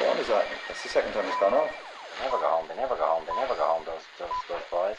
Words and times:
What 0.00 0.18
is 0.18 0.28
that? 0.28 0.46
That's 0.66 0.82
the 0.82 0.88
second 0.88 1.12
time 1.12 1.26
it's 1.26 1.38
gone 1.38 1.54
off. 1.54 1.70
They 2.18 2.24
never 2.24 2.38
go 2.38 2.48
home. 2.48 2.66
They 2.68 2.76
never 2.76 2.96
go 2.96 3.04
home. 3.04 3.24
They 3.26 3.34
never 3.36 3.54
go 3.54 3.64
home. 3.64 3.84
Those 3.86 4.02
those 4.18 4.28
those 4.48 4.62
boys. 4.70 4.96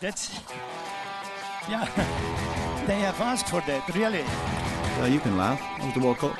That's 0.00 0.40
yeah. 1.68 2.32
They 2.86 3.00
have 3.00 3.20
asked 3.20 3.48
for 3.48 3.60
that, 3.62 3.82
really. 3.96 4.22
Well, 5.00 5.08
you 5.08 5.18
can 5.18 5.36
laugh. 5.36 5.60
What 5.60 5.86
was 5.86 5.94
the 5.94 6.00
World 6.00 6.18
Cup? 6.18 6.38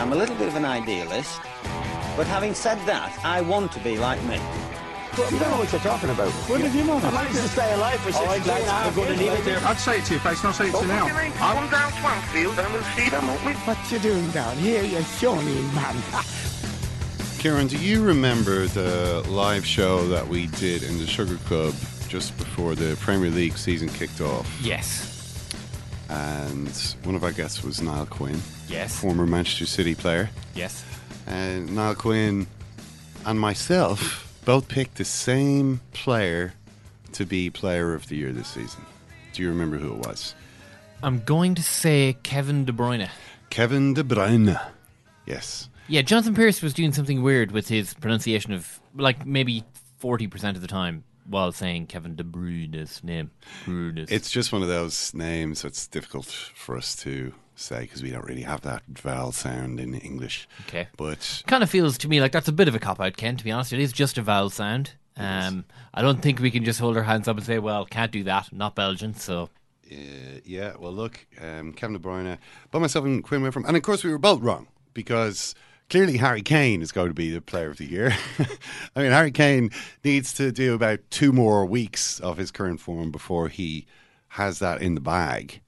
I'm 0.00 0.12
a 0.12 0.16
little 0.16 0.34
bit 0.34 0.48
of 0.48 0.56
an 0.56 0.64
idealist, 0.64 1.40
but 2.16 2.26
having 2.26 2.54
said 2.54 2.78
that, 2.86 3.18
I 3.24 3.40
want 3.40 3.72
to 3.72 3.80
be 3.80 3.96
like 3.98 4.22
me. 4.24 4.40
You 5.30 5.38
don't 5.38 5.50
know 5.50 5.58
what 5.58 5.70
you're 5.70 5.80
talking 5.82 6.08
about. 6.08 6.30
What 6.48 6.62
did 6.62 6.72
you 6.72 6.86
want? 6.86 7.04
I 7.04 7.10
managed 7.10 7.36
to 7.36 7.48
stay 7.48 7.70
alive 7.74 8.00
for 8.00 8.12
16 8.12 8.30
and 8.32 8.46
a 8.46 8.52
half 8.70 8.96
We're 8.96 9.04
going 9.04 9.18
to 9.18 9.24
years. 9.24 9.34
need 9.34 9.40
it 9.40 9.44
there. 9.44 9.68
I'd 9.68 9.76
say 9.78 9.98
it 9.98 10.04
to 10.06 10.12
your 10.14 10.20
face, 10.20 10.38
and 10.38 10.46
I'll 10.48 10.52
say 10.54 10.68
it 10.68 10.72
to 10.74 10.80
you 10.80 10.86
now. 10.86 11.06
Come 11.36 11.70
down 11.70 11.92
Swansfield 12.00 12.58
and 12.58 12.72
we'll 12.72 12.82
see 12.96 13.10
them, 13.10 13.26
won't 13.26 13.44
we? 13.44 13.52
What 13.52 13.76
you 13.92 13.98
doing 13.98 14.30
down 14.30 14.56
here, 14.56 14.82
you 14.82 15.02
shawny 15.02 15.60
man? 15.74 15.96
Kieran, 17.38 17.66
do 17.66 17.76
you 17.76 18.02
remember 18.02 18.66
the 18.68 19.22
live 19.28 19.66
show 19.66 20.06
that 20.08 20.26
we 20.26 20.46
did 20.46 20.82
in 20.82 20.96
the 20.98 21.06
Sugar 21.06 21.36
Club 21.44 21.74
just 22.08 22.34
before 22.38 22.74
the 22.74 22.96
Premier 23.00 23.30
League 23.30 23.58
season 23.58 23.88
kicked 23.90 24.20
off? 24.22 24.48
Yes. 24.62 25.11
And 26.12 26.68
one 27.04 27.14
of 27.14 27.24
our 27.24 27.32
guests 27.32 27.64
was 27.64 27.80
Niall 27.80 28.04
Quinn, 28.06 28.38
Yes. 28.68 28.94
former 29.00 29.26
Manchester 29.26 29.64
City 29.64 29.94
player. 29.94 30.28
Yes. 30.54 30.84
And 31.26 31.74
Niall 31.74 31.94
Quinn 31.94 32.46
and 33.24 33.40
myself 33.40 34.38
both 34.44 34.68
picked 34.68 34.96
the 34.96 35.04
same 35.06 35.80
player 35.94 36.52
to 37.12 37.24
be 37.24 37.48
Player 37.48 37.94
of 37.94 38.08
the 38.08 38.16
Year 38.16 38.30
this 38.32 38.48
season. 38.48 38.84
Do 39.32 39.42
you 39.42 39.48
remember 39.48 39.78
who 39.78 39.94
it 39.94 40.06
was? 40.06 40.34
I'm 41.02 41.20
going 41.20 41.54
to 41.54 41.62
say 41.62 42.16
Kevin 42.22 42.66
De 42.66 42.72
Bruyne. 42.72 43.08
Kevin 43.48 43.94
De 43.94 44.04
Bruyne. 44.04 44.60
Yes. 45.26 45.68
Yeah, 45.88 46.02
Jonathan 46.02 46.34
Pearce 46.34 46.60
was 46.60 46.74
doing 46.74 46.92
something 46.92 47.22
weird 47.22 47.52
with 47.52 47.68
his 47.68 47.94
pronunciation 47.94 48.52
of, 48.52 48.80
like, 48.94 49.24
maybe 49.26 49.64
40% 50.00 50.56
of 50.56 50.60
the 50.60 50.68
time 50.68 51.04
while 51.26 51.52
saying 51.52 51.86
Kevin 51.86 52.16
De 52.16 52.24
Bruyne's 52.24 53.02
name. 53.04 53.30
Bruyne's. 53.64 54.10
It's 54.10 54.30
just 54.30 54.52
one 54.52 54.62
of 54.62 54.68
those 54.68 55.14
names 55.14 55.62
that's 55.62 55.86
difficult 55.86 56.26
for 56.26 56.76
us 56.76 56.96
to 56.96 57.34
say 57.54 57.82
because 57.82 58.02
we 58.02 58.10
don't 58.10 58.24
really 58.24 58.42
have 58.42 58.62
that 58.62 58.82
vowel 58.88 59.32
sound 59.32 59.78
in 59.78 59.94
English. 59.94 60.48
Okay. 60.66 60.88
But 60.96 61.42
kind 61.46 61.62
of 61.62 61.70
feels 61.70 61.98
to 61.98 62.08
me 62.08 62.20
like 62.20 62.32
that's 62.32 62.48
a 62.48 62.52
bit 62.52 62.68
of 62.68 62.74
a 62.74 62.78
cop 62.78 63.00
out, 63.00 63.16
Ken, 63.16 63.36
to 63.36 63.44
be 63.44 63.52
honest. 63.52 63.72
It 63.72 63.80
is 63.80 63.92
just 63.92 64.18
a 64.18 64.22
vowel 64.22 64.50
sound. 64.50 64.92
Um, 65.16 65.66
I 65.92 66.00
don't 66.00 66.22
think 66.22 66.40
we 66.40 66.50
can 66.50 66.64
just 66.64 66.80
hold 66.80 66.96
our 66.96 67.02
hands 67.02 67.28
up 67.28 67.36
and 67.36 67.44
say, 67.44 67.58
well, 67.58 67.84
can't 67.84 68.10
do 68.10 68.24
that, 68.24 68.50
not 68.50 68.74
Belgian, 68.74 69.14
so. 69.14 69.50
uh, 69.90 70.40
yeah, 70.44 70.72
well, 70.78 70.92
look, 70.92 71.26
um, 71.40 71.72
Kevin 71.74 71.94
De 71.94 71.98
Bruyne, 71.98 72.38
but 72.70 72.80
myself 72.80 73.04
and 73.04 73.22
Quinn 73.22 73.42
went 73.42 73.52
from, 73.52 73.66
and 73.66 73.76
of 73.76 73.82
course 73.82 74.04
we 74.04 74.10
were 74.10 74.18
both 74.18 74.40
wrong 74.40 74.68
because 74.94 75.54
clearly 75.92 76.16
Harry 76.16 76.40
Kane 76.40 76.80
is 76.80 76.90
going 76.90 77.08
to 77.08 77.14
be 77.14 77.30
the 77.30 77.42
player 77.42 77.68
of 77.70 77.76
the 77.76 77.84
year. 77.84 78.16
I 78.96 79.02
mean, 79.02 79.12
Harry 79.12 79.30
Kane 79.30 79.68
needs 80.02 80.32
to 80.34 80.50
do 80.50 80.72
about 80.72 81.00
two 81.10 81.32
more 81.34 81.66
weeks 81.66 82.18
of 82.20 82.38
his 82.38 82.50
current 82.50 82.80
form 82.80 83.10
before 83.10 83.48
he 83.48 83.84
has 84.28 84.58
that 84.60 84.80
in 84.80 84.94
the 84.94 85.02
bag. 85.02 85.60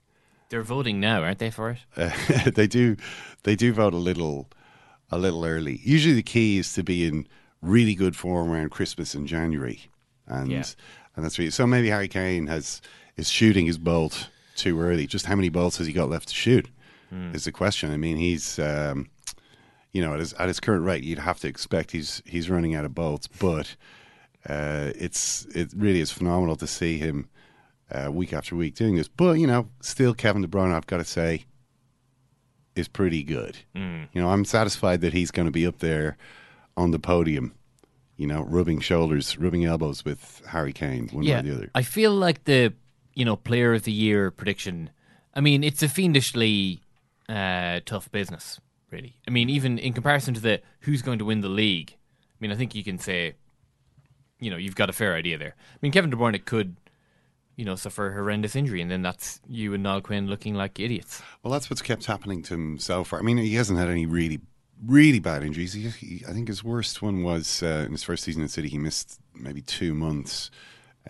They're 0.48 0.62
voting 0.62 0.98
now, 0.98 1.22
aren't 1.22 1.40
they, 1.40 1.50
for 1.50 1.72
it? 1.72 1.78
Uh, 1.94 2.10
they 2.54 2.66
do, 2.66 2.96
they 3.42 3.54
do 3.54 3.74
vote 3.74 3.92
a 3.92 3.98
little, 3.98 4.48
a 5.10 5.18
little 5.18 5.44
early. 5.44 5.82
Usually, 5.84 6.14
the 6.14 6.22
key 6.22 6.56
is 6.56 6.72
to 6.72 6.82
be 6.82 7.04
in 7.06 7.28
really 7.60 7.94
good 7.94 8.16
form 8.16 8.50
around 8.50 8.70
Christmas 8.70 9.14
and 9.14 9.26
January, 9.26 9.91
and 10.26 10.50
Yeah. 10.50 10.64
and 11.16 11.24
that's 11.24 11.38
really, 11.38 11.50
so. 11.50 11.66
Maybe 11.66 11.91
Harry 11.91 12.08
Kane 12.08 12.46
has 12.46 12.80
is 13.18 13.28
shooting 13.28 13.66
his 13.66 13.76
bolt 13.76 14.30
too 14.56 14.80
early. 14.80 15.06
Just 15.06 15.26
how 15.26 15.36
many 15.36 15.50
bolts 15.50 15.76
has 15.76 15.86
he 15.86 15.92
got 15.92 16.08
left 16.08 16.28
to 16.28 16.34
shoot? 16.34 16.70
Is 17.32 17.44
the 17.44 17.52
question. 17.52 17.92
I 17.92 17.96
mean, 17.96 18.16
he's. 18.16 18.58
Um, 18.58 19.08
you 19.94 20.03
know, 20.03 20.12
at 20.12 20.21
his, 20.21 20.32
at 20.34 20.49
his 20.49 20.60
current 20.60 20.84
rate, 20.84 21.05
you'd 21.05 21.21
have 21.21 21.41
to 21.41 21.49
expect 21.49 21.93
he's 21.93 22.21
he's 22.27 22.50
running 22.50 22.75
out 22.75 22.84
of 22.84 22.94
bolts. 22.94 23.28
But 23.28 23.77
uh, 24.47 24.91
it's 24.97 25.47
it 25.55 25.72
really 25.75 26.00
is 26.00 26.10
phenomenal 26.10 26.56
to 26.56 26.66
see 26.66 26.99
him 26.99 27.31
uh, 27.91 28.10
week 28.10 28.33
after 28.33 28.56
week 28.56 28.75
doing 28.75 28.97
this. 28.97 29.09
But 29.09 29.38
you 29.38 29.47
know, 29.47 29.69
still 29.81 30.12
Kevin 30.12 30.43
De 30.43 30.49
Bruyne, 30.49 30.75
I've 30.75 30.88
got 30.88 30.99
to 30.99 31.04
say, 31.04 31.44
is 32.75 32.88
pretty 32.88 33.22
good. 33.22 33.59
Mm. 33.75 34.09
You 34.12 34.21
know, 34.21 34.31
I'm 34.31 34.44
satisfied 34.44 35.00
that 35.03 35.12
he's 35.12 35.31
going 35.31 35.47
to 35.47 35.53
be 35.53 35.66
up 35.66 35.78
there 35.78 36.16
on 36.77 36.91
the 36.91 36.99
podium. 36.99 37.54
You 38.16 38.27
know, 38.27 38.43
rubbing 38.43 38.81
shoulders, 38.81 39.38
rubbing 39.38 39.65
elbows 39.65 40.04
with 40.04 40.43
Harry 40.49 40.72
Kane, 40.72 41.09
one 41.12 41.25
way 41.25 41.33
or 41.33 41.43
the 41.43 41.54
other. 41.54 41.71
I 41.75 41.83
feel 41.83 42.12
like 42.12 42.44
the 42.44 42.72
you 43.15 43.25
know 43.25 43.37
player 43.37 43.75
of 43.75 43.84
the 43.84 43.93
year 43.93 44.33
prediction. 44.33 44.91
I 45.34 45.41
mean, 45.41 45.62
it's 45.62 45.84
a 45.84 45.88
fiendishly 45.88 46.81
uh, 47.28 47.81
tough 47.84 48.10
business, 48.10 48.60
really. 48.94 49.16
I 49.27 49.31
mean, 49.31 49.50
even 49.50 49.78
in 49.78 49.93
comparison 49.93 50.34
to 50.34 50.41
the 50.41 50.60
who's 50.81 51.03
going 51.03 51.19
to 51.19 51.25
win 51.25 51.41
the 51.41 51.49
league. 51.49 51.97
I 51.97 52.37
mean, 52.41 52.53
I 52.53 52.56
think 52.56 52.75
you 52.75 52.84
can 52.84 52.99
say, 52.99 53.34
you 54.38 54.50
know, 54.50 54.56
you've 54.56 54.77
got 54.77 54.88
a 54.88 54.93
fair 54.93 55.15
idea 55.15 55.38
there. 55.38 55.55
I 55.59 55.78
mean, 55.82 55.93
Kevin 55.93 56.10
De 56.10 56.16
Bruyne 56.16 56.44
could, 56.44 56.77
you 57.56 57.65
know, 57.65 57.77
suffer 57.77 58.10
a 58.10 58.15
horrendous 58.15 58.56
injury, 58.56 58.81
and 58.81 58.91
then 58.91 59.03
that's 59.03 59.41
you 59.49 59.75
and 59.75 59.83
Niall 59.83 60.00
Quinn 60.00 60.28
looking 60.28 60.54
like 60.54 60.78
idiots. 60.81 61.22
Well, 61.43 61.53
that's 61.53 61.69
what's 61.69 61.83
kept 61.83 62.06
happening 62.06 62.43
to 62.44 62.54
him 62.54 62.78
so 62.78 63.04
far. 63.04 63.19
I 63.19 63.22
mean, 63.22 63.38
he 63.38 63.54
hasn't 63.54 63.78
had 63.78 63.88
any 63.88 64.06
really, 64.06 64.41
really 64.84 65.21
bad 65.21 65.42
injuries. 65.42 65.72
He, 65.72 65.89
he, 65.89 66.24
I 66.28 66.33
think 66.33 66.48
his 66.48 66.63
worst 66.63 67.03
one 67.03 67.22
was 67.22 67.63
uh, 67.63 67.84
in 67.86 67.92
his 67.92 68.03
first 68.03 68.24
season 68.24 68.42
in 68.42 68.48
City. 68.48 68.68
He 68.68 68.78
missed 68.78 69.21
maybe 69.34 69.63
two 69.63 69.95
months, 69.95 70.51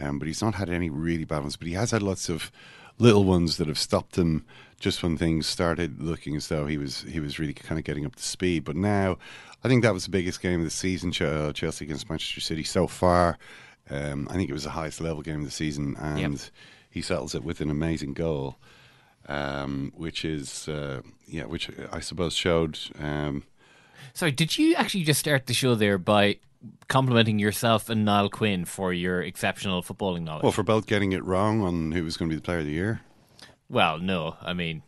um, 0.01 0.19
but 0.19 0.29
he's 0.29 0.43
not 0.43 0.55
had 0.55 0.71
any 0.71 0.91
really 0.91 1.25
bad 1.25 1.41
ones. 1.41 1.57
But 1.57 1.69
he 1.69 1.75
has 1.75 1.91
had 1.91 2.03
lots 2.03 2.29
of 2.29 2.51
little 2.99 3.25
ones 3.25 3.57
that 3.57 3.69
have 3.69 3.79
stopped 3.79 4.17
him 4.17 4.45
just 4.79 5.03
when 5.03 5.17
things 5.17 5.47
started 5.47 6.03
looking 6.03 6.37
as 6.37 6.49
though 6.49 6.67
he 6.67 6.77
was 6.77 7.03
he 7.03 7.21
was 7.21 7.39
really 7.39 7.55
kind 7.55 7.79
of 7.79 7.85
getting 7.85 8.05
up 8.05 8.17
to 8.17 8.23
speed. 8.23 8.65
But 8.65 8.77
now, 8.77 9.19
I 9.63 9.69
think 9.69 9.83
that 9.83 9.95
was 9.95 10.05
the 10.05 10.11
biggest 10.11 10.41
game 10.41 10.61
of 10.61 10.67
the 10.67 10.71
season. 10.71 11.13
Uh, 11.27 11.53
Chelsea 11.53 11.85
against 11.85 12.09
Manchester 12.09 12.41
City 12.41 12.65
so 12.65 12.87
far. 12.87 13.39
Um, 13.91 14.29
I 14.31 14.35
think 14.35 14.49
it 14.49 14.55
was 14.55 14.65
the 14.65 14.71
highest 14.71 15.01
level 15.01 15.23
game 15.23 15.41
of 15.41 15.45
the 15.45 15.51
season, 15.51 15.97
and 15.99 16.51
he 16.91 17.03
settles 17.03 17.35
it 17.35 17.45
with 17.45 17.61
an 17.61 17.71
amazing 17.71 18.15
goal 18.15 18.57
um, 19.29 19.93
which 19.97 20.25
is 20.25 20.69
uh, 20.69 21.03
yeah, 21.27 21.45
which 21.45 21.71
I 21.93 22.01
suppose 22.01 22.35
showed. 22.35 22.79
Um, 22.99 23.45
Sorry, 24.13 24.33
did 24.33 24.59
you 24.59 24.75
actually 24.75 25.05
just 25.05 25.21
start 25.21 25.47
the 25.47 25.55
show 25.55 25.75
there 25.75 25.99
by 25.99 26.39
complimenting 26.89 27.39
yourself 27.39 27.89
and 27.89 28.05
Niall 28.05 28.29
Quinn 28.29 28.65
for 28.65 28.93
your 28.93 29.23
exceptional 29.23 29.83
footballing 29.83 30.23
knowledge? 30.23 30.43
well, 30.43 30.53
for 30.53 30.63
both 30.63 30.87
getting 30.87 31.13
it 31.13 31.25
wrong 31.25 31.63
on 31.63 31.93
who 31.93 32.05
was 32.05 32.17
going 32.17 32.29
to 32.31 32.35
be 32.35 32.37
the 32.37 32.43
player 32.43 32.59
of 32.61 32.67
the 32.67 32.73
year. 32.73 33.01
Well, 33.69 33.99
no, 33.99 34.37
I 34.43 34.53
mean, 34.53 34.83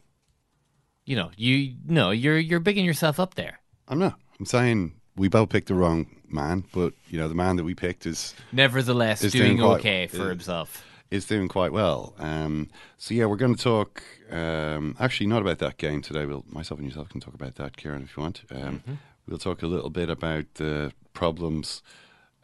you 1.05 1.17
know, 1.17 1.31
you 1.37 1.75
no, 1.87 2.11
you're 2.11 2.39
you're 2.39 2.61
bigging 2.61 2.85
yourself 2.85 3.19
up 3.21 3.35
there. 3.35 3.61
I'm 3.89 3.99
not. 3.99 4.19
I'm 4.39 4.47
saying 4.47 4.95
we 5.17 5.29
both 5.29 5.49
picked 5.49 5.69
the 5.69 5.75
wrong 5.75 6.07
man, 6.29 6.65
but 6.73 6.93
you 7.09 7.19
know 7.19 7.29
the 7.29 7.35
man 7.35 7.57
that 7.57 7.65
we 7.65 7.75
picked 7.75 8.07
is 8.07 8.35
Nevertheless, 8.53 9.23
is 9.25 9.33
doing 9.33 9.59
quite- 9.59 9.79
okay 9.79 10.07
for 10.07 10.23
uh, 10.25 10.29
himself. 10.29 10.85
Is 11.09 11.25
doing 11.25 11.47
quite 11.47 11.71
well. 11.71 12.15
Um, 12.19 12.69
so 12.99 13.15
yeah, 13.15 13.27
we're 13.27 13.37
going 13.37 13.55
to 13.55 13.63
talk. 13.63 14.03
Um, 14.29 14.97
actually, 14.99 15.29
not 15.29 15.41
about 15.41 15.59
that 15.61 15.77
game 15.77 16.03
today. 16.03 16.27
We'll 16.27 16.45
myself 16.49 16.81
and 16.81 16.89
yourself 16.89 17.09
can 17.09 17.21
talk 17.21 17.33
about 17.35 17.55
that, 17.55 17.77
Kieran, 17.77 18.03
if 18.03 18.17
you 18.17 18.23
want. 18.23 18.43
Um, 18.51 18.83
We'll 19.29 19.39
talk 19.39 19.63
a 19.63 19.67
little 19.67 19.91
bit 19.91 20.09
about 20.09 20.45
the 20.55 20.93
problems 21.17 21.83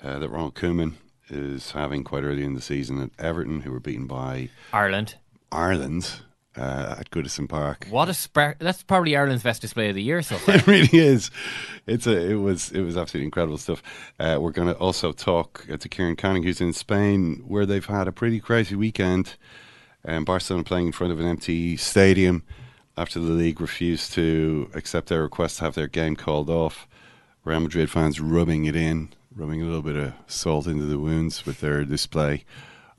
uh, 0.02 0.18
that 0.18 0.28
Ronald 0.28 0.56
Koeman 0.56 0.94
is 1.28 1.70
having 1.70 2.02
quite 2.02 2.24
early 2.24 2.42
in 2.42 2.54
the 2.54 2.60
season 2.60 3.00
at 3.00 3.10
Everton, 3.24 3.60
who 3.60 3.70
were 3.70 3.80
beaten 3.80 4.06
by 4.06 4.48
Ireland. 4.72 5.14
Ireland 5.52 6.10
uh, 6.56 6.96
at 6.98 7.10
Goodison 7.10 7.48
Park. 7.48 7.86
What 7.88 8.08
a 8.08 8.14
spark! 8.14 8.58
That's 8.58 8.82
probably 8.82 9.16
Ireland's 9.16 9.42
best 9.42 9.62
display 9.62 9.88
of 9.88 9.94
the 9.94 10.02
year 10.02 10.22
so 10.22 10.36
far. 10.38 10.56
It 10.56 10.66
really 10.66 10.98
is. 10.98 11.30
It's 11.86 12.06
a. 12.06 12.30
It 12.30 12.36
was. 12.36 12.72
It 12.72 12.82
was 12.82 12.96
absolutely 12.96 13.26
incredible 13.26 13.58
stuff. 13.58 13.82
Uh, 14.18 14.38
we're 14.40 14.50
going 14.50 14.68
to 14.68 14.74
also 14.74 15.12
talk 15.12 15.66
uh, 15.70 15.76
to 15.76 15.88
Kieran 15.88 16.16
Canning, 16.16 16.42
who's 16.42 16.60
in 16.60 16.72
Spain, 16.72 17.44
where 17.46 17.66
they've 17.66 17.86
had 17.86 18.08
a 18.08 18.12
pretty 18.12 18.40
crazy 18.40 18.74
weekend. 18.74 19.36
Um, 20.04 20.24
Barcelona 20.24 20.64
playing 20.64 20.86
in 20.86 20.92
front 20.92 21.12
of 21.12 21.20
an 21.20 21.26
empty 21.26 21.76
stadium 21.76 22.42
after 22.96 23.20
the 23.20 23.30
league 23.30 23.60
refused 23.60 24.12
to 24.14 24.68
accept 24.74 25.08
their 25.08 25.22
request 25.22 25.58
to 25.58 25.64
have 25.64 25.74
their 25.74 25.86
game 25.86 26.16
called 26.16 26.50
off. 26.50 26.88
Real 27.44 27.60
Madrid 27.60 27.90
fans 27.90 28.20
rubbing 28.20 28.64
it 28.66 28.76
in, 28.76 29.10
rubbing 29.34 29.62
a 29.62 29.64
little 29.64 29.82
bit 29.82 29.96
of 29.96 30.12
salt 30.26 30.66
into 30.66 30.84
the 30.84 30.98
wounds 30.98 31.44
with 31.46 31.60
their 31.60 31.84
display. 31.84 32.44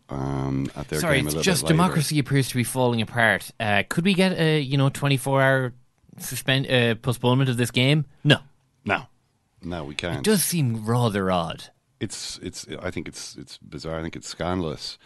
Um, 0.10 0.70
at 0.76 0.90
their 0.90 1.00
Sorry, 1.00 1.18
game 1.20 1.28
it's 1.28 1.42
just 1.42 1.66
democracy 1.66 2.20
appears 2.20 2.50
to 2.50 2.56
be 2.56 2.64
falling 2.64 3.02
apart. 3.02 3.52
Uh, 3.60 3.84
could 3.88 4.04
we 4.06 4.14
get 4.14 4.34
a 4.38 4.60
you 4.60 4.78
know 4.78 4.90
twenty 4.90 5.18
four 5.18 5.42
hour 5.42 5.74
suspend 6.20 6.70
uh, 6.70 6.96
postponement 6.96 7.50
of 7.50 7.58
this 7.58 7.72
game? 7.72 8.06
No, 8.24 8.38
No, 8.86 9.08
no, 9.62 9.84
we 9.86 9.96
can't. 9.96 10.18
it 10.18 10.24
does 10.24 10.44
seem 10.44 10.86
rather 10.86 11.32
odd. 11.32 11.70
it's 12.02 12.38
it's 12.44 12.68
I 12.82 12.92
think 12.92 13.08
it's 13.08 13.36
it's 13.38 13.58
bizarre. 13.58 13.98
I 13.98 14.02
think 14.04 14.16
it's 14.18 14.28
scandalous 14.28 15.00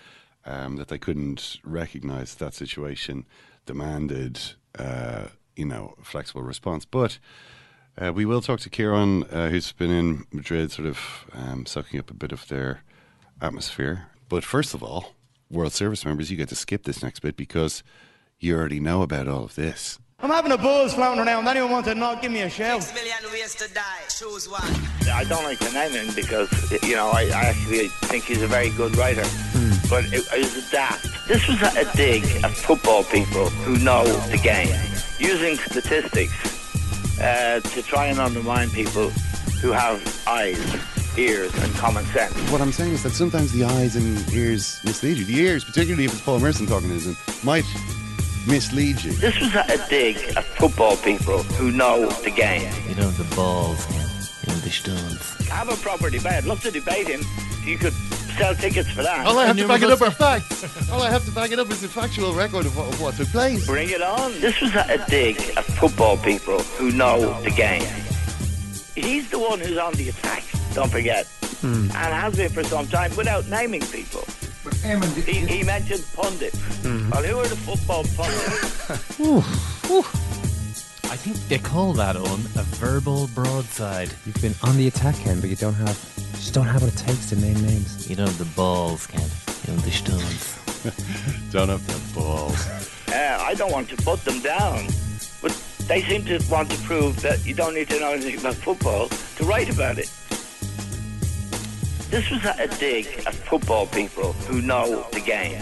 um, 0.45 0.77
that 0.77 0.87
they 0.87 0.97
couldn't 0.97 1.57
recognise 1.63 2.33
that 2.35 2.53
situation 2.55 3.25
demanded 3.67 4.39
uh, 4.79 5.27
you 5.55 5.65
know 5.65 5.93
flexible 6.01 6.41
response. 6.41 6.85
But 6.85 7.19
uh, 7.99 8.13
we 8.13 8.25
will 8.25 8.41
talk 8.41 8.59
to 8.61 8.69
Kieran, 8.69 9.23
uh, 9.25 9.49
who's 9.49 9.71
been 9.71 9.91
in 9.91 10.25
Madrid, 10.31 10.71
sort 10.71 10.87
of 10.87 11.25
um, 11.33 11.65
soaking 11.65 11.99
up 11.99 12.11
a 12.11 12.13
bit 12.13 12.31
of 12.31 12.47
their 12.47 12.83
atmosphere. 13.41 14.07
But 14.29 14.43
first 14.43 14.73
of 14.73 14.83
all, 14.83 15.13
World 15.49 15.73
Service 15.73 16.05
members, 16.05 16.29
you 16.29 16.37
get 16.37 16.49
to 16.49 16.55
skip 16.55 16.83
this 16.83 17.01
next 17.01 17.19
bit 17.21 17.37
because 17.37 17.83
you 18.39 18.55
already 18.55 18.79
know 18.79 19.01
about 19.01 19.27
all 19.27 19.43
of 19.43 19.55
this. 19.55 19.99
I'm 20.19 20.29
having 20.31 20.51
a 20.51 20.57
buzz 20.57 20.95
floating 20.95 21.25
around. 21.25 21.47
Anyone 21.47 21.71
want 21.71 21.85
to 21.85 21.95
knock? 21.95 22.23
Give 22.23 22.31
me 22.31 22.41
a 22.41 22.49
shout. 22.49 22.91
I 25.13 25.23
don't 25.29 25.43
like 25.43 25.59
to 25.59 25.71
name 25.71 25.91
him 25.91 26.15
because, 26.15 26.49
you 26.83 26.95
know, 26.95 27.09
I, 27.09 27.25
I 27.25 27.45
actually 27.45 27.87
think 27.87 28.23
he's 28.23 28.41
a 28.41 28.47
very 28.47 28.71
good 28.71 28.97
writer. 28.97 29.23
But 29.89 30.05
it, 30.05 30.27
it 30.33 30.55
was 30.55 30.71
daft. 30.71 31.27
This 31.27 31.47
was 31.47 31.61
a, 31.61 31.81
a 31.81 31.95
dig 31.95 32.23
at 32.43 32.51
football 32.51 33.03
people 33.03 33.49
who 33.49 33.77
know 33.83 34.05
the 34.05 34.37
game, 34.37 34.75
using 35.19 35.55
statistics 35.55 36.56
uh, 37.21 37.59
to 37.59 37.81
try 37.83 38.07
and 38.07 38.19
undermine 38.19 38.69
people 38.69 39.09
who 39.61 39.71
have 39.71 39.99
eyes, 40.27 40.59
ears, 41.17 41.53
and 41.55 41.73
common 41.75 42.05
sense. 42.05 42.33
What 42.51 42.61
I'm 42.61 42.71
saying 42.71 42.93
is 42.93 43.03
that 43.03 43.11
sometimes 43.11 43.51
the 43.51 43.63
eyes 43.63 43.95
and 43.95 44.33
ears 44.33 44.79
mislead 44.83 45.17
you. 45.17 45.25
The 45.25 45.39
ears, 45.39 45.63
particularly 45.63 46.05
if 46.05 46.13
it's 46.13 46.21
Paul 46.21 46.39
Merson 46.39 46.67
talking 46.67 46.89
to 46.89 46.97
them, 46.97 47.17
might 47.43 47.65
mislead 48.47 49.03
you. 49.03 49.11
This 49.13 49.39
was 49.39 49.53
a, 49.55 49.65
a 49.69 49.89
dig 49.89 50.17
at 50.37 50.43
football 50.43 50.95
people 50.97 51.43
who 51.43 51.71
know 51.71 52.09
the 52.23 52.31
game. 52.31 52.71
You 52.87 52.95
know 52.95 53.09
the 53.11 53.35
balls, 53.35 53.85
you 53.91 54.53
know 54.53 54.59
the 54.59 54.69
stones. 54.69 55.47
Have 55.47 55.69
a 55.69 55.75
proper 55.77 56.09
debate. 56.09 56.33
I'd 56.33 56.45
love 56.45 56.61
to 56.61 56.71
debate 56.71 57.07
him. 57.07 57.21
You 57.63 57.77
could 57.77 57.93
sell 58.37 58.55
tickets 58.55 58.89
for 58.89 59.03
that. 59.03 59.25
All 59.25 59.37
I 59.37 59.45
have 59.45 59.57
to 59.57 59.67
back 59.67 59.81
it 59.81 59.89
up 59.89 60.01
are 60.01 60.11
facts. 60.25 60.89
All 60.91 61.01
I 61.01 61.09
have 61.09 61.25
to 61.25 61.31
back 61.31 61.51
it 61.51 61.59
up 61.59 61.69
is 61.71 61.83
a 61.83 61.87
factual 61.89 62.33
record 62.33 62.65
of 62.65 62.77
what, 62.77 62.93
of 62.93 63.01
what 63.01 63.15
took 63.15 63.27
place. 63.29 63.65
Bring 63.65 63.89
it 63.89 64.01
on. 64.01 64.31
This 64.39 64.59
was 64.61 64.73
a, 64.75 64.85
a 64.89 65.09
dig 65.09 65.37
at 65.57 65.65
football 65.65 66.17
people 66.17 66.59
who 66.59 66.91
know 66.91 67.41
the 67.41 67.51
game. 67.51 67.87
He's 68.95 69.29
the 69.29 69.39
one 69.39 69.59
who's 69.59 69.77
on 69.77 69.93
the 69.93 70.09
attack, 70.09 70.43
don't 70.73 70.91
forget. 70.91 71.25
Hmm. 71.61 71.89
And 71.91 71.93
has 71.93 72.35
been 72.35 72.49
for 72.49 72.63
some 72.63 72.87
time 72.87 73.15
without 73.15 73.47
naming 73.47 73.81
people. 73.81 74.25
He, 75.25 75.33
he 75.45 75.63
mentioned 75.63 76.03
pundits. 76.13 76.59
Hmm. 76.81 77.09
Well, 77.09 77.23
who 77.23 77.39
are 77.39 77.47
the 77.47 77.55
football 77.55 78.03
pundits? 78.15 78.89
I 81.09 81.15
think 81.15 81.37
they 81.47 81.57
call 81.57 81.93
that 81.93 82.15
on 82.15 82.39
a 82.55 82.63
verbal 82.77 83.27
broadside. 83.33 84.13
You've 84.25 84.41
been 84.41 84.55
on 84.63 84.75
the 84.77 84.87
attack, 84.87 85.15
Ken, 85.15 85.39
but 85.39 85.49
you 85.49 85.55
don't 85.55 85.73
have, 85.73 85.97
just 86.33 86.53
don't 86.53 86.65
have 86.65 86.81
what 86.81 86.93
it 86.93 86.97
takes 86.97 87.29
to 87.29 87.35
name 87.35 87.59
names. 87.61 88.09
You 88.09 88.15
don't 88.17 88.27
have 88.27 88.37
the 88.37 88.45
balls, 88.55 89.07
Ken. 89.07 89.21
You 89.21 89.67
don't 89.67 89.75
have 89.75 89.85
the 89.85 89.91
stones. 89.91 90.53
Don't 91.51 91.69
have 91.69 91.85
the 91.87 92.19
balls. 92.19 92.67
Uh, 93.09 93.37
I 93.41 93.53
don't 93.55 93.71
want 93.71 93.89
to 93.89 93.97
put 93.97 94.23
them 94.23 94.39
down, 94.41 94.87
but 95.41 95.51
they 95.87 96.01
seem 96.03 96.23
to 96.25 96.39
want 96.49 96.69
to 96.71 96.77
prove 96.83 97.21
that 97.21 97.45
you 97.45 97.53
don't 97.53 97.73
need 97.73 97.89
to 97.89 97.99
know 97.99 98.11
anything 98.11 98.39
about 98.39 98.55
football 98.55 99.07
to 99.07 99.43
write 99.45 99.73
about 99.73 99.97
it. 99.97 100.11
This 102.09 102.29
was 102.29 102.43
a, 102.45 102.55
a 102.59 102.67
dig 102.79 103.05
at 103.25 103.33
football 103.33 103.87
people 103.87 104.33
who 104.47 104.61
know 104.61 105.05
the 105.11 105.19
game. 105.19 105.61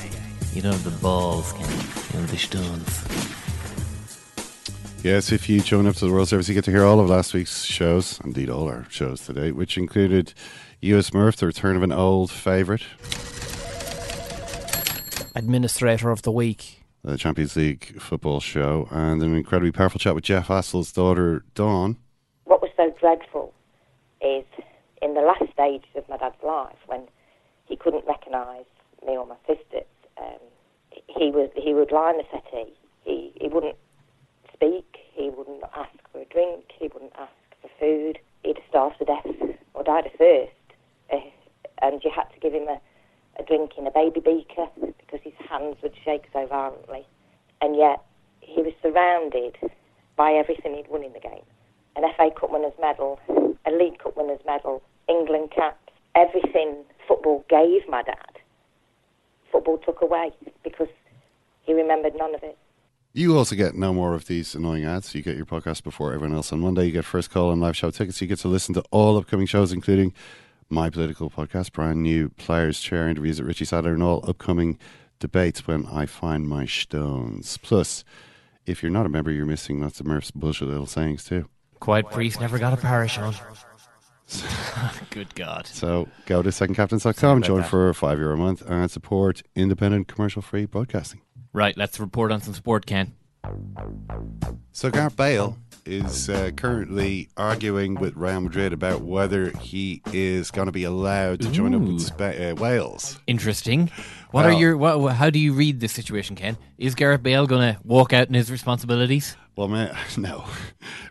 You 0.54 0.62
don't 0.62 0.74
have 0.74 0.84
the 0.84 0.92
balls, 1.02 1.54
Ken. 1.54 1.70
You 2.14 2.20
know 2.20 2.26
the 2.28 2.38
stones. 2.38 3.04
Yes, 5.06 5.32
if 5.32 5.48
you 5.48 5.62
join 5.62 5.86
up 5.86 5.94
to 5.98 6.06
the 6.08 6.12
World 6.12 6.30
Service, 6.30 6.50
you 6.50 6.56
get 6.56 6.64
to 6.64 6.72
hear 6.72 6.84
all 6.84 7.00
of 7.00 7.08
last 7.08 7.36
week's 7.36 7.64
shows, 7.64 8.20
indeed 8.24 8.50
all 8.50 8.68
our 8.68 8.88
shows 8.90 9.24
today, 9.24 9.52
which 9.52 9.78
included 9.78 10.34
US 10.82 11.14
Murph, 11.14 11.36
the 11.36 11.46
return 11.46 11.76
of 11.76 11.84
an 11.84 11.92
old 11.92 12.32
favourite, 12.32 12.82
Administrator 15.36 16.10
of 16.10 16.24
the 16.24 16.32
week. 16.32 16.82
the 17.04 17.20
Champions 17.20 17.56
League 17.56 18.02
football 18.02 18.40
show, 18.40 18.88
and 18.90 19.22
an 19.22 19.36
incredibly 19.36 19.72
powerful 19.72 20.00
chat 20.00 20.16
with 20.16 20.24
Jeff 20.24 20.50
Astle's 20.50 20.92
daughter, 20.92 21.46
Dawn. 21.54 21.98
What 22.46 22.64
was 22.64 22.72
so 22.76 22.92
dreadful 23.00 23.54
is 24.22 24.44
in 25.04 25.14
the 25.14 25.22
last 25.22 25.54
stages 25.54 25.86
of 25.94 26.10
my 26.10 26.18
dad's 26.18 26.42
life 26.44 26.78
when 26.88 27.08
he 27.66 27.76
couldn't 27.76 28.06
recognise 28.08 28.66
me 29.06 29.16
or 29.16 29.28
my 29.28 29.36
sisters. 29.46 29.86
Um, 30.18 30.40
he 30.90 31.30
was 31.30 31.52
he 31.56 31.76
would 31.76 31.92
lie 31.92 32.10
on 32.10 32.18
the 32.18 32.24
settee. 32.32 32.74
He 33.04 33.34
he 33.40 33.50
wouldn't 33.50 33.78
speak. 34.56 34.95
He 35.16 35.30
wouldn't 35.30 35.64
ask 35.76 35.96
for 36.12 36.20
a 36.20 36.26
drink. 36.26 36.66
He 36.78 36.90
wouldn't 36.90 37.14
ask 37.18 37.32
for 37.62 37.70
food. 37.80 38.20
He'd 38.44 38.60
starve 38.70 38.98
to 38.98 39.06
death 39.06 39.26
or 39.74 39.84
die 39.84 40.00
of 40.00 40.12
thirst. 40.18 40.52
Uh, 41.12 41.18
and 41.82 42.04
you 42.04 42.12
had 42.14 42.26
to 42.34 42.40
give 42.42 42.54
him 42.54 42.68
a, 42.68 42.80
a 43.40 43.44
drink 43.44 43.72
in 43.78 43.88
a 43.88 43.92
baby 43.92 44.20
beaker 44.20 44.68
because 44.76 45.22
his 45.24 45.34
hands 45.50 45.78
would 45.82 45.94
shake 46.04 46.26
so 46.34 46.46
violently. 46.46 47.06
And 47.62 47.78
yet 47.78 48.04
he 48.42 48.62
was 48.62 48.74
surrounded 48.82 49.56
by 50.18 50.34
everything 50.34 50.76
he'd 50.76 50.90
won 50.90 51.04
in 51.04 51.14
the 51.14 51.20
game. 51.20 51.44
An 51.96 52.04
FA 52.18 52.30
Cup 52.38 52.52
winner's 52.52 52.78
medal, 52.80 53.20
a 53.66 53.72
League 53.72 54.00
Cup 54.00 54.18
winner's 54.18 54.44
medal, 54.46 54.84
England 55.08 55.52
caps, 55.56 55.94
everything 56.14 56.84
football 57.08 57.46
gave 57.50 57.88
my 57.88 58.04
dad, 58.04 58.40
football 59.50 59.78
took 59.78 60.02
away 60.02 60.32
because 60.64 60.90
he 61.64 61.74
remembered 61.74 62.16
none 62.18 62.36
of 62.36 62.44
it. 62.44 62.58
You 63.18 63.38
also 63.38 63.56
get 63.56 63.76
no 63.76 63.94
more 63.94 64.14
of 64.14 64.28
these 64.28 64.56
annoying 64.56 64.84
ads. 64.84 65.16
You 65.16 65.22
get 65.22 65.38
your 65.38 65.46
podcast 65.46 65.84
before 65.84 66.12
everyone 66.12 66.36
else 66.36 66.52
on 66.52 66.60
Monday. 66.60 66.88
You 66.88 66.92
get 66.92 67.06
first 67.06 67.32
call 67.32 67.50
and 67.50 67.62
live 67.62 67.78
show 67.78 67.90
tickets. 67.90 68.20
You 68.20 68.28
get 68.28 68.40
to 68.40 68.50
listen 68.50 68.74
to 68.74 68.84
all 68.92 69.16
upcoming 69.16 69.46
shows, 69.48 69.72
including 69.72 70.14
my 70.68 70.90
political 70.90 71.30
podcast, 71.30 71.72
brand 71.72 72.04
new 72.04 72.28
players 72.28 72.82
chair 72.82 73.08
interviews 73.08 73.40
at 73.40 73.46
Richie 73.46 73.64
Sadlier, 73.64 73.94
and 73.94 74.04
all 74.04 74.30
upcoming 74.30 74.78
debates 75.20 75.66
when 75.66 75.86
I 75.86 76.08
find 76.08 76.46
my 76.46 76.66
stones. 76.66 77.58
Plus, 77.60 78.04
if 78.66 78.84
you're 78.84 78.92
not 78.92 79.06
a 79.06 79.10
member, 79.10 79.32
you're 79.32 79.46
missing 79.46 79.80
lots 79.80 80.02
of 80.02 80.06
Murph's 80.06 80.32
bullshit 80.32 80.68
little 80.68 80.86
sayings 80.86 81.24
too. 81.24 81.48
Quiet 81.80 82.12
priest 82.12 82.42
never 82.42 82.60
got 82.60 82.74
a 82.74 82.78
parish 82.78 83.18
on. 83.18 83.34
Good 85.12 85.34
God. 85.36 85.68
So 85.68 86.10
go 86.26 86.42
to 86.42 86.50
secondcaptains.com, 86.50 87.38
about 87.38 87.48
join 87.48 87.62
that. 87.62 87.70
for 87.70 87.94
five 87.94 88.20
euro 88.20 88.34
a 88.34 88.38
month, 88.38 88.62
and 88.70 88.92
support 88.92 89.42
independent, 89.56 90.10
commercial 90.10 90.42
free 90.42 90.66
broadcasting. 90.66 91.22
Right, 91.56 91.78
let's 91.78 92.02
report 92.02 92.34
on 92.34 92.42
some 92.42 92.54
sport, 92.54 92.86
Ken. 92.86 93.14
So 94.74 94.92
Gareth 94.92 95.16
Bale 95.16 95.58
is 95.86 96.30
uh, 96.30 96.52
currently 96.58 97.30
arguing 97.38 97.96
with 97.96 98.14
Real 98.18 98.42
Madrid 98.42 98.74
about 98.74 99.04
whether 99.04 99.52
he 99.52 100.02
is 100.12 100.52
going 100.52 100.66
to 100.66 100.74
be 100.74 100.84
allowed 100.84 101.40
to 101.40 101.50
join 101.50 101.74
up 101.74 101.82
with 101.84 102.02
Spa- 102.02 102.26
uh, 102.26 102.56
Wales. 102.58 103.22
Interesting. 103.26 103.90
What 104.32 104.46
are 104.46 104.52
your? 104.52 104.76
What, 104.76 105.14
how 105.14 105.30
do 105.30 105.40
you 105.40 105.54
read 105.54 105.80
this 105.80 105.94
situation, 105.94 106.36
Ken? 106.36 106.58
Is 106.78 106.94
Gareth 106.94 107.24
Bale 107.24 107.48
going 107.48 107.76
to 107.76 107.80
walk 107.86 108.12
out 108.12 108.28
in 108.28 108.34
his 108.34 108.52
responsibilities? 108.52 109.38
Well, 109.56 109.70
man, 109.70 109.96
no. 110.18 110.44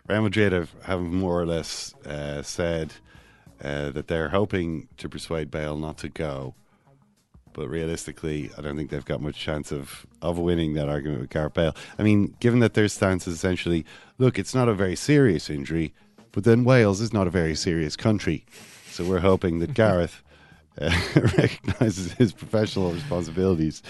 Real 0.07 0.21
Madrid 0.21 0.51
have, 0.51 0.75
have 0.83 1.01
more 1.01 1.41
or 1.41 1.47
less 1.47 1.95
uh, 2.05 2.43
said 2.43 2.93
uh, 3.63 3.89
that 3.89 4.07
they're 4.07 4.29
hoping 4.29 4.89
to 4.97 5.09
persuade 5.09 5.49
Bale 5.49 5.75
not 5.75 5.97
to 5.97 6.09
go. 6.09 6.53
But 7.55 7.69
realistically, 7.69 8.51
I 8.57 8.61
don't 8.61 8.75
think 8.75 8.89
they've 8.89 9.05
got 9.05 9.21
much 9.21 9.37
chance 9.39 9.71
of, 9.71 10.05
of 10.21 10.37
winning 10.37 10.73
that 10.73 10.89
argument 10.89 11.21
with 11.21 11.29
Gareth 11.29 11.53
Bale. 11.53 11.73
I 11.97 12.03
mean, 12.03 12.35
given 12.41 12.59
that 12.59 12.73
their 12.73 12.89
stance 12.89 13.27
is 13.27 13.35
essentially, 13.35 13.85
look, 14.17 14.37
it's 14.37 14.53
not 14.53 14.67
a 14.67 14.73
very 14.73 14.95
serious 14.97 15.49
injury, 15.49 15.93
But 16.33 16.43
then 16.43 16.65
Wales 16.65 16.99
is 16.99 17.13
not 17.13 17.27
a 17.27 17.29
very 17.29 17.55
serious 17.55 17.95
country, 17.95 18.45
so 18.91 19.05
we're 19.05 19.21
hoping 19.21 19.59
that 19.59 19.73
Gareth 19.81 20.21
uh, 20.81 20.91
recognises 21.37 22.11
his 22.11 22.33
professional 22.33 22.91
responsibilities. 22.91 23.81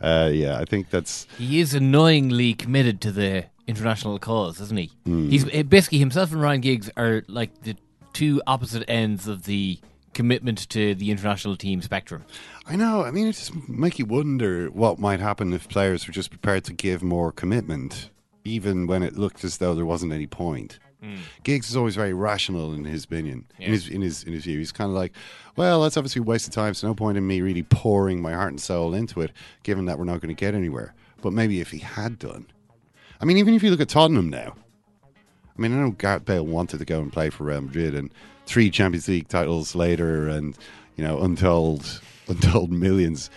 Uh, 0.00 0.28
yeah, 0.32 0.58
I 0.58 0.64
think 0.64 0.90
that's 0.90 1.28
He 1.38 1.60
is 1.60 1.74
annoyingly 1.74 2.54
committed 2.54 3.00
to 3.02 3.12
the 3.12 3.44
international 3.68 4.18
cause, 4.18 4.60
isn't 4.60 4.76
he? 4.76 4.90
Hmm. 5.04 5.28
He's 5.28 5.44
uh, 5.54 5.62
basically 5.62 5.98
himself 5.98 6.32
and 6.32 6.42
Ryan 6.42 6.60
Giggs 6.60 6.90
are 6.96 7.22
like 7.28 7.62
the 7.62 7.76
two 8.12 8.42
opposite 8.48 8.84
ends 8.88 9.28
of 9.28 9.44
the 9.44 9.78
commitment 10.16 10.68
to 10.70 10.94
the 10.94 11.10
international 11.10 11.56
team 11.56 11.82
spectrum. 11.82 12.24
I 12.66 12.74
know. 12.74 13.04
I 13.04 13.10
mean, 13.10 13.26
it 13.28 13.32
just 13.34 13.68
make 13.68 13.98
you 13.98 14.06
wonder 14.06 14.68
what 14.68 14.98
might 14.98 15.20
happen 15.20 15.52
if 15.52 15.68
players 15.68 16.06
were 16.08 16.12
just 16.14 16.30
prepared 16.30 16.64
to 16.64 16.72
give 16.72 17.02
more 17.02 17.30
commitment, 17.30 18.10
even 18.42 18.86
when 18.86 19.02
it 19.02 19.16
looked 19.18 19.44
as 19.44 19.58
though 19.58 19.74
there 19.74 19.84
wasn't 19.86 20.12
any 20.12 20.26
point. 20.26 20.78
Mm. 21.04 21.18
Giggs 21.44 21.68
is 21.68 21.76
always 21.76 21.94
very 21.94 22.14
rational 22.14 22.72
in 22.72 22.84
his 22.86 23.04
opinion, 23.04 23.44
Yeah. 23.58 23.66
in 23.66 23.72
his 23.72 23.88
in 23.88 24.00
his 24.00 24.24
in 24.24 24.32
his 24.32 24.44
view. 24.44 24.58
He's 24.58 24.72
kind 24.72 24.90
of 24.90 24.96
like, 24.96 25.12
well, 25.54 25.82
that's 25.82 25.98
obviously 25.98 26.20
a 26.20 26.22
waste 26.22 26.48
of 26.48 26.54
time. 26.54 26.72
So 26.72 26.86
no 26.88 26.94
point 26.94 27.18
in 27.18 27.26
me 27.26 27.42
really 27.42 27.62
pouring 27.62 28.22
my 28.22 28.32
heart 28.32 28.50
and 28.52 28.60
soul 28.60 28.94
into 28.94 29.20
it, 29.20 29.30
given 29.62 29.84
that 29.84 29.98
we're 29.98 30.04
not 30.04 30.20
going 30.22 30.34
to 30.34 30.40
get 30.40 30.54
anywhere. 30.54 30.94
But 31.20 31.34
maybe 31.34 31.60
if 31.60 31.70
he 31.70 31.78
had 31.78 32.18
done, 32.18 32.46
I 33.20 33.26
mean, 33.26 33.36
even 33.36 33.52
if 33.52 33.62
you 33.62 33.70
look 33.70 33.80
at 33.82 33.90
Tottenham 33.90 34.30
now, 34.30 34.56
I 35.04 35.60
mean, 35.60 35.72
I 35.72 35.76
know 35.82 35.90
Gareth 35.90 36.24
Bale 36.24 36.46
wanted 36.46 36.78
to 36.78 36.84
go 36.86 37.00
and 37.00 37.12
play 37.12 37.28
for 37.30 37.44
Real 37.44 37.60
Madrid, 37.60 37.94
and 37.94 38.10
three 38.46 38.70
Champions 38.70 39.08
League 39.08 39.28
titles 39.28 39.74
later, 39.74 40.28
and 40.28 40.56
you 40.96 41.04
know, 41.04 41.20
untold 41.20 42.00
untold 42.28 42.70
millions 42.70 43.30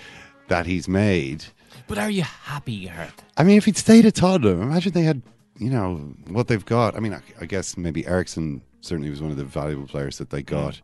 that 0.48 0.66
he's 0.66 0.88
made. 0.88 1.44
But 1.88 1.98
are 1.98 2.10
you 2.10 2.24
happy, 2.24 2.86
Gareth? 2.86 3.22
I 3.38 3.44
mean, 3.44 3.58
if 3.58 3.66
he'd 3.66 3.78
stayed 3.78 4.06
at 4.06 4.16
Tottenham, 4.16 4.62
imagine 4.62 4.94
they 4.94 5.04
had, 5.04 5.22
you 5.58 5.70
know, 5.70 5.96
what 6.28 6.48
they've 6.48 6.66
got. 6.66 6.96
I 6.96 7.00
mean, 7.00 7.14
I, 7.14 7.22
I 7.42 7.46
guess 7.46 7.78
maybe 7.78 8.06
Eriksen 8.06 8.62
certainly 8.82 9.10
was 9.10 9.22
one 9.22 9.32
of 9.32 9.38
the 9.38 9.44
valuable 9.44 9.88
players 9.88 10.18
that 10.20 10.30
they 10.30 10.44
got 10.44 10.80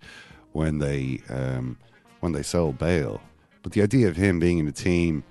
when 0.53 0.79
they 0.79 1.21
um, 1.29 1.77
when 2.21 2.31
they 2.31 2.43
sold 2.43 2.77
Bale. 2.77 3.21
But 3.61 3.73
the 3.73 3.81
idea 3.81 4.07
of 4.07 4.15
him 4.15 4.39
being 4.39 4.57
in 4.57 4.67
a 4.67 4.71
team 4.71 5.23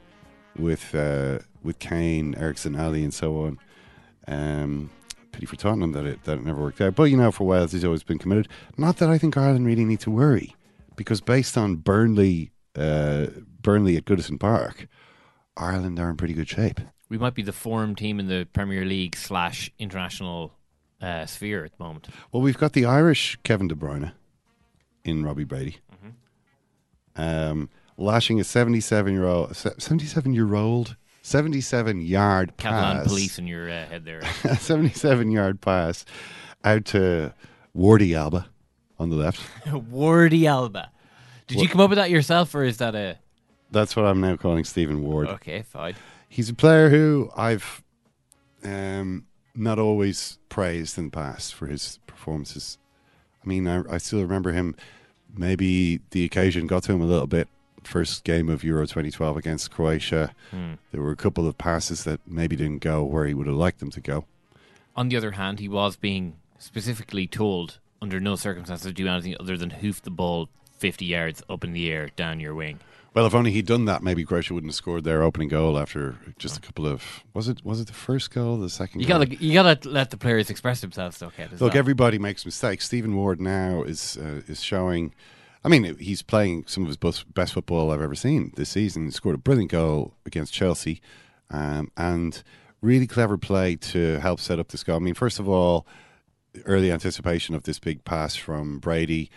with 0.56 0.94
uh, 0.94 1.38
with 1.62 1.78
Kane, 1.78 2.34
Eriksen, 2.36 2.76
Alli, 2.76 3.02
and 3.02 3.12
so 3.14 3.44
on, 3.44 3.58
um, 4.28 4.90
pity 5.34 5.46
for 5.46 5.56
Tottenham 5.56 5.92
that 5.92 6.04
it, 6.04 6.24
that 6.24 6.38
it 6.38 6.44
never 6.44 6.62
worked 6.62 6.80
out. 6.80 6.94
But, 6.94 7.04
you 7.04 7.16
know, 7.16 7.30
for 7.30 7.44
Wales, 7.44 7.72
he's 7.72 7.84
always 7.84 8.02
been 8.02 8.18
committed. 8.18 8.48
Not 8.76 8.98
that 8.98 9.10
I 9.10 9.18
think 9.18 9.36
Ireland 9.36 9.66
really 9.66 9.84
need 9.84 10.00
to 10.00 10.10
worry, 10.10 10.54
because 10.96 11.20
based 11.20 11.58
on 11.58 11.76
Burnley, 11.76 12.52
uh, 12.76 13.26
Burnley 13.60 13.96
at 13.96 14.04
Goodison 14.04 14.38
Park, 14.38 14.86
Ireland 15.56 15.98
are 15.98 16.10
in 16.10 16.16
pretty 16.16 16.34
good 16.34 16.48
shape. 16.48 16.80
We 17.08 17.18
might 17.18 17.34
be 17.34 17.42
the 17.42 17.52
form 17.52 17.94
team 17.94 18.18
in 18.18 18.28
the 18.28 18.46
Premier 18.52 18.84
League 18.84 19.16
slash 19.16 19.70
international 19.78 20.52
uh, 21.00 21.26
sphere 21.26 21.64
at 21.64 21.76
the 21.76 21.82
moment. 21.82 22.08
Well, 22.32 22.42
we've 22.42 22.58
got 22.58 22.72
the 22.72 22.86
Irish 22.86 23.38
Kevin 23.44 23.68
De 23.68 23.74
Bruyne 23.74 24.12
in 25.04 25.24
Robbie 25.24 25.44
Brady. 25.44 25.78
Mm-hmm. 25.92 27.22
Um, 27.22 27.68
lashing 27.96 28.40
a 28.40 28.44
77 28.44 29.12
year 29.12 29.26
old 29.26 29.54
77 29.54 30.32
year 30.32 30.54
old 30.54 30.96
77 31.24 32.02
yard 32.02 32.54
pass. 32.58 32.70
Catalan 32.70 33.06
police 33.06 33.38
in 33.38 33.46
your 33.46 33.68
uh, 33.68 33.86
head 33.86 34.04
there. 34.04 34.22
77 34.58 35.30
yard 35.30 35.58
pass 35.62 36.04
out 36.62 36.84
to 36.84 37.32
Wardy 37.74 38.14
Alba 38.14 38.46
on 38.98 39.08
the 39.08 39.16
left. 39.16 39.40
Wardy 39.66 40.44
Alba. 40.44 40.90
Did 41.46 41.62
you 41.62 41.68
come 41.68 41.80
up 41.80 41.88
with 41.88 41.96
that 41.96 42.10
yourself, 42.10 42.54
or 42.54 42.62
is 42.62 42.76
that 42.76 42.94
a. 42.94 43.18
That's 43.70 43.96
what 43.96 44.04
I'm 44.04 44.20
now 44.20 44.36
calling 44.36 44.64
Stephen 44.64 45.02
Ward. 45.02 45.28
Okay, 45.28 45.62
fine. 45.62 45.94
He's 46.28 46.50
a 46.50 46.54
player 46.54 46.90
who 46.90 47.30
I've 47.34 47.82
um, 48.62 49.26
not 49.54 49.78
always 49.78 50.38
praised 50.50 50.98
in 50.98 51.06
the 51.06 51.10
past 51.10 51.54
for 51.54 51.66
his 51.66 52.00
performances. 52.06 52.76
I 53.42 53.48
mean, 53.48 53.66
I, 53.66 53.82
I 53.90 53.96
still 53.96 54.20
remember 54.20 54.52
him. 54.52 54.76
Maybe 55.34 56.00
the 56.10 56.24
occasion 56.24 56.66
got 56.66 56.82
to 56.84 56.92
him 56.92 57.00
a 57.00 57.06
little 57.06 57.26
bit 57.26 57.48
First 57.86 58.24
game 58.24 58.48
of 58.48 58.64
Euro 58.64 58.82
2012 58.82 59.36
against 59.36 59.70
Croatia. 59.70 60.34
Hmm. 60.50 60.74
There 60.92 61.02
were 61.02 61.12
a 61.12 61.16
couple 61.16 61.46
of 61.46 61.58
passes 61.58 62.04
that 62.04 62.20
maybe 62.26 62.56
didn't 62.56 62.78
go 62.80 63.04
where 63.04 63.26
he 63.26 63.34
would 63.34 63.46
have 63.46 63.56
liked 63.56 63.80
them 63.80 63.90
to 63.92 64.00
go. 64.00 64.24
On 64.96 65.08
the 65.08 65.16
other 65.16 65.32
hand, 65.32 65.58
he 65.60 65.68
was 65.68 65.96
being 65.96 66.36
specifically 66.58 67.26
told 67.26 67.78
under 68.00 68.20
no 68.20 68.36
circumstances 68.36 68.86
to 68.86 68.92
do 68.92 69.08
anything 69.08 69.36
other 69.40 69.56
than 69.56 69.70
hoof 69.70 70.02
the 70.02 70.10
ball 70.10 70.48
50 70.78 71.04
yards 71.04 71.42
up 71.48 71.64
in 71.64 71.72
the 71.72 71.90
air 71.90 72.10
down 72.16 72.40
your 72.40 72.54
wing. 72.54 72.80
Well, 73.14 73.26
if 73.26 73.34
only 73.34 73.52
he'd 73.52 73.66
done 73.66 73.84
that, 73.84 74.02
maybe 74.02 74.24
Croatia 74.24 74.54
wouldn't 74.54 74.72
have 74.72 74.74
scored 74.74 75.04
their 75.04 75.22
opening 75.22 75.48
goal 75.48 75.78
after 75.78 76.16
just 76.36 76.56
a 76.56 76.60
couple 76.60 76.84
of. 76.84 77.22
Was 77.32 77.46
it? 77.48 77.64
Was 77.64 77.80
it 77.80 77.86
the 77.86 77.92
first 77.92 78.32
goal? 78.32 78.56
The 78.56 78.68
second? 78.68 79.02
You 79.02 79.06
goal? 79.06 79.20
gotta 79.20 79.36
you 79.36 79.52
gotta 79.54 79.88
let 79.88 80.10
the 80.10 80.16
players 80.16 80.50
express 80.50 80.80
themselves, 80.80 81.22
as 81.22 81.60
Look, 81.60 81.60
well. 81.60 81.78
everybody 81.78 82.18
makes 82.18 82.44
mistakes. 82.44 82.84
Stephen 82.86 83.14
Ward 83.14 83.40
now 83.40 83.82
is 83.84 84.16
uh, 84.16 84.42
is 84.48 84.60
showing. 84.60 85.14
I 85.64 85.68
mean, 85.68 85.96
he's 85.98 86.20
playing 86.20 86.64
some 86.66 86.82
of 86.82 86.88
his 86.88 86.96
best, 86.98 87.54
football 87.54 87.90
I've 87.90 88.02
ever 88.02 88.14
seen 88.14 88.52
this 88.56 88.68
season. 88.68 89.06
He 89.06 89.10
scored 89.10 89.34
a 89.34 89.38
brilliant 89.38 89.70
goal 89.70 90.14
against 90.26 90.52
Chelsea, 90.52 91.00
um, 91.50 91.90
and 91.96 92.42
really 92.82 93.06
clever 93.06 93.38
play 93.38 93.76
to 93.76 94.18
help 94.20 94.40
set 94.40 94.58
up 94.58 94.68
this 94.68 94.84
goal. 94.84 94.96
I 94.96 94.98
mean, 94.98 95.14
first 95.14 95.38
of 95.38 95.48
all, 95.48 95.86
early 96.66 96.92
anticipation 96.92 97.54
of 97.54 97.62
this 97.62 97.78
big 97.78 98.04
pass 98.04 98.36
from 98.36 98.78
Brady. 98.78 99.30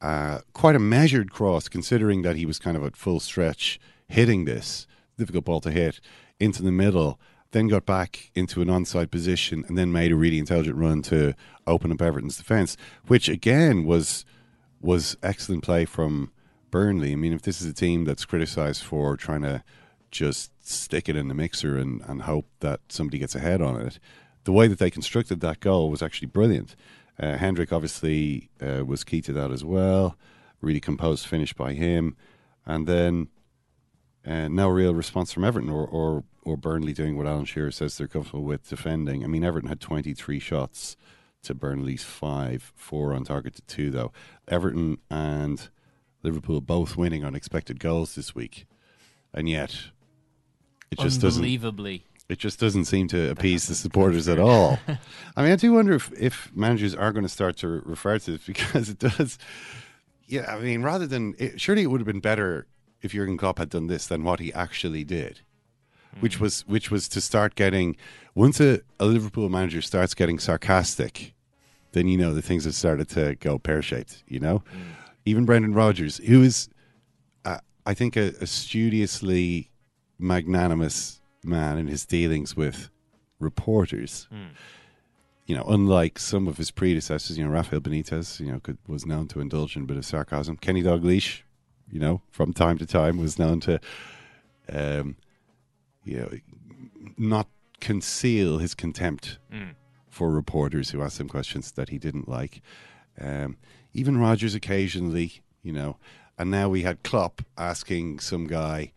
Uh, 0.00 0.40
quite 0.52 0.76
a 0.76 0.80
measured 0.80 1.32
cross, 1.32 1.68
considering 1.68 2.22
that 2.22 2.36
he 2.36 2.46
was 2.46 2.60
kind 2.60 2.76
of 2.76 2.84
at 2.84 2.96
full 2.96 3.18
stretch 3.18 3.80
hitting 4.06 4.44
this 4.44 4.86
difficult 5.18 5.44
ball 5.44 5.60
to 5.60 5.72
hit 5.72 6.00
into 6.38 6.62
the 6.62 6.72
middle. 6.72 7.18
Then 7.50 7.68
got 7.68 7.86
back 7.86 8.30
into 8.34 8.62
an 8.62 8.68
onside 8.68 9.10
position 9.10 9.64
and 9.66 9.78
then 9.78 9.92
made 9.92 10.12
a 10.12 10.16
really 10.16 10.38
intelligent 10.38 10.76
run 10.76 11.02
to 11.02 11.34
open 11.66 11.90
up 11.90 12.02
Everton's 12.02 12.36
defence, 12.36 12.76
which 13.06 13.28
again 13.28 13.84
was 13.84 14.24
was 14.84 15.16
excellent 15.22 15.62
play 15.62 15.84
from 15.84 16.30
Burnley. 16.70 17.12
I 17.12 17.16
mean, 17.16 17.32
if 17.32 17.42
this 17.42 17.62
is 17.62 17.66
a 17.66 17.72
team 17.72 18.04
that's 18.04 18.24
criticised 18.24 18.82
for 18.82 19.16
trying 19.16 19.42
to 19.42 19.64
just 20.10 20.50
stick 20.66 21.08
it 21.08 21.16
in 21.16 21.28
the 21.28 21.34
mixer 21.34 21.78
and, 21.78 22.02
and 22.02 22.22
hope 22.22 22.46
that 22.60 22.80
somebody 22.88 23.18
gets 23.18 23.34
ahead 23.34 23.62
on 23.62 23.80
it, 23.80 23.98
the 24.44 24.52
way 24.52 24.68
that 24.68 24.78
they 24.78 24.90
constructed 24.90 25.40
that 25.40 25.60
goal 25.60 25.90
was 25.90 26.02
actually 26.02 26.28
brilliant. 26.28 26.76
Uh, 27.18 27.36
Hendrick 27.36 27.72
obviously 27.72 28.50
uh, 28.60 28.84
was 28.84 29.04
key 29.04 29.22
to 29.22 29.32
that 29.32 29.50
as 29.50 29.64
well. 29.64 30.16
Really 30.60 30.80
composed 30.80 31.26
finish 31.26 31.52
by 31.52 31.72
him, 31.72 32.16
and 32.66 32.86
then 32.86 33.28
uh, 34.26 34.48
no 34.48 34.68
real 34.68 34.94
response 34.94 35.32
from 35.32 35.44
Everton 35.44 35.70
or, 35.70 35.86
or 35.86 36.24
or 36.42 36.56
Burnley 36.56 36.92
doing 36.92 37.16
what 37.16 37.26
Alan 37.26 37.46
Shearer 37.46 37.70
says 37.70 37.96
they're 37.96 38.06
comfortable 38.06 38.44
with 38.44 38.68
defending. 38.68 39.24
I 39.24 39.28
mean, 39.28 39.44
Everton 39.44 39.68
had 39.68 39.80
23 39.80 40.38
shots 40.38 40.96
to 41.44 41.54
Burnley's 41.54 42.04
five, 42.04 42.72
four 42.74 43.12
on 43.12 43.24
target 43.24 43.54
to 43.56 43.62
two 43.62 43.90
though. 43.90 44.12
Everton 44.48 44.98
and 45.10 45.68
Liverpool 46.22 46.60
both 46.60 46.96
winning 46.96 47.24
unexpected 47.24 47.78
goals 47.80 48.14
this 48.14 48.34
week, 48.34 48.66
and 49.32 49.48
yet 49.48 49.90
it 50.90 50.98
just 50.98 51.20
doesn't. 51.20 51.42
Unbelievably. 51.42 52.04
It 52.28 52.38
just 52.38 52.58
doesn't 52.58 52.86
seem 52.86 53.06
to 53.08 53.30
appease 53.30 53.66
the 53.68 53.74
supporters 53.74 54.28
at 54.28 54.38
all. 54.38 54.78
I 55.36 55.42
mean, 55.42 55.52
I 55.52 55.56
do 55.56 55.74
wonder 55.74 55.92
if, 55.92 56.10
if 56.18 56.50
managers 56.54 56.94
are 56.94 57.12
going 57.12 57.24
to 57.24 57.28
start 57.28 57.58
to 57.58 57.68
refer 57.68 58.18
to 58.18 58.30
this 58.30 58.42
because 58.46 58.88
it 58.88 58.98
does. 58.98 59.38
Yeah, 60.26 60.54
I 60.54 60.58
mean, 60.58 60.82
rather 60.82 61.06
than 61.06 61.34
it, 61.38 61.60
surely 61.60 61.82
it 61.82 61.88
would 61.88 62.00
have 62.00 62.06
been 62.06 62.20
better 62.20 62.66
if 63.02 63.12
Jurgen 63.12 63.36
Klopp 63.36 63.58
had 63.58 63.68
done 63.68 63.88
this 63.88 64.06
than 64.06 64.24
what 64.24 64.40
he 64.40 64.52
actually 64.54 65.04
did, 65.04 65.40
which 66.20 66.36
hmm. 66.36 66.44
was 66.44 66.66
which 66.66 66.90
was 66.90 67.08
to 67.08 67.20
start 67.20 67.54
getting 67.54 67.96
once 68.34 68.58
a, 68.58 68.80
a 68.98 69.04
Liverpool 69.04 69.50
manager 69.50 69.82
starts 69.82 70.14
getting 70.14 70.38
sarcastic, 70.38 71.33
then 71.94 72.08
you 72.08 72.18
know 72.18 72.34
the 72.34 72.42
things 72.42 72.64
have 72.64 72.74
started 72.74 73.08
to 73.10 73.34
go 73.36 73.58
pear 73.58 73.82
shaped. 73.82 74.22
You 74.28 74.40
know, 74.40 74.62
even 75.24 75.44
Brendan 75.46 75.72
Rodgers, 75.72 76.18
who 76.18 76.42
is, 76.42 76.68
uh, 77.44 77.58
I 77.86 77.94
think, 77.94 78.16
a, 78.16 78.34
a 78.40 78.46
studiously 78.46 79.70
magnanimous 80.18 81.20
man 81.42 81.78
in 81.78 81.86
his 81.88 82.04
dealings 82.04 82.56
with 82.56 82.90
reporters. 83.40 84.28
You 85.46 85.54
know, 85.56 85.64
unlike 85.64 86.18
some 86.18 86.48
of 86.48 86.56
his 86.56 86.70
predecessors, 86.70 87.36
you 87.36 87.44
know, 87.44 87.50
Rafael 87.50 87.80
Benitez, 87.80 88.40
you 88.40 88.50
know, 88.50 88.60
could, 88.60 88.78
was 88.86 89.04
known 89.04 89.28
to 89.28 89.40
indulge 89.40 89.76
in 89.76 89.82
a 89.82 89.86
bit 89.86 89.98
of 89.98 90.06
sarcasm. 90.06 90.56
Kenny 90.56 90.82
Dalglish, 90.82 91.42
you 91.90 92.00
know, 92.00 92.22
from 92.30 92.54
time 92.54 92.78
to 92.78 92.86
time 92.86 93.18
was 93.18 93.38
known 93.38 93.60
to, 93.60 93.78
um, 94.72 95.16
you 96.02 96.16
know, 96.16 96.30
not 97.18 97.48
conceal 97.80 98.58
his 98.58 98.74
contempt 98.74 99.38
Mm. 99.52 99.74
For 100.14 100.30
reporters 100.30 100.90
who 100.90 101.02
asked 101.02 101.18
him 101.18 101.28
questions 101.28 101.72
that 101.72 101.88
he 101.88 101.98
didn't 101.98 102.28
like. 102.28 102.62
Um, 103.20 103.56
even 103.92 104.16
Rodgers 104.16 104.54
occasionally, 104.54 105.42
you 105.60 105.72
know, 105.72 105.96
and 106.38 106.52
now 106.52 106.68
we 106.68 106.82
had 106.82 107.02
Klopp 107.02 107.42
asking 107.58 108.20
some 108.20 108.46
guy. 108.46 108.92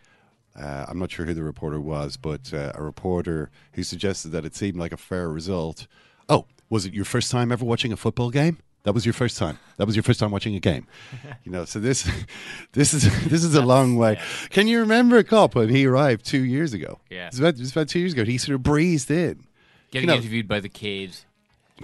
Uh, 0.56 0.86
I'm 0.88 1.00
not 1.00 1.10
sure 1.10 1.26
who 1.26 1.34
the 1.34 1.42
reporter 1.42 1.82
was, 1.82 2.18
but 2.18 2.54
uh, 2.54 2.72
a 2.76 2.84
reporter 2.84 3.50
who 3.74 3.82
suggested 3.82 4.30
that 4.30 4.46
it 4.46 4.56
seemed 4.56 4.78
like 4.78 4.92
a 4.92 4.98
fair 4.98 5.28
result. 5.30 5.88
Oh, 6.30 6.46
was 6.70 6.86
it 6.86 6.94
your 6.94 7.04
first 7.06 7.32
time 7.32 7.52
ever 7.52 7.66
watching 7.66 7.92
a 7.92 7.98
football 7.98 8.30
game? 8.30 8.60
That 8.84 8.94
was 8.94 9.04
your 9.04 9.14
first 9.14 9.40
time. 9.40 9.58
That 9.78 9.88
was 9.88 9.96
your 9.96 10.04
first 10.04 10.20
time 10.20 10.30
watching 10.30 10.54
a 10.54 10.60
game. 10.60 10.86
you 11.44 11.52
know, 11.52 11.66
so 11.66 11.80
this, 11.80 12.08
this 12.74 12.94
is 12.94 13.04
this 13.28 13.44
is 13.44 13.56
a 13.56 13.66
long 13.66 13.98
way. 13.98 14.20
Can 14.52 14.68
you 14.68 14.82
remember 14.82 15.24
Klopp 15.24 15.56
when 15.56 15.70
he 15.70 15.88
arrived 15.88 16.26
two 16.26 16.44
years 16.44 16.74
ago? 16.74 17.00
Yeah. 17.10 17.26
it 17.26 17.32
was 17.32 17.40
about, 17.40 17.54
it 17.56 17.60
was 17.60 17.72
about 17.72 17.88
two 17.90 18.00
years 18.00 18.14
ago. 18.14 18.24
He 18.24 18.38
sort 18.38 18.54
of 18.54 18.62
breezed 18.62 19.10
in. 19.10 19.48
Getting 19.92 20.10
You 20.10 20.16
know, 20.16 20.20
interviewed 20.20 20.48
by 20.48 20.60
the 20.60 20.70
kid. 20.70 21.16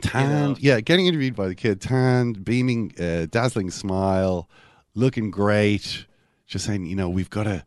tanned. 0.01 0.60
Yeah, 0.60 0.81
getting 0.81 1.07
interviewed 1.07 1.36
by 1.36 1.48
the 1.48 1.55
kid, 1.55 1.79
tanned, 1.81 2.43
beaming, 2.43 2.93
uh, 3.00 3.27
dazzling 3.29 3.69
smile, 3.72 4.50
looking 4.95 5.31
great, 5.31 6.05
just 6.48 6.65
saying, 6.65 6.86
you 6.86 6.95
know, 6.95 7.10
we've 7.10 7.29
got 7.29 7.43
to 7.43 7.65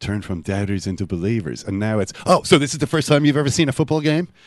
turn 0.00 0.22
from 0.22 0.42
doubters 0.42 0.86
into 0.86 1.06
believers. 1.06 1.64
And 1.64 1.78
now 1.78 1.98
it's, 1.98 2.12
oh, 2.26 2.42
so 2.42 2.58
this 2.58 2.72
is 2.72 2.78
the 2.78 2.86
first 2.86 3.08
time 3.08 3.24
you've 3.24 3.36
ever 3.36 3.50
seen 3.50 3.68
a 3.68 3.72
football 3.72 4.00
game? 4.00 4.28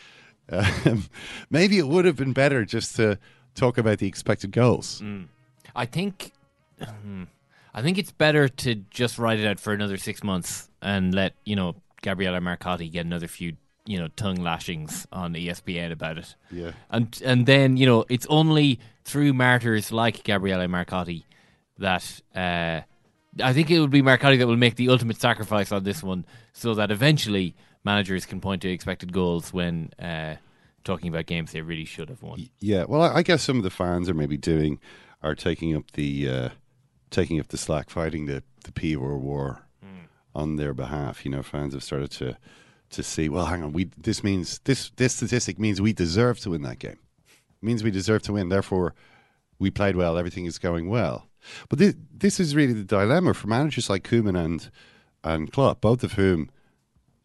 Um, 0.50 1.04
maybe 1.50 1.78
it 1.78 1.86
would 1.86 2.04
have 2.04 2.16
been 2.16 2.32
better 2.32 2.64
just 2.64 2.96
to 2.96 3.16
talk 3.54 3.78
about 3.78 3.98
the 3.98 4.08
expected 4.08 4.50
goals. 4.50 5.00
Mm. 5.00 5.28
I 5.74 5.86
think, 5.86 6.32
hmm, 6.82 7.22
I 7.72 7.80
think 7.80 7.96
it's 7.96 8.10
better 8.10 8.48
to 8.48 8.74
just 8.90 9.18
write 9.18 9.38
it 9.38 9.46
out 9.46 9.60
for 9.60 9.72
another 9.72 9.96
six 9.96 10.22
months 10.24 10.68
and 10.82 11.14
let 11.14 11.34
you 11.44 11.54
know 11.54 11.76
Gabriele 12.02 12.34
Marcotti 12.40 12.90
get 12.90 13.06
another 13.06 13.28
few 13.28 13.56
you 13.84 13.98
know 13.98 14.08
tongue 14.08 14.42
lashings 14.42 15.06
on 15.12 15.34
ESPN 15.34 15.92
about 15.92 16.18
it. 16.18 16.34
Yeah. 16.50 16.72
and 16.90 17.20
and 17.24 17.46
then 17.46 17.76
you 17.76 17.86
know 17.86 18.04
it's 18.08 18.26
only 18.26 18.80
through 19.04 19.32
martyrs 19.32 19.92
like 19.92 20.22
Gabriele 20.24 20.68
Marcotti 20.68 21.24
that 21.78 22.20
uh, 22.34 22.80
I 23.42 23.52
think 23.52 23.70
it 23.70 23.80
would 23.80 23.90
be 23.90 24.02
Marcotti 24.02 24.38
that 24.38 24.46
will 24.46 24.56
make 24.56 24.76
the 24.76 24.88
ultimate 24.88 25.20
sacrifice 25.20 25.72
on 25.72 25.84
this 25.84 26.02
one, 26.02 26.24
so 26.52 26.74
that 26.74 26.90
eventually 26.90 27.54
managers 27.84 28.26
can 28.26 28.40
point 28.40 28.62
to 28.62 28.70
expected 28.70 29.12
goals 29.12 29.52
when 29.52 29.90
uh, 29.98 30.36
talking 30.84 31.08
about 31.08 31.26
games 31.26 31.52
they 31.52 31.62
really 31.62 31.84
should 31.84 32.08
have 32.08 32.22
won. 32.22 32.48
Yeah, 32.60 32.84
well, 32.88 33.02
I, 33.02 33.22
guess 33.22 33.42
some 33.42 33.56
of 33.56 33.62
the 33.62 33.70
fans 33.70 34.08
are 34.08 34.14
maybe 34.14 34.36
doing 34.36 34.78
are 35.22 35.34
taking 35.34 35.74
up 35.74 35.90
the 35.92 36.28
uh, 36.28 36.48
taking 37.10 37.40
up 37.40 37.48
the 37.48 37.58
slack, 37.58 37.90
fighting 37.90 38.26
the 38.26 38.42
the 38.64 38.72
P 38.72 38.96
war 38.96 39.18
war 39.18 39.66
on 40.34 40.56
their 40.56 40.74
behalf. 40.74 41.24
You 41.24 41.30
know, 41.30 41.42
fans 41.42 41.74
have 41.74 41.82
started 41.82 42.10
to 42.12 42.36
to 42.92 43.02
see. 43.02 43.28
Well, 43.28 43.46
hang 43.46 43.62
on, 43.62 43.72
we 43.72 43.90
this 43.96 44.22
means 44.22 44.60
this 44.64 44.90
this 44.96 45.14
statistic 45.14 45.58
means 45.58 45.80
we 45.80 45.92
deserve 45.92 46.38
to 46.40 46.50
win 46.50 46.62
that 46.62 46.78
game. 46.78 46.98
It 47.28 47.66
means 47.66 47.82
we 47.82 47.90
deserve 47.90 48.22
to 48.22 48.32
win. 48.34 48.48
Therefore, 48.48 48.94
we 49.58 49.70
played 49.70 49.96
well. 49.96 50.16
Everything 50.18 50.46
is 50.46 50.58
going 50.58 50.88
well. 50.88 51.28
But 51.68 51.78
this, 51.78 51.94
this 52.12 52.38
is 52.38 52.54
really 52.54 52.72
the 52.72 52.84
dilemma 52.84 53.34
for 53.34 53.48
managers 53.48 53.90
like 53.90 54.04
Koeman 54.04 54.38
and 54.42 54.70
and 55.24 55.52
Klopp, 55.52 55.80
both 55.80 56.02
of 56.04 56.12
whom 56.12 56.50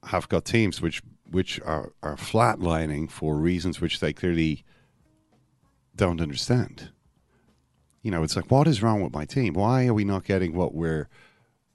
have 0.05 0.29
got 0.29 0.45
teams 0.45 0.81
which 0.81 1.01
which 1.29 1.59
are 1.61 1.93
are 2.01 2.15
flatlining 2.15 3.09
for 3.09 3.35
reasons 3.35 3.81
which 3.81 3.99
they 3.99 4.13
clearly 4.13 4.63
don't 5.95 6.21
understand. 6.21 6.89
You 8.03 8.11
know, 8.11 8.23
it's 8.23 8.35
like, 8.35 8.49
what 8.49 8.67
is 8.67 8.81
wrong 8.81 9.01
with 9.01 9.13
my 9.13 9.25
team? 9.25 9.53
Why 9.53 9.87
are 9.87 9.93
we 9.93 10.05
not 10.05 10.23
getting 10.23 10.55
what 10.55 10.73
we're 10.73 11.09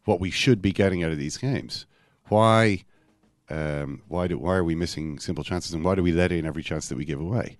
what 0.04 0.20
we 0.20 0.30
should 0.30 0.62
be 0.62 0.72
getting 0.72 1.02
out 1.02 1.12
of 1.12 1.18
these 1.18 1.36
games? 1.36 1.86
Why 2.28 2.84
um, 3.52 4.00
why 4.08 4.26
do 4.26 4.38
why 4.38 4.56
are 4.56 4.64
we 4.64 4.74
missing 4.74 5.18
simple 5.18 5.44
chances 5.44 5.74
and 5.74 5.84
why 5.84 5.94
do 5.94 6.02
we 6.02 6.10
let 6.10 6.32
in 6.32 6.46
every 6.46 6.62
chance 6.62 6.88
that 6.88 6.96
we 6.96 7.04
give 7.04 7.20
away? 7.20 7.58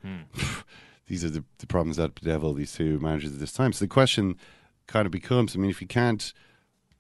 these 1.07 1.23
are 1.23 1.29
the, 1.29 1.45
the 1.59 1.67
problems 1.67 1.99
that 1.99 2.15
bedevil 2.15 2.55
these 2.55 2.73
two 2.73 2.99
managers 2.99 3.35
at 3.35 3.41
this 3.41 3.53
time. 3.53 3.75
So 3.75 3.85
the 3.85 3.91
question 3.91 4.37
kind 4.87 5.05
of 5.05 5.13
becomes: 5.13 5.55
I 5.55 5.59
mean, 5.59 5.71
if 5.71 5.83
you 5.83 5.87
can't 5.87 6.33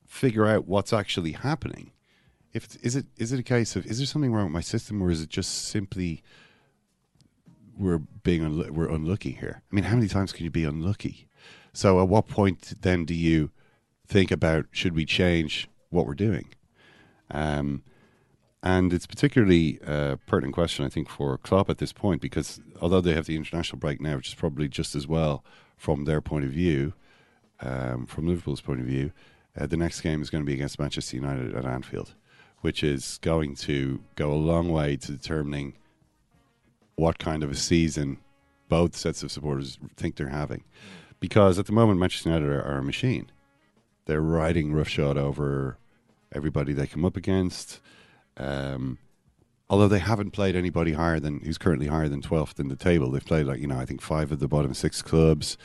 figure 0.06 0.46
out 0.46 0.68
what's 0.68 0.92
actually 0.92 1.32
happening, 1.32 1.92
if 2.52 2.76
is 2.82 2.94
it 2.94 3.06
is 3.16 3.32
it 3.32 3.40
a 3.40 3.42
case 3.42 3.76
of 3.76 3.86
is 3.86 3.96
there 3.96 4.06
something 4.06 4.30
wrong 4.30 4.44
with 4.44 4.52
my 4.52 4.60
system, 4.60 5.00
or 5.00 5.10
is 5.10 5.22
it 5.22 5.30
just 5.30 5.68
simply 5.68 6.22
we're 7.74 7.98
being 8.22 8.42
unlu- 8.42 8.70
we're 8.70 8.90
unlucky 8.90 9.32
here? 9.32 9.62
I 9.72 9.74
mean, 9.74 9.84
how 9.84 9.96
many 9.96 10.08
times 10.08 10.34
can 10.34 10.44
you 10.44 10.50
be 10.50 10.64
unlucky? 10.64 11.28
So 11.72 11.98
at 12.02 12.08
what 12.08 12.28
point 12.28 12.74
then 12.82 13.06
do 13.06 13.14
you 13.14 13.52
think 14.06 14.30
about 14.30 14.66
should 14.70 14.94
we 14.94 15.06
change 15.06 15.70
what 15.88 16.06
we're 16.06 16.12
doing? 16.12 16.48
Um, 17.30 17.82
and 18.62 18.92
it's 18.92 19.06
particularly 19.06 19.80
a 19.84 20.18
pertinent 20.26 20.54
question, 20.54 20.84
I 20.84 20.88
think, 20.88 21.08
for 21.08 21.36
Klopp 21.38 21.68
at 21.68 21.78
this 21.78 21.92
point 21.92 22.20
because 22.20 22.60
although 22.80 23.00
they 23.00 23.14
have 23.14 23.26
the 23.26 23.36
international 23.36 23.78
break 23.78 24.00
now, 24.00 24.16
which 24.16 24.28
is 24.28 24.34
probably 24.34 24.68
just 24.68 24.94
as 24.94 25.06
well 25.06 25.44
from 25.76 26.04
their 26.04 26.20
point 26.20 26.44
of 26.44 26.52
view, 26.52 26.92
um, 27.60 28.06
from 28.06 28.28
Liverpool's 28.28 28.60
point 28.60 28.80
of 28.80 28.86
view, 28.86 29.12
uh, 29.58 29.66
the 29.66 29.76
next 29.76 30.00
game 30.00 30.22
is 30.22 30.30
going 30.30 30.42
to 30.42 30.46
be 30.46 30.54
against 30.54 30.78
Manchester 30.78 31.16
United 31.16 31.54
at 31.54 31.64
Anfield, 31.64 32.14
which 32.60 32.84
is 32.84 33.18
going 33.20 33.56
to 33.56 34.00
go 34.14 34.32
a 34.32 34.34
long 34.34 34.68
way 34.68 34.96
to 34.96 35.12
determining 35.12 35.74
what 36.94 37.18
kind 37.18 37.42
of 37.42 37.50
a 37.50 37.56
season 37.56 38.18
both 38.68 38.94
sets 38.94 39.22
of 39.22 39.32
supporters 39.32 39.78
think 39.96 40.16
they're 40.16 40.28
having. 40.28 40.62
Because 41.18 41.58
at 41.58 41.66
the 41.66 41.72
moment, 41.72 41.98
Manchester 41.98 42.30
United 42.30 42.48
are 42.48 42.78
a 42.78 42.82
machine. 42.82 43.30
They're 44.06 44.20
riding 44.20 44.72
roughshod 44.72 45.18
over 45.18 45.78
everybody 46.32 46.72
they 46.72 46.86
come 46.86 47.04
up 47.04 47.16
against. 47.16 47.80
Um, 48.36 48.98
although 49.68 49.88
they 49.88 49.98
haven't 49.98 50.32
played 50.32 50.56
anybody 50.56 50.92
higher 50.92 51.20
than 51.20 51.40
who's 51.40 51.58
currently 51.58 51.86
higher 51.86 52.08
than 52.08 52.22
12th 52.22 52.58
in 52.58 52.68
the 52.68 52.76
table. 52.76 53.10
They've 53.10 53.24
played 53.24 53.46
like 53.46 53.60
you 53.60 53.66
know 53.66 53.78
I 53.78 53.86
think 53.86 54.00
five 54.00 54.32
of 54.32 54.38
the 54.38 54.48
bottom 54.48 54.74
six 54.74 55.02
clubs. 55.02 55.56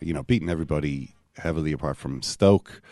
You 0.00 0.12
know, 0.12 0.22
beaten 0.22 0.50
everybody 0.50 1.14
heavily 1.38 1.72
apart 1.72 1.96
from 1.96 2.22
Stoke. 2.22 2.82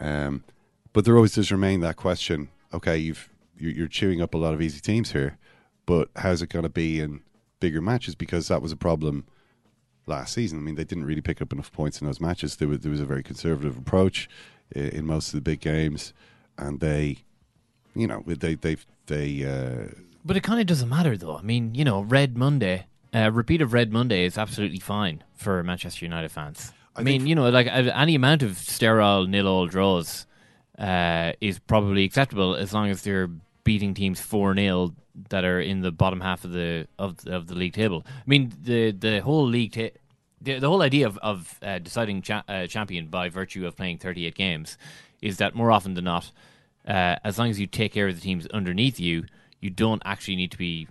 Um, 0.00 0.44
but 0.92 1.04
there 1.04 1.16
always 1.16 1.34
does 1.34 1.52
remain 1.52 1.80
that 1.80 1.96
question. 1.96 2.48
Okay, 2.72 2.98
you've 2.98 3.28
you're, 3.60 3.88
chewing 3.88 4.22
up 4.22 4.34
a 4.34 4.38
lot 4.38 4.54
of 4.54 4.62
easy 4.62 4.80
teams 4.80 5.12
here, 5.12 5.38
but 5.86 6.08
how's 6.16 6.42
it 6.42 6.48
going 6.48 6.62
to 6.62 6.68
be 6.68 7.00
in 7.00 7.20
bigger 7.60 7.80
matches? 7.80 8.14
Because 8.14 8.48
that 8.48 8.62
was 8.62 8.72
a 8.72 8.76
problem 8.76 9.24
last 10.06 10.34
season. 10.34 10.58
I 10.58 10.62
mean, 10.62 10.76
they 10.76 10.84
didn't 10.84 11.06
really 11.06 11.20
pick 11.20 11.42
up 11.42 11.52
enough 11.52 11.72
points 11.72 12.00
in 12.00 12.06
those 12.06 12.20
matches. 12.20 12.56
There 12.56 12.68
was, 12.68 12.80
there 12.80 12.90
was 12.90 13.00
a 13.00 13.06
very 13.06 13.22
conservative 13.22 13.76
approach 13.76 14.28
in, 14.70 14.88
in 14.88 15.06
most 15.06 15.28
of 15.28 15.34
the 15.34 15.40
big 15.40 15.60
games, 15.60 16.12
and 16.56 16.80
they, 16.80 17.18
you 17.98 18.06
know, 18.06 18.22
they 18.26 18.54
they 18.54 18.76
they. 19.06 19.44
Uh, 19.44 19.92
But 20.24 20.36
it 20.36 20.42
kind 20.42 20.60
of 20.60 20.66
doesn't 20.66 20.88
matter, 20.88 21.16
though. 21.16 21.36
I 21.36 21.42
mean, 21.42 21.74
you 21.74 21.84
know, 21.84 22.00
Red 22.02 22.36
Monday, 22.36 22.86
a 23.12 23.30
repeat 23.30 23.60
of 23.60 23.72
Red 23.72 23.92
Monday 23.92 24.24
is 24.24 24.38
absolutely 24.38 24.78
fine 24.78 25.24
for 25.34 25.62
Manchester 25.62 26.04
United 26.04 26.30
fans. 26.30 26.72
I, 26.96 27.02
mean, 27.02 27.26
you 27.26 27.34
know, 27.34 27.48
like 27.48 27.66
uh, 27.68 27.92
any 27.94 28.14
amount 28.14 28.42
of 28.42 28.56
sterile 28.58 29.26
nil-all 29.26 29.66
draws 29.66 30.26
uh, 30.78 31.32
is 31.40 31.58
probably 31.58 32.04
acceptable 32.04 32.54
as 32.56 32.72
long 32.72 32.88
as 32.90 33.02
they're 33.02 33.30
beating 33.64 33.94
teams 33.94 34.20
four 34.20 34.54
0 34.54 34.94
that 35.30 35.44
are 35.44 35.60
in 35.60 35.80
the 35.80 35.90
bottom 35.92 36.20
half 36.20 36.44
of 36.44 36.52
the 36.52 36.86
of 36.98 37.16
the, 37.18 37.34
of 37.36 37.46
the 37.46 37.54
league 37.54 37.72
table. 37.74 38.04
I 38.06 38.22
mean, 38.26 38.52
the 38.62 38.92
the 38.92 39.20
whole 39.20 39.46
league. 39.46 39.72
Ta- 39.72 39.96
the, 40.40 40.60
the 40.60 40.68
whole 40.68 40.82
idea 40.82 41.04
of, 41.06 41.18
of 41.18 41.58
uh, 41.62 41.78
deciding 41.80 42.22
cha- 42.22 42.44
uh, 42.48 42.66
champion 42.68 43.08
by 43.08 43.28
virtue 43.28 43.66
of 43.66 43.76
playing 43.76 43.98
38 43.98 44.36
games 44.36 44.78
is 45.20 45.38
that 45.38 45.56
more 45.56 45.72
often 45.72 45.94
than 45.94 46.04
not, 46.04 46.30
uh, 46.88 47.16
as 47.22 47.38
long 47.38 47.50
as 47.50 47.60
you 47.60 47.66
take 47.66 47.92
care 47.92 48.08
of 48.08 48.14
the 48.14 48.20
teams 48.20 48.46
underneath 48.48 48.98
you, 48.98 49.24
you 49.60 49.70
don't 49.70 50.02
actually 50.04 50.36
need 50.36 50.50
to 50.52 50.58
be, 50.58 50.88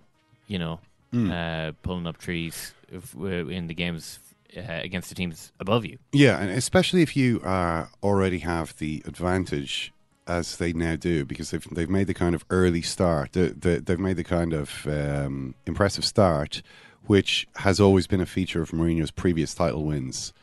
you 0.47 0.60
know, 0.60 0.79
Mm. 1.13 1.31
uh, 1.31 1.71
pulling 1.83 2.05
up 2.05 2.17
trees 2.17 2.73
if, 2.91 3.15
uh, 3.15 3.47
in 3.47 3.67
the 3.67 3.73
games 3.73 4.19
uh, 4.57 4.62
against 4.83 5.07
the 5.07 5.15
teams 5.15 5.53
above 5.57 5.86
you. 5.86 5.97
Yeah, 6.12 6.38
and 6.38 6.51
especially 6.51 7.01
if 7.01 7.15
you 7.15 7.39
uh, 7.41 7.86
already 8.03 8.39
have 8.39 8.75
the 8.77 9.01
advantage, 9.05 9.93
as 10.27 10.57
they 10.57 10.73
now 10.73 10.97
do, 10.97 11.23
because 11.23 11.51
they've 11.51 11.65
they've 11.71 11.89
made 11.89 12.07
the 12.07 12.13
kind 12.13 12.36
of 12.36 12.43
early 12.49 12.81
start. 12.81 13.31
The, 13.31 13.55
the, 13.57 13.79
they've 13.79 13.97
made 13.97 14.17
the 14.17 14.25
kind 14.25 14.51
of 14.51 14.86
um, 14.86 15.55
impressive 15.65 16.03
start, 16.03 16.62
which 17.05 17.47
has 17.55 17.79
always 17.79 18.05
been 18.05 18.19
a 18.19 18.25
feature 18.25 18.62
of 18.62 18.71
Mourinho's 18.71 19.10
previous 19.12 19.53
title 19.55 19.86
wins. 19.86 20.33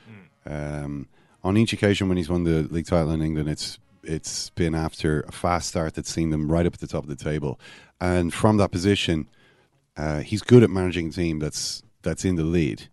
Um, 0.47 1.09
on 1.43 1.59
each 1.59 1.75
occasion 1.75 2.09
when 2.09 2.17
he's 2.17 2.31
won 2.31 2.45
the 2.45 2.63
league 2.71 2.87
title 2.87 3.11
in 3.11 3.21
England, 3.21 3.51
it's 3.51 3.79
it's 4.07 4.51
been 4.51 4.75
after 4.75 5.23
a 5.23 5.33
fast 5.33 5.69
start 5.69 5.95
that's 5.95 6.13
seen 6.13 6.31
them 6.31 6.51
right 6.51 6.67
up 6.67 6.75
at 6.75 6.81
the 6.81 6.87
top 6.87 7.05
of 7.05 7.09
the 7.09 7.17
table, 7.17 7.59
and 8.01 8.33
from 8.33 8.57
that 8.59 8.71
position, 8.71 9.29
uh, 9.97 10.21
he's 10.21 10.43
good 10.43 10.63
at 10.63 10.71
managing 10.71 11.09
a 11.09 11.13
team 11.13 11.39
that's 11.39 11.83
that's 12.03 12.25
in 12.25 12.37
the 12.37 12.45
lead. 12.45 12.89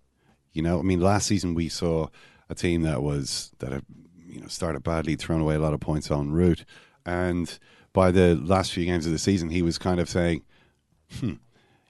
You 0.53 0.61
know, 0.61 0.79
I 0.79 0.81
mean, 0.81 0.99
last 0.99 1.27
season 1.27 1.53
we 1.53 1.69
saw 1.69 2.07
a 2.49 2.55
team 2.55 2.81
that 2.81 3.01
was 3.01 3.51
that 3.59 3.71
had 3.71 3.85
you 4.27 4.41
know 4.41 4.47
started 4.47 4.83
badly, 4.83 5.15
thrown 5.15 5.41
away 5.41 5.55
a 5.55 5.59
lot 5.59 5.73
of 5.73 5.79
points 5.79 6.11
en 6.11 6.31
route, 6.31 6.65
and 7.05 7.57
by 7.93 8.11
the 8.11 8.35
last 8.35 8.71
few 8.71 8.85
games 8.85 9.05
of 9.05 9.11
the 9.11 9.19
season, 9.19 9.49
he 9.49 9.61
was 9.61 9.77
kind 9.77 9.99
of 9.99 10.09
saying, 10.09 10.43
"Hmm, 11.19 11.33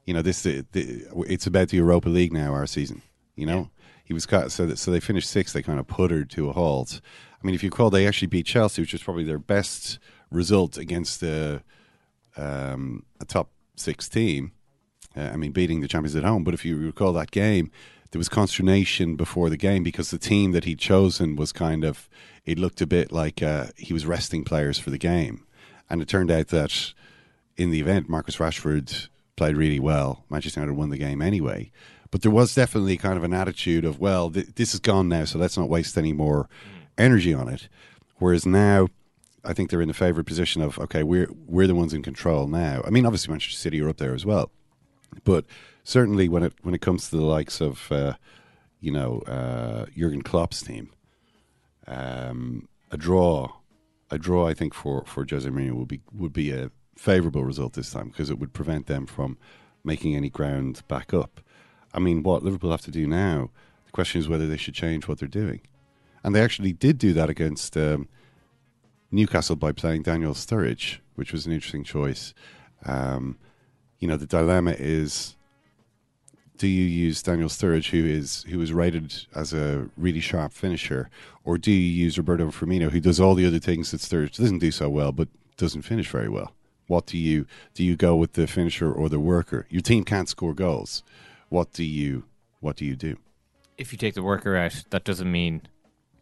you 0.06 0.14
know, 0.14 0.22
this 0.22 0.44
the, 0.44 0.66
the, 0.72 1.06
it's 1.28 1.48
about 1.48 1.70
the 1.70 1.78
Europa 1.78 2.10
League 2.10 2.34
now. 2.34 2.54
Our 2.54 2.68
season, 2.68 3.02
you 3.36 3.46
know." 3.46 3.70
He 4.04 4.14
was 4.14 4.26
cut, 4.26 4.52
so 4.52 4.66
that, 4.66 4.78
so 4.78 4.92
they 4.92 5.00
finished 5.00 5.30
sixth. 5.30 5.54
They 5.54 5.62
kind 5.62 5.80
of 5.80 5.88
puttered 5.88 6.30
to 6.32 6.50
a 6.50 6.52
halt. 6.52 7.00
I 7.42 7.46
mean, 7.46 7.56
if 7.56 7.64
you 7.64 7.70
call, 7.70 7.90
they 7.90 8.08
actually 8.08 8.28
beat 8.28 8.46
Chelsea, 8.46 8.82
which 8.82 8.94
was 8.94 9.04
probably 9.04 9.24
their 9.24 9.40
best 9.40 10.00
result 10.30 10.78
against 10.78 11.24
a, 11.24 11.64
um, 12.38 13.04
a 13.20 13.26
top 13.26 13.50
six 13.76 14.08
team. 14.08 14.52
Uh, 15.16 15.32
I 15.34 15.36
mean, 15.36 15.52
beating 15.52 15.82
the 15.82 15.88
champions 15.88 16.16
at 16.16 16.24
home. 16.24 16.44
But 16.44 16.54
if 16.54 16.64
you 16.64 16.78
recall 16.78 17.14
that 17.14 17.32
game, 17.32 17.72
there 18.12 18.20
was 18.20 18.30
consternation 18.30 19.16
before 19.16 19.50
the 19.50 19.58
game 19.58 19.84
because 19.84 20.12
the 20.12 20.20
team 20.20 20.52
that 20.52 20.66
he'd 20.66 20.80
chosen 20.80 21.36
was 21.36 21.52
kind 21.52 21.84
of, 21.84 22.08
it 22.46 22.60
looked 22.60 22.82
a 22.82 22.88
bit 22.88 23.12
like 23.12 23.42
uh, 23.42 23.68
he 23.78 23.94
was 23.94 24.06
resting 24.06 24.44
players 24.44 24.78
for 24.78 24.90
the 24.90 24.98
game. 24.98 25.46
And 25.90 26.02
it 26.02 26.08
turned 26.08 26.32
out 26.32 26.50
that 26.50 26.94
in 27.58 27.72
the 27.72 27.82
event, 27.82 28.08
Marcus 28.08 28.38
Rashford 28.38 29.10
played 29.36 29.58
really 29.58 29.80
well. 29.80 30.24
Manchester 30.30 30.60
United 30.60 30.78
won 30.78 30.90
the 30.90 30.98
game 30.98 31.22
anyway. 31.22 31.72
But 32.12 32.22
there 32.22 32.32
was 32.32 32.54
definitely 32.54 32.98
kind 32.98 33.18
of 33.18 33.24
an 33.24 33.34
attitude 33.34 33.86
of, 33.86 34.00
well, 34.00 34.30
th- 34.30 34.56
this 34.56 34.74
is 34.74 34.80
gone 34.80 35.08
now, 35.08 35.26
so 35.26 35.40
let's 35.40 35.58
not 35.58 35.70
waste 35.70 35.98
any 35.98 36.14
more 36.14 36.50
energy 37.02 37.34
on 37.34 37.50
it. 37.50 37.68
Whereas 38.18 38.46
now, 38.46 38.88
I 39.44 39.54
think 39.54 39.70
they're 39.70 39.82
in 39.82 39.88
the 39.88 39.94
favoured 39.94 40.28
position 40.28 40.62
of, 40.62 40.78
okay, 40.80 41.04
we're 41.04 41.30
we're 41.48 41.68
the 41.68 41.76
ones 41.76 41.94
in 41.94 42.04
control 42.04 42.48
now. 42.48 42.82
I 42.86 42.90
mean, 42.90 43.06
obviously 43.06 43.32
Manchester 43.32 43.58
City 43.58 43.82
are 43.82 43.90
up 43.90 43.98
there 43.98 44.14
as 44.14 44.26
well, 44.26 44.52
but 45.24 45.46
certainly 45.84 46.30
when 46.30 46.44
it 46.44 46.54
when 46.62 46.76
it 46.76 46.82
comes 46.82 47.10
to 47.10 47.18
the 47.18 47.26
likes 47.26 47.62
of 47.62 47.92
uh, 47.92 48.14
you 48.80 48.92
know 48.92 49.20
uh, 49.22 49.86
Jurgen 49.98 50.22
Klopp's 50.22 50.62
team, 50.62 50.92
um, 51.88 52.68
a 52.92 52.98
draw, 52.98 53.50
a 54.10 54.18
draw, 54.18 54.48
I 54.48 54.54
think 54.54 54.74
for 54.74 55.04
for 55.06 55.26
Jose 55.28 55.50
Mourinho 55.50 55.74
would 55.74 55.88
be 55.88 56.02
would 56.14 56.34
be 56.34 56.52
a 56.52 56.72
favourable 56.96 57.44
result 57.44 57.74
this 57.74 57.92
time 57.92 58.10
because 58.10 58.30
it 58.30 58.38
would 58.38 58.54
prevent 58.54 58.86
them 58.86 59.08
from 59.08 59.38
making 59.84 60.16
any 60.16 60.30
ground 60.30 60.84
back 60.88 61.14
up. 61.14 61.42
I 61.94 62.00
mean, 62.00 62.24
what 62.24 62.44
Liverpool 62.44 62.72
have 62.72 62.82
to 62.82 62.92
do 62.92 63.08
now? 63.08 63.50
The 63.88 63.92
question 63.92 64.22
is 64.22 64.30
whether 64.30 64.48
they 64.48 64.58
should 64.58 64.76
change 64.76 65.08
what 65.08 65.20
they're 65.20 65.28
doing, 65.28 65.62
and 66.24 66.36
they 66.36 66.42
actually 66.42 66.74
did 66.74 66.98
do 66.98 67.14
that 67.14 67.30
against 67.30 67.76
um, 67.78 68.08
Newcastle 69.12 69.56
by 69.56 69.72
playing 69.72 70.04
Daniel 70.04 70.34
Sturridge, 70.34 71.00
which 71.16 71.34
was 71.34 71.46
an 71.46 71.52
interesting 71.52 71.84
choice. 71.84 72.34
Um, 72.86 73.38
you 74.00 74.08
know, 74.08 74.18
the 74.18 74.26
dilemma 74.26 74.76
is 74.78 75.36
do 76.62 76.68
you 76.68 76.84
use 76.84 77.24
Daniel 77.24 77.50
Sturridge, 77.50 77.90
who 77.90 78.06
is 78.06 78.44
who 78.44 78.62
is 78.62 78.72
rated 78.72 79.26
as 79.34 79.52
a 79.52 79.90
really 79.98 80.20
sharp 80.20 80.54
finisher, 80.54 81.10
or 81.44 81.58
do 81.58 81.72
you 81.72 81.78
use 81.78 82.20
Roberto 82.20 82.48
Firmino, 82.52 82.92
who 82.92 83.00
does 83.00 83.20
all 83.20 83.34
the 83.34 83.48
other 83.48 83.58
things 83.58 83.90
that 83.90 84.02
Sturridge 84.02 84.38
doesn't 84.38 84.60
do 84.60 84.70
so 84.70 84.88
well, 84.88 85.12
but 85.12 85.28
doesn't 85.58 85.82
finish 85.82 86.08
very 86.10 86.30
well? 86.30 86.54
What 86.86 87.08
do 87.08 87.18
you 87.18 87.48
do? 87.74 87.84
You 87.84 87.96
go 87.96 88.16
with 88.16 88.34
the 88.34 88.46
finisher 88.46 88.92
or 88.92 89.10
the 89.10 89.20
worker? 89.20 89.66
Your 89.70 89.82
team 89.82 90.04
can't 90.04 90.30
score 90.30 90.54
goals. 90.54 91.02
What 91.50 91.74
do 91.74 91.84
you 91.84 92.26
what 92.60 92.76
do 92.76 92.86
you 92.86 92.96
do? 92.96 93.18
If 93.78 93.92
you 93.92 93.98
take 93.98 94.14
the 94.14 94.22
worker 94.22 94.56
out, 94.56 94.84
that 94.92 95.04
doesn't 95.04 95.32
mean, 95.32 95.64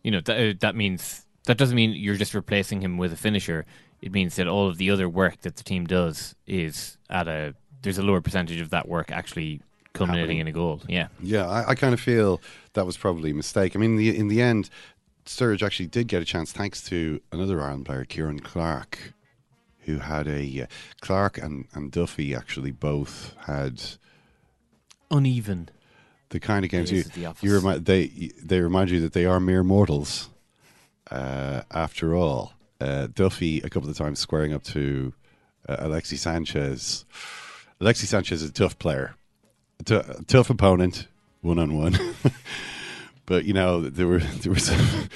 you 0.10 0.16
know, 0.16 0.22
that, 0.22 0.40
uh, 0.40 0.54
that 0.62 0.76
means 0.76 1.28
that 1.46 1.60
doesn't 1.60 1.76
mean 1.76 1.92
you're 1.92 2.16
just 2.16 2.34
replacing 2.34 2.82
him 2.82 2.98
with 2.98 3.14
a 3.14 3.16
finisher. 3.16 3.68
It 4.02 4.12
means 4.12 4.38
that 4.38 4.48
all 4.48 4.68
of 4.68 4.78
the 4.78 4.90
other 4.90 5.08
work 5.08 5.42
that 5.42 5.56
the 5.56 5.64
team 5.64 5.86
does 5.86 6.34
is 6.48 6.98
at 7.12 7.28
a 7.28 7.54
there's 7.84 8.00
a 8.00 8.02
lower 8.02 8.20
percentage 8.20 8.60
of 8.60 8.72
that 8.72 8.88
work 8.88 9.12
actually 9.12 9.62
culminating 9.94 10.38
Happening. 10.38 10.40
in 10.40 10.48
a 10.48 10.52
goal. 10.52 10.82
Yeah. 10.88 11.10
Yeah, 11.22 11.48
I, 11.48 11.70
I 11.70 11.76
kind 11.76 11.94
of 11.94 12.00
feel 12.00 12.42
that 12.74 12.88
was 12.88 12.98
probably 12.98 13.30
a 13.30 13.36
mistake. 13.36 13.76
I 13.76 13.80
mean, 13.80 13.98
the, 13.98 14.18
in 14.18 14.30
the 14.30 14.42
end, 14.42 14.72
Sturridge 15.28 15.62
actually 15.62 15.86
did 15.86 16.08
get 16.08 16.24
a 16.24 16.26
chance 16.26 16.52
thanks 16.52 16.82
to 16.90 17.22
another 17.32 17.62
Ireland 17.62 17.86
player, 17.86 18.04
Ciaran 18.04 18.40
Clark, 18.40 19.14
who 19.82 20.00
had 20.00 20.28
a 20.28 20.64
uh, 20.64 20.66
Clark 21.02 21.38
and, 21.38 21.68
and 21.74 21.92
Duffy 21.92 22.34
actually 22.34 22.72
both 22.72 23.36
had 23.46 23.80
Uneven. 25.12 25.70
The 26.30 26.40
kind 26.40 26.64
of 26.64 26.72
games 26.72 26.92
you 26.92 27.04
you 27.42 27.58
remi- 27.60 27.80
they 27.80 28.08
they 28.42 28.62
remind 28.62 28.90
you 28.92 29.00
that 29.02 29.14
they 29.14 29.26
are 29.26 29.40
mere 29.40 29.64
mortals. 29.64 30.30
Uh, 31.10 31.64
after 31.72 32.16
all, 32.16 32.54
uh, 32.80 33.08
Duffy 33.08 33.62
a 33.62 33.70
couple 33.70 33.90
of 33.90 33.98
times 33.98 34.20
squaring 34.20 34.54
up 34.54 34.64
to 34.66 35.14
uh, 35.68 35.78
Alexis 35.80 36.22
Sanchez. 36.22 37.04
Alexis 37.82 38.10
Sanchez 38.10 38.44
is 38.44 38.50
a 38.50 38.54
tough 38.54 38.78
player, 38.78 39.16
a 39.80 39.84
t- 39.84 39.96
a 39.96 40.22
tough 40.28 40.50
opponent, 40.52 41.08
one 41.42 41.58
on 41.58 41.76
one. 41.76 41.98
But 43.26 43.46
you 43.46 43.54
know 43.54 43.82
there 43.82 44.08
were 44.08 44.20
there 44.42 44.52
were 44.52 44.60
some 44.60 45.10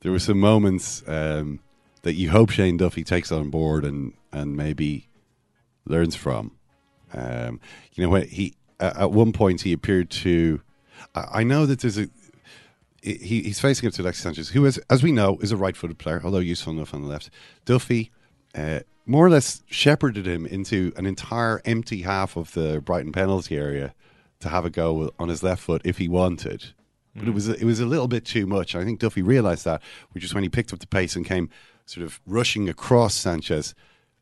there 0.00 0.12
were 0.12 0.18
some 0.18 0.40
moments 0.40 1.02
um, 1.06 1.60
that 2.02 2.14
you 2.14 2.30
hope 2.30 2.50
Shane 2.50 2.76
Duffy 2.76 3.04
takes 3.04 3.30
on 3.32 3.50
board 3.50 3.84
and 3.84 4.12
and 4.32 4.56
maybe 4.56 5.08
learns 5.86 6.16
from. 6.16 6.52
Um, 7.12 7.60
you 7.94 8.04
know, 8.04 8.10
when 8.10 8.28
he 8.28 8.54
at 8.80 9.10
one 9.10 9.32
point 9.32 9.62
he 9.62 9.72
appeared 9.72 10.10
to. 10.10 10.60
I 11.14 11.40
I 11.40 11.42
know 11.44 11.66
that 11.66 11.80
there's 11.80 11.98
a. 11.98 12.08
He, 13.02 13.14
he's 13.42 13.60
facing 13.60 13.86
up 13.86 13.94
to 13.94 14.02
Alexis 14.02 14.22
Sanchez, 14.22 14.48
who 14.50 14.66
is, 14.66 14.76
as 14.90 15.02
we 15.02 15.10
know, 15.10 15.38
is 15.40 15.52
a 15.52 15.56
right-footed 15.56 15.96
player, 15.96 16.20
although 16.22 16.38
useful 16.38 16.74
enough 16.74 16.92
on 16.92 17.00
the 17.00 17.08
left. 17.08 17.30
Duffy 17.64 18.10
uh, 18.54 18.80
more 19.06 19.26
or 19.26 19.30
less 19.30 19.62
shepherded 19.66 20.26
him 20.26 20.44
into 20.44 20.92
an 20.96 21.06
entire 21.06 21.62
empty 21.64 22.02
half 22.02 22.36
of 22.36 22.52
the 22.52 22.80
Brighton 22.80 23.10
penalty 23.10 23.56
area 23.56 23.94
to 24.40 24.48
have 24.48 24.64
a 24.64 24.70
go 24.70 25.12
on 25.18 25.28
his 25.28 25.42
left 25.42 25.62
foot 25.62 25.82
if 25.84 25.98
he 25.98 26.08
wanted. 26.08 26.72
But 27.16 27.26
it 27.26 27.34
was 27.34 27.48
it 27.48 27.64
was 27.64 27.80
a 27.80 27.86
little 27.86 28.06
bit 28.06 28.24
too 28.24 28.46
much. 28.46 28.74
I 28.74 28.84
think 28.84 29.00
Duffy 29.00 29.22
realised 29.22 29.64
that, 29.64 29.82
which 30.12 30.24
is 30.24 30.32
when 30.32 30.44
he 30.44 30.48
picked 30.48 30.72
up 30.72 30.78
the 30.78 30.86
pace 30.86 31.16
and 31.16 31.26
came 31.26 31.50
sort 31.84 32.06
of 32.06 32.20
rushing 32.24 32.68
across 32.68 33.14
Sanchez, 33.14 33.74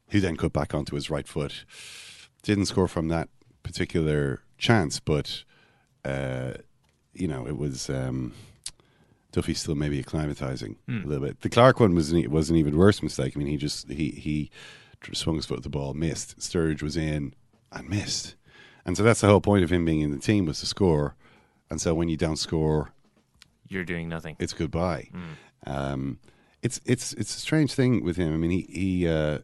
who 0.08 0.20
then 0.20 0.36
cut 0.36 0.52
back 0.54 0.72
onto 0.72 0.94
his 0.94 1.10
right 1.10 1.28
foot. 1.28 1.64
Didn't 2.42 2.66
score 2.66 2.88
from 2.88 3.08
that 3.08 3.28
particular 3.62 4.42
chance, 4.58 5.00
but 5.00 5.44
uh, 6.04 6.52
you 7.14 7.26
know 7.28 7.46
it 7.46 7.56
was 7.56 7.88
um, 7.90 8.32
Duffy 9.32 9.54
still 9.54 9.74
maybe 9.74 10.02
acclimatizing 10.02 10.76
Hmm. 10.86 11.02
a 11.04 11.06
little 11.06 11.26
bit. 11.26 11.40
The 11.40 11.48
Clark 11.48 11.80
one 11.80 11.94
was 11.94 12.12
an, 12.12 12.30
was 12.30 12.50
an 12.50 12.56
even 12.56 12.76
worse 12.76 13.02
mistake. 13.02 13.32
I 13.34 13.38
mean, 13.38 13.48
he 13.48 13.56
just 13.56 13.88
he 13.90 14.10
he 14.10 14.50
swung 15.12 15.36
his 15.36 15.46
foot 15.46 15.58
at 15.58 15.62
the 15.62 15.68
ball, 15.68 15.94
missed. 15.94 16.38
Sturridge 16.38 16.82
was 16.82 16.96
in 16.96 17.34
and 17.72 17.88
missed, 17.88 18.34
and 18.84 18.96
so 18.96 19.02
that's 19.02 19.20
the 19.20 19.28
whole 19.28 19.40
point 19.40 19.64
of 19.64 19.70
him 19.70 19.84
being 19.84 20.00
in 20.00 20.10
the 20.10 20.18
team 20.18 20.44
was 20.46 20.60
to 20.60 20.66
score. 20.66 21.14
And 21.70 21.80
so 21.80 21.94
when 21.94 22.08
you 22.08 22.16
don't 22.16 22.36
score, 22.38 22.92
You're 23.68 23.84
doing 23.84 24.08
nothing. 24.08 24.36
it's 24.38 24.54
goodbye. 24.54 25.10
Um, 25.66 26.18
it's 26.62 26.80
it's 26.86 27.12
it's 27.14 27.36
a 27.36 27.40
strange 27.40 27.72
thing 27.74 28.02
with 28.02 28.16
him. 28.16 28.32
I 28.32 28.36
mean, 28.38 28.50
he 28.50 28.62
he 28.70 29.08
uh, 29.08 29.38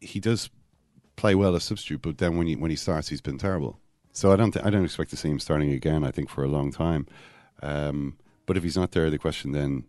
he 0.00 0.18
does 0.20 0.48
play 1.16 1.34
well 1.34 1.54
as 1.54 1.64
substitute, 1.64 2.00
but 2.02 2.18
then 2.18 2.36
when 2.38 2.46
he 2.46 2.56
when 2.56 2.70
he 2.70 2.76
starts, 2.76 3.08
he's 3.08 3.20
been 3.20 3.38
terrible. 3.38 3.78
So 4.18 4.32
I 4.32 4.36
don't 4.36 4.50
th- 4.50 4.66
I 4.66 4.70
don't 4.70 4.84
expect 4.84 5.10
to 5.10 5.16
see 5.16 5.28
him 5.28 5.38
starting 5.38 5.70
again. 5.70 6.02
I 6.02 6.10
think 6.10 6.28
for 6.28 6.42
a 6.42 6.48
long 6.48 6.72
time. 6.72 7.06
Um, 7.62 8.16
but 8.46 8.56
if 8.56 8.64
he's 8.64 8.76
not 8.76 8.90
there, 8.90 9.10
the 9.10 9.18
question 9.18 9.52
then 9.52 9.84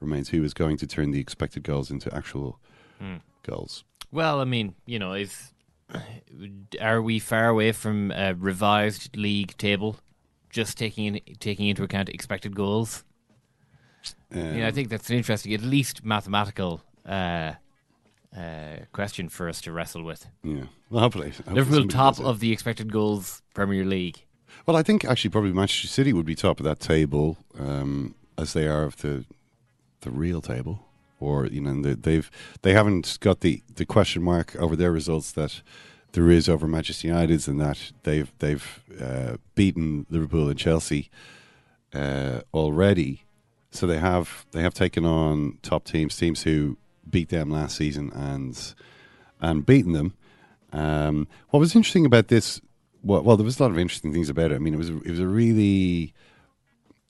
remains: 0.00 0.30
who 0.30 0.42
is 0.42 0.54
going 0.54 0.78
to 0.78 0.86
turn 0.86 1.10
the 1.10 1.20
expected 1.20 1.64
goals 1.64 1.90
into 1.90 2.08
actual 2.14 2.58
Hmm. 2.98 3.16
goals? 3.42 3.84
Well, 4.10 4.40
I 4.40 4.44
mean, 4.44 4.74
you 4.86 4.98
know, 4.98 5.12
is 5.12 5.52
are 6.80 7.02
we 7.02 7.18
far 7.18 7.48
away 7.48 7.72
from 7.72 8.10
a 8.12 8.32
revised 8.32 9.16
league 9.18 9.54
table? 9.58 9.96
Just 10.48 10.78
taking 10.78 11.04
in, 11.16 11.20
taking 11.38 11.66
into 11.66 11.82
account 11.82 12.08
expected 12.08 12.54
goals. 12.56 13.04
yeah, 14.30 14.64
I 14.64 14.68
Um, 14.68 14.74
think 14.74 14.88
that's 14.88 15.10
an 15.10 15.16
interesting, 15.16 15.52
at 15.52 15.60
least 15.60 16.04
mathematical 16.04 16.80
uh, 17.04 17.52
uh, 18.36 18.84
question 18.92 19.28
for 19.28 19.48
us 19.48 19.60
to 19.62 19.72
wrestle 19.72 20.02
with. 20.02 20.26
Yeah, 20.42 20.64
well, 20.90 21.02
hopefully, 21.02 21.30
hopefully 21.30 21.54
Liverpool 21.54 21.88
top 21.88 22.20
of 22.20 22.40
the 22.40 22.52
expected 22.52 22.92
goals 22.92 23.42
Premier 23.54 23.84
League. 23.84 24.24
Well, 24.66 24.76
I 24.76 24.82
think 24.82 25.04
actually 25.04 25.30
probably 25.30 25.52
Manchester 25.52 25.88
City 25.88 26.12
would 26.12 26.26
be 26.26 26.34
top 26.34 26.58
of 26.58 26.64
that 26.64 26.80
table, 26.80 27.36
um, 27.58 28.14
as 28.38 28.52
they 28.52 28.66
are 28.66 28.84
of 28.84 28.96
the 28.98 29.24
the 30.00 30.10
real 30.10 30.40
table, 30.40 30.84
or 31.20 31.46
you 31.46 31.60
know 31.60 31.80
they, 31.82 31.94
they've 31.94 32.30
they 32.62 32.72
haven't 32.72 33.18
got 33.20 33.40
the, 33.40 33.62
the 33.74 33.86
question 33.86 34.22
mark 34.22 34.54
over 34.56 34.76
their 34.76 34.92
results 34.92 35.32
that 35.32 35.62
there 36.12 36.30
is 36.30 36.48
over 36.48 36.66
Manchester 36.66 37.08
United's, 37.08 37.48
and 37.48 37.60
that 37.60 37.92
they've 38.04 38.32
they've 38.38 38.80
uh, 39.00 39.36
beaten 39.54 40.06
Liverpool 40.10 40.48
and 40.48 40.58
Chelsea 40.58 41.10
uh, 41.92 42.40
already, 42.52 43.24
so 43.70 43.86
they 43.86 43.98
have 43.98 44.46
they 44.52 44.62
have 44.62 44.74
taken 44.74 45.04
on 45.04 45.58
top 45.62 45.84
teams, 45.84 46.16
teams 46.16 46.42
who 46.42 46.76
beat 47.08 47.28
them 47.28 47.50
last 47.50 47.76
season 47.76 48.10
and 48.12 48.74
and 49.40 49.66
beaten 49.66 49.92
them. 49.92 50.14
Um, 50.72 51.28
what 51.50 51.60
was 51.60 51.74
interesting 51.74 52.06
about 52.06 52.28
this? 52.28 52.60
Well, 53.02 53.22
well, 53.22 53.36
there 53.36 53.44
was 53.44 53.60
a 53.60 53.62
lot 53.62 53.70
of 53.70 53.78
interesting 53.78 54.12
things 54.12 54.28
about 54.28 54.50
it. 54.50 54.56
I 54.56 54.58
mean, 54.58 54.74
it 54.74 54.78
was 54.78 54.90
it 54.90 55.10
was 55.10 55.20
a 55.20 55.26
really 55.26 56.14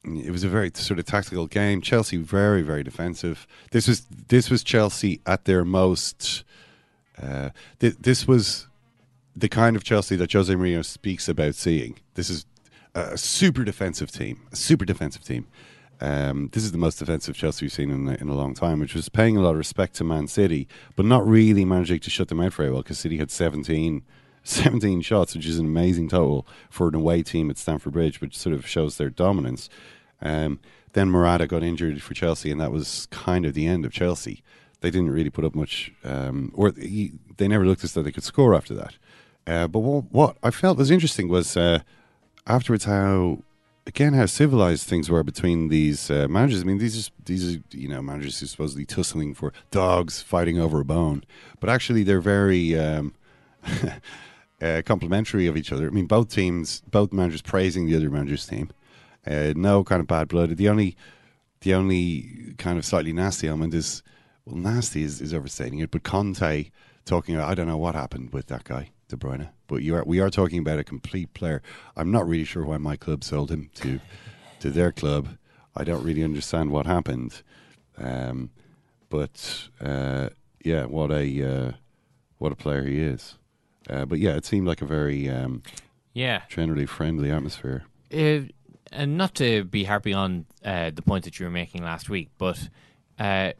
it 0.04 0.30
was 0.30 0.44
a 0.44 0.48
very 0.48 0.70
sort 0.74 0.98
of 0.98 1.06
tactical 1.06 1.46
game. 1.46 1.80
Chelsea 1.80 2.16
very 2.16 2.62
very 2.62 2.82
defensive. 2.82 3.46
This 3.70 3.88
was 3.88 4.06
this 4.28 4.50
was 4.50 4.62
Chelsea 4.62 5.20
at 5.26 5.44
their 5.44 5.64
most. 5.64 6.44
Uh, 7.20 7.50
th- 7.78 7.96
this 8.00 8.26
was 8.26 8.66
the 9.36 9.48
kind 9.48 9.76
of 9.76 9.84
Chelsea 9.84 10.16
that 10.16 10.32
Jose 10.32 10.52
Mourinho 10.52 10.84
speaks 10.84 11.28
about 11.28 11.54
seeing. 11.54 11.98
This 12.14 12.28
is 12.28 12.44
a 12.94 13.16
super 13.18 13.64
defensive 13.64 14.10
team, 14.10 14.40
a 14.52 14.56
super 14.56 14.84
defensive 14.84 15.24
team. 15.24 15.46
Um, 16.00 16.48
this 16.52 16.64
is 16.64 16.72
the 16.72 16.78
most 16.78 16.98
defensive 16.98 17.36
Chelsea 17.36 17.64
we've 17.64 17.72
seen 17.72 17.90
in, 17.90 18.08
a- 18.08 18.14
in 18.20 18.28
a 18.28 18.34
long 18.34 18.54
time, 18.54 18.80
which 18.80 18.94
was 18.94 19.08
paying 19.08 19.36
a 19.36 19.40
lot 19.40 19.50
of 19.50 19.56
respect 19.58 19.94
to 19.96 20.04
Man 20.04 20.26
City, 20.26 20.68
but 20.96 21.06
not 21.06 21.26
really 21.26 21.64
managing 21.64 22.00
to 22.00 22.10
shut 22.10 22.28
them 22.28 22.40
out 22.40 22.52
very 22.54 22.70
well 22.70 22.82
because 22.82 22.98
City 22.98 23.16
had 23.18 23.30
17, 23.30 24.02
17 24.44 25.00
shots, 25.02 25.34
which 25.34 25.46
is 25.46 25.58
an 25.58 25.66
amazing 25.66 26.08
total 26.08 26.46
for 26.68 26.88
an 26.88 26.94
away 26.94 27.22
team 27.22 27.48
at 27.50 27.58
Stamford 27.58 27.92
Bridge, 27.92 28.20
which 28.20 28.36
sort 28.36 28.54
of 28.54 28.66
shows 28.66 28.96
their 28.98 29.10
dominance. 29.10 29.68
Um, 30.20 30.60
then 30.92 31.10
Murata 31.10 31.46
got 31.46 31.62
injured 31.62 32.02
for 32.02 32.14
Chelsea, 32.14 32.50
and 32.50 32.60
that 32.60 32.72
was 32.72 33.06
kind 33.10 33.46
of 33.46 33.54
the 33.54 33.66
end 33.66 33.84
of 33.84 33.92
Chelsea. 33.92 34.42
They 34.80 34.90
didn't 34.90 35.10
really 35.10 35.30
put 35.30 35.44
up 35.44 35.54
much, 35.54 35.92
um, 36.04 36.52
or 36.54 36.72
he, 36.76 37.12
they 37.36 37.48
never 37.48 37.64
looked 37.66 37.84
as 37.84 37.94
though 37.94 38.02
they 38.02 38.12
could 38.12 38.22
score 38.22 38.54
after 38.54 38.74
that. 38.74 38.94
Uh, 39.46 39.66
but 39.68 39.80
what, 39.80 40.04
what 40.12 40.36
I 40.42 40.50
felt 40.50 40.78
was 40.78 40.90
interesting 40.90 41.28
was 41.28 41.56
uh, 41.56 41.80
afterwards 42.46 42.84
how 42.84 43.38
again 43.86 44.14
how 44.14 44.26
civilized 44.26 44.86
things 44.86 45.10
were 45.10 45.22
between 45.22 45.68
these 45.68 46.10
uh, 46.10 46.26
managers. 46.28 46.62
I 46.62 46.64
mean, 46.64 46.78
these 46.78 47.08
are 47.08 47.10
these 47.24 47.56
are 47.56 47.60
you 47.70 47.88
know 47.88 48.02
managers 48.02 48.40
who 48.40 48.46
supposedly 48.46 48.84
tussling 48.84 49.34
for 49.34 49.52
dogs 49.70 50.22
fighting 50.22 50.58
over 50.58 50.80
a 50.80 50.84
bone, 50.84 51.24
but 51.60 51.70
actually 51.70 52.02
they're 52.02 52.20
very 52.20 52.78
um, 52.78 53.14
uh, 54.62 54.82
complimentary 54.84 55.46
of 55.46 55.56
each 55.56 55.72
other. 55.72 55.86
I 55.86 55.90
mean, 55.90 56.06
both 56.06 56.30
teams, 56.30 56.82
both 56.90 57.12
managers 57.12 57.42
praising 57.42 57.86
the 57.86 57.96
other 57.96 58.10
manager's 58.10 58.46
team. 58.46 58.70
Uh, 59.26 59.54
no 59.56 59.84
kind 59.84 60.00
of 60.00 60.06
bad 60.06 60.28
blood. 60.28 60.56
The 60.56 60.68
only 60.68 60.96
the 61.60 61.74
only 61.74 62.54
kind 62.58 62.78
of 62.78 62.84
slightly 62.84 63.12
nasty 63.12 63.48
element 63.48 63.74
is 63.74 64.02
well, 64.44 64.56
nasty 64.56 65.02
is, 65.02 65.20
is 65.20 65.32
overstating 65.32 65.78
it, 65.78 65.90
but 65.90 66.02
Conte 66.02 66.70
talking 67.04 67.34
about 67.34 67.50
I 67.50 67.54
don't 67.54 67.66
know 67.66 67.78
what 67.78 67.94
happened 67.94 68.32
with 68.32 68.46
that 68.48 68.64
guy. 68.64 68.90
De 69.14 69.26
Bruyne, 69.26 69.48
but 69.66 69.82
you 69.82 69.94
are 69.96 70.04
we 70.04 70.20
are 70.20 70.30
talking 70.30 70.58
about 70.58 70.78
a 70.78 70.84
complete 70.84 71.32
player. 71.34 71.62
I'm 71.96 72.10
not 72.10 72.26
really 72.26 72.44
sure 72.44 72.64
why 72.64 72.78
my 72.78 72.96
club 72.96 73.22
sold 73.24 73.50
him 73.50 73.70
to 73.76 74.00
to 74.60 74.70
their 74.70 74.92
club. 74.92 75.28
I 75.76 75.84
don't 75.84 76.04
really 76.04 76.22
understand 76.24 76.70
what 76.70 76.86
happened, 76.86 77.42
um, 77.98 78.50
but 79.08 79.68
uh, 79.80 80.30
yeah, 80.64 80.84
what 80.86 81.10
a 81.10 81.42
uh, 81.42 81.72
what 82.38 82.52
a 82.52 82.56
player 82.56 82.84
he 82.84 83.00
is. 83.00 83.36
Uh, 83.88 84.04
but 84.04 84.18
yeah, 84.18 84.34
it 84.36 84.44
seemed 84.46 84.66
like 84.66 84.82
a 84.82 84.86
very 84.86 85.28
um, 85.28 85.62
Yeah. 86.14 86.42
generally 86.48 86.86
friendly 86.86 87.30
atmosphere. 87.30 87.84
And 88.10 89.18
not 89.18 89.34
to 89.34 89.64
be 89.64 89.84
harping 89.84 90.14
on 90.14 90.46
uh, 90.64 90.90
the 90.94 91.02
point 91.02 91.24
that 91.24 91.38
you 91.38 91.46
were 91.46 91.50
making 91.50 91.82
last 91.82 92.08
week, 92.08 92.30
but 92.38 92.68
uh, 93.18 93.52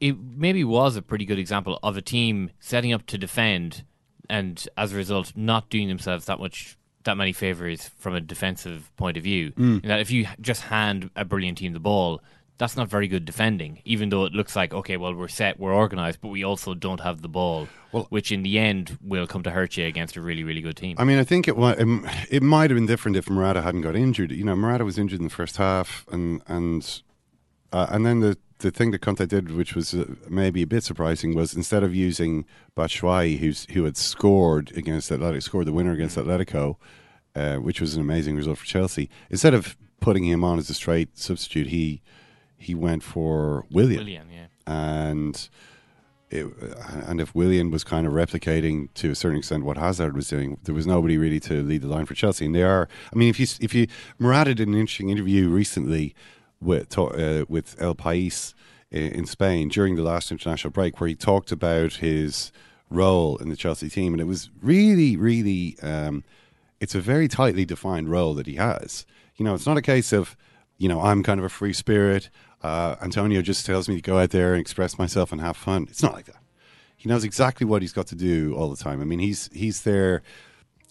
it 0.00 0.16
maybe 0.18 0.64
was 0.64 0.96
a 0.96 1.02
pretty 1.02 1.24
good 1.26 1.38
example 1.38 1.78
of 1.82 1.96
a 1.96 2.02
team 2.02 2.50
setting 2.60 2.92
up 2.92 3.06
to 3.06 3.18
defend, 3.18 3.84
and 4.30 4.66
as 4.76 4.92
a 4.92 4.96
result, 4.96 5.32
not 5.36 5.68
doing 5.68 5.88
themselves 5.88 6.26
that 6.26 6.38
much 6.38 6.76
that 7.04 7.16
many 7.16 7.32
favors 7.32 7.88
from 7.98 8.14
a 8.14 8.20
defensive 8.20 8.90
point 8.96 9.16
of 9.16 9.24
view. 9.24 9.52
Mm. 9.52 9.82
That 9.86 10.00
if 10.00 10.10
you 10.10 10.26
just 10.40 10.62
hand 10.62 11.10
a 11.16 11.24
brilliant 11.24 11.58
team 11.58 11.72
the 11.72 11.80
ball, 11.80 12.20
that's 12.58 12.76
not 12.76 12.88
very 12.88 13.08
good 13.08 13.24
defending. 13.24 13.80
Even 13.84 14.10
though 14.10 14.24
it 14.26 14.32
looks 14.32 14.54
like 14.54 14.72
okay, 14.72 14.96
well 14.96 15.14
we're 15.14 15.28
set, 15.28 15.58
we're 15.58 15.74
organised, 15.74 16.20
but 16.20 16.28
we 16.28 16.44
also 16.44 16.74
don't 16.74 17.00
have 17.00 17.22
the 17.22 17.28
ball, 17.28 17.68
which 18.10 18.30
in 18.30 18.42
the 18.42 18.58
end 18.58 18.98
will 19.02 19.26
come 19.26 19.42
to 19.42 19.50
hurt 19.50 19.76
you 19.76 19.86
against 19.86 20.16
a 20.16 20.20
really 20.20 20.44
really 20.44 20.60
good 20.60 20.76
team. 20.76 20.96
I 20.98 21.04
mean, 21.04 21.18
I 21.18 21.24
think 21.24 21.48
it 21.48 21.54
it 22.30 22.42
might 22.42 22.70
have 22.70 22.76
been 22.76 22.86
different 22.86 23.16
if 23.16 23.28
Murata 23.28 23.62
hadn't 23.62 23.80
got 23.80 23.96
injured. 23.96 24.30
You 24.30 24.44
know, 24.44 24.54
Murata 24.54 24.84
was 24.84 24.98
injured 24.98 25.20
in 25.20 25.24
the 25.24 25.34
first 25.34 25.56
half, 25.56 26.06
and 26.12 26.42
and 26.46 27.02
uh, 27.72 27.86
and 27.90 28.06
then 28.06 28.20
the 28.20 28.36
the 28.60 28.70
thing 28.70 28.90
that 28.92 29.00
Conte 29.00 29.26
did, 29.26 29.52
which 29.52 29.74
was 29.74 29.94
uh, 29.94 30.04
maybe 30.28 30.62
a 30.62 30.66
bit 30.66 30.84
surprising, 30.84 31.34
was 31.34 31.54
instead 31.54 31.82
of 31.82 31.94
using 31.94 32.44
Batshuayi, 32.76 33.38
who's 33.38 33.66
who 33.72 33.84
had 33.84 33.96
scored 33.96 34.72
against 34.76 35.10
Atletico, 35.10 35.42
scored 35.42 35.66
the 35.66 35.72
winner 35.72 35.92
against 35.92 36.16
Atletico, 36.16 36.76
uh, 37.34 37.56
which 37.56 37.80
was 37.80 37.94
an 37.94 38.00
amazing 38.00 38.36
result 38.36 38.58
for 38.58 38.66
Chelsea. 38.66 39.10
Instead 39.28 39.54
of 39.54 39.76
putting 40.00 40.24
him 40.24 40.44
on 40.44 40.58
as 40.58 40.70
a 40.70 40.74
straight 40.74 41.18
substitute, 41.18 41.68
he 41.68 42.02
he 42.56 42.74
went 42.74 43.02
for 43.02 43.66
Willian. 43.70 44.00
Willian, 44.00 44.28
yeah. 44.30 44.46
and 44.66 45.48
it, 46.30 46.46
and 47.06 47.20
if 47.20 47.34
Willian 47.34 47.70
was 47.70 47.82
kind 47.82 48.06
of 48.06 48.12
replicating 48.12 48.92
to 48.94 49.10
a 49.10 49.14
certain 49.14 49.38
extent 49.38 49.64
what 49.64 49.76
Hazard 49.76 50.14
was 50.14 50.28
doing, 50.28 50.58
there 50.62 50.74
was 50.74 50.86
nobody 50.86 51.18
really 51.18 51.40
to 51.40 51.62
lead 51.62 51.82
the 51.82 51.88
line 51.88 52.06
for 52.06 52.14
Chelsea. 52.14 52.46
And 52.46 52.54
they 52.54 52.62
are, 52.62 52.88
I 53.12 53.16
mean, 53.16 53.28
if 53.28 53.40
you 53.40 53.46
if 53.60 53.74
you 53.74 53.86
Murata 54.18 54.54
did 54.54 54.68
an 54.68 54.74
interesting 54.74 55.10
interview 55.10 55.48
recently 55.48 56.14
with 56.60 56.96
uh, 56.98 57.44
with 57.48 57.76
El 57.80 57.94
País 57.94 58.54
in, 58.90 59.12
in 59.12 59.26
Spain 59.26 59.68
during 59.68 59.96
the 59.96 60.02
last 60.02 60.30
international 60.30 60.70
break, 60.70 61.00
where 61.00 61.08
he 61.08 61.14
talked 61.14 61.52
about 61.52 61.94
his 61.94 62.52
role 62.90 63.36
in 63.38 63.48
the 63.48 63.56
Chelsea 63.56 63.88
team, 63.88 64.12
and 64.12 64.20
it 64.20 64.24
was 64.24 64.50
really, 64.60 65.16
really, 65.16 65.78
um, 65.80 66.24
it's 66.80 66.94
a 66.94 67.00
very 67.00 67.28
tightly 67.28 67.64
defined 67.64 68.10
role 68.10 68.34
that 68.34 68.46
he 68.46 68.56
has. 68.56 69.06
You 69.36 69.44
know, 69.44 69.54
it's 69.54 69.66
not 69.66 69.78
a 69.78 69.82
case 69.82 70.12
of 70.12 70.36
you 70.80 70.88
know, 70.88 71.02
I'm 71.02 71.22
kind 71.22 71.38
of 71.38 71.44
a 71.44 71.50
free 71.50 71.74
spirit. 71.74 72.30
Uh, 72.62 72.96
Antonio 73.02 73.42
just 73.42 73.66
tells 73.66 73.86
me 73.86 73.96
to 73.96 74.00
go 74.00 74.18
out 74.18 74.30
there 74.30 74.54
and 74.54 74.60
express 74.60 74.98
myself 74.98 75.30
and 75.30 75.40
have 75.40 75.56
fun. 75.56 75.86
It's 75.90 76.02
not 76.02 76.14
like 76.14 76.24
that. 76.24 76.42
He 76.96 77.06
knows 77.08 77.22
exactly 77.22 77.66
what 77.66 77.82
he's 77.82 77.92
got 77.92 78.06
to 78.08 78.14
do 78.14 78.54
all 78.56 78.70
the 78.70 78.82
time. 78.82 79.00
I 79.00 79.04
mean, 79.04 79.18
he's 79.18 79.50
he's 79.52 79.82
there 79.82 80.22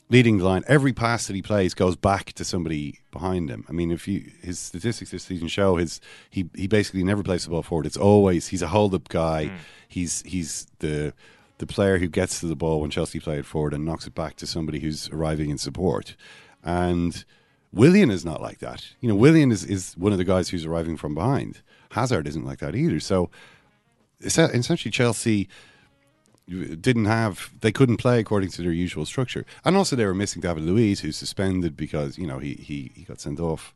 leading 0.10 0.38
the 0.40 0.46
line. 0.46 0.64
Every 0.68 0.94
pass 0.94 1.28
that 1.28 1.36
he 1.36 1.42
plays 1.42 1.74
goes 1.74 1.96
back 1.96 2.34
to 2.34 2.44
somebody 2.44 3.00
behind 3.12 3.50
him. 3.50 3.66
I 3.70 3.72
mean, 3.72 3.92
if 3.92 4.08
you 4.08 4.32
his 4.42 4.60
statistics 4.60 5.12
this 5.12 5.24
season 5.24 5.48
show 5.48 5.78
his 5.78 6.02
he 6.30 6.50
he 6.56 6.68
basically 6.68 7.04
never 7.04 7.24
plays 7.24 7.44
the 7.44 7.52
ball 7.52 7.64
forward. 7.64 7.86
It's 7.86 7.98
always 7.98 8.48
he's 8.48 8.62
a 8.62 8.68
hold 8.68 8.94
up 8.94 9.10
guy. 9.10 9.46
Mm. 9.46 9.58
He's 9.88 10.22
he's 10.24 10.68
the 10.80 11.14
the 11.60 11.68
player 11.68 12.00
who 12.00 12.08
gets 12.08 12.40
to 12.40 12.48
the 12.48 12.56
ball 12.56 12.82
when 12.82 12.90
Chelsea 12.90 13.20
play 13.20 13.38
it 13.38 13.46
forward 13.46 13.74
and 13.74 13.86
knocks 13.86 14.08
it 14.08 14.16
back 14.16 14.36
to 14.38 14.48
somebody 14.48 14.80
who's 14.80 15.10
arriving 15.10 15.50
in 15.50 15.58
support. 15.58 16.16
And 16.64 17.24
Willian 17.72 18.10
is 18.10 18.26
not 18.26 18.42
like 18.42 18.60
that. 18.60 18.94
You 19.02 19.10
know, 19.10 19.16
Willian 19.16 19.52
is, 19.52 19.64
is 19.64 19.94
one 19.98 20.12
of 20.12 20.18
the 20.18 20.24
guys 20.24 20.50
who's 20.50 20.66
arriving 20.66 20.98
from 20.98 21.14
behind. 21.14 21.62
Hazard 21.92 22.28
isn't 22.28 22.46
like 22.46 22.60
that 22.60 22.76
either. 22.76 23.00
So 23.00 23.30
es- 24.24 24.38
essentially, 24.38 24.92
Chelsea 24.92 25.50
didn't 26.76 27.06
have 27.06 27.52
they 27.62 27.72
couldn't 27.72 27.98
play 27.98 28.20
according 28.20 28.50
to 28.52 28.62
their 28.62 28.72
usual 28.72 29.06
structure, 29.06 29.46
and 29.64 29.76
also 29.76 29.96
they 29.96 30.06
were 30.06 30.14
missing 30.14 30.42
David 30.42 30.64
Luiz, 30.64 31.02
who's 31.02 31.18
suspended 31.18 31.78
because 31.78 32.18
you 32.18 32.28
know 32.28 32.40
he 32.40 32.54
he, 32.56 32.92
he 32.96 33.04
got 33.04 33.20
sent 33.20 33.40
off 33.40 33.74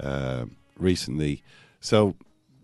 uh, 0.00 0.46
recently. 0.76 1.42
So 1.80 2.16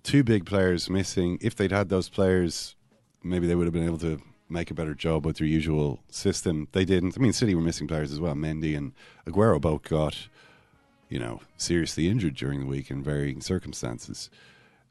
two 0.03 0.25
big 0.25 0.47
players 0.47 0.91
missing. 0.91 1.39
If 1.41 1.55
they'd 1.55 1.73
had 1.73 1.89
those 1.89 2.09
players, 2.09 2.75
maybe 3.23 3.47
they 3.47 3.55
would 3.55 3.67
have 3.67 3.75
been 3.75 3.87
able 3.87 3.99
to 3.99 4.21
make 4.49 4.71
a 4.71 4.75
better 4.75 4.95
job 4.95 5.25
with 5.25 5.39
their 5.39 5.47
usual 5.47 6.01
system. 6.09 6.69
They 6.73 6.85
didn't. 6.85 7.17
I 7.17 7.21
mean, 7.21 7.33
City 7.33 7.55
were 7.55 7.63
missing 7.63 7.89
players 7.89 8.13
as 8.13 8.21
well. 8.21 8.35
Mendy 8.35 8.77
and 8.77 8.93
Aguero 9.27 9.61
both 9.61 9.83
got 9.83 10.29
you 11.09 11.19
know, 11.19 11.41
seriously 11.57 12.09
injured 12.09 12.35
during 12.35 12.61
the 12.61 12.67
week 12.67 12.91
in 12.91 13.03
varying 13.03 13.41
circumstances. 13.41 14.31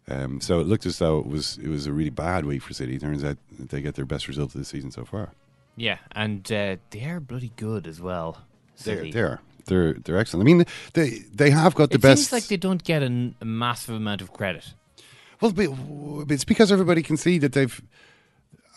Um, 0.09 0.41
so 0.41 0.59
it 0.59 0.67
looked 0.67 0.85
as 0.85 0.99
though 0.99 1.19
it 1.19 1.27
was 1.27 1.57
it 1.57 1.69
was 1.69 1.87
a 1.87 1.93
really 1.93 2.09
bad 2.09 2.45
week 2.45 2.61
for 2.61 2.73
City. 2.73 2.99
Turns 2.99 3.23
out 3.23 3.37
they 3.57 3.81
get 3.81 3.95
their 3.95 4.05
best 4.05 4.27
result 4.27 4.53
of 4.53 4.59
the 4.59 4.65
season 4.65 4.91
so 4.91 5.05
far. 5.05 5.31
Yeah, 5.75 5.97
and 6.11 6.49
uh, 6.51 6.75
they 6.89 7.05
are 7.05 7.19
bloody 7.19 7.51
good 7.55 7.87
as 7.87 8.01
well. 8.01 8.37
They're 8.83 9.09
they're 9.11 9.41
they're 9.65 9.93
they're 9.93 10.17
excellent. 10.17 10.43
I 10.43 10.45
mean, 10.45 10.65
they 10.93 11.19
they 11.33 11.49
have 11.51 11.73
got 11.73 11.91
the 11.91 11.99
best 11.99 12.03
it 12.03 12.21
best. 12.21 12.29
seems 12.29 12.31
like 12.33 12.47
they 12.49 12.57
don't 12.57 12.83
get 12.83 13.01
a 13.01 13.45
massive 13.45 13.95
amount 13.95 14.21
of 14.21 14.33
credit. 14.33 14.73
Well, 15.41 15.53
it's 16.29 16.45
because 16.45 16.71
everybody 16.71 17.01
can 17.01 17.17
see 17.17 17.37
that 17.39 17.53
they've. 17.53 17.81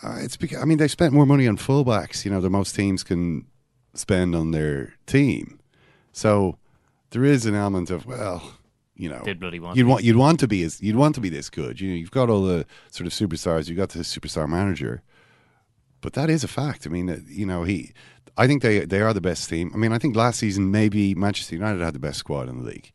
Uh, 0.03 0.17
it's 0.21 0.37
because 0.37 0.61
I 0.61 0.65
mean 0.65 0.77
they 0.77 0.87
spent 0.87 1.13
more 1.13 1.25
money 1.25 1.47
on 1.47 1.57
fullbacks, 1.57 2.23
you 2.23 2.31
know, 2.31 2.39
than 2.41 2.51
most 2.51 2.75
teams 2.75 3.03
can 3.03 3.45
spend 3.93 4.35
on 4.35 4.51
their 4.51 4.93
team. 5.05 5.59
So 6.11 6.57
there 7.11 7.23
is 7.23 7.45
an 7.45 7.55
element 7.55 7.89
of 7.89 8.05
well, 8.05 8.56
you 8.97 9.09
know, 9.09 9.21
They 9.23 9.33
bloody 9.33 9.59
want 9.59 9.77
you'd 9.77 9.87
want 9.87 10.03
you'd 10.03 10.17
want 10.17 10.39
to 10.39 10.47
be 10.47 10.63
as 10.63 10.81
you'd 10.81 10.95
want 10.95 11.15
to 11.15 11.21
be 11.21 11.29
this 11.29 11.49
good. 11.49 11.79
You 11.79 11.89
know, 11.89 11.95
you've 11.95 12.11
got 12.11 12.29
all 12.29 12.41
the 12.41 12.65
sort 12.89 13.07
of 13.07 13.13
superstars. 13.13 13.67
You've 13.67 13.77
got 13.77 13.89
the 13.89 13.99
superstar 13.99 14.49
manager, 14.49 15.01
but 16.01 16.13
that 16.13 16.29
is 16.29 16.43
a 16.43 16.47
fact. 16.47 16.87
I 16.87 16.89
mean, 16.89 17.09
uh, 17.09 17.19
you 17.27 17.45
know, 17.45 17.63
he. 17.63 17.93
I 18.35 18.47
think 18.47 18.61
they 18.61 18.79
they 18.79 19.01
are 19.01 19.13
the 19.13 19.21
best 19.21 19.49
team. 19.49 19.71
I 19.73 19.77
mean, 19.77 19.93
I 19.93 19.97
think 19.99 20.15
last 20.15 20.39
season 20.39 20.71
maybe 20.71 21.15
Manchester 21.15 21.55
United 21.55 21.81
had 21.81 21.93
the 21.93 21.99
best 21.99 22.19
squad 22.19 22.49
in 22.49 22.57
the 22.59 22.69
league, 22.69 22.91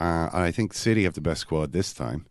uh, 0.00 0.28
and 0.32 0.42
I 0.42 0.50
think 0.50 0.74
City 0.74 1.04
have 1.04 1.14
the 1.14 1.20
best 1.20 1.42
squad 1.42 1.72
this 1.72 1.92
time. 1.92 2.26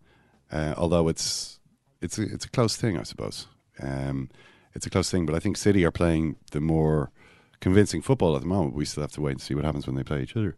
Uh, 0.51 0.73
although 0.77 1.07
it's 1.07 1.59
it's 2.01 2.17
a, 2.19 2.23
it's 2.23 2.45
a 2.45 2.49
close 2.49 2.75
thing, 2.75 2.97
I 2.97 3.03
suppose. 3.03 3.47
Um, 3.79 4.29
it's 4.73 4.85
a 4.85 4.89
close 4.89 5.09
thing, 5.09 5.25
but 5.25 5.35
I 5.35 5.39
think 5.39 5.57
City 5.57 5.85
are 5.85 5.91
playing 5.91 6.35
the 6.51 6.61
more 6.61 7.11
convincing 7.59 8.01
football 8.01 8.35
at 8.35 8.41
the 8.41 8.47
moment. 8.47 8.75
We 8.75 8.85
still 8.85 9.01
have 9.01 9.11
to 9.13 9.21
wait 9.21 9.31
and 9.33 9.41
see 9.41 9.55
what 9.55 9.65
happens 9.65 9.87
when 9.87 9.95
they 9.95 10.03
play 10.03 10.21
each 10.21 10.35
other. 10.35 10.55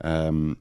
Um, 0.00 0.58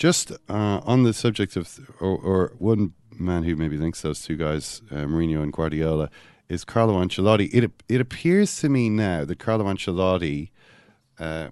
just 0.00 0.32
uh, 0.48 0.80
on 0.84 1.02
the 1.02 1.12
subject 1.12 1.56
of, 1.56 1.78
or, 2.00 2.16
or 2.16 2.52
one 2.58 2.94
man 3.12 3.42
who 3.42 3.54
maybe 3.54 3.76
links 3.76 4.00
those 4.00 4.22
two 4.22 4.34
guys, 4.34 4.80
uh, 4.90 5.04
Mourinho 5.04 5.42
and 5.42 5.52
Guardiola, 5.52 6.08
is 6.48 6.64
Carlo 6.64 6.94
Ancelotti. 6.94 7.52
It 7.52 7.70
it 7.88 8.00
appears 8.00 8.58
to 8.60 8.70
me 8.70 8.88
now 8.88 9.26
that 9.26 9.38
Carlo 9.38 9.66
Ancelotti, 9.66 10.48
uh, 11.18 11.50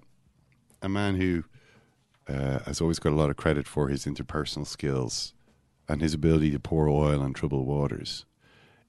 a 0.81 0.89
man 0.89 1.15
who 1.15 1.43
uh, 2.27 2.59
has 2.65 2.81
always 2.81 2.97
got 2.97 3.13
a 3.13 3.15
lot 3.15 3.29
of 3.29 3.37
credit 3.37 3.67
for 3.67 3.87
his 3.87 4.05
interpersonal 4.05 4.65
skills 4.65 5.33
and 5.87 6.01
his 6.01 6.15
ability 6.15 6.49
to 6.51 6.59
pour 6.59 6.89
oil 6.89 7.21
on 7.21 7.33
troubled 7.33 7.67
waters, 7.67 8.25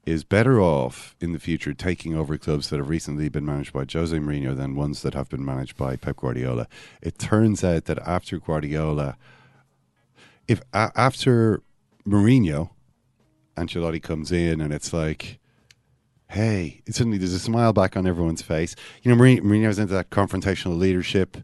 is 0.07 0.25
better 0.25 0.59
off 0.59 1.15
in 1.21 1.33
the 1.33 1.39
future 1.39 1.75
taking 1.75 2.17
over 2.17 2.39
clubs 2.39 2.71
that 2.71 2.79
have 2.79 2.89
recently 2.89 3.29
been 3.29 3.45
managed 3.45 3.75
by 3.75 3.85
Jose 3.93 4.17
Mourinho 4.17 4.57
than 4.57 4.75
ones 4.75 5.03
that 5.03 5.13
have 5.13 5.29
been 5.29 5.45
managed 5.45 5.77
by 5.77 5.97
Pep 5.97 6.17
Guardiola. 6.17 6.67
It 7.03 7.19
turns 7.19 7.63
out 7.63 7.85
that 7.85 7.99
after 7.99 8.39
Guardiola, 8.39 9.19
if 10.51 10.61
a, 10.73 10.91
after 10.97 11.63
Mourinho, 12.05 12.71
Ancelotti 13.57 14.03
comes 14.03 14.33
in 14.33 14.61
and 14.61 14.75
it's 14.75 14.93
like, 14.93 15.39
hey, 16.29 16.83
suddenly 16.91 17.19
there's 17.19 17.33
a 17.33 17.39
smile 17.39 17.73
back 17.73 17.97
on 17.97 18.05
everyone's 18.05 18.43
face. 18.43 18.75
You 19.03 19.15
know, 19.15 19.23
Mourinho, 19.23 19.43
Mourinho's 19.43 19.79
into 19.79 19.95
that 19.95 20.11
confrontational 20.11 20.77
leadership, 20.77 21.37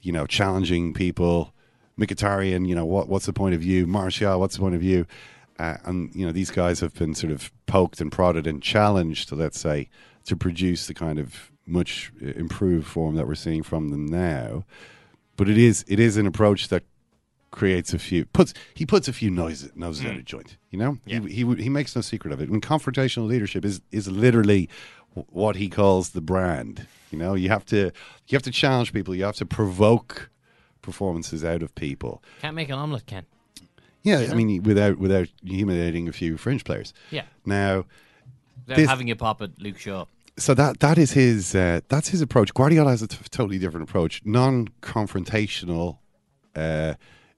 you 0.00 0.12
know, 0.12 0.26
challenging 0.26 0.94
people. 0.94 1.52
Mkhitaryan, 2.00 2.66
you 2.66 2.74
know, 2.74 2.86
what 2.86 3.06
what's 3.08 3.26
the 3.26 3.34
point 3.34 3.54
of 3.54 3.60
view? 3.60 3.86
Martial, 3.86 4.40
what's 4.40 4.56
the 4.56 4.60
point 4.60 4.74
of 4.74 4.80
view? 4.80 5.06
Uh, 5.58 5.76
and 5.84 6.12
you 6.14 6.24
know, 6.24 6.32
these 6.32 6.50
guys 6.50 6.80
have 6.80 6.94
been 6.94 7.14
sort 7.14 7.32
of 7.32 7.52
poked 7.66 8.00
and 8.00 8.10
prodded 8.10 8.46
and 8.46 8.62
challenged, 8.62 9.30
let's 9.30 9.60
say, 9.60 9.90
to 10.24 10.36
produce 10.36 10.86
the 10.86 10.94
kind 10.94 11.18
of 11.18 11.52
much 11.66 12.12
improved 12.18 12.86
form 12.86 13.14
that 13.14 13.28
we're 13.28 13.34
seeing 13.34 13.62
from 13.62 13.90
them 13.90 14.06
now. 14.06 14.64
But 15.36 15.50
it 15.50 15.58
is 15.58 15.84
it 15.86 16.00
is 16.00 16.16
an 16.16 16.26
approach 16.26 16.68
that 16.68 16.82
creates 17.54 17.94
a 17.94 17.98
few 17.98 18.24
puts 18.26 18.52
he 18.74 18.84
puts 18.84 19.06
a 19.08 19.12
few 19.12 19.30
noses 19.30 19.70
noses 19.76 20.04
out 20.04 20.16
of 20.16 20.24
joint. 20.24 20.56
You 20.70 20.78
know, 20.78 20.98
Yeah. 21.06 21.20
he, 21.20 21.44
he 21.44 21.54
he 21.64 21.68
makes 21.68 21.94
no 21.96 22.02
secret 22.02 22.32
of 22.32 22.40
it. 22.42 22.48
And 22.50 22.60
confrontational 22.60 23.26
leadership 23.28 23.64
is 23.64 23.80
is 23.92 24.08
literally 24.08 24.68
what 25.30 25.54
he 25.56 25.68
calls 25.68 26.10
the 26.10 26.20
brand. 26.20 26.86
You 27.12 27.18
know, 27.18 27.34
you 27.34 27.48
have 27.50 27.64
to 27.66 27.92
you 28.28 28.32
have 28.36 28.42
to 28.42 28.50
challenge 28.50 28.92
people. 28.92 29.14
You 29.14 29.24
have 29.24 29.36
to 29.36 29.46
provoke 29.46 30.30
performances 30.82 31.44
out 31.44 31.62
of 31.62 31.74
people. 31.76 32.22
Can't 32.42 32.56
make 32.56 32.68
an 32.70 32.74
omelette, 32.78 33.06
Ken. 33.06 33.24
Yeah, 34.02 34.20
You 34.20 34.32
I 34.32 34.34
mean, 34.34 34.62
without 34.64 34.98
without 34.98 35.28
humiliating 35.44 36.08
a 36.08 36.12
few 36.12 36.36
fringe 36.36 36.64
players. 36.64 36.92
Yeah. 37.10 37.22
Now, 37.46 37.84
Without 38.66 38.76
this- 38.76 38.88
having 38.88 39.10
a 39.10 39.16
pop 39.16 39.40
at 39.42 39.50
Luke 39.62 39.78
Shaw. 39.78 40.06
so 40.36 40.54
that 40.54 40.80
that 40.80 40.98
is 40.98 41.12
his 41.12 41.54
uh, 41.54 41.80
that's 41.88 42.08
his 42.08 42.20
approach. 42.20 42.52
Guardiola 42.52 42.90
has 42.90 43.02
a 43.02 43.06
t- 43.06 43.16
totally 43.30 43.58
different 43.58 43.88
approach, 43.88 44.20
non-confrontational. 44.24 45.98
Uh, 46.56 46.94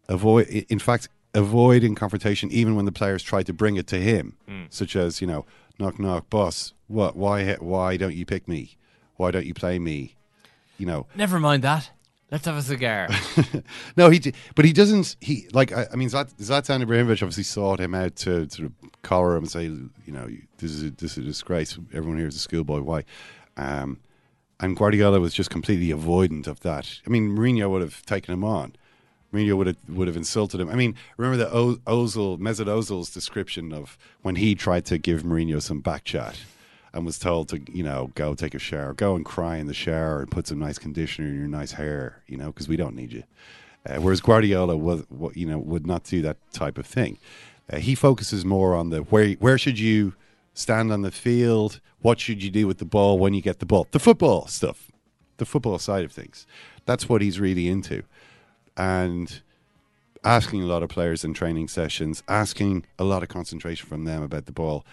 avoid, 0.08 0.48
in 0.48 0.78
fact, 0.78 1.08
avoiding 1.34 1.94
confrontation 1.94 2.50
even 2.50 2.76
when 2.76 2.84
the 2.86 2.92
players 2.92 3.22
try 3.22 3.42
to 3.42 3.52
bring 3.52 3.76
it 3.76 3.86
to 3.88 3.98
him, 3.98 4.36
Mm. 4.48 4.66
such 4.70 4.96
as 4.96 5.20
you 5.20 5.26
know, 5.26 5.44
knock 5.78 5.98
knock, 5.98 6.30
boss, 6.30 6.72
what? 6.86 7.16
Why 7.16 7.54
why 7.54 7.96
don't 7.96 8.14
you 8.14 8.24
pick 8.26 8.46
me? 8.48 8.76
Why 9.16 9.30
don't 9.30 9.46
you 9.46 9.54
play 9.54 9.78
me? 9.78 10.14
You 10.78 10.86
know, 10.86 11.06
Never 11.14 11.38
mind 11.40 11.62
that. 11.64 11.90
Let's 12.30 12.44
have 12.46 12.56
a 12.56 12.62
cigar. 12.62 13.08
no, 13.96 14.10
he, 14.10 14.18
d- 14.18 14.32
but 14.56 14.64
he 14.64 14.72
doesn't. 14.72 15.14
He 15.20 15.46
like 15.52 15.70
I, 15.72 15.86
I 15.92 15.96
mean, 15.96 16.08
Zlat, 16.10 16.34
Zlatan 16.38 16.82
Ibrahimovic 16.84 17.22
obviously 17.22 17.44
sought 17.44 17.78
him 17.80 17.94
out 17.94 18.16
to 18.16 18.50
sort 18.50 18.66
of 18.66 18.72
collar 19.02 19.36
him 19.36 19.44
and 19.44 19.50
say, 19.50 19.64
you 19.64 19.90
know, 20.12 20.28
this 20.58 20.72
is 20.72 20.82
a, 20.82 20.90
this 20.90 21.12
is 21.12 21.18
a 21.18 21.22
disgrace. 21.22 21.78
Everyone 21.94 22.18
here 22.18 22.26
is 22.26 22.34
a 22.34 22.40
schoolboy. 22.40 22.80
Why? 22.80 23.04
Um, 23.56 24.00
and 24.58 24.76
Guardiola 24.76 25.20
was 25.20 25.34
just 25.34 25.50
completely 25.50 25.88
avoidant 25.96 26.46
of 26.48 26.60
that. 26.60 27.00
I 27.06 27.10
mean, 27.10 27.30
Mourinho 27.30 27.70
would 27.70 27.82
have 27.82 28.04
taken 28.06 28.34
him 28.34 28.42
on. 28.44 28.74
Mourinho 29.32 29.56
would 29.56 29.66
have 29.66 29.76
would 29.88 30.08
have 30.08 30.16
insulted 30.16 30.60
him. 30.60 30.68
I 30.68 30.74
mean, 30.74 30.94
remember 31.16 31.36
the 31.36 31.52
o- 31.52 31.76
Ozil 31.86 32.38
Mesut 32.38 32.66
Ozil's 32.66 33.10
description 33.10 33.72
of 33.72 33.98
when 34.22 34.36
he 34.36 34.54
tried 34.54 34.84
to 34.86 34.98
give 34.98 35.22
Mourinho 35.22 35.60
some 35.60 35.80
back 35.80 36.04
chat 36.04 36.38
and 36.92 37.04
was 37.04 37.18
told 37.18 37.48
to 37.50 37.60
you 37.70 37.82
know 37.82 38.10
go 38.14 38.34
take 38.34 38.54
a 38.54 38.58
shower, 38.58 38.94
go 38.94 39.16
and 39.16 39.24
cry 39.24 39.56
in 39.56 39.66
the 39.66 39.74
shower 39.74 40.20
and 40.20 40.30
put 40.30 40.46
some 40.46 40.58
nice 40.58 40.78
conditioner 40.78 41.28
in 41.28 41.38
your 41.38 41.48
nice 41.48 41.72
hair, 41.72 42.22
you 42.26 42.36
know, 42.36 42.46
because 42.46 42.68
we 42.68 42.76
don't 42.76 42.94
need 42.94 43.12
you. 43.12 43.24
Uh, 43.88 43.96
whereas 44.00 44.20
Guardiola 44.20 44.76
was, 44.76 45.04
wa- 45.10 45.30
you 45.34 45.46
know, 45.46 45.58
would 45.58 45.86
not 45.86 46.04
do 46.04 46.22
that 46.22 46.38
type 46.52 46.78
of 46.78 46.86
thing. 46.86 47.18
Uh, 47.70 47.78
he 47.78 47.94
focuses 47.94 48.44
more 48.44 48.74
on 48.74 48.90
the 48.90 49.00
where 49.02 49.32
where 49.34 49.58
should 49.58 49.78
you 49.78 50.14
stand 50.54 50.92
on 50.92 51.02
the 51.02 51.10
field, 51.10 51.80
what 52.00 52.18
should 52.18 52.42
you 52.42 52.50
do 52.50 52.66
with 52.66 52.78
the 52.78 52.84
ball 52.84 53.18
when 53.18 53.34
you 53.34 53.42
get 53.42 53.58
the 53.58 53.66
ball, 53.66 53.86
the 53.90 53.98
football 53.98 54.46
stuff, 54.46 54.90
the 55.36 55.44
football 55.44 55.78
side 55.78 56.04
of 56.04 56.12
things. 56.12 56.46
That's 56.86 57.08
what 57.08 57.20
he's 57.20 57.38
really 57.38 57.68
into, 57.68 58.04
and 58.76 59.42
asking 60.24 60.62
a 60.62 60.66
lot 60.66 60.82
of 60.82 60.88
players 60.88 61.24
in 61.24 61.34
training 61.34 61.68
sessions, 61.68 62.22
asking 62.28 62.84
a 62.98 63.04
lot 63.04 63.22
of 63.22 63.28
concentration 63.28 63.88
from 63.88 64.04
them 64.04 64.22
about 64.22 64.46
the 64.46 64.52
ball, 64.52 64.84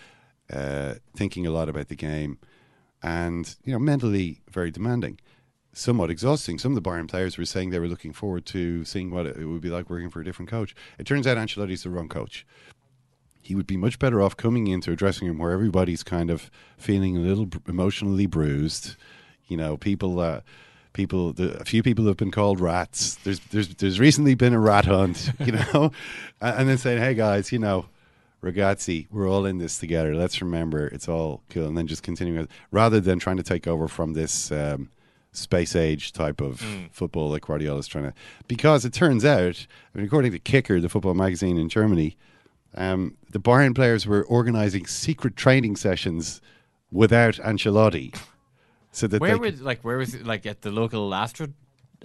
uh, 0.52 0.96
thinking 1.15 1.46
a 1.48 1.52
lot 1.52 1.69
about 1.69 1.88
the 1.88 1.96
game, 1.96 2.38
and 3.02 3.56
you 3.63 3.74
know, 3.74 3.80
mentally 3.80 4.41
very 4.50 4.72
demanding 4.72 5.19
somewhat 5.74 6.12
exhausting. 6.12 6.60
Some 6.60 6.78
of 6.78 6.82
the 6.82 6.88
Bayern 6.88 7.10
players 7.10 7.38
were 7.38 7.46
saying 7.46 7.72
they 7.72 7.80
were 7.80 7.88
looking 7.88 8.13
forward 8.13 8.46
to 8.48 8.86
seeing 8.86 9.10
what 9.10 9.26
it 9.26 9.46
would 9.46 9.62
be 9.62 9.69
like 9.69 9.89
working 9.89 10.10
for 10.10 10.22
a 10.22 10.24
different 10.24 10.50
coach. 10.50 10.76
It 10.98 11.06
turns 11.06 11.28
out 11.28 11.38
Ancelotti's 11.38 11.84
the 11.84 11.89
wrong 11.89 12.08
coach. 12.08 12.46
He 13.41 13.56
would 13.56 13.67
be 13.67 13.76
much 13.76 14.00
better 14.00 14.22
off 14.22 14.38
coming 14.38 14.67
into 14.67 14.91
a 14.91 14.96
dressing 14.96 15.28
room 15.28 15.39
where 15.39 15.52
everybody's 15.52 16.04
kind 16.04 16.30
of 16.30 16.50
feeling 16.78 17.17
a 17.17 17.19
little 17.19 17.50
emotionally 17.67 18.26
bruised. 18.26 18.96
You 19.48 19.58
know, 19.58 19.76
people, 19.76 20.19
uh, 20.19 20.41
people, 20.93 21.34
the, 21.34 21.58
a 21.60 21.65
few 21.65 21.84
people 21.84 22.06
have 22.06 22.17
been 22.17 22.32
called 22.32 22.60
rats. 22.60 23.15
There's, 23.23 23.39
there's, 23.51 23.69
there's 23.75 23.99
recently 23.99 24.36
been 24.36 24.53
a 24.53 24.60
rat 24.60 24.86
hunt. 24.86 25.32
You 25.39 25.51
know, 25.73 25.91
and 26.41 26.69
then 26.69 26.77
saying, 26.77 26.99
"Hey 26.99 27.13
guys, 27.13 27.51
you 27.51 27.60
know." 27.60 27.88
Ragazzi, 28.43 29.08
we're 29.10 29.29
all 29.29 29.45
in 29.45 29.60
this 29.60 29.79
together. 29.79 30.13
Let's 30.13 30.41
remember 30.41 30.88
it's 30.88 31.08
all 31.08 31.43
cool, 31.49 31.65
and 31.65 31.77
then 31.77 31.88
just 31.88 32.03
continuing 32.03 32.49
rather 32.71 32.99
than 32.99 33.17
trying 33.17 33.38
to 33.38 33.43
take 33.43 33.67
over 33.67 33.88
from 33.88 34.12
this 34.12 34.51
um, 34.51 34.89
space 35.34 35.75
age 35.75 36.12
type 36.13 36.41
of 36.41 36.62
football 36.91 37.29
like 37.29 37.43
Guardiola's 37.43 37.88
trying 37.88 38.06
to. 38.06 38.13
Because 38.47 38.86
it 38.86 38.93
turns 38.93 39.25
out, 39.25 39.65
I 39.93 39.97
mean, 39.97 40.08
according 40.08 40.32
to 40.32 40.39
Kicker, 40.39 40.79
the 40.79 40.89
football 40.89 41.13
magazine 41.13 41.58
in 41.58 41.69
Germany, 41.69 42.17
um, 42.75 43.17
the 43.32 43.39
Bayern 43.39 43.75
players 43.75 44.08
were 44.08 44.23
organizing 44.23 44.86
secret 44.88 45.36
training 45.36 45.75
sessions 45.75 46.41
without 46.91 47.36
Ancelotti, 47.36 48.15
so 48.93 49.08
that 49.08 49.19
where 49.19 49.38
was 49.38 49.62
like 49.62 49.82
where 49.82 49.97
was 49.97 50.15
it 50.15 50.25
like 50.25 50.45
at 50.45 50.62
the 50.62 50.71
local 50.71 51.13
Astro 51.13 51.47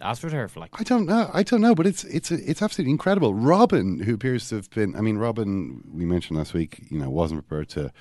AstroTurf? 0.00 0.56
Like 0.56 0.70
I 0.80 0.82
don't 0.82 1.06
know. 1.06 1.30
I 1.32 1.42
don't 1.42 1.60
know, 1.60 1.74
but 1.74 1.86
it's 1.86 2.04
it's 2.04 2.30
it's 2.30 2.62
absolutely 2.62 2.92
incredible. 2.92 3.34
Robben, 3.34 4.02
who 4.02 4.14
appears 4.14 4.48
to 4.48 4.56
have 4.56 4.70
been, 4.70 4.96
I 4.96 5.00
mean, 5.00 5.18
Robben, 5.18 5.82
we 5.92 6.04
mentioned 6.04 6.38
last 6.38 6.54
week, 6.54 6.80
you 6.90 6.98
know, 6.98 7.10
wasn't 7.10 7.46
prepared 7.46 7.68
to 7.70 7.92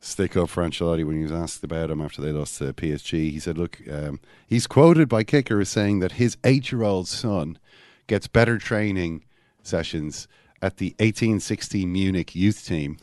stick 0.00 0.36
up 0.36 0.48
for 0.48 0.64
Ancelotti 0.64 1.04
when 1.04 1.16
he 1.16 1.22
was 1.22 1.32
asked 1.32 1.62
about 1.62 1.90
him 1.90 2.00
after 2.00 2.22
they 2.22 2.32
lost 2.32 2.58
to 2.58 2.72
PSG. 2.72 3.30
He 3.30 3.38
said, 3.38 3.58
"Look, 3.58 3.80
um, 3.90 4.18
he's 4.46 4.66
quoted 4.66 5.08
by 5.08 5.24
Kicker 5.24 5.60
as 5.60 5.68
saying 5.68 6.00
that 6.00 6.12
his 6.12 6.36
eight-year-old 6.42 7.08
son 7.08 7.58
gets 8.06 8.26
better 8.26 8.58
training 8.58 9.24
sessions 9.62 10.26
at 10.60 10.78
the 10.78 10.94
1860 10.98 11.86
Munich 11.86 12.34
youth 12.34 12.64
team, 12.66 12.96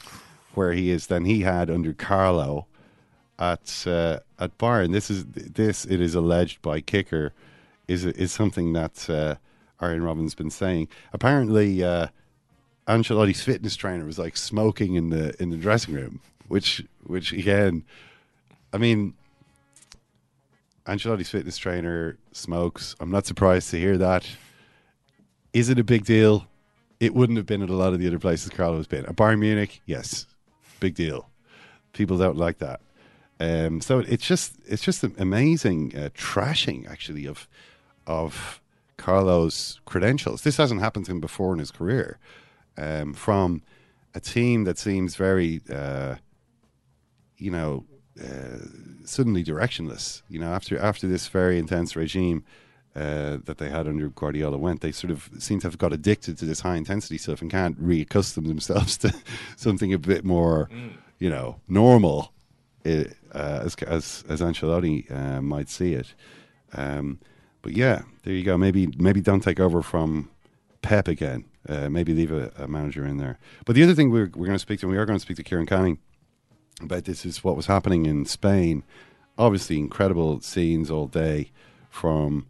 where 0.56 0.74
he 0.74 0.90
is 0.90 1.08
than 1.08 1.26
he 1.26 1.42
had 1.42 1.70
under 1.70 1.94
Carlo." 1.94 2.68
At 3.40 3.86
uh, 3.88 4.20
at 4.38 4.58
Bayern, 4.58 4.92
this 4.92 5.10
is 5.10 5.26
this. 5.26 5.86
It 5.86 6.02
is 6.02 6.14
alleged 6.14 6.62
by 6.62 6.82
Kicker 6.82 7.32
is 7.88 8.06
is 8.06 8.32
something 8.32 8.74
that 8.74 9.10
uh, 9.10 9.36
Arjen 9.80 10.04
Robben's 10.04 10.36
been 10.36 10.52
saying. 10.52 10.88
Apparently, 11.12 11.84
uh, 11.84 12.08
Ancelotti's 12.88 13.44
fitness 13.44 13.76
trainer 13.76 14.06
was 14.06 14.20
like 14.20 14.38
smoking 14.38 14.96
in 14.96 15.10
the 15.10 15.42
in 15.42 15.50
the 15.50 15.58
dressing 15.58 15.94
room, 15.94 16.22
which 16.48 16.84
which 17.04 17.34
again, 17.34 17.84
I 18.74 18.78
mean, 18.78 19.14
Ancelotti's 20.86 21.30
fitness 21.30 21.58
trainer 21.58 22.18
smokes. 22.32 22.96
I'm 23.00 23.12
not 23.12 23.26
surprised 23.26 23.72
to 23.72 23.80
hear 23.80 23.98
that. 23.98 24.28
Is 25.54 25.70
it 25.70 25.80
a 25.80 25.84
big 25.84 26.06
deal? 26.06 26.48
It 27.00 27.16
wouldn't 27.16 27.38
have 27.38 27.46
been 27.46 27.62
at 27.62 27.70
a 27.70 27.76
lot 27.76 27.94
of 27.94 28.00
the 28.00 28.08
other 28.08 28.20
places 28.20 28.50
Carlo's 28.50 28.88
been. 28.88 29.06
At 29.06 29.16
Bayern 29.16 29.40
Munich, 29.40 29.82
yes, 29.86 30.28
big 30.80 30.96
deal. 30.96 31.30
People 31.94 32.18
don't 32.18 32.38
like 32.38 32.60
that. 32.60 32.82
Um, 33.40 33.80
so 33.82 34.00
it's 34.00 34.26
just 34.26 34.54
it's 34.66 34.84
just 34.84 35.04
an 35.04 35.16
amazing 35.18 35.94
uh, 35.96 36.10
trashing 36.14 36.90
actually 36.90 37.26
of 37.26 37.48
of 38.06 38.62
Carlo's 38.98 39.80
credentials. 39.86 40.44
This 40.44 40.58
hasn't 40.58 40.82
happened 40.82 41.06
to 41.06 41.12
him 41.12 41.22
before 41.22 41.54
in 41.54 41.60
his 41.60 41.72
career. 41.72 42.20
Um, 42.78 43.14
from 43.14 43.62
a 44.14 44.20
team 44.20 44.64
that 44.64 44.78
seems 44.78 45.16
very, 45.16 45.62
uh, 45.72 46.16
you 47.38 47.52
know, 47.52 47.86
uh, 48.22 48.58
suddenly 49.06 49.44
directionless. 49.44 50.22
You 50.30 50.40
know, 50.40 50.52
after 50.54 50.78
after 50.78 51.08
this 51.08 51.28
very 51.28 51.58
intense 51.58 51.96
regime 51.96 52.44
uh, 52.96 53.38
that 53.46 53.58
they 53.58 53.70
had 53.70 53.88
under 53.88 54.10
Guardiola 54.10 54.58
went, 54.58 54.82
they 54.82 54.92
sort 54.92 55.12
of 55.12 55.30
seem 55.40 55.60
to 55.62 55.68
have 55.68 55.78
got 55.78 55.94
addicted 55.94 56.38
to 56.40 56.46
this 56.46 56.62
high 56.62 56.76
intensity 56.76 57.18
stuff 57.18 57.42
and 57.42 57.50
can't 57.50 57.82
reaccustom 57.82 58.48
themselves 58.48 58.98
to 59.04 59.14
something 59.56 59.94
a 59.94 60.00
bit 60.00 60.26
more, 60.26 60.70
you 61.20 61.30
know, 61.30 61.60
normal. 61.68 62.34
Uh, 63.34 63.62
as 63.64 63.76
as 63.76 64.24
as 64.28 64.42
Ancelotti 64.42 65.10
uh, 65.12 65.42
might 65.42 65.70
see 65.70 65.94
it. 65.94 66.14
Um, 66.74 67.20
but 67.62 67.74
yeah, 67.74 68.04
there 68.24 68.34
you 68.34 68.44
go. 68.44 68.58
Maybe 68.58 68.88
maybe 68.98 69.22
don't 69.22 69.42
take 69.42 69.60
over 69.60 69.82
from 69.82 70.30
Pep 70.82 71.08
again. 71.08 71.46
Uh, 71.68 71.90
maybe 71.90 72.14
leave 72.14 72.32
a, 72.32 72.52
a, 72.58 72.68
manager 72.68 73.06
in 73.06 73.18
there. 73.18 73.38
But 73.66 73.76
the 73.76 73.84
other 73.84 73.94
thing 73.94 74.10
we're 74.10 74.32
we're 74.36 74.46
going 74.46 74.54
to 74.54 74.60
speak 74.60 74.80
to, 74.80 74.88
we 74.88 74.98
are 74.98 75.06
going 75.06 75.20
to 75.20 75.22
speak 75.22 75.38
to 75.38 75.44
Kieran 75.44 75.66
Canning 75.66 76.00
about 76.82 77.04
this 77.04 77.26
is 77.26 77.44
what 77.44 77.56
was 77.56 77.66
happening 77.66 78.06
in 78.06 78.26
Spain. 78.26 78.84
Obviously, 79.38 79.78
incredible 79.78 80.42
scenes 80.42 80.90
all 80.90 81.08
day 81.08 81.52
from. 81.90 82.46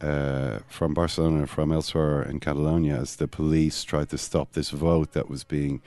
Uh, 0.00 0.60
from 0.68 0.94
Barcelona, 0.94 1.44
from 1.44 1.72
elsewhere 1.72 2.22
in 2.22 2.38
Catalonia, 2.38 2.94
as 2.94 3.16
the 3.16 3.26
police 3.26 3.82
tried 3.82 4.08
to 4.10 4.16
stop 4.16 4.52
this 4.52 4.70
vote 4.70 5.10
that 5.10 5.28
was 5.28 5.42
being 5.42 5.82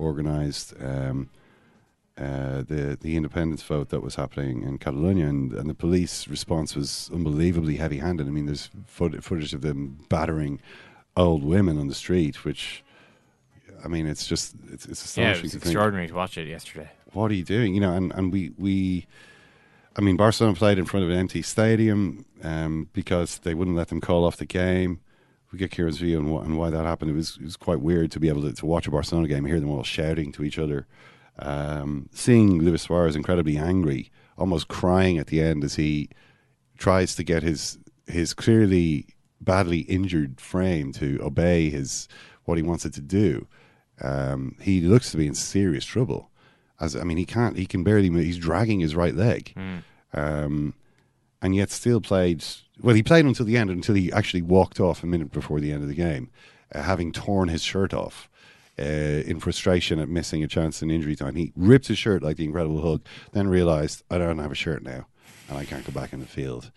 organised, 0.00 0.74
um, 0.80 1.30
uh, 2.18 2.62
the 2.62 2.98
the 3.00 3.16
independence 3.16 3.62
vote 3.62 3.88
that 3.88 4.02
was 4.02 4.16
happening 4.16 4.62
in 4.62 4.78
Catalonia, 4.78 5.26
and, 5.26 5.52
and 5.54 5.68
the 5.68 5.74
police 5.74 6.28
response 6.28 6.76
was 6.76 7.10
unbelievably 7.12 7.76
heavy 7.76 7.98
handed. 7.98 8.26
I 8.26 8.30
mean, 8.30 8.46
there's 8.46 8.70
footage 8.86 9.54
of 9.54 9.62
them 9.62 10.04
battering 10.08 10.60
old 11.16 11.42
women 11.42 11.78
on 11.78 11.88
the 11.88 11.94
street, 11.94 12.44
which, 12.44 12.84
I 13.84 13.88
mean, 13.88 14.06
it's 14.06 14.26
just 14.26 14.54
it's, 14.70 14.86
it's 14.86 15.16
yeah, 15.16 15.30
astonishing. 15.30 15.38
it 15.38 15.42
was 15.42 15.52
to 15.52 15.58
think, 15.58 15.66
extraordinary 15.72 16.08
to 16.08 16.14
watch 16.14 16.36
it 16.36 16.48
yesterday. 16.48 16.90
What 17.12 17.30
are 17.30 17.34
you 17.34 17.44
doing? 17.44 17.74
You 17.74 17.80
know, 17.80 17.94
and, 17.94 18.12
and 18.12 18.32
we 18.32 18.52
we. 18.58 19.06
I 19.96 20.00
mean, 20.00 20.16
Barcelona 20.16 20.56
played 20.56 20.78
in 20.78 20.86
front 20.86 21.04
of 21.04 21.10
an 21.10 21.18
empty 21.18 21.42
stadium 21.42 22.24
um, 22.42 22.88
because 22.94 23.38
they 23.38 23.52
wouldn't 23.52 23.76
let 23.76 23.88
them 23.88 24.00
call 24.00 24.24
off 24.24 24.38
the 24.38 24.46
game. 24.46 25.00
We 25.52 25.58
get 25.58 25.70
Kieran's 25.70 25.98
view 25.98 26.18
on, 26.18 26.26
wh- 26.28 26.42
on 26.42 26.56
why 26.56 26.70
that 26.70 26.86
happened. 26.86 27.10
It 27.10 27.14
was 27.14 27.36
it 27.36 27.44
was 27.44 27.56
quite 27.56 27.80
weird 27.80 28.10
to 28.12 28.20
be 28.20 28.28
able 28.28 28.42
to, 28.42 28.52
to 28.54 28.66
watch 28.66 28.86
a 28.86 28.90
Barcelona 28.90 29.28
game 29.28 29.44
and 29.44 29.48
hear 29.48 29.60
them 29.60 29.70
all 29.70 29.82
shouting 29.82 30.32
to 30.32 30.44
each 30.44 30.58
other. 30.58 30.86
Um, 31.38 32.08
seeing 32.12 32.60
Luis 32.62 32.82
Suarez 32.82 33.16
incredibly 33.16 33.56
angry, 33.56 34.10
almost 34.36 34.68
crying 34.68 35.18
at 35.18 35.28
the 35.28 35.40
end 35.40 35.64
as 35.64 35.76
he 35.76 36.08
tries 36.78 37.14
to 37.16 37.22
get 37.24 37.42
his 37.42 37.78
his 38.06 38.34
clearly 38.34 39.06
badly 39.40 39.80
injured 39.80 40.40
frame 40.40 40.92
to 40.92 41.18
obey 41.22 41.70
his 41.70 42.08
what 42.44 42.58
he 42.58 42.62
wants 42.62 42.84
it 42.84 42.92
to 42.94 43.00
do. 43.00 43.46
Um, 44.00 44.56
he 44.60 44.80
looks 44.80 45.10
to 45.12 45.16
be 45.16 45.26
in 45.26 45.34
serious 45.34 45.84
trouble. 45.84 46.30
As 46.80 46.96
I 46.96 47.04
mean, 47.04 47.16
he 47.16 47.24
can't. 47.24 47.56
He 47.56 47.66
can 47.66 47.84
barely. 47.84 48.10
move. 48.10 48.24
He's 48.24 48.38
dragging 48.38 48.80
his 48.80 48.94
right 48.96 49.14
leg, 49.14 49.52
Mm. 49.56 49.82
um, 50.12 50.74
and 51.40 51.54
yet 51.54 51.70
still 51.70 52.00
played. 52.00 52.44
Well, 52.80 52.94
he 52.96 53.02
played 53.02 53.24
until 53.24 53.46
the 53.46 53.56
end, 53.56 53.70
until 53.70 53.94
he 53.94 54.12
actually 54.12 54.42
walked 54.42 54.80
off 54.80 55.02
a 55.02 55.06
minute 55.06 55.30
before 55.30 55.60
the 55.60 55.72
end 55.72 55.82
of 55.82 55.88
the 55.88 55.94
game, 55.94 56.30
uh, 56.74 56.82
having 56.82 57.12
torn 57.12 57.48
his 57.48 57.62
shirt 57.62 57.94
off 57.94 58.28
uh, 58.78 58.82
in 58.82 59.40
frustration 59.40 59.98
at 59.98 60.08
missing 60.08 60.42
a 60.42 60.48
chance 60.48 60.82
in 60.82 60.90
injury 60.90 61.16
time. 61.16 61.34
He 61.34 61.52
ripped 61.56 61.88
his 61.88 61.98
shirt 61.98 62.22
like 62.22 62.36
the 62.36 62.44
Incredible 62.44 62.80
Hulk, 62.80 63.02
then 63.32 63.48
realised, 63.48 64.02
I 64.10 64.18
don't 64.18 64.38
have 64.38 64.52
a 64.52 64.56
shirt 64.56 64.82
now 64.82 65.06
and 65.52 65.58
I 65.58 65.64
can't 65.64 65.84
go 65.84 65.92
back 65.92 66.12
in 66.12 66.20
the 66.20 66.26
field. 66.26 66.70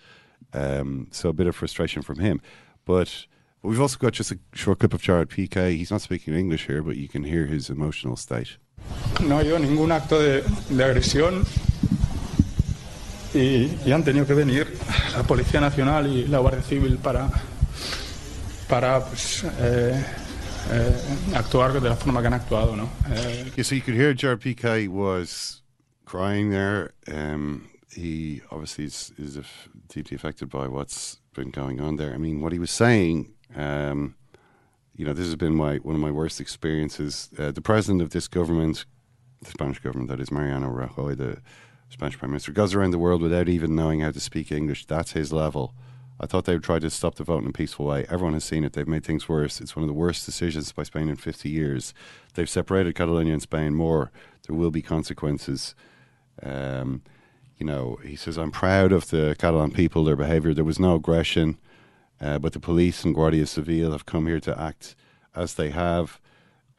Um, 0.53 1.07
so 1.11 1.29
a 1.29 1.33
bit 1.33 1.47
of 1.47 1.55
frustration 1.55 2.01
from 2.01 2.19
him. 2.19 2.41
But 2.85 3.25
we've 3.61 3.81
also 3.81 3.97
got 3.97 4.13
just 4.13 4.31
a 4.31 4.39
short 4.53 4.79
clip 4.79 4.93
of 4.93 5.01
Gerard 5.01 5.29
Piqué. 5.29 5.75
He's 5.75 5.91
not 5.91 6.01
speaking 6.01 6.33
English 6.33 6.67
here, 6.67 6.83
but 6.83 6.97
you 6.97 7.07
can 7.07 7.23
hear 7.23 7.45
his 7.45 7.69
emotional 7.69 8.15
state. 8.15 8.57
No 9.21 9.39
habido 9.39 9.57
ningún 9.59 9.91
acto 9.91 10.19
de, 10.19 10.43
de 10.69 10.83
agresión 10.83 11.45
y, 13.33 13.71
y, 13.85 13.91
han 13.91 14.03
tenido 14.03 14.27
que 14.27 14.33
venir 14.33 14.67
la 15.13 15.23
Policía 15.23 15.59
Nacional 15.59 16.07
y 16.07 16.27
la 16.27 16.39
Guardia 16.39 16.61
Civil 16.61 16.97
para, 16.97 17.29
para 18.69 19.03
pues, 19.03 19.43
eh, 19.59 20.05
actuar 21.34 21.74
de 21.74 21.89
la 21.89 21.95
forma 21.95 22.22
que 22.22 22.28
han 22.28 22.34
actuado. 22.34 22.76
¿no? 22.76 22.89
Eh, 23.09 23.51
yeah, 23.55 23.63
so 23.63 23.76
you 23.76 23.82
could 23.82 23.95
hear 23.95 24.13
Gerard 24.13 24.41
Piqué 24.41 24.88
was 24.88 25.61
crying 26.05 26.49
there. 26.51 26.93
Um, 27.07 27.70
he 27.91 28.41
obviously 28.51 28.86
is, 28.86 29.13
is 29.18 29.39
deeply 29.88 30.16
affected 30.16 30.49
by 30.49 30.68
what's 30.68 31.22
been 31.34 31.49
going 31.49 31.80
on 31.80 31.95
there. 31.97 32.13
I 32.13 32.18
mean, 32.18 32.41
what 32.41 32.51
he 32.51 32.59
was 32.59 32.72
saying, 32.72 33.34
um, 33.55 34.16
you 34.95 35.05
know, 35.05 35.13
this 35.13 35.26
has 35.26 35.36
been 35.36 35.55
my 35.55 35.78
one 35.78 35.95
of 35.95 36.01
my 36.01 36.11
worst 36.11 36.39
experiences. 36.39 37.30
Uh, 37.38 37.51
the 37.51 37.61
president 37.61 38.01
of 38.01 38.11
this 38.11 38.28
government, 38.28 38.86
the 39.41 39.51
Spanish 39.51 39.80
government, 39.80 40.09
that 40.09 40.20
is 40.20 40.32
Mariano 40.32 40.70
Rajoy, 40.70 41.18
the 41.18 41.41
Spanish 41.89 42.18
prime 42.18 42.32
minister, 42.32 42.51
goes 42.51 42.74
around 42.74 42.91
the 42.91 42.99
world 42.99 43.22
without 43.22 43.49
even 43.49 43.76
knowing 43.76 44.01
how 44.01 44.11
to 44.11 44.20
speak 44.20 44.51
English. 44.51 44.86
That's 44.86 45.11
his 45.11 45.34
level. 45.34 45.74
I 46.20 46.26
thought 46.26 46.45
they 46.45 46.53
would 46.53 46.63
try 46.63 46.80
to 46.80 46.89
stop 46.89 47.16
the 47.16 47.24
vote 47.24 47.43
in 47.43 47.49
a 47.49 47.53
peaceful 47.53 47.86
way. 47.86 48.05
Everyone 48.09 48.34
has 48.34 48.45
seen 48.45 48.63
it. 48.63 48.74
They've 48.74 48.88
made 48.88 49.03
things 49.03 49.28
worse. 49.28 49.59
It's 49.59 49.76
one 49.76 49.84
of 49.84 49.89
the 49.89 49.93
worst 49.93 50.26
decisions 50.26 50.72
by 50.72 50.84
Spain 50.84 51.09
in 51.09 51.18
50 51.18 51.49
years. 51.49 51.93
They've 52.36 52.49
separated 52.49 52.95
Catalonia 52.95 53.34
and 53.34 53.41
Spain 53.41 53.74
more. 53.74 54.11
There 54.47 54.55
will 54.55 54.72
be 54.72 54.82
consequences. 54.82 55.76
Um, 56.41 57.01
you 57.57 57.66
know, 57.66 57.99
he 58.03 58.16
says, 58.16 58.38
I'm 58.38 58.51
proud 58.51 58.91
of 58.91 59.09
the 59.09 59.36
Catalan 59.38 59.72
people, 59.72 60.03
their 60.03 60.16
behaviour. 60.16 60.53
There 60.53 60.63
was 60.63 60.80
no 60.80 60.95
aggression, 60.95 61.57
uh, 62.22 62.39
but 62.39 62.53
the 62.53 62.59
police 62.59 63.03
and 63.03 63.16
Guardia 63.16 63.45
Civil 63.45 63.91
have 63.91 64.05
come 64.05 64.28
here 64.28 64.39
to 64.41 64.59
act 64.59 64.95
as 65.36 65.55
they 65.55 65.70
have. 65.70 66.20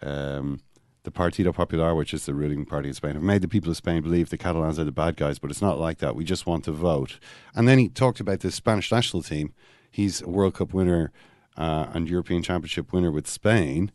Um, 0.02 0.60
the 1.06 1.12
Partido 1.12 1.54
Popular, 1.54 1.94
which 1.94 2.12
is 2.12 2.26
the 2.26 2.34
ruling 2.34 2.66
party 2.66 2.88
in 2.88 2.94
Spain, 2.94 3.14
have 3.14 3.22
made 3.22 3.40
the 3.40 3.48
people 3.48 3.70
of 3.70 3.76
Spain 3.76 4.02
believe 4.02 4.28
the 4.28 4.36
Catalans 4.36 4.76
are 4.78 4.84
the 4.84 4.90
bad 4.92 5.16
guys, 5.16 5.38
but 5.38 5.50
it's 5.50 5.62
not 5.62 5.78
like 5.78 5.98
that. 5.98 6.16
We 6.16 6.24
just 6.24 6.46
want 6.46 6.64
to 6.64 6.72
vote. 6.72 7.20
And 7.54 7.68
then 7.68 7.78
he 7.78 7.88
talked 7.88 8.18
about 8.18 8.40
the 8.40 8.50
Spanish 8.50 8.90
national 8.90 9.22
team. 9.22 9.54
He's 9.90 10.20
a 10.20 10.28
World 10.28 10.54
Cup 10.54 10.74
winner 10.74 11.12
uh, 11.56 11.86
and 11.94 12.10
European 12.10 12.42
Championship 12.42 12.92
winner 12.92 13.12
with 13.12 13.28
Spain. 13.28 13.92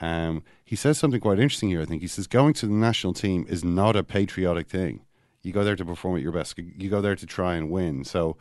Um, 0.00 0.42
he 0.64 0.76
says 0.76 0.98
something 0.98 1.20
quite 1.20 1.38
interesting 1.38 1.68
here, 1.68 1.82
I 1.82 1.84
think. 1.84 2.00
He 2.00 2.08
says, 2.08 2.26
going 2.26 2.54
to 2.54 2.66
the 2.66 2.72
national 2.72 3.12
team 3.12 3.44
is 3.46 3.62
not 3.62 3.94
a 3.94 4.02
patriotic 4.02 4.66
thing. 4.66 5.02
You 5.42 5.52
go 5.52 5.62
there 5.62 5.76
to 5.76 5.84
perform 5.84 6.16
at 6.16 6.22
your 6.22 6.32
best. 6.32 6.58
You 6.58 6.88
go 6.88 7.02
there 7.02 7.16
to 7.16 7.26
try 7.26 7.54
and 7.54 7.70
win. 7.70 8.04
So, 8.04 8.38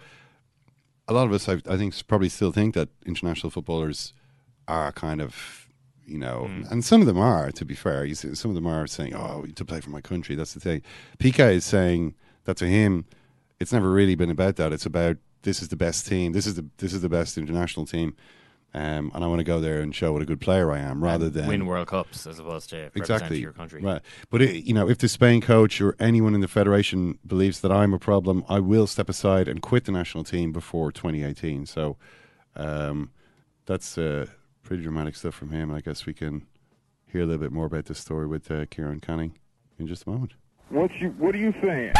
a 1.08 1.14
lot 1.14 1.26
of 1.26 1.34
us, 1.34 1.50
I, 1.50 1.54
I 1.70 1.76
think, 1.76 1.96
probably 2.08 2.30
still 2.30 2.52
think 2.52 2.76
that 2.76 2.88
international 3.06 3.50
footballers 3.50 4.14
are 4.70 4.92
kind 4.94 5.22
of, 5.22 5.68
you 6.10 6.18
know, 6.18 6.48
mm. 6.50 6.70
and 6.72 6.84
some 6.84 7.02
of 7.02 7.08
them 7.08 7.18
are. 7.18 7.52
To 7.52 7.66
be 7.66 7.76
fair, 7.76 8.06
you 8.06 8.16
see, 8.16 8.36
some 8.36 8.52
of 8.52 8.56
them 8.56 8.68
are 8.68 8.88
saying, 8.88 9.16
"Oh, 9.16 9.46
to 9.56 9.66
play 9.66 9.82
for 9.82 9.90
my 9.90 10.02
country." 10.02 10.36
That's 10.36 10.54
the 10.54 10.60
thing. 10.60 10.82
Piqué 11.20 11.54
is 11.54 11.66
saying 11.66 12.16
that 12.46 12.58
to 12.58 12.68
him, 12.68 13.06
it's 13.60 13.74
never 13.74 13.92
really 13.92 14.16
been 14.16 14.30
about 14.30 14.56
that. 14.58 14.74
It's 14.74 14.86
about 14.86 15.18
this 15.44 15.62
is 15.62 15.70
the 15.70 15.76
best 15.76 16.08
team. 16.08 16.34
This 16.34 16.48
is 16.48 16.56
the 16.56 16.66
this 16.78 16.94
is 16.94 17.02
the 17.02 17.10
best 17.10 17.38
international 17.38 17.86
team. 17.86 18.16
Um, 18.72 19.12
and 19.16 19.24
I 19.24 19.28
want 19.28 19.40
to 19.40 19.44
go 19.44 19.60
there 19.60 19.82
and 19.82 19.96
show 19.96 20.14
what 20.14 20.22
a 20.22 20.26
good 20.26 20.40
player 20.40 20.72
I 20.72 20.78
am, 20.78 21.04
rather 21.04 21.26
and 21.26 21.34
than 21.34 21.48
win 21.48 21.66
World 21.66 21.88
Cups 21.88 22.28
as 22.28 22.38
opposed 22.38 22.70
to 22.70 22.92
exactly 22.94 23.40
your 23.40 23.52
country. 23.52 23.82
Right, 23.82 24.02
but 24.30 24.44
it, 24.44 24.64
you 24.64 24.76
know, 24.76 24.88
if 24.88 25.00
the 25.00 25.08
Spain 25.08 25.42
coach 25.42 25.82
or 25.82 25.96
anyone 26.00 26.36
in 26.36 26.42
the 26.42 26.48
federation 26.48 27.18
believes 27.26 27.62
that 27.62 27.72
I'm 27.72 27.96
a 27.96 28.00
problem, 28.00 28.46
I 28.48 28.60
will 28.60 28.86
step 28.86 29.10
aside 29.10 29.48
and 29.48 29.60
quit 29.60 29.86
the 29.86 29.92
national 29.92 30.24
team 30.24 30.52
before 30.52 30.92
2018. 30.92 31.66
So 31.66 31.98
um, 32.56 33.10
that's 33.66 33.98
uh, 33.98 34.28
pretty 34.70 34.84
dramatic 34.84 35.16
stuff 35.16 35.34
from 35.34 35.50
him. 35.50 35.74
I 35.74 35.82
guess 35.82 36.06
we 36.06 36.14
can 36.14 36.46
hear 37.08 37.24
a 37.24 37.26
little 37.26 37.42
bit 37.42 37.52
more 37.52 37.66
about 37.66 37.86
this 37.86 37.98
story 37.98 38.28
with 38.28 38.52
uh, 38.52 38.68
Kieran 38.70 39.00
Canning 39.00 39.34
in 39.80 39.88
just 39.88 40.06
a 40.06 40.10
moment. 40.12 40.34
What 40.70 40.92
you 41.02 41.10
What 41.18 41.34
are 41.34 41.40
you 41.40 41.52
saying? 41.60 41.94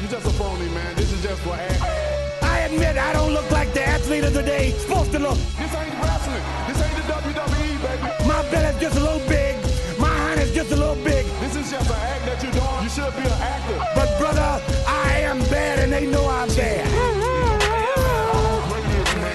You 0.00 0.08
just 0.08 0.26
a 0.26 0.30
phony, 0.30 0.68
man. 0.70 0.96
This 0.96 1.12
is 1.12 1.22
just 1.22 1.40
for. 1.42 1.54
Act 1.54 2.42
i 2.42 2.58
admit 2.66 2.96
I 2.98 3.12
don't 3.12 3.32
look 3.32 3.48
like 3.52 3.72
the 3.72 3.86
athlete 3.86 4.24
of 4.24 4.34
the 4.34 4.42
day 4.42 4.72
supposed 4.72 5.12
to 5.12 5.20
look. 5.20 5.38
This 5.38 5.74
ain't 5.76 5.94
wrestling. 6.02 6.42
This 6.66 6.82
ain't 6.82 6.96
the 6.96 7.06
WWE, 7.12 7.82
baby. 7.86 8.28
My 8.28 8.42
belly's 8.50 8.80
just 8.80 8.96
a 8.96 9.00
little 9.00 9.24
big. 9.28 9.54
My 10.00 10.08
hand 10.08 10.40
is 10.40 10.52
just 10.52 10.72
a 10.72 10.76
little 10.76 10.98
big. 11.04 11.24
This 11.38 11.54
is 11.54 11.70
just 11.70 11.88
an 11.88 11.96
act 11.96 12.26
that 12.26 12.42
you're 12.42 12.50
doing. 12.50 12.82
You 12.82 12.90
should 12.90 13.14
be 13.14 13.22
an 13.30 13.42
actor. 13.46 13.78
But 13.94 14.18
brother, 14.18 14.60
I 14.88 15.20
am 15.20 15.38
bad 15.54 15.78
and 15.78 15.92
they 15.92 16.06
know 16.06 16.26
I'm 16.26 16.48
bad. 16.48 16.91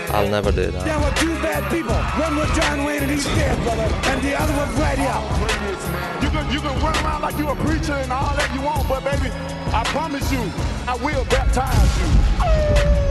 I'll 0.10 0.30
never 0.30 0.52
do 0.52 0.72
that. 0.72 0.86
There 0.86 1.00
were 1.00 1.12
two 1.16 1.36
bad 1.42 1.70
people. 1.72 1.94
One 1.94 2.36
was 2.38 2.50
John 2.56 2.84
Wayne 2.86 3.04
and 3.04 3.12
he's 3.12 3.26
dead, 3.26 3.58
brother. 3.64 3.84
And 3.84 4.22
the 4.22 4.40
other 4.40 4.54
was 4.54 4.80
right 4.80 4.98
here. 4.98 5.22
You 6.24 6.30
can, 6.30 6.52
you 6.52 6.60
can 6.60 6.80
run 6.82 6.96
around 7.04 7.22
like 7.22 7.38
you 7.38 7.48
a 7.50 7.56
preacher 7.56 7.94
and 7.94 8.12
all 8.12 8.36
that 8.36 8.54
you 8.56 8.62
want, 8.62 8.88
but 8.88 9.04
baby, 9.04 9.30
I 9.74 9.84
promise 9.86 10.32
you, 10.32 10.40
I 10.88 10.96
will 11.04 11.26
baptize 11.26 12.00
you. 12.02 13.08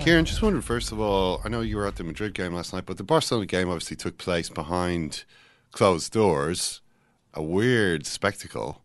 Kieran, 0.00 0.24
just 0.24 0.42
wondered 0.42 0.64
first 0.64 0.92
of 0.92 1.00
all, 1.00 1.40
I 1.44 1.48
know 1.48 1.60
you 1.60 1.76
were 1.76 1.86
at 1.86 1.96
the 1.96 2.04
Madrid 2.04 2.34
game 2.34 2.54
last 2.54 2.72
night, 2.72 2.86
but 2.86 2.96
the 2.96 3.04
Barcelona 3.04 3.46
game 3.46 3.68
obviously 3.68 3.96
took 3.96 4.18
place 4.18 4.48
behind 4.48 5.24
closed 5.72 6.12
doors, 6.12 6.80
a 7.34 7.42
weird 7.42 8.06
spectacle. 8.06 8.82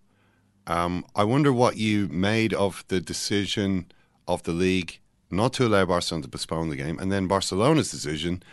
Um, 0.68 1.06
I 1.16 1.24
wonder 1.24 1.52
what 1.52 1.78
you 1.78 2.08
made 2.10 2.54
of 2.54 2.84
the 2.88 3.02
decision 3.02 3.88
of 4.28 4.44
the 4.44 4.52
league 4.52 5.00
not 5.30 5.54
to 5.54 5.66
allow 5.66 5.86
Barcelona 5.86 6.24
to 6.24 6.30
postpone 6.30 6.70
the 6.70 6.76
game, 6.76 7.00
and 7.00 7.12
then 7.12 7.28
Barcelona's 7.28 7.92
decision, 7.92 8.44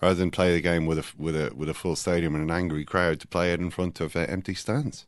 rather 0.00 0.14
than 0.14 0.30
play 0.30 0.54
the 0.54 0.60
game 0.60 0.86
with 0.86 0.98
a 0.98 1.04
with 1.16 1.36
a 1.36 1.52
with 1.54 1.68
a 1.68 1.74
full 1.74 1.96
stadium 1.96 2.34
and 2.34 2.44
an 2.44 2.56
angry 2.56 2.84
crowd, 2.84 3.20
to 3.20 3.26
play 3.26 3.52
it 3.52 3.60
in 3.60 3.70
front 3.70 4.00
of 4.00 4.14
uh, 4.16 4.20
empty 4.20 4.54
stands. 4.54 5.06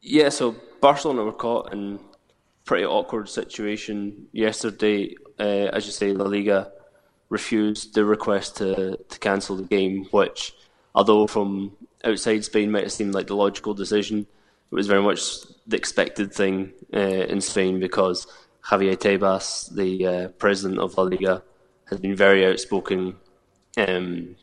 Yeah, 0.00 0.28
so 0.28 0.54
Barcelona 0.80 1.24
were 1.24 1.32
caught 1.32 1.72
in 1.72 1.98
pretty 2.64 2.84
awkward 2.84 3.28
situation 3.28 4.28
yesterday. 4.32 5.16
Uh, 5.38 5.70
as 5.72 5.86
you 5.86 5.92
say, 5.92 6.12
La 6.12 6.26
Liga 6.26 6.70
refused 7.28 7.94
the 7.94 8.04
request 8.04 8.56
to, 8.58 8.96
to 9.08 9.18
cancel 9.18 9.56
the 9.56 9.62
game, 9.62 10.04
which, 10.10 10.54
although 10.94 11.26
from 11.26 11.76
outside 12.04 12.44
Spain 12.44 12.70
might 12.70 12.84
have 12.84 12.92
seemed 12.92 13.14
like 13.14 13.26
the 13.26 13.36
logical 13.36 13.74
decision, 13.74 14.20
it 14.20 14.74
was 14.74 14.86
very 14.86 15.02
much 15.02 15.20
the 15.66 15.76
expected 15.76 16.32
thing 16.32 16.72
uh, 16.92 16.98
in 16.98 17.40
Spain 17.40 17.80
because 17.80 18.26
Javier 18.68 18.96
Tebas, 18.96 19.74
the 19.74 20.06
uh, 20.06 20.28
president 20.28 20.80
of 20.80 20.96
La 20.96 21.04
Liga, 21.04 21.42
has 21.86 22.00
been 22.00 22.16
very 22.16 22.46
outspoken 22.46 23.16
um, 23.76 24.36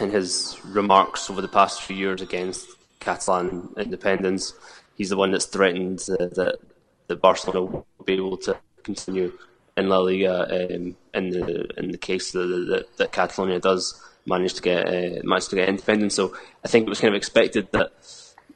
in 0.00 0.10
his 0.10 0.58
remarks 0.64 1.30
over 1.30 1.40
the 1.40 1.48
past 1.48 1.82
few 1.82 1.96
years 1.96 2.20
against 2.20 2.66
Catalan 2.98 3.72
independence. 3.76 4.54
He's 4.96 5.10
the 5.10 5.16
one 5.16 5.30
that's 5.30 5.46
threatened 5.46 6.04
uh, 6.10 6.26
that 6.34 6.58
that 7.06 7.20
Barcelona 7.20 7.60
will 7.66 8.04
be 8.04 8.14
able 8.14 8.38
to 8.38 8.58
continue 8.82 9.32
in 9.76 9.88
La 9.88 9.98
Liga 9.98 10.44
um, 10.50 10.96
in 11.12 11.30
the 11.30 11.68
in 11.76 11.90
the 11.90 11.98
case 11.98 12.32
that, 12.32 12.86
that, 12.96 13.12
Catalonia 13.12 13.60
does 13.60 14.00
manage 14.26 14.54
to 14.54 14.62
get 14.62 14.88
uh, 14.88 15.20
manage 15.22 15.48
to 15.48 15.56
get 15.56 15.68
independence. 15.68 16.14
So 16.14 16.36
I 16.64 16.68
think 16.68 16.86
it 16.86 16.90
was 16.90 17.00
kind 17.00 17.14
of 17.14 17.18
expected 17.18 17.68
that 17.72 17.92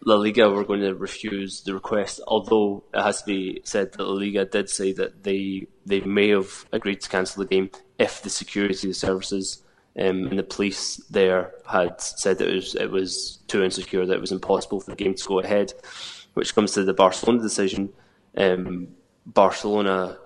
La 0.04 0.16
Liga 0.16 0.48
were 0.48 0.64
going 0.64 0.80
to 0.80 0.94
refuse 0.94 1.62
the 1.62 1.74
request. 1.74 2.20
Although 2.26 2.84
it 2.94 3.02
has 3.02 3.20
to 3.22 3.26
be 3.26 3.60
said 3.64 3.92
that 3.92 4.04
La 4.04 4.12
Liga 4.12 4.44
did 4.44 4.70
say 4.70 4.92
that 4.92 5.24
they 5.24 5.66
they 5.86 6.00
may 6.00 6.28
have 6.28 6.66
agreed 6.72 7.00
to 7.00 7.08
cancel 7.08 7.42
the 7.42 7.48
game 7.48 7.70
if 7.98 8.22
the 8.22 8.30
security 8.30 8.92
services 8.92 9.62
um, 9.98 10.26
and 10.26 10.38
the 10.38 10.44
police 10.44 10.96
there 11.10 11.52
had 11.66 12.00
said 12.00 12.38
that 12.38 12.48
it 12.48 12.54
was 12.54 12.74
it 12.74 12.90
was 12.90 13.40
too 13.48 13.62
insecure 13.62 14.06
that 14.06 14.14
it 14.14 14.20
was 14.20 14.32
impossible 14.32 14.80
for 14.80 14.90
the 14.90 14.96
game 14.96 15.14
to 15.14 15.24
go 15.28 15.40
ahead. 15.40 15.72
Which 16.34 16.54
comes 16.54 16.72
to 16.72 16.84
the 16.84 16.94
Barcelona 16.94 17.42
decision 17.42 17.92
um, 18.36 18.88
Barcelona 19.26 20.18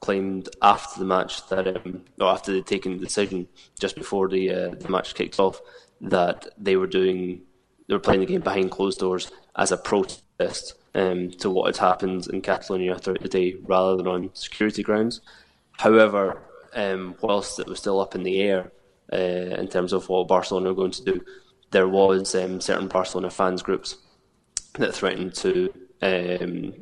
claimed 0.00 0.48
after 0.62 1.00
the 1.00 1.06
match 1.06 1.46
that, 1.48 1.66
um, 1.68 2.04
or 2.20 2.28
after 2.28 2.52
they'd 2.52 2.66
taken 2.66 2.98
the 2.98 3.04
decision 3.04 3.48
just 3.78 3.96
before 3.96 4.28
the 4.28 4.50
uh, 4.50 4.74
the 4.74 4.88
match 4.88 5.14
kicked 5.14 5.38
off, 5.38 5.60
that 6.00 6.48
they 6.58 6.76
were 6.76 6.86
doing 6.86 7.42
they 7.86 7.94
were 7.94 8.00
playing 8.00 8.20
the 8.20 8.26
game 8.26 8.40
behind 8.40 8.70
closed 8.70 8.98
doors 8.98 9.30
as 9.56 9.72
a 9.72 9.76
protest 9.76 10.74
um, 10.94 11.30
to 11.30 11.50
what 11.50 11.66
had 11.66 11.76
happened 11.76 12.26
in 12.28 12.40
Catalonia 12.40 12.98
throughout 12.98 13.22
the 13.22 13.28
day, 13.28 13.56
rather 13.62 13.96
than 13.96 14.06
on 14.06 14.30
security 14.34 14.82
grounds. 14.82 15.20
However, 15.78 16.42
um, 16.74 17.16
whilst 17.20 17.58
it 17.58 17.66
was 17.66 17.78
still 17.78 18.00
up 18.00 18.14
in 18.14 18.22
the 18.22 18.40
air 18.40 18.72
uh, 19.12 19.16
in 19.16 19.68
terms 19.68 19.92
of 19.92 20.08
what 20.08 20.28
Barcelona 20.28 20.70
were 20.70 20.74
going 20.74 20.90
to 20.92 21.04
do, 21.04 21.20
there 21.70 21.88
was 21.88 22.34
um, 22.34 22.60
certain 22.60 22.88
Barcelona 22.88 23.30
fans 23.30 23.62
groups 23.62 23.96
that 24.74 24.94
threatened 24.94 25.34
to 25.34 25.72
um, 26.02 26.72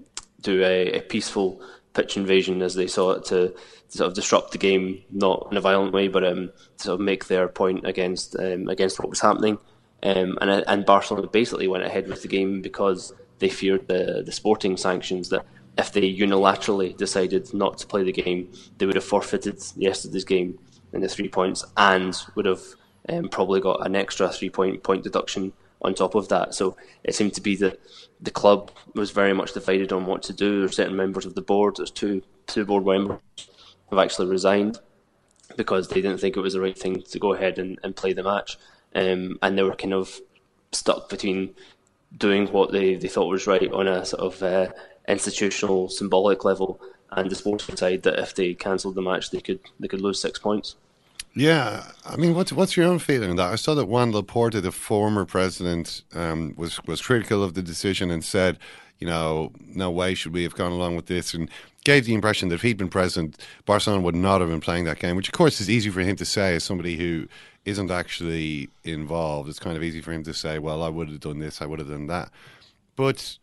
do 0.41 0.63
a, 0.63 0.99
a 0.99 1.01
peaceful 1.01 1.61
pitch 1.95 2.17
invasion 2.17 2.61
as 2.61 2.75
they 2.75 2.87
saw 2.87 3.13
it 3.13 3.25
to, 3.25 3.49
to, 3.91 3.99
sort 3.99 4.09
of 4.09 4.15
disrupt 4.15 4.53
the 4.53 4.59
game, 4.59 5.03
not 5.11 5.49
in 5.51 5.57
a 5.57 5.61
violent 5.61 5.93
way, 5.93 6.09
but 6.09 6.25
um, 6.25 6.51
to 6.79 6.85
sort 6.85 7.01
of 7.01 7.01
make 7.01 7.27
their 7.27 7.49
point 7.49 7.87
against 7.87 8.37
um, 8.39 8.69
against 8.69 8.99
what 8.99 9.09
was 9.09 9.21
happening. 9.21 9.59
Um, 10.05 10.39
and 10.41 10.65
and 10.67 10.85
Barcelona 10.85 11.29
basically 11.29 11.67
went 11.67 11.85
ahead 11.85 12.09
with 12.09 12.23
the 12.23 12.29
game 12.29 12.61
because 12.61 13.13
they 13.39 13.49
feared 13.49 13.89
the 13.89 14.23
the 14.25 14.33
sporting 14.33 14.77
sanctions 14.77 15.31
that 15.31 15.45
if 15.77 15.93
they 15.93 16.03
unilaterally 16.03 16.97
decided 16.97 17.53
not 17.53 17.79
to 17.79 17.87
play 17.87 18.05
the 18.05 18.13
game, 18.13 18.53
they 18.79 18.87
would 18.87 18.95
have 18.95 19.05
forfeited 19.05 19.61
yesterday's 19.77 20.25
game 20.25 20.59
and 20.93 21.03
the 21.03 21.09
three 21.09 21.29
points 21.29 21.65
and 21.77 22.17
would 22.37 22.47
have 22.47 22.63
um, 23.09 23.29
probably 23.29 23.61
got 23.61 23.85
an 23.87 23.97
extra 23.97 24.29
three 24.29 24.51
point 24.51 24.83
point 24.83 25.03
deduction 25.03 25.53
on 25.83 25.95
top 25.95 26.15
of 26.15 26.29
that. 26.29 26.55
So 26.55 26.77
it 27.03 27.15
seemed 27.15 27.35
to 27.35 27.41
be 27.41 27.57
that 27.57 27.81
the 28.21 28.31
club 28.31 28.71
was 28.95 29.11
very 29.11 29.35
much 29.35 29.53
divided 29.53 29.93
on 29.93 30.07
what 30.07 30.23
to 30.25 30.33
do. 30.33 30.59
There 30.59 30.69
are 30.69 30.73
certain 30.73 30.97
members 30.97 31.27
of 31.27 31.35
the 31.35 31.43
board, 31.43 31.77
there's 31.77 31.91
two 31.91 32.23
two 32.47 32.65
board 32.65 32.87
members 32.87 33.21
have 33.91 33.99
actually 33.99 34.29
resigned 34.29 34.79
because 35.57 35.89
they 35.89 36.01
didn't 36.01 36.19
think 36.19 36.37
it 36.37 36.41
was 36.41 36.55
the 36.55 36.61
right 36.61 36.79
thing 36.79 37.03
to 37.03 37.19
go 37.19 37.33
ahead 37.35 37.59
and, 37.59 37.79
and 37.83 37.97
play 37.97 38.13
the 38.13 38.23
match. 38.23 38.59
Um, 38.95 39.39
and 39.43 39.59
they 39.59 39.63
were 39.63 39.75
kind 39.75 39.95
of 39.95 40.21
stuck 40.73 41.09
between 41.09 41.55
doing 42.17 42.47
what 42.49 42.73
they, 42.73 42.95
they 42.95 43.09
thought 43.09 43.29
was 43.29 43.47
right 43.47 43.71
on 43.73 43.89
a 43.89 44.05
sort 44.05 44.23
of 44.23 44.43
uh, 44.43 44.73
institutional, 45.09 45.89
symbolic 45.89 46.45
level, 46.45 46.81
and 47.13 47.31
the 47.31 47.35
sporting 47.35 47.77
side 47.77 48.03
that 48.03 48.19
if 48.19 48.35
they 48.35 48.55
cancelled 48.55 48.95
the 48.95 49.03
match, 49.03 49.31
they 49.31 49.41
could 49.41 49.61
they 49.81 49.89
could 49.89 50.01
lose 50.01 50.21
six 50.21 50.39
points. 50.39 50.77
Yeah, 51.35 51.85
I 52.05 52.17
mean, 52.17 52.35
what's 52.35 52.53
what's 52.53 52.77
your 52.77 52.87
own 52.87 53.01
feeling 53.01 53.31
on 53.31 53.37
that? 53.37 53.53
I 53.53 53.57
saw 53.57 53.75
that 53.75 53.89
Joan 53.89 54.13
Laporta, 54.13 54.63
the 54.63 54.71
former 54.71 55.25
president, 55.25 56.03
um, 56.15 56.55
was 56.57 56.83
was 56.85 57.03
critical 57.03 57.43
of 57.43 57.55
the 57.55 57.63
decision 57.63 58.11
and 58.11 58.25
said, 58.25 58.59
you 58.99 59.07
know, 59.07 59.53
no 59.61 59.91
way 59.91 60.15
should 60.15 60.33
we 60.33 60.45
have 60.45 60.55
gone 60.55 60.73
along 60.73 60.95
with 60.97 61.07
this, 61.07 61.35
and 61.35 61.51
gave 61.85 62.07
the 62.07 62.15
impression 62.15 62.49
that 62.49 62.57
if 62.57 62.63
he'd 62.63 62.77
been 62.77 62.89
president, 62.89 63.45
Barcelona 63.67 64.03
would 64.03 64.15
not 64.15 64.41
have 64.41 64.51
been 64.51 64.61
playing 64.61 64.85
that 64.85 65.01
game. 65.01 65.17
Which, 65.17 65.29
of 65.29 65.35
course, 65.35 65.61
is 65.61 65.69
easy 65.69 65.91
for 65.91 66.01
him 66.01 66.17
to 66.17 66.25
say 66.25 66.55
as 66.55 66.65
somebody 66.65 66.97
who 66.97 67.27
isn't 67.65 67.91
actually 67.91 68.69
involved. 68.83 69.49
It's 69.49 69.59
kind 69.59 69.77
of 69.77 69.83
easy 69.83 70.01
for 70.01 70.13
him 70.13 70.23
to 70.25 70.35
say, 70.35 70.59
well, 70.59 70.83
I 70.83 70.89
would 70.89 71.09
have 71.09 71.21
done 71.21 71.39
this, 71.39 71.63
I 71.63 71.67
would 71.67 71.79
have 71.79 71.89
done 71.89 72.07
that, 72.09 72.31
but 72.97 73.39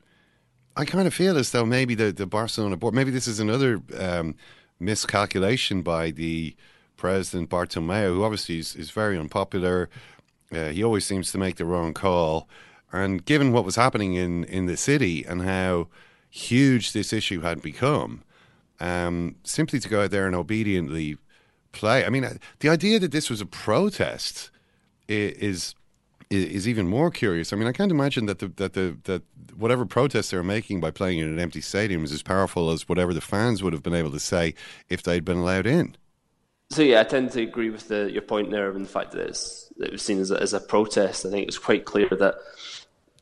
I 0.75 0.85
kind 0.85 1.07
of 1.07 1.13
feel 1.13 1.37
as 1.37 1.51
though 1.51 1.65
maybe 1.65 1.95
the 1.95 2.11
the 2.11 2.25
Barcelona 2.25 2.77
board, 2.77 2.93
maybe 2.93 3.11
this 3.11 3.27
is 3.27 3.39
another 3.39 3.81
um, 3.97 4.35
miscalculation 4.79 5.81
by 5.81 6.11
the 6.11 6.55
President 6.97 7.49
Bartomeu, 7.49 8.13
who 8.13 8.23
obviously 8.23 8.59
is, 8.59 8.75
is 8.75 8.91
very 8.91 9.17
unpopular. 9.17 9.89
Uh, 10.51 10.69
he 10.69 10.83
always 10.83 11.05
seems 11.05 11.31
to 11.31 11.37
make 11.37 11.55
the 11.55 11.65
wrong 11.65 11.93
call. 11.93 12.47
And 12.91 13.25
given 13.25 13.51
what 13.51 13.65
was 13.65 13.75
happening 13.75 14.13
in, 14.15 14.43
in 14.43 14.65
the 14.65 14.77
city 14.77 15.23
and 15.25 15.41
how 15.41 15.87
huge 16.29 16.91
this 16.91 17.11
issue 17.13 17.41
had 17.41 17.61
become, 17.61 18.23
um, 18.79 19.35
simply 19.43 19.79
to 19.79 19.89
go 19.89 20.03
out 20.03 20.11
there 20.11 20.27
and 20.27 20.35
obediently 20.35 21.17
play. 21.71 22.05
I 22.05 22.09
mean, 22.09 22.23
uh, 22.23 22.35
the 22.59 22.69
idea 22.69 22.99
that 22.99 23.11
this 23.11 23.29
was 23.29 23.41
a 23.41 23.45
protest 23.45 24.51
is 25.07 25.75
is 26.29 26.65
even 26.65 26.87
more 26.87 27.11
curious. 27.11 27.51
I 27.51 27.57
mean, 27.57 27.67
I 27.67 27.73
can't 27.73 27.91
imagine 27.91 28.25
that 28.27 28.39
the, 28.39 28.47
that 28.55 28.73
the 28.73 28.97
that 29.03 29.23
whatever 29.57 29.85
protest 29.85 30.31
they're 30.31 30.43
making 30.43 30.79
by 30.79 30.91
playing 30.91 31.19
in 31.19 31.27
an 31.27 31.39
empty 31.39 31.61
stadium 31.61 32.03
is 32.03 32.11
as 32.11 32.23
powerful 32.23 32.71
as 32.71 32.87
whatever 32.87 33.13
the 33.13 33.21
fans 33.21 33.61
would 33.61 33.73
have 33.73 33.83
been 33.83 33.93
able 33.93 34.11
to 34.11 34.19
say 34.19 34.53
if 34.89 35.03
they'd 35.03 35.25
been 35.25 35.37
allowed 35.37 35.67
in. 35.67 35.95
So 36.69 36.83
yeah, 36.83 37.01
I 37.01 37.03
tend 37.03 37.31
to 37.33 37.41
agree 37.41 37.69
with 37.69 37.89
the, 37.89 38.09
your 38.09 38.21
point 38.21 38.49
there, 38.49 38.71
and 38.71 38.85
the 38.85 38.89
fact 38.89 39.11
that, 39.11 39.27
that 39.77 39.87
it 39.87 39.91
was 39.91 40.01
seen 40.01 40.19
as 40.19 40.31
a, 40.31 40.41
as 40.41 40.53
a 40.53 40.61
protest. 40.61 41.25
I 41.25 41.29
think 41.29 41.47
it's 41.47 41.57
quite 41.57 41.83
clear 41.83 42.07
that 42.09 42.35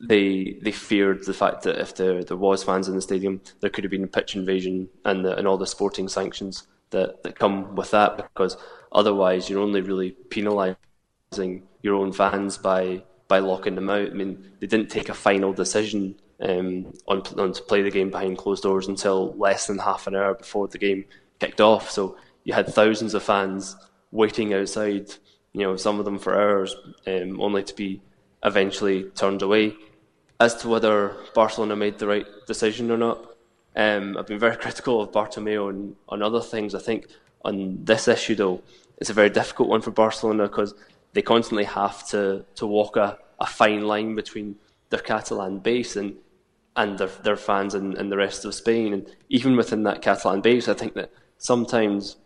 they 0.00 0.58
they 0.62 0.72
feared 0.72 1.26
the 1.26 1.34
fact 1.34 1.64
that 1.64 1.78
if 1.78 1.96
there 1.96 2.22
there 2.22 2.36
was 2.36 2.62
fans 2.62 2.88
in 2.88 2.94
the 2.94 3.02
stadium, 3.02 3.40
there 3.60 3.70
could 3.70 3.82
have 3.82 3.90
been 3.90 4.04
a 4.04 4.08
pitch 4.08 4.36
invasion 4.36 4.88
and 5.04 5.24
the, 5.24 5.36
and 5.36 5.48
all 5.48 5.58
the 5.58 5.66
sporting 5.66 6.08
sanctions 6.08 6.66
that, 6.90 7.22
that 7.22 7.38
come 7.38 7.74
with 7.74 7.90
that. 7.92 8.16
Because 8.16 8.56
otherwise, 8.92 9.48
you're 9.48 9.62
only 9.62 9.80
really 9.80 10.16
penalising 10.28 11.62
your 11.82 11.96
own 11.96 12.12
fans 12.12 12.58
by 12.58 13.02
by 13.28 13.38
locking 13.38 13.76
them 13.76 13.90
out. 13.90 14.10
I 14.10 14.14
mean, 14.14 14.52
they 14.58 14.66
didn't 14.66 14.90
take 14.90 15.08
a 15.08 15.14
final 15.14 15.52
decision 15.52 16.16
um, 16.40 16.92
on 17.06 17.22
on 17.38 17.52
to 17.52 17.62
play 17.62 17.82
the 17.82 17.90
game 17.90 18.10
behind 18.10 18.38
closed 18.38 18.62
doors 18.62 18.88
until 18.88 19.34
less 19.36 19.66
than 19.66 19.78
half 19.78 20.06
an 20.06 20.16
hour 20.16 20.34
before 20.34 20.68
the 20.68 20.78
game 20.78 21.04
kicked 21.38 21.60
off. 21.60 21.90
So 21.90 22.16
you 22.44 22.52
had 22.54 22.68
thousands 22.68 23.14
of 23.14 23.22
fans 23.22 23.76
waiting 24.10 24.54
outside, 24.54 25.10
you 25.52 25.62
know, 25.62 25.76
some 25.76 25.98
of 25.98 26.04
them 26.04 26.18
for 26.18 26.34
hours, 26.34 26.74
um, 27.06 27.40
only 27.40 27.62
to 27.62 27.74
be 27.74 28.00
eventually 28.44 29.04
turned 29.14 29.42
away. 29.42 29.74
As 30.40 30.54
to 30.56 30.68
whether 30.68 31.16
Barcelona 31.34 31.76
made 31.76 31.98
the 31.98 32.06
right 32.06 32.26
decision 32.46 32.90
or 32.90 32.96
not, 32.96 33.29
um, 33.76 34.16
I've 34.16 34.26
been 34.26 34.38
very 34.38 34.56
critical 34.64 35.02
of 35.02 35.12
Bartomeu 35.12 35.68
on, 35.68 35.96
on 36.08 36.22
other 36.22 36.40
things. 36.40 36.74
I 36.74 36.80
think 36.80 37.06
on 37.44 37.84
this 37.84 38.08
issue, 38.08 38.34
though, 38.34 38.62
it's 38.98 39.10
a 39.10 39.14
very 39.14 39.30
difficult 39.30 39.68
one 39.68 39.80
for 39.80 39.90
Barcelona 39.90 40.44
because 40.44 40.74
they 41.12 41.22
constantly 41.22 41.64
have 41.64 42.06
to, 42.08 42.44
to 42.56 42.66
walk 42.66 42.96
a, 42.96 43.18
a 43.38 43.46
fine 43.46 43.86
line 43.86 44.14
between 44.14 44.56
their 44.90 45.00
Catalan 45.00 45.58
base 45.58 45.96
and 45.96 46.16
and 46.76 46.98
their, 46.98 47.08
their 47.08 47.36
fans 47.36 47.74
in, 47.74 47.96
in 47.96 48.08
the 48.10 48.16
rest 48.16 48.44
of 48.44 48.54
Spain. 48.54 48.92
And 48.92 49.16
even 49.28 49.56
within 49.56 49.82
that 49.84 50.02
Catalan 50.02 50.40
base, 50.40 50.68
I 50.68 50.74
think 50.74 50.94
that 50.94 51.12
sometimes 51.36 52.16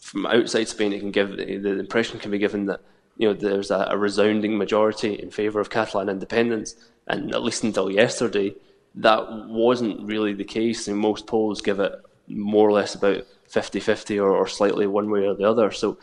from 0.00 0.26
outside 0.26 0.68
Spain, 0.68 0.92
it 0.92 1.00
can 1.00 1.10
give 1.10 1.36
the 1.36 1.78
impression 1.78 2.20
can 2.20 2.30
be 2.30 2.38
given 2.38 2.66
that 2.66 2.80
you 3.16 3.26
know 3.26 3.34
there's 3.34 3.70
a, 3.70 3.88
a 3.90 3.98
resounding 3.98 4.56
majority 4.56 5.14
in 5.14 5.30
favour 5.30 5.60
of 5.60 5.70
Catalan 5.70 6.08
independence, 6.08 6.74
and 7.06 7.34
at 7.34 7.42
least 7.42 7.64
until 7.64 7.90
yesterday, 7.90 8.54
that 8.96 9.46
wasn't 9.48 10.06
really 10.06 10.32
the 10.32 10.44
case. 10.44 10.88
And 10.88 10.98
most 10.98 11.26
polls 11.26 11.60
give 11.60 11.80
it 11.80 11.92
more 12.28 12.68
or 12.68 12.72
less 12.72 12.94
about 12.94 13.24
50-50 13.50 14.22
or, 14.22 14.30
or 14.30 14.46
slightly 14.46 14.86
one 14.86 15.10
way 15.10 15.26
or 15.26 15.34
the 15.34 15.48
other. 15.48 15.70
So 15.70 15.98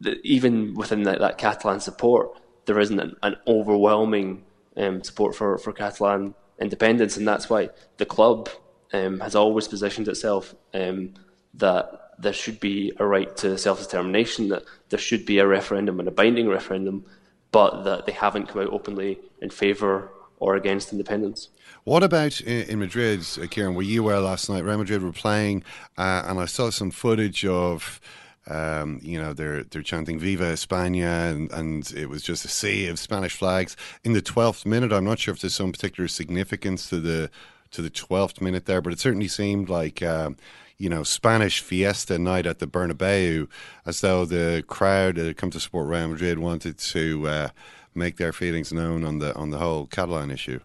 the, 0.00 0.20
even 0.22 0.74
within 0.74 1.02
that, 1.04 1.20
that, 1.20 1.38
Catalan 1.38 1.80
support, 1.80 2.38
there 2.66 2.80
isn't 2.80 3.00
an, 3.00 3.16
an 3.22 3.36
overwhelming 3.46 4.44
um, 4.76 5.02
support 5.02 5.34
for, 5.34 5.58
for 5.58 5.72
Catalan 5.72 6.34
independence, 6.60 7.16
and 7.16 7.26
that's 7.26 7.50
why 7.50 7.70
the 7.96 8.06
club 8.06 8.48
um, 8.92 9.20
has 9.20 9.34
always 9.34 9.68
positioned 9.68 10.08
itself 10.08 10.54
um, 10.72 11.14
that 11.54 12.12
there 12.18 12.32
should 12.32 12.60
be 12.60 12.92
a 12.98 13.06
right 13.06 13.36
to 13.36 13.58
self 13.58 13.80
determination, 13.80 14.48
that 14.48 14.64
there 14.88 14.98
should 14.98 15.26
be 15.26 15.38
a 15.38 15.46
referendum 15.46 15.98
and 15.98 16.08
a 16.08 16.12
binding 16.12 16.48
referendum, 16.48 17.04
but 17.50 17.82
that 17.84 18.06
they 18.06 18.12
haven't 18.12 18.48
come 18.48 18.62
out 18.62 18.72
openly 18.72 19.18
in 19.40 19.50
favour 19.50 20.12
or 20.38 20.54
against 20.56 20.92
independence. 20.92 21.48
What 21.84 22.02
about 22.02 22.40
in, 22.40 22.78
Madrid, 22.78 23.26
uh, 23.38 23.46
Kieran? 23.46 23.74
Were 23.74 23.82
you 23.82 24.02
were 24.02 24.18
last 24.18 24.48
night? 24.48 24.64
Real 24.64 24.78
Madrid 24.78 25.02
were 25.02 25.12
playing, 25.12 25.62
uh, 25.98 26.22
and 26.24 26.40
I 26.40 26.46
saw 26.46 26.70
some 26.70 26.90
footage 26.90 27.44
of. 27.44 28.00
Um, 28.46 29.00
you 29.02 29.18
know 29.18 29.32
they're 29.32 29.64
they're 29.64 29.80
chanting 29.80 30.18
"Viva 30.18 30.44
España" 30.44 31.30
and, 31.30 31.50
and 31.50 31.90
it 31.96 32.10
was 32.10 32.22
just 32.22 32.44
a 32.44 32.48
sea 32.48 32.88
of 32.88 32.98
Spanish 32.98 33.34
flags 33.34 33.74
in 34.02 34.12
the 34.12 34.20
twelfth 34.20 34.66
minute. 34.66 34.92
I'm 34.92 35.04
not 35.04 35.18
sure 35.18 35.32
if 35.32 35.40
there's 35.40 35.54
some 35.54 35.72
particular 35.72 36.08
significance 36.08 36.90
to 36.90 37.00
the 37.00 37.30
to 37.70 37.80
the 37.80 37.88
twelfth 37.88 38.42
minute 38.42 38.66
there, 38.66 38.82
but 38.82 38.92
it 38.92 39.00
certainly 39.00 39.28
seemed 39.28 39.70
like 39.70 40.02
um, 40.02 40.36
you 40.76 40.90
know, 40.90 41.04
Spanish 41.04 41.60
fiesta 41.60 42.18
night 42.18 42.44
at 42.46 42.58
the 42.58 42.66
Bernabeu, 42.66 43.48
as 43.86 44.02
though 44.02 44.26
the 44.26 44.62
crowd 44.66 45.16
that 45.16 45.24
had 45.26 45.36
come 45.38 45.50
to 45.50 45.60
support 45.60 45.88
Real 45.88 46.08
Madrid 46.08 46.38
wanted 46.38 46.76
to 46.78 47.26
uh, 47.26 47.48
make 47.94 48.18
their 48.18 48.32
feelings 48.32 48.74
known 48.74 49.04
on 49.04 49.20
the 49.20 49.34
on 49.34 49.50
the 49.50 49.58
whole 49.58 49.86
Catalan 49.86 50.30
issue. 50.30 50.60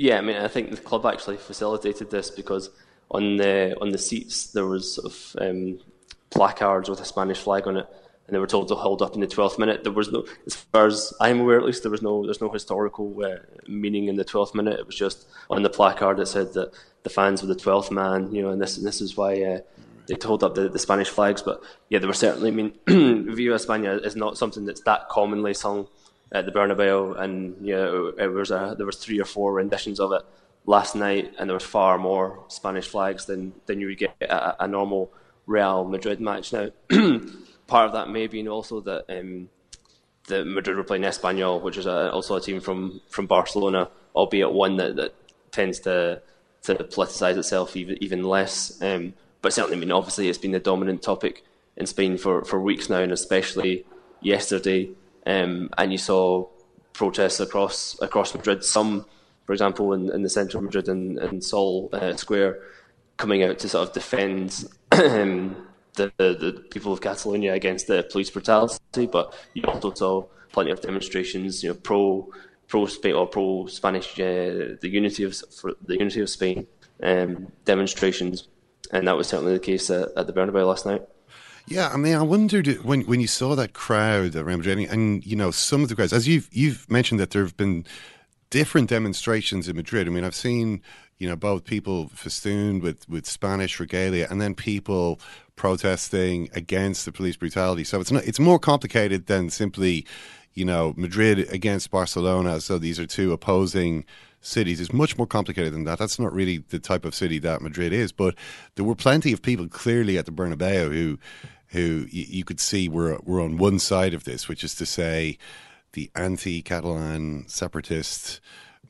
Yeah, 0.00 0.16
I 0.16 0.22
mean, 0.22 0.36
I 0.36 0.48
think 0.48 0.70
the 0.70 0.78
club 0.78 1.04
actually 1.04 1.36
facilitated 1.36 2.10
this 2.10 2.30
because 2.30 2.70
on 3.10 3.36
the 3.36 3.76
on 3.82 3.90
the 3.90 3.98
seats 3.98 4.46
there 4.46 4.64
was 4.64 4.94
sort 4.94 5.12
of 5.12 5.36
um, 5.38 5.78
placards 6.30 6.88
with 6.88 7.02
a 7.02 7.04
Spanish 7.04 7.38
flag 7.38 7.66
on 7.66 7.76
it, 7.76 7.86
and 8.26 8.34
they 8.34 8.38
were 8.38 8.46
told 8.46 8.68
to 8.68 8.76
hold 8.76 9.02
up 9.02 9.12
in 9.14 9.20
the 9.20 9.26
twelfth 9.26 9.58
minute. 9.58 9.82
There 9.82 9.92
was 9.92 10.10
no, 10.10 10.24
as 10.46 10.54
far 10.54 10.86
as 10.86 11.12
I'm 11.20 11.40
aware, 11.40 11.58
at 11.58 11.66
least 11.66 11.82
there 11.82 11.90
was 11.90 12.00
no 12.00 12.24
there's 12.24 12.40
no 12.40 12.48
historical 12.48 13.14
uh, 13.22 13.40
meaning 13.68 14.08
in 14.08 14.16
the 14.16 14.24
twelfth 14.24 14.54
minute. 14.54 14.80
It 14.80 14.86
was 14.86 14.96
just 14.96 15.26
on 15.50 15.62
the 15.62 15.68
placard 15.68 16.16
that 16.16 16.28
said 16.28 16.54
that 16.54 16.72
the 17.02 17.10
fans 17.10 17.42
were 17.42 17.48
the 17.48 17.60
twelfth 17.60 17.90
man, 17.90 18.34
you 18.34 18.40
know, 18.40 18.52
and 18.52 18.62
this 18.62 18.78
and 18.78 18.86
this 18.86 19.02
is 19.02 19.18
why 19.18 19.42
uh, 19.42 19.60
they 20.06 20.16
hold 20.24 20.42
up 20.42 20.54
the, 20.54 20.70
the 20.70 20.78
Spanish 20.78 21.10
flags. 21.10 21.42
But 21.42 21.62
yeah, 21.90 21.98
there 21.98 22.08
were 22.08 22.14
certainly. 22.14 22.48
I 22.48 22.54
mean, 22.54 22.72
Viva 22.88 23.54
España 23.54 24.02
is 24.02 24.16
not 24.16 24.38
something 24.38 24.64
that's 24.64 24.80
that 24.84 25.10
commonly 25.10 25.52
sung 25.52 25.88
at 26.32 26.46
the 26.46 26.52
Bernabeu, 26.52 27.18
and 27.18 27.56
you 27.66 27.74
know, 27.74 28.12
it 28.18 28.28
was 28.28 28.50
a, 28.50 28.74
there 28.76 28.86
was 28.86 28.96
three 28.96 29.20
or 29.20 29.24
four 29.24 29.54
renditions 29.54 30.00
of 30.00 30.12
it 30.12 30.22
last 30.66 30.94
night, 30.94 31.32
and 31.38 31.48
there 31.48 31.54
was 31.54 31.64
far 31.64 31.98
more 31.98 32.44
Spanish 32.48 32.86
flags 32.86 33.26
than 33.26 33.52
than 33.66 33.80
you 33.80 33.88
would 33.88 33.98
get 33.98 34.14
at 34.20 34.56
a, 34.60 34.68
normal 34.68 35.12
Real 35.46 35.84
Madrid 35.84 36.20
match. 36.20 36.52
Now, 36.52 36.70
part 37.66 37.86
of 37.86 37.92
that 37.92 38.08
may 38.08 38.26
be 38.26 38.46
also 38.48 38.80
that. 38.80 39.04
Um, 39.08 39.48
the 40.26 40.44
Madrid 40.44 40.76
were 40.76 40.84
playing 40.84 41.02
Espanyol, 41.02 41.60
which 41.60 41.76
is 41.76 41.86
a, 41.86 42.12
also 42.12 42.36
a 42.36 42.40
team 42.40 42.60
from, 42.60 43.00
from 43.08 43.26
Barcelona, 43.26 43.90
albeit 44.14 44.52
one 44.52 44.76
that, 44.76 44.94
that 44.96 45.14
tends 45.50 45.80
to 45.80 46.22
to 46.62 46.74
politicise 46.74 47.36
itself 47.36 47.76
even 47.76 47.96
even 48.02 48.22
less. 48.22 48.80
Um, 48.82 49.14
but 49.42 49.52
certainly, 49.52 49.76
I 49.76 49.80
mean, 49.80 49.92
obviously, 49.92 50.28
it's 50.28 50.38
been 50.38 50.52
the 50.52 50.60
dominant 50.60 51.02
topic 51.02 51.42
in 51.76 51.86
Spain 51.86 52.18
for, 52.18 52.44
for 52.44 52.60
weeks 52.60 52.90
now, 52.90 53.00
and 53.00 53.12
especially 53.12 53.86
yesterday. 54.20 54.90
Um, 55.30 55.70
and 55.78 55.92
you 55.92 55.98
saw 55.98 56.48
protests 56.92 57.40
across 57.40 58.00
across 58.02 58.34
Madrid. 58.34 58.64
Some, 58.64 59.06
for 59.46 59.52
example, 59.52 59.92
in, 59.92 60.10
in 60.12 60.22
the 60.22 60.28
centre 60.28 60.58
of 60.58 60.64
Madrid 60.64 60.88
and 60.88 61.18
in, 61.18 61.40
Sol 61.40 61.88
uh, 61.92 62.16
Square, 62.16 62.60
coming 63.16 63.42
out 63.42 63.58
to 63.60 63.68
sort 63.68 63.88
of 63.88 63.94
defend 63.94 64.64
um, 64.92 65.68
the, 65.94 66.12
the, 66.16 66.34
the 66.34 66.52
people 66.70 66.92
of 66.92 67.00
Catalonia 67.00 67.54
against 67.54 67.86
the 67.86 68.02
police 68.10 68.30
brutality, 68.30 69.06
but 69.06 69.34
you 69.54 69.62
also 69.64 69.94
saw 69.94 70.24
plenty 70.52 70.70
of 70.70 70.80
demonstrations, 70.80 71.62
you 71.62 71.70
know, 71.70 71.74
pro 71.74 72.28
pro 72.68 72.86
Spain 72.86 73.14
or 73.14 73.26
pro 73.26 73.66
Spanish, 73.66 74.18
uh, 74.18 74.76
the 74.80 74.88
unity 74.88 75.24
of 75.24 75.34
the 75.86 75.96
unity 75.98 76.20
of 76.20 76.30
Spain 76.30 76.66
um, 77.02 77.52
demonstrations, 77.64 78.48
and 78.92 79.06
that 79.06 79.16
was 79.16 79.28
certainly 79.28 79.52
the 79.52 79.60
case 79.60 79.90
at, 79.90 80.08
at 80.16 80.26
the 80.26 80.32
Bernabeu 80.32 80.66
last 80.66 80.86
night. 80.86 81.02
Yeah, 81.70 81.88
I 81.90 81.96
mean, 81.98 82.16
I 82.16 82.22
wondered 82.22 82.66
when 82.82 83.02
when 83.02 83.20
you 83.20 83.28
saw 83.28 83.54
that 83.54 83.74
crowd 83.74 84.34
around 84.34 84.58
Madrid, 84.58 84.90
and 84.90 85.24
you 85.24 85.36
know 85.36 85.52
some 85.52 85.84
of 85.84 85.88
the 85.88 85.94
crowds, 85.94 86.12
as 86.12 86.26
you've 86.26 86.48
you've 86.50 86.90
mentioned 86.90 87.20
that 87.20 87.30
there 87.30 87.42
have 87.42 87.56
been 87.56 87.86
different 88.50 88.90
demonstrations 88.90 89.68
in 89.68 89.76
Madrid. 89.76 90.08
I 90.08 90.10
mean, 90.10 90.24
I've 90.24 90.34
seen 90.34 90.82
you 91.18 91.28
know 91.28 91.36
both 91.36 91.62
people 91.62 92.08
festooned 92.08 92.82
with 92.82 93.08
with 93.08 93.24
Spanish 93.24 93.78
regalia, 93.78 94.26
and 94.28 94.40
then 94.40 94.56
people 94.56 95.20
protesting 95.54 96.50
against 96.54 97.04
the 97.04 97.12
police 97.12 97.36
brutality. 97.36 97.84
So 97.84 98.00
it's 98.00 98.10
not 98.10 98.24
it's 98.24 98.40
more 98.40 98.58
complicated 98.58 99.26
than 99.26 99.48
simply 99.48 100.04
you 100.54 100.64
know 100.64 100.92
Madrid 100.96 101.38
against 101.52 101.92
Barcelona. 101.92 102.60
So 102.60 102.78
these 102.78 102.98
are 102.98 103.06
two 103.06 103.32
opposing 103.32 104.04
cities 104.40 104.80
is 104.80 104.92
much 104.92 105.18
more 105.18 105.26
complicated 105.26 105.72
than 105.72 105.84
that. 105.84 105.98
That's 105.98 106.18
not 106.18 106.32
really 106.32 106.58
the 106.58 106.78
type 106.78 107.04
of 107.04 107.14
city 107.14 107.38
that 107.40 107.62
Madrid 107.62 107.92
is. 107.92 108.10
But 108.10 108.34
there 108.74 108.84
were 108.84 108.94
plenty 108.94 109.32
of 109.32 109.42
people 109.42 109.68
clearly 109.68 110.18
at 110.18 110.26
the 110.26 110.32
Bernabeu 110.32 110.92
who 110.92 111.18
who 111.70 112.06
you, 112.10 112.26
you 112.28 112.44
could 112.44 112.60
see 112.60 112.88
were 112.88 113.18
were 113.22 113.40
on 113.40 113.58
one 113.58 113.78
side 113.78 114.14
of 114.14 114.24
this, 114.24 114.48
which 114.48 114.64
is 114.64 114.74
to 114.76 114.86
say 114.86 115.38
the 115.92 116.10
anti-Catalan 116.14 117.48
separatists 117.48 118.40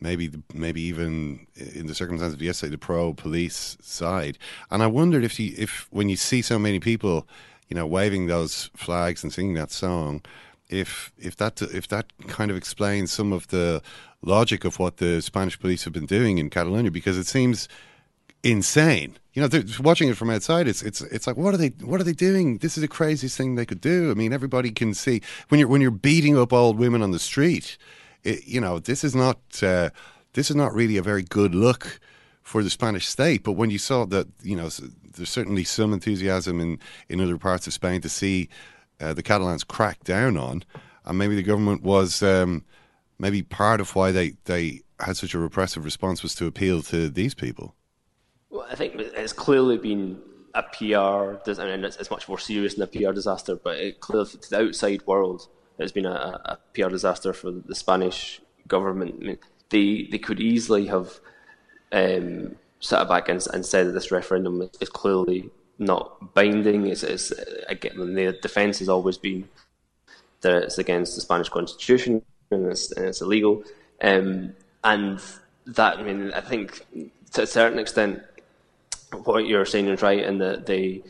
maybe 0.01 0.31
maybe 0.55 0.81
even 0.81 1.47
in 1.57 1.87
the 1.87 1.95
circumstances 1.95 2.35
of 2.35 2.43
yesterday, 2.43 2.71
the 2.71 2.79
pro 2.79 3.13
police 3.15 3.77
side. 3.81 4.39
And 4.71 4.83
I 4.83 4.87
wondered 4.87 5.25
if 5.25 5.39
you 5.39 5.55
if 5.57 5.87
when 5.91 6.09
you 6.09 6.17
see 6.17 6.43
so 6.43 6.59
many 6.59 6.81
people, 6.81 7.27
you 7.69 7.75
know, 7.75 7.87
waving 7.87 8.27
those 8.27 8.71
flags 8.75 9.23
and 9.23 9.33
singing 9.33 9.55
that 9.55 9.71
song, 9.71 10.23
if 10.69 11.13
if 11.19 11.37
that 11.37 11.61
if 11.63 11.89
that 11.89 12.07
kind 12.29 12.51
of 12.51 12.57
explains 12.57 13.13
some 13.13 13.33
of 13.33 13.49
the 13.49 13.83
logic 14.23 14.65
of 14.65 14.79
what 14.79 14.99
the 14.99 15.21
Spanish 15.21 15.59
police 15.59 15.85
have 15.85 15.93
been 15.93 16.07
doing 16.07 16.39
in 16.39 16.51
Catalonia, 16.51 16.91
because 16.91 17.19
it 17.19 17.27
seems 17.27 17.69
insane. 18.43 19.19
You 19.33 19.43
know, 19.43 19.63
watching 19.81 20.09
it 20.09 20.17
from 20.17 20.31
outside, 20.31 20.67
it's 20.67 20.83
it's 20.83 21.03
it's 21.03 21.27
like 21.27 21.37
what 21.37 21.55
are 21.55 21.57
they 21.57 21.69
what 21.85 22.01
are 22.01 22.05
they 22.05 22.13
doing? 22.13 22.59
This 22.59 22.77
is 22.77 22.81
the 22.81 22.89
craziest 22.89 23.37
thing 23.37 23.55
they 23.55 23.67
could 23.67 23.81
do. 23.81 24.11
I 24.11 24.15
mean, 24.15 24.33
everybody 24.33 24.73
can 24.73 24.93
see 24.93 25.23
when 25.49 25.61
you're 25.61 25.69
when 25.69 25.81
you're 25.81 25.93
beating 25.93 26.37
up 26.37 26.53
old 26.53 26.79
women 26.79 27.01
on 27.03 27.13
the 27.13 27.19
street. 27.19 27.79
It, 28.25 28.47
you 28.47 28.61
know, 28.61 28.81
this 28.81 29.05
is 29.05 29.15
not 29.15 29.39
uh, 29.63 29.91
this 30.33 30.51
is 30.51 30.57
not 30.57 30.75
really 30.75 30.97
a 30.97 31.03
very 31.03 31.23
good 31.23 31.55
look 31.55 32.01
for 32.43 32.65
the 32.65 32.71
Spanish 32.71 33.07
state. 33.07 33.45
But 33.45 33.53
when 33.53 33.71
you 33.71 33.79
saw 33.79 34.05
that, 34.07 34.27
you 34.43 34.57
know, 34.57 34.69
there's 35.17 35.31
certainly 35.31 35.63
some 35.63 35.93
enthusiasm 35.93 36.61
in 36.61 36.81
in 37.09 37.21
other 37.21 37.39
parts 37.39 37.69
of 37.69 37.73
Spain 37.73 38.01
to 38.01 38.09
see 38.09 38.49
uh, 39.01 39.15
the 39.15 39.23
Catalans 39.23 39.63
crack 39.63 40.03
down 40.03 40.37
on, 40.37 40.65
and 41.05 41.19
maybe 41.19 41.37
the 41.37 41.45
government 41.45 41.83
was 41.83 42.21
um, 42.21 42.65
maybe 43.21 43.43
part 43.43 43.81
of 43.81 43.95
why 43.95 44.11
they 44.11 44.35
they 44.47 44.81
had 44.99 45.17
such 45.17 45.35
a 45.35 45.39
repressive 45.39 45.85
response 45.85 46.23
was 46.23 46.35
to 46.35 46.47
appeal 46.47 46.83
to 46.83 47.09
these 47.09 47.35
people. 47.35 47.75
Well, 48.51 48.67
I 48.71 48.75
think 48.75 48.95
it's 48.97 49.33
clearly 49.33 49.79
been 49.79 50.21
a 50.55 50.63
PR. 50.63 51.51
I 51.61 51.65
mean, 51.65 51.85
it's, 51.85 51.97
it's 51.97 52.11
much 52.11 52.29
more 52.29 52.39
serious 52.39 52.75
than 52.75 52.83
a 52.83 52.87
PR 52.87 53.13
disaster, 53.13 53.55
but 53.57 53.79
it 53.79 54.01
clearly 54.01 54.29
to 54.31 54.51
the 54.51 54.61
outside 54.61 55.07
world, 55.07 55.49
it's 55.79 55.93
been 55.93 56.07
a, 56.07 56.41
a 56.45 56.59
PR 56.75 56.89
disaster 56.89 57.33
for 57.33 57.51
the 57.51 57.75
Spanish 57.75 58.41
government. 58.67 59.15
I 59.21 59.25
mean, 59.25 59.39
they 59.71 60.09
they 60.11 60.19
could 60.19 60.41
easily 60.41 60.87
have 60.87 61.21
um, 61.93 62.57
sat 62.81 63.09
back 63.09 63.29
and, 63.29 63.45
and 63.53 63.65
said 63.65 63.87
that 63.87 63.93
this 63.93 64.11
referendum 64.11 64.63
is, 64.63 64.71
is 64.81 64.89
clearly 64.89 65.51
not 65.79 66.35
binding. 66.35 66.87
It's, 66.87 67.03
it's 67.03 67.33
again 67.69 68.15
the 68.15 68.39
defence 68.43 68.81
has 68.81 68.89
always 68.89 69.17
been 69.17 69.49
that 70.43 70.65
it's 70.65 70.79
against 70.79 71.15
the 71.15 71.21
Spanish 71.21 71.49
constitution 71.49 72.23
and 72.51 72.67
it's, 72.67 72.91
and 72.93 73.07
it's 73.07 73.21
illegal. 73.21 73.63
Um, 74.03 74.55
and 74.83 75.21
that 75.67 75.99
I 75.99 76.03
mean 76.03 76.33
I 76.33 76.41
think 76.41 76.87
to 77.33 77.43
a 77.43 77.47
certain 77.47 77.79
extent 77.79 78.23
what 79.13 79.47
you're 79.47 79.65
saying 79.65 79.89
is 79.89 80.03
right 80.03 80.23
in 80.23 80.39
that 80.39 80.67
they 80.67 81.03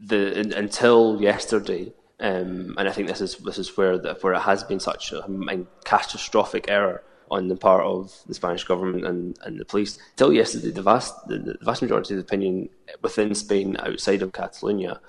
the 0.00 0.56
until 0.56 1.20
yesterday. 1.20 1.92
Um, 2.20 2.76
and 2.78 2.88
I 2.88 2.92
think 2.92 3.08
this 3.08 3.20
is 3.20 3.36
this 3.38 3.58
is 3.58 3.76
where 3.76 3.98
the, 3.98 4.14
where 4.20 4.34
it 4.34 4.40
has 4.40 4.62
been 4.62 4.80
such 4.80 5.12
a, 5.12 5.24
a 5.24 5.66
catastrophic 5.84 6.66
error 6.68 7.02
on 7.30 7.48
the 7.48 7.56
part 7.56 7.84
of 7.84 8.14
the 8.26 8.34
Spanish 8.34 8.62
government 8.62 9.06
and, 9.06 9.38
and 9.42 9.58
the 9.58 9.64
police. 9.64 9.98
Till 10.16 10.32
yesterday, 10.32 10.70
the 10.70 10.82
vast 10.82 11.26
the, 11.28 11.38
the 11.38 11.58
vast 11.62 11.82
majority 11.82 12.14
of 12.14 12.18
the 12.18 12.24
opinion 12.24 12.68
within 13.00 13.34
Spain, 13.34 13.76
outside 13.80 14.22
of 14.22 14.32
Catalonia, 14.32 15.00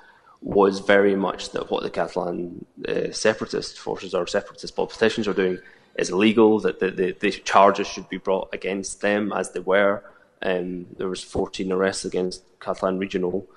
was 0.41 0.79
very 0.79 1.15
much 1.15 1.51
that 1.51 1.69
what 1.69 1.83
the 1.83 1.89
Catalan 1.89 2.65
uh, 2.87 3.11
separatist 3.11 3.77
forces 3.77 4.13
or 4.13 4.25
separatist 4.25 4.75
politicians 4.75 5.27
are 5.27 5.33
doing 5.33 5.59
is 5.97 6.09
illegal. 6.09 6.59
That 6.59 6.79
the, 6.79 6.91
the, 6.91 7.11
the, 7.19 7.31
charges 7.31 7.87
should 7.87 8.09
be 8.09 8.17
brought 8.17 8.49
against 8.53 9.01
them 9.01 9.31
as 9.31 9.51
they 9.51 9.59
were. 9.59 10.03
Um, 10.43 10.87
there 10.97 11.07
was 11.07 11.23
14 11.23 11.71
arrests 11.71 12.05
against 12.05 12.43
Catalan 12.59 12.99
regional 12.99 13.47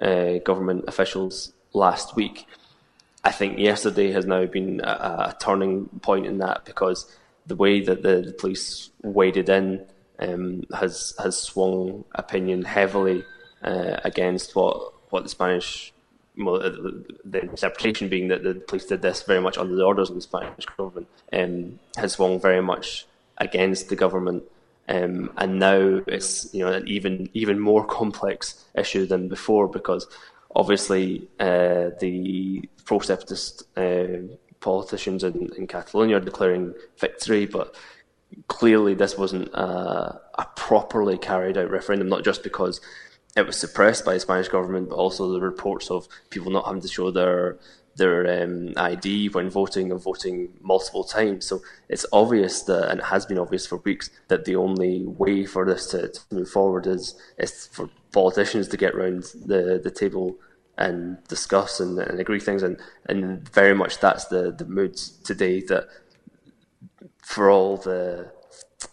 uh, 0.00 0.38
government 0.44 0.84
officials 0.86 1.52
last 1.72 2.14
week. 2.16 2.46
I 3.24 3.32
think 3.32 3.58
yesterday 3.58 4.12
has 4.12 4.26
now 4.26 4.44
been 4.44 4.80
a, 4.80 5.32
a 5.32 5.36
turning 5.40 5.88
point 6.02 6.26
in 6.26 6.38
that 6.38 6.64
because 6.64 7.10
the 7.46 7.56
way 7.56 7.80
that 7.80 8.02
the, 8.02 8.20
the 8.20 8.32
police 8.32 8.90
waded 9.02 9.48
in 9.48 9.86
um, 10.18 10.64
has 10.74 11.14
has 11.18 11.36
swung 11.38 12.04
opinion 12.14 12.64
heavily 12.64 13.24
uh, 13.62 13.98
against 14.04 14.54
what 14.54 14.92
what 15.10 15.22
the 15.22 15.28
Spanish 15.28 15.92
well, 16.36 16.56
uh, 16.56 16.70
the 17.24 17.42
interpretation 17.42 18.08
being 18.08 18.28
that 18.28 18.42
the 18.42 18.54
police 18.54 18.86
did 18.86 19.02
this 19.02 19.22
very 19.22 19.40
much 19.40 19.56
under 19.56 19.74
the 19.74 19.84
orders 19.84 20.10
of 20.10 20.16
the 20.16 20.20
Spanish 20.20 20.66
government 20.76 21.08
um, 21.32 21.78
has 21.96 22.12
swung 22.12 22.40
very 22.40 22.62
much 22.62 23.06
against 23.38 23.88
the 23.88 23.96
government. 23.96 24.42
Um, 24.88 25.32
and 25.38 25.58
now 25.58 26.02
it's 26.06 26.52
you 26.52 26.64
know 26.64 26.72
an 26.72 26.86
even 26.86 27.30
even 27.32 27.58
more 27.58 27.86
complex 27.86 28.64
issue 28.76 29.06
than 29.06 29.28
before 29.28 29.66
because 29.66 30.06
obviously 30.54 31.28
uh, 31.40 31.90
the 32.00 32.68
pro-separatist 32.84 33.64
uh, 33.78 34.36
politicians 34.60 35.24
in, 35.24 35.50
in 35.56 35.66
Catalonia 35.66 36.16
are 36.16 36.20
declaring 36.20 36.74
victory, 36.98 37.46
but 37.46 37.74
clearly 38.48 38.94
this 38.94 39.16
wasn't 39.16 39.48
a, 39.54 40.20
a 40.38 40.46
properly 40.56 41.18
carried 41.18 41.58
out 41.58 41.70
referendum, 41.70 42.08
not 42.08 42.24
just 42.24 42.42
because 42.42 42.80
it 43.36 43.46
was 43.46 43.56
suppressed 43.56 44.04
by 44.04 44.14
the 44.14 44.20
Spanish 44.20 44.48
government, 44.48 44.88
but 44.88 44.96
also 44.96 45.32
the 45.32 45.40
reports 45.40 45.90
of 45.90 46.08
people 46.30 46.52
not 46.52 46.66
having 46.66 46.82
to 46.82 46.88
show 46.88 47.10
their 47.10 47.58
their 47.96 48.42
um, 48.42 48.72
ID 48.76 49.28
when 49.28 49.50
voting 49.50 49.90
and 49.90 50.02
voting 50.02 50.52
multiple 50.60 51.04
times. 51.04 51.46
So 51.46 51.60
it's 51.88 52.06
obvious 52.12 52.62
that, 52.62 52.90
and 52.90 53.00
it 53.00 53.06
has 53.06 53.26
been 53.26 53.38
obvious 53.38 53.66
for 53.66 53.76
weeks, 53.78 54.10
that 54.28 54.44
the 54.44 54.56
only 54.56 55.04
way 55.04 55.46
for 55.46 55.64
this 55.64 55.86
to, 55.88 56.08
to 56.08 56.20
move 56.30 56.50
forward 56.50 56.86
is 56.86 57.14
is 57.38 57.68
for 57.72 57.88
politicians 58.12 58.68
to 58.68 58.76
get 58.76 58.94
round 58.94 59.24
the, 59.46 59.80
the 59.82 59.90
table 59.90 60.36
and 60.76 61.22
discuss 61.28 61.80
and, 61.80 61.98
and 61.98 62.18
agree 62.18 62.40
things. 62.40 62.62
And, 62.62 62.78
and 63.06 63.48
very 63.50 63.74
much 63.74 64.00
that's 64.00 64.26
the, 64.26 64.50
the 64.52 64.64
mood 64.64 64.96
today 64.96 65.60
that 65.62 65.88
for 67.22 67.50
all 67.50 67.76
the 67.76 68.32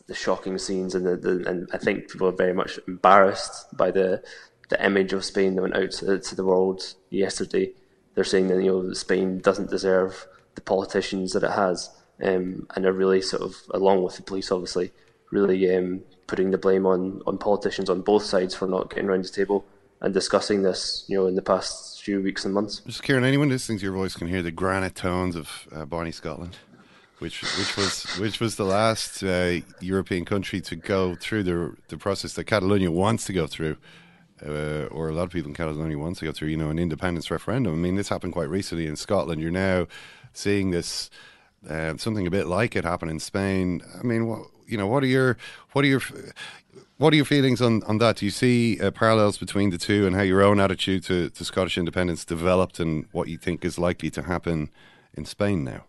the 0.08 0.14
shocking 0.16 0.58
scenes 0.58 0.96
and 0.96 1.06
the, 1.06 1.18
the, 1.18 1.50
and 1.50 1.70
I 1.74 1.78
think 1.78 2.10
people 2.10 2.28
are 2.28 2.34
very 2.34 2.54
much 2.54 2.80
embarrassed 2.88 3.76
by 3.76 3.92
the 3.92 4.24
the 4.70 4.84
image 4.86 5.12
of 5.12 5.26
Spain 5.26 5.56
that 5.56 5.62
went 5.62 5.76
out 5.76 5.92
to, 5.92 6.18
to 6.18 6.36
the 6.36 6.46
world 6.46 6.96
yesterday. 7.10 7.74
They're 8.16 8.24
saying 8.24 8.48
that 8.48 8.62
you 8.64 8.72
know 8.72 8.94
Spain 8.94 9.40
doesn't 9.40 9.70
deserve 9.70 10.28
the 10.56 10.62
politicians 10.62 11.34
that 11.34 11.44
it 11.44 11.52
has, 11.52 11.90
um, 12.22 12.68
and 12.76 12.86
are 12.86 12.94
really 12.94 13.22
sort 13.22 13.42
of 13.42 13.56
along 13.72 14.04
with 14.04 14.18
the 14.18 14.22
police, 14.22 14.52
obviously, 14.52 14.92
really 15.32 15.74
um, 15.76 16.02
putting 16.28 16.52
the 16.52 16.58
blame 16.58 16.86
on 16.86 17.22
on 17.26 17.38
politicians 17.38 17.90
on 17.90 18.02
both 18.02 18.24
sides 18.24 18.54
for 18.56 18.68
not 18.68 18.90
getting 18.90 19.10
around 19.10 19.24
the 19.24 19.30
table 19.30 19.66
and 20.02 20.14
discussing 20.14 20.64
this, 20.64 21.06
you 21.08 21.18
know, 21.18 21.28
in 21.28 21.36
the 21.36 21.42
past 21.42 22.02
few 22.02 22.22
weeks 22.22 22.44
and 22.44 22.54
months. 22.54 22.82
Just 22.86 23.04
Kieran, 23.04 23.24
anyone 23.24 23.50
listening 23.50 23.78
to 23.78 23.84
your 23.84 23.94
voice 23.94 24.16
can 24.16 24.28
hear 24.28 24.42
the 24.42 24.52
granite 24.52 24.96
tones 24.96 25.36
of 25.36 25.68
uh, 25.72 25.86
Barney 25.86 26.12
Scotland, 26.12 26.58
which 27.20 27.42
which 27.42 27.78
was 27.78 28.04
which 28.20 28.40
was 28.40 28.56
the 28.56 28.66
last 28.66 29.24
uh, 29.24 29.60
European 29.80 30.26
country 30.26 30.60
to 30.62 30.76
go 30.76 31.16
through 31.16 31.44
the 31.44 31.76
the 31.90 31.98
process 31.98 32.34
that 32.34 32.46
Catalonia 32.46 32.92
wants 32.92 33.26
to 33.26 33.34
go 33.34 33.48
through. 33.48 33.78
Uh, 34.46 34.88
or 34.92 35.10
a 35.10 35.14
lot 35.14 35.24
of 35.24 35.32
people 35.32 35.50
in 35.50 35.56
Catalonia 35.56 35.98
want 35.98 36.18
to 36.18 36.26
go 36.26 36.32
through, 36.32 36.48
you 36.48 36.58
know, 36.58 36.70
an 36.70 36.80
independence 36.80 37.30
referendum. 37.30 37.74
I 37.74 37.78
mean, 37.78 37.96
this 37.96 38.10
happened 38.10 38.34
quite 38.34 38.50
recently 38.50 38.88
in 38.88 38.96
Scotland. 38.96 39.42
You're 39.42 39.52
now 39.52 39.88
seeing 40.34 40.72
this 40.72 41.10
uh, 41.70 41.96
something 41.98 42.26
a 42.26 42.32
bit 42.32 42.48
like 42.48 42.76
it 42.76 42.84
happen 42.84 43.10
in 43.10 43.20
Spain. 43.20 43.82
I 44.00 44.04
mean, 44.04 44.28
what 44.28 44.48
you 44.66 44.78
know, 44.78 44.88
what 44.88 45.04
are 45.04 45.08
your 45.08 45.38
what 45.74 45.86
are 45.86 45.88
your 45.88 46.02
what 46.98 47.14
are 47.14 47.16
your 47.16 47.26
feelings 47.26 47.62
on, 47.62 47.84
on 47.84 47.98
that? 47.98 48.18
Do 48.18 48.26
you 48.26 48.32
see 48.32 48.80
uh, 48.80 48.92
parallels 48.92 49.38
between 49.38 49.72
the 49.72 49.78
two 49.78 50.06
and 50.06 50.16
how 50.16 50.22
your 50.22 50.42
own 50.42 50.60
attitude 50.60 51.04
to, 51.06 51.32
to 51.32 51.44
Scottish 51.44 51.78
independence 51.78 52.24
developed 52.26 52.80
and 52.80 53.08
what 53.12 53.28
you 53.28 53.38
think 53.38 53.66
is 53.66 53.80
likely 53.80 54.12
to 54.12 54.22
happen 54.22 54.70
in 55.16 55.26
Spain 55.26 55.64
now? 55.64 55.86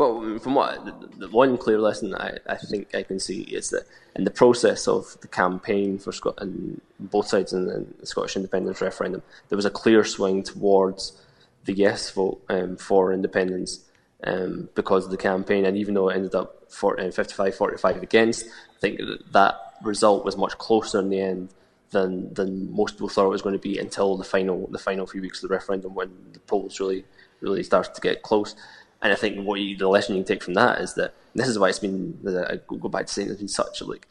Well, 0.00 0.38
from 0.38 0.54
what 0.54 1.18
the, 1.18 1.28
one 1.28 1.58
clear 1.58 1.78
lesson 1.78 2.14
I, 2.14 2.38
I 2.48 2.56
think 2.56 2.94
I 2.94 3.02
can 3.02 3.20
see 3.20 3.42
is 3.42 3.68
that 3.68 3.84
in 4.16 4.24
the 4.24 4.30
process 4.30 4.88
of 4.88 5.18
the 5.20 5.28
campaign 5.28 5.98
for 5.98 6.10
Scot- 6.10 6.38
and 6.40 6.80
both 6.98 7.26
sides 7.26 7.52
in 7.52 7.66
the 7.66 8.06
Scottish 8.06 8.34
independence 8.34 8.80
referendum, 8.80 9.22
there 9.50 9.56
was 9.56 9.66
a 9.66 9.70
clear 9.70 10.02
swing 10.04 10.42
towards 10.42 11.20
the 11.66 11.74
yes 11.74 12.10
vote 12.12 12.40
um, 12.48 12.78
for 12.78 13.12
independence 13.12 13.84
um, 14.24 14.70
because 14.74 15.04
of 15.04 15.10
the 15.10 15.18
campaign. 15.18 15.66
And 15.66 15.76
even 15.76 15.92
though 15.92 16.08
it 16.08 16.16
ended 16.16 16.34
up 16.34 16.72
40, 16.72 17.10
55 17.10 17.54
45 17.54 18.02
against, 18.02 18.46
I 18.46 18.80
think 18.80 19.00
that 19.32 19.54
result 19.82 20.24
was 20.24 20.34
much 20.34 20.56
closer 20.56 20.98
in 20.98 21.10
the 21.10 21.20
end 21.20 21.50
than 21.90 22.32
than 22.32 22.74
most 22.74 22.94
people 22.94 23.10
thought 23.10 23.26
it 23.26 23.36
was 23.36 23.42
going 23.42 23.52
to 23.52 23.58
be 23.58 23.78
until 23.78 24.16
the 24.16 24.24
final 24.24 24.66
the 24.68 24.78
final 24.78 25.06
few 25.06 25.20
weeks 25.20 25.42
of 25.42 25.50
the 25.50 25.54
referendum 25.54 25.94
when 25.94 26.10
the 26.32 26.40
polls 26.40 26.80
really 26.80 27.04
really 27.40 27.62
started 27.62 27.94
to 27.94 28.00
get 28.00 28.22
close. 28.22 28.54
And 29.02 29.12
I 29.12 29.16
think 29.16 29.44
what 29.46 29.60
you, 29.60 29.76
the 29.76 29.88
lesson 29.88 30.14
you 30.14 30.22
can 30.22 30.34
take 30.34 30.42
from 30.42 30.54
that 30.54 30.80
is 30.80 30.94
that 30.94 31.14
this 31.34 31.48
is 31.48 31.58
why 31.58 31.68
it's 31.68 31.78
been. 31.78 32.18
I 32.26 32.58
go 32.66 32.88
back 32.88 33.06
to 33.06 33.12
saying 33.12 33.28
it's 33.28 33.38
been 33.38 33.48
such 33.48 33.80
a 33.80 33.84
like 33.84 34.06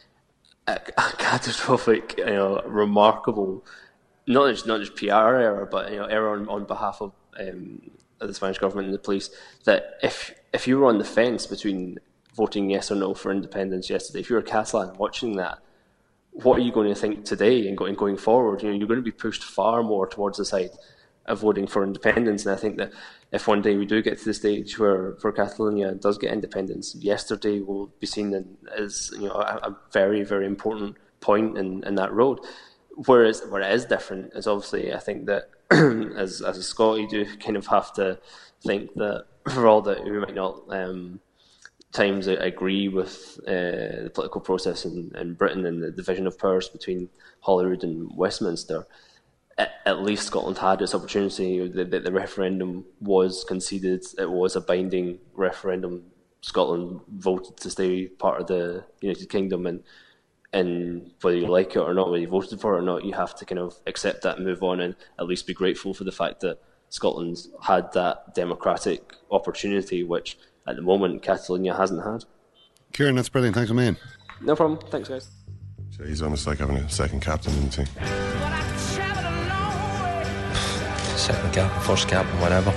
a, 0.67 0.79
a 0.97 1.13
catastrophic, 1.17 2.15
you 2.17 2.25
know, 2.25 2.61
remarkable, 2.65 3.65
not 4.25 4.49
just 4.51 4.65
not 4.65 4.79
just 4.79 4.95
PR 4.95 5.05
error, 5.13 5.67
but 5.69 5.91
you 5.91 5.97
know, 5.97 6.05
error 6.05 6.31
on, 6.31 6.47
on 6.49 6.65
behalf 6.65 7.01
of 7.01 7.11
um, 7.39 7.91
the 8.19 8.33
Spanish 8.33 8.57
government 8.57 8.87
and 8.87 8.95
the 8.95 8.99
police. 8.99 9.29
That 9.65 9.99
if 10.01 10.33
if 10.53 10.67
you 10.67 10.79
were 10.79 10.87
on 10.87 10.97
the 10.97 11.05
fence 11.05 11.45
between 11.45 11.99
voting 12.35 12.69
yes 12.69 12.91
or 12.91 12.95
no 12.95 13.13
for 13.13 13.31
independence 13.31 13.89
yesterday, 13.89 14.21
if 14.21 14.29
you're 14.29 14.39
a 14.39 14.43
Catalan 14.43 14.97
watching 14.97 15.35
that, 15.35 15.59
what 16.31 16.57
are 16.57 16.61
you 16.61 16.71
going 16.71 16.87
to 16.87 16.99
think 16.99 17.25
today 17.25 17.67
and 17.67 17.77
going 17.77 17.95
going 17.95 18.17
forward? 18.17 18.63
You 18.63 18.69
know, 18.69 18.75
you're 18.75 18.87
going 18.87 18.99
to 18.99 19.03
be 19.03 19.11
pushed 19.11 19.43
far 19.43 19.83
more 19.83 20.07
towards 20.07 20.39
the 20.39 20.45
side 20.45 20.71
of 21.25 21.41
voting 21.41 21.67
for 21.67 21.83
independence. 21.83 22.45
And 22.45 22.55
I 22.55 22.57
think 22.57 22.77
that 22.77 22.91
if 23.31 23.47
one 23.47 23.61
day 23.61 23.77
we 23.77 23.85
do 23.85 24.01
get 24.01 24.17
to 24.17 24.25
the 24.25 24.33
stage 24.33 24.79
where, 24.79 25.11
where 25.21 25.33
Catalonia 25.33 25.93
does 25.93 26.17
get 26.17 26.33
independence, 26.33 26.95
yesterday 26.95 27.59
will 27.59 27.87
be 27.99 28.07
seen 28.07 28.57
as 28.75 29.11
you 29.13 29.27
know 29.27 29.35
a, 29.35 29.69
a 29.69 29.77
very 29.91 30.23
very 30.23 30.45
important 30.45 30.95
point 31.21 31.57
in, 31.57 31.83
in 31.83 31.95
that 31.95 32.11
road. 32.11 32.39
Whereas 33.05 33.43
where 33.49 33.61
it 33.61 33.71
is 33.71 33.85
different 33.85 34.33
is 34.33 34.47
obviously 34.47 34.93
I 34.93 34.99
think 34.99 35.27
that 35.27 35.49
as 36.17 36.41
as 36.41 36.57
a 36.57 36.63
Scot 36.63 36.99
you 36.99 37.07
do 37.07 37.25
kind 37.37 37.57
of 37.57 37.67
have 37.67 37.93
to 37.93 38.19
think 38.63 38.93
that 38.95 39.25
for 39.53 39.67
all 39.67 39.81
that 39.83 40.03
we 40.03 40.19
might 40.19 40.35
not 40.35 40.63
um, 40.69 41.19
times 41.91 42.27
agree 42.27 42.87
with 42.87 43.39
uh, 43.47 44.03
the 44.03 44.11
political 44.13 44.41
process 44.41 44.85
in, 44.85 45.11
in 45.15 45.33
Britain 45.33 45.65
and 45.65 45.81
the 45.81 45.91
division 45.91 46.27
of 46.27 46.37
powers 46.37 46.69
between 46.69 47.09
Holyrood 47.41 47.83
and 47.83 48.09
Westminster 48.15 48.85
at, 49.59 50.01
least 50.01 50.27
Scotland 50.27 50.57
had 50.57 50.81
its 50.81 50.95
opportunity. 50.95 51.67
The, 51.67 51.83
the, 51.83 51.99
the, 51.99 52.11
referendum 52.11 52.85
was 53.01 53.43
conceded. 53.43 54.05
It 54.17 54.29
was 54.29 54.55
a 54.55 54.61
binding 54.61 55.19
referendum. 55.33 56.05
Scotland 56.41 57.01
voted 57.09 57.57
to 57.57 57.69
stay 57.69 58.07
part 58.07 58.41
of 58.41 58.47
the 58.47 58.85
United 59.01 59.29
Kingdom, 59.29 59.65
and 59.65 59.83
and 60.53 61.11
whether 61.21 61.37
you 61.37 61.47
like 61.47 61.75
it 61.75 61.79
or 61.79 61.93
not, 61.93 62.09
whether 62.09 62.21
you 62.21 62.27
voted 62.27 62.59
for 62.59 62.75
it 62.75 62.79
or 62.79 62.81
not, 62.81 63.03
you 63.03 63.13
have 63.13 63.35
to 63.35 63.45
kind 63.45 63.59
of 63.59 63.77
accept 63.85 64.23
that 64.23 64.37
and 64.37 64.45
move 64.45 64.63
on, 64.63 64.79
and 64.79 64.95
at 65.19 65.27
least 65.27 65.45
be 65.45 65.53
grateful 65.53 65.93
for 65.93 66.05
the 66.05 66.11
fact 66.11 66.39
that 66.39 66.59
Scotland 66.89 67.37
had 67.61 67.91
that 67.93 68.33
democratic 68.33 69.13
opportunity, 69.31 70.03
which 70.03 70.37
at 70.67 70.75
the 70.75 70.81
moment 70.81 71.21
Catalonia 71.21 71.75
hasn't 71.75 72.03
had. 72.03 72.23
Kieran, 72.93 73.15
that's 73.15 73.29
brilliant. 73.29 73.55
Thanks, 73.55 73.71
man. 73.71 73.97
No 74.41 74.55
problem. 74.55 74.79
Thanks, 74.89 75.09
guys. 75.09 75.29
So 75.91 76.05
he's 76.05 76.21
almost 76.21 76.47
like 76.47 76.59
having 76.59 76.77
a 76.77 76.89
second 76.89 77.21
captain 77.21 77.53
in 77.55 77.65
the 77.65 77.85
team 77.85 78.58
second 81.33 81.53
cap, 81.53 81.81
first 81.83 82.07
cap, 82.07 82.25
and 82.25 82.41
whatever. 82.41 82.71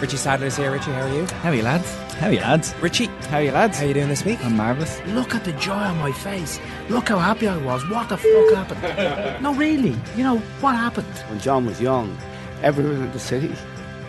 Richie 0.00 0.16
Sadlier's 0.16 0.56
here. 0.56 0.72
Richie, 0.72 0.92
how 0.92 1.02
are 1.02 1.14
you? 1.14 1.26
How 1.26 1.50
are 1.50 1.54
you, 1.54 1.62
lads? 1.62 1.94
How 2.14 2.28
are 2.28 2.32
you, 2.32 2.40
lads? 2.40 2.74
Richie, 2.80 3.06
how 3.30 3.38
are 3.38 3.42
you, 3.42 3.52
lads? 3.52 3.78
How 3.78 3.84
are 3.84 3.88
you 3.88 3.94
doing 3.94 4.08
this 4.08 4.24
week? 4.24 4.44
I'm 4.44 4.56
marvellous. 4.56 5.00
Look 5.06 5.34
at 5.34 5.44
the 5.44 5.52
joy 5.52 5.72
on 5.72 5.98
my 5.98 6.12
face. 6.12 6.60
Look 6.88 7.08
how 7.08 7.18
happy 7.18 7.46
I 7.48 7.56
was. 7.58 7.88
What 7.88 8.08
the 8.08 8.16
fuck 8.16 8.54
happened? 8.54 9.42
no, 9.42 9.54
really. 9.54 9.96
You 10.16 10.24
know, 10.24 10.38
what 10.60 10.74
happened? 10.74 11.06
When 11.28 11.38
John 11.40 11.66
was 11.66 11.80
young, 11.80 12.16
everyone 12.62 13.02
in 13.02 13.12
the 13.12 13.18
city 13.20 13.52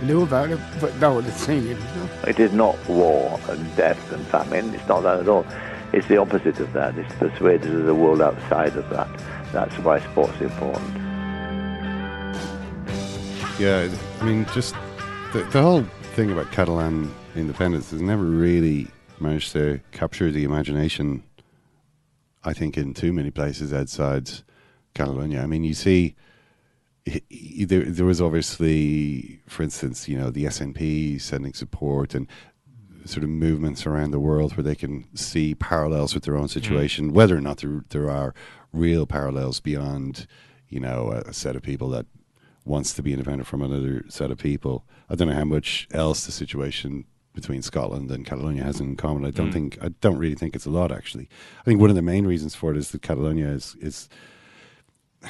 knew 0.01 0.23
about 0.23 0.49
it, 0.49 0.59
but 0.79 0.95
no 0.97 1.15
one 1.15 1.23
had 1.23 1.33
seen 1.33 1.63
it. 1.63 1.77
You 1.77 1.95
know? 1.95 2.09
It 2.27 2.39
is 2.39 2.53
not 2.53 2.75
war 2.87 3.39
and 3.49 3.75
death 3.75 4.11
and 4.11 4.25
famine. 4.27 4.73
It's 4.73 4.87
not 4.87 5.01
that 5.01 5.19
at 5.19 5.27
all. 5.27 5.45
It's 5.91 6.07
the 6.07 6.17
opposite 6.17 6.59
of 6.59 6.73
that. 6.73 6.97
It's 6.97 7.13
persuaded 7.15 7.73
of 7.73 7.85
the 7.85 7.95
world 7.95 8.21
outside 8.21 8.75
of 8.75 8.89
that. 8.89 9.09
That's 9.51 9.75
why 9.79 9.99
sport's 9.99 10.39
important. 10.39 11.08
Yeah, 13.59 13.93
I 14.21 14.23
mean, 14.23 14.45
just 14.53 14.73
the, 15.33 15.45
the 15.51 15.61
whole 15.61 15.83
thing 16.13 16.31
about 16.31 16.49
Catalan 16.49 17.13
independence 17.35 17.91
has 17.91 18.01
never 18.01 18.23
really 18.23 18.87
managed 19.19 19.51
to 19.51 19.81
capture 19.91 20.31
the 20.31 20.45
imagination. 20.45 21.23
I 22.45 22.53
think 22.53 22.77
in 22.77 22.93
too 22.93 23.11
many 23.11 23.31
places 23.31 23.73
outside 23.73 24.29
Catalonia. 24.93 25.41
I 25.41 25.45
mean, 25.45 25.65
you 25.65 25.73
see, 25.73 26.15
there, 27.05 27.83
there 27.83 28.05
was 28.05 28.21
obviously, 28.21 29.41
for 29.45 29.63
instance, 29.63 30.07
you 30.07 30.17
know, 30.17 30.29
the 30.29 30.45
SNP 30.45 31.19
sending 31.19 31.53
support 31.53 32.15
and 32.15 32.27
sort 33.03 33.25
of 33.25 33.29
movements 33.29 33.85
around 33.85 34.11
the 34.11 34.21
world 34.21 34.55
where 34.55 34.63
they 34.63 34.75
can 34.75 35.05
see 35.17 35.53
parallels 35.53 36.13
with 36.13 36.23
their 36.23 36.37
own 36.37 36.47
mm. 36.47 36.51
situation, 36.51 37.11
mm. 37.11 37.13
whether 37.13 37.35
or 37.35 37.41
not 37.41 37.57
there, 37.57 37.83
there 37.89 38.09
are 38.09 38.33
real 38.71 39.05
parallels 39.05 39.59
beyond, 39.59 40.27
you 40.69 40.79
know, 40.79 41.11
a, 41.11 41.29
a 41.29 41.33
set 41.33 41.57
of 41.57 41.61
people 41.61 41.89
that 41.89 42.05
wants 42.69 42.93
to 42.93 43.01
be 43.01 43.11
independent 43.11 43.47
from 43.47 43.61
another 43.61 44.05
set 44.07 44.31
of 44.31 44.37
people. 44.37 44.85
I 45.09 45.15
don't 45.15 45.27
know 45.27 45.33
how 45.33 45.43
much 45.43 45.87
else 45.91 46.25
the 46.25 46.31
situation 46.31 47.05
between 47.33 47.61
Scotland 47.61 48.11
and 48.11 48.25
Catalonia 48.25 48.63
has 48.63 48.79
in 48.79 48.95
common. 48.95 49.25
I 49.25 49.31
don't 49.31 49.49
mm. 49.49 49.53
think 49.53 49.77
I 49.81 49.89
don't 50.01 50.17
really 50.17 50.35
think 50.35 50.55
it's 50.55 50.65
a 50.65 50.69
lot 50.69 50.91
actually. 50.91 51.27
I 51.59 51.63
think 51.63 51.81
one 51.81 51.89
of 51.89 51.95
the 51.95 52.01
main 52.01 52.25
reasons 52.25 52.55
for 52.55 52.71
it 52.71 52.77
is 52.77 52.91
that 52.91 53.01
Catalonia 53.01 53.47
is 53.47 53.75
is 53.81 54.07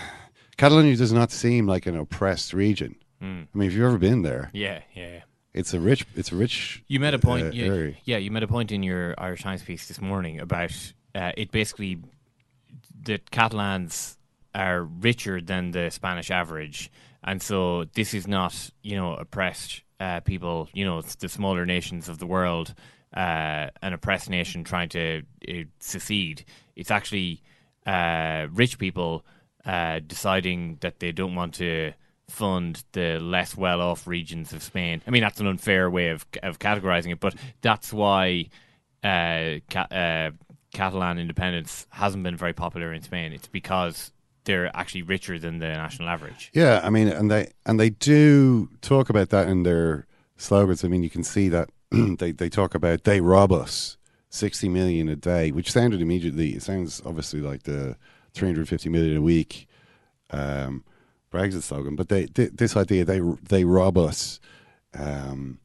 Catalonia 0.58 0.96
does 0.98 1.14
not 1.14 1.32
seem 1.32 1.66
like 1.66 1.86
an 1.86 1.96
oppressed 1.96 2.54
region. 2.54 2.96
Mm. 3.22 3.48
I 3.54 3.58
mean, 3.58 3.68
if 3.68 3.74
you've 3.74 3.86
ever 3.86 3.98
been 3.98 4.22
there, 4.22 4.50
yeah, 4.54 4.82
yeah, 4.94 5.22
it's 5.54 5.74
a 5.74 5.80
rich, 5.80 6.06
it's 6.16 6.32
a 6.32 6.36
rich. 6.36 6.84
You 6.88 7.00
made 7.00 7.14
a 7.14 7.20
point, 7.20 7.48
uh, 7.48 7.52
yeah, 7.52 7.92
yeah, 8.04 8.18
you 8.18 8.32
made 8.32 8.44
a 8.44 8.48
point 8.48 8.72
in 8.72 8.84
your 8.84 9.16
Irish 9.18 9.44
Times 9.44 9.64
piece 9.64 9.88
this 9.88 10.02
morning 10.02 10.40
about 10.40 10.72
uh, 11.16 11.32
it 11.38 11.52
basically 11.52 12.00
that 13.04 13.32
Catalans 13.32 14.18
are 14.54 14.84
richer 14.84 15.42
than 15.42 15.72
the 15.72 15.90
Spanish 15.90 16.32
average 16.32 16.92
and 17.24 17.42
so 17.42 17.86
this 17.94 18.14
is 18.14 18.28
not, 18.28 18.72
you 18.82 18.96
know, 18.96 19.16
oppressed 19.16 19.82
uh, 20.00 20.22
people, 20.22 20.70
you 20.74 20.86
know, 20.86 21.02
the 21.02 21.30
smaller 21.30 21.66
nations 21.66 22.10
of 22.10 22.20
the 22.20 22.26
world, 22.26 22.74
uh, 23.16 23.68
an 23.82 23.94
oppressed 23.94 24.30
nation 24.30 24.64
trying 24.64 24.90
to 24.90 25.24
uh, 25.48 25.54
secede. 25.80 26.46
It's 26.76 26.92
actually 26.92 27.42
uh, 27.86 28.48
rich 28.52 28.78
people 28.78 29.26
uh, 29.66 30.00
deciding 30.06 30.78
that 30.82 31.00
they 31.00 31.12
don't 31.12 31.36
want 31.36 31.56
to 31.56 31.94
fund 32.30 32.84
the 32.92 33.20
less 33.20 33.58
well-off 33.58 34.08
regions 34.08 34.54
of 34.54 34.62
Spain. 34.64 35.02
I 35.08 35.12
mean, 35.12 35.22
that's 35.22 35.40
an 35.40 35.48
unfair 35.48 35.90
way 35.90 36.10
of 36.10 36.26
of 36.44 36.60
categorizing 36.60 37.12
it, 37.12 37.20
but 37.20 37.36
that's 37.62 37.92
why 37.92 38.50
uh, 39.04 39.60
ca- 39.70 40.32
Catalan 40.72 41.18
independence 41.18 41.88
hasn't 41.90 42.24
been 42.24 42.38
very 42.38 42.54
popular 42.54 42.94
in 42.94 43.02
Spain. 43.02 43.34
It's 43.34 43.48
because 43.48 44.12
they're 44.50 44.76
actually 44.76 45.04
richer 45.04 45.38
than 45.38 45.60
the 45.60 45.68
national 45.68 46.10
average. 46.10 46.50
Yeah, 46.54 46.82
I 46.84 46.90
mean, 46.90 47.08
and 47.08 47.30
they 47.30 47.52
and 47.68 47.80
they 47.80 47.92
do 47.92 48.68
talk 48.82 49.08
about 49.12 49.30
that 49.30 49.48
in 49.48 49.62
their 49.62 50.08
slogans. 50.38 50.84
I 50.84 50.88
mean, 50.88 51.04
you 51.04 51.10
can 51.10 51.24
see 51.24 51.50
that 51.50 51.70
they 51.92 52.32
they 52.32 52.50
talk 52.50 52.74
about 52.74 53.04
they 53.04 53.22
rob 53.22 53.52
us 53.52 53.98
sixty 54.32 54.68
million 54.68 55.08
a 55.08 55.16
day, 55.16 55.52
which 55.52 55.72
sounded 55.72 56.02
immediately. 56.02 56.56
It 56.56 56.64
sounds 56.64 57.00
obviously 57.06 57.42
like 57.42 57.64
the 57.64 57.96
three 58.34 58.48
hundred 58.48 58.68
fifty 58.68 58.90
million 58.90 59.18
a 59.18 59.22
week 59.22 59.68
um, 60.32 60.84
Brexit 61.32 61.62
slogan, 61.62 61.96
but 61.96 62.10
they, 62.10 62.26
they, 62.26 62.48
this 62.48 62.76
idea 62.76 63.06
they 63.06 63.20
they 63.44 63.66
rob 63.66 64.00
us 64.00 64.40
um, 64.96 65.60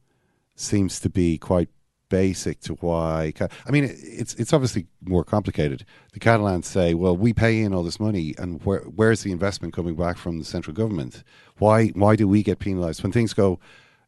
seems 0.55 0.99
to 0.99 1.09
be 1.09 1.39
quite 1.39 1.69
basic 2.15 2.61
to 2.61 2.73
why. 2.75 3.33
I 3.67 3.71
mean, 3.71 3.83
it's 4.21 4.33
it's 4.35 4.53
obviously 4.53 4.87
more 5.01 5.25
complicated. 5.25 5.85
The 6.13 6.19
Catalans 6.19 6.65
say, 6.65 6.93
"Well, 6.93 7.17
we 7.17 7.33
pay 7.33 7.61
in 7.61 7.73
all 7.73 7.83
this 7.83 7.99
money, 7.99 8.33
and 8.37 8.63
where, 8.65 8.83
where's 8.99 9.23
the 9.23 9.33
investment 9.33 9.73
coming 9.73 9.95
back 9.95 10.17
from 10.17 10.39
the 10.39 10.45
central 10.45 10.73
government? 10.73 11.23
Why 11.57 11.87
why 12.03 12.15
do 12.15 12.25
we 12.27 12.41
get 12.41 12.59
penalised 12.59 13.03
when 13.03 13.11
things 13.11 13.33
go 13.33 13.59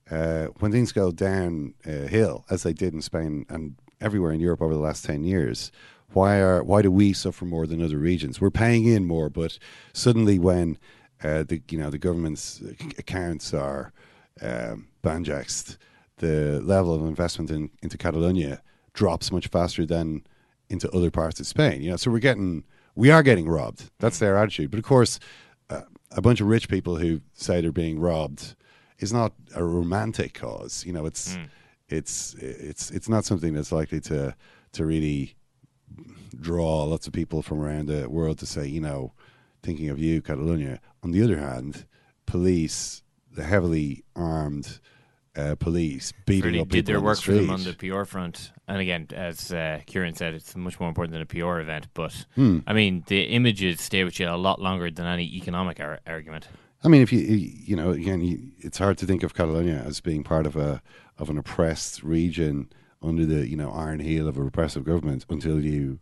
uh, 0.10 0.45
when 0.60 0.72
things 0.72 0.91
go 0.93 1.12
downhill 1.12 2.45
as 2.49 2.64
they 2.64 2.74
did 2.74 2.93
in 2.93 3.01
Spain 3.01 3.45
and 3.49 3.76
everywhere 3.99 4.32
in 4.32 4.39
Europe 4.39 4.62
over 4.62 4.74
the 4.74 4.88
last 4.89 5.03
ten 5.05 5.24
years?" 5.24 5.72
Why 6.14 6.39
are 6.39 6.64
why 6.64 6.82
do 6.82 6.89
we 6.89 7.12
suffer 7.12 7.43
more 7.43 7.68
than 7.68 7.84
other 7.84 7.97
regions? 7.97 8.39
We're 8.39 8.62
paying 8.66 8.86
in 8.86 9.05
more, 9.05 9.30
but 9.30 9.60
suddenly 9.91 10.39
when 10.39 10.78
uh, 11.22 11.43
the 11.43 11.62
you 11.70 11.78
know 11.78 11.89
the 11.89 11.97
government's 12.08 12.62
accounts 12.97 13.53
are 13.53 13.91
um, 14.41 14.88
banjaxed, 15.03 15.78
the 16.18 16.61
level 16.63 16.93
of 16.93 17.01
investment 17.03 17.49
in, 17.51 17.70
into 17.82 17.97
Catalonia 17.97 18.61
drops 18.93 19.32
much 19.32 19.47
faster 19.47 19.86
than 19.86 20.26
into 20.70 20.89
other 20.91 21.11
parts 21.11 21.39
of 21.39 21.47
Spain. 21.47 21.82
You 21.82 21.91
know, 21.91 21.95
so 21.97 22.11
we're 22.11 22.20
getting 22.20 22.63
we 22.95 23.11
are 23.11 23.24
getting 23.24 23.47
robbed. 23.47 23.89
That's 23.99 24.20
their 24.20 24.38
attitude. 24.38 24.72
But 24.72 24.80
of 24.80 24.84
course, 24.86 25.20
uh, 25.70 25.82
a 26.11 26.22
bunch 26.22 26.41
of 26.41 26.47
rich 26.47 26.68
people 26.68 26.95
who 26.97 27.22
say 27.34 27.61
they're 27.61 27.72
being 27.72 27.99
robbed 27.99 28.55
is 28.99 29.13
not 29.13 29.34
a 29.55 29.63
romantic 29.63 30.34
cause. 30.34 30.84
You 30.86 30.93
know, 30.93 31.05
it's 31.05 31.36
Hmm. 31.36 31.43
it's 31.89 32.34
it's 32.36 32.89
it's 32.91 33.07
not 33.09 33.24
something 33.26 33.53
that's 33.53 33.72
likely 33.72 33.99
to 34.01 34.36
to 34.74 34.86
really 34.86 35.36
draw 36.39 36.84
lots 36.84 37.07
of 37.07 37.13
people 37.13 37.41
from 37.41 37.61
around 37.61 37.88
the 37.88 38.09
world 38.09 38.38
to 38.39 38.45
say, 38.45 38.68
you 38.68 38.82
know, 38.82 39.13
thinking 39.63 39.89
of 39.89 39.99
you, 39.99 40.22
Catalonia. 40.22 40.80
On 41.03 41.11
the 41.11 41.24
other 41.24 41.38
hand, 41.38 41.86
police, 42.26 43.03
the 43.32 43.43
heavily 43.43 44.03
armed 44.15 44.80
uh, 45.38 45.55
police, 45.55 46.11
beating 46.25 46.43
really 46.51 46.59
up 46.61 46.69
did 46.69 46.85
people 46.85 46.91
their 46.93 46.97
on 46.99 47.03
work 47.03 47.17
the 47.17 47.21
for 47.23 47.33
them 47.33 47.49
on 47.49 47.63
the 47.63 47.73
PR 47.73 48.03
front. 48.03 48.51
And 48.67 48.79
again, 48.81 49.07
as 49.13 49.51
uh, 49.53 49.79
Kieran 49.85 50.15
said, 50.15 50.33
it's 50.33 50.55
much 50.55 50.79
more 50.79 50.89
important 50.89 51.13
than 51.13 51.21
a 51.21 51.25
PR 51.25 51.59
event. 51.59 51.88
But 51.93 52.25
Hmm. 52.35 52.59
I 52.65 52.73
mean, 52.73 53.03
the 53.07 53.21
images 53.23 53.81
stay 53.81 54.03
with 54.03 54.19
you 54.19 54.27
a 54.27 54.35
lot 54.35 54.61
longer 54.61 54.89
than 54.91 55.05
any 55.05 55.25
economic 55.35 55.79
ar- 55.79 55.99
argument. 56.07 56.47
I 56.83 56.89
mean, 56.89 57.01
if 57.01 57.11
you 57.13 57.19
you 57.19 57.75
know, 57.75 57.91
again, 57.91 58.21
you, 58.21 58.51
it's 58.59 58.77
hard 58.77 58.97
to 58.99 59.05
think 59.05 59.23
of 59.23 59.33
Catalonia 59.33 59.83
as 59.85 59.99
being 60.01 60.23
part 60.23 60.45
of 60.45 60.55
a 60.55 60.81
of 61.17 61.29
an 61.29 61.38
oppressed 61.38 62.03
region 62.03 62.69
under 63.01 63.25
the 63.25 63.47
you 63.47 63.55
know 63.55 63.71
iron 63.71 63.99
heel 63.99 64.27
of 64.27 64.38
a 64.38 64.43
repressive 64.43 64.83
government 64.83 65.25
until 65.29 65.63
you 65.63 65.99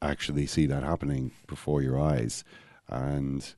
actually 0.00 0.46
see 0.46 0.66
that 0.66 0.82
happening 0.82 1.32
before 1.46 1.80
your 1.82 1.98
eyes, 1.98 2.44
and 2.88 3.54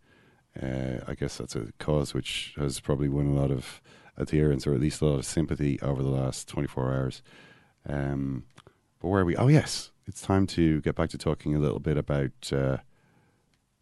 uh, 0.63 1.01
I 1.09 1.15
guess 1.15 1.39
that's 1.39 1.57
a 1.57 1.73
cause 1.79 2.15
which 2.15 2.55
has 2.57 2.79
probably 2.81 3.09
won 3.09 3.27
a 3.27 3.35
lot 3.35 3.51
of 3.51 3.81
adherence 4.17 4.67
or 4.67 4.75
at 4.75 4.81
least 4.81 5.01
a 5.01 5.07
lot 5.07 5.19
of 5.19 5.25
sympathy 5.25 5.81
over 5.81 6.03
the 6.03 6.09
last 6.09 6.49
twenty 6.49 6.69
four 6.69 6.93
hours. 6.93 7.23
Um, 7.89 8.45
but 9.01 9.09
where 9.09 9.23
are 9.23 9.25
we? 9.25 9.37
Oh 9.37 9.49
yes, 9.49 9.91
it's 10.07 10.23
time 10.23 10.47
to 10.49 10.81
get 10.81 10.95
back 10.95 11.11
to 11.11 11.19
talking 11.19 11.55
a 11.55 11.61
little 11.61 11.81
bit 11.81 11.97
about. 11.97 12.53
Uh, 12.53 12.79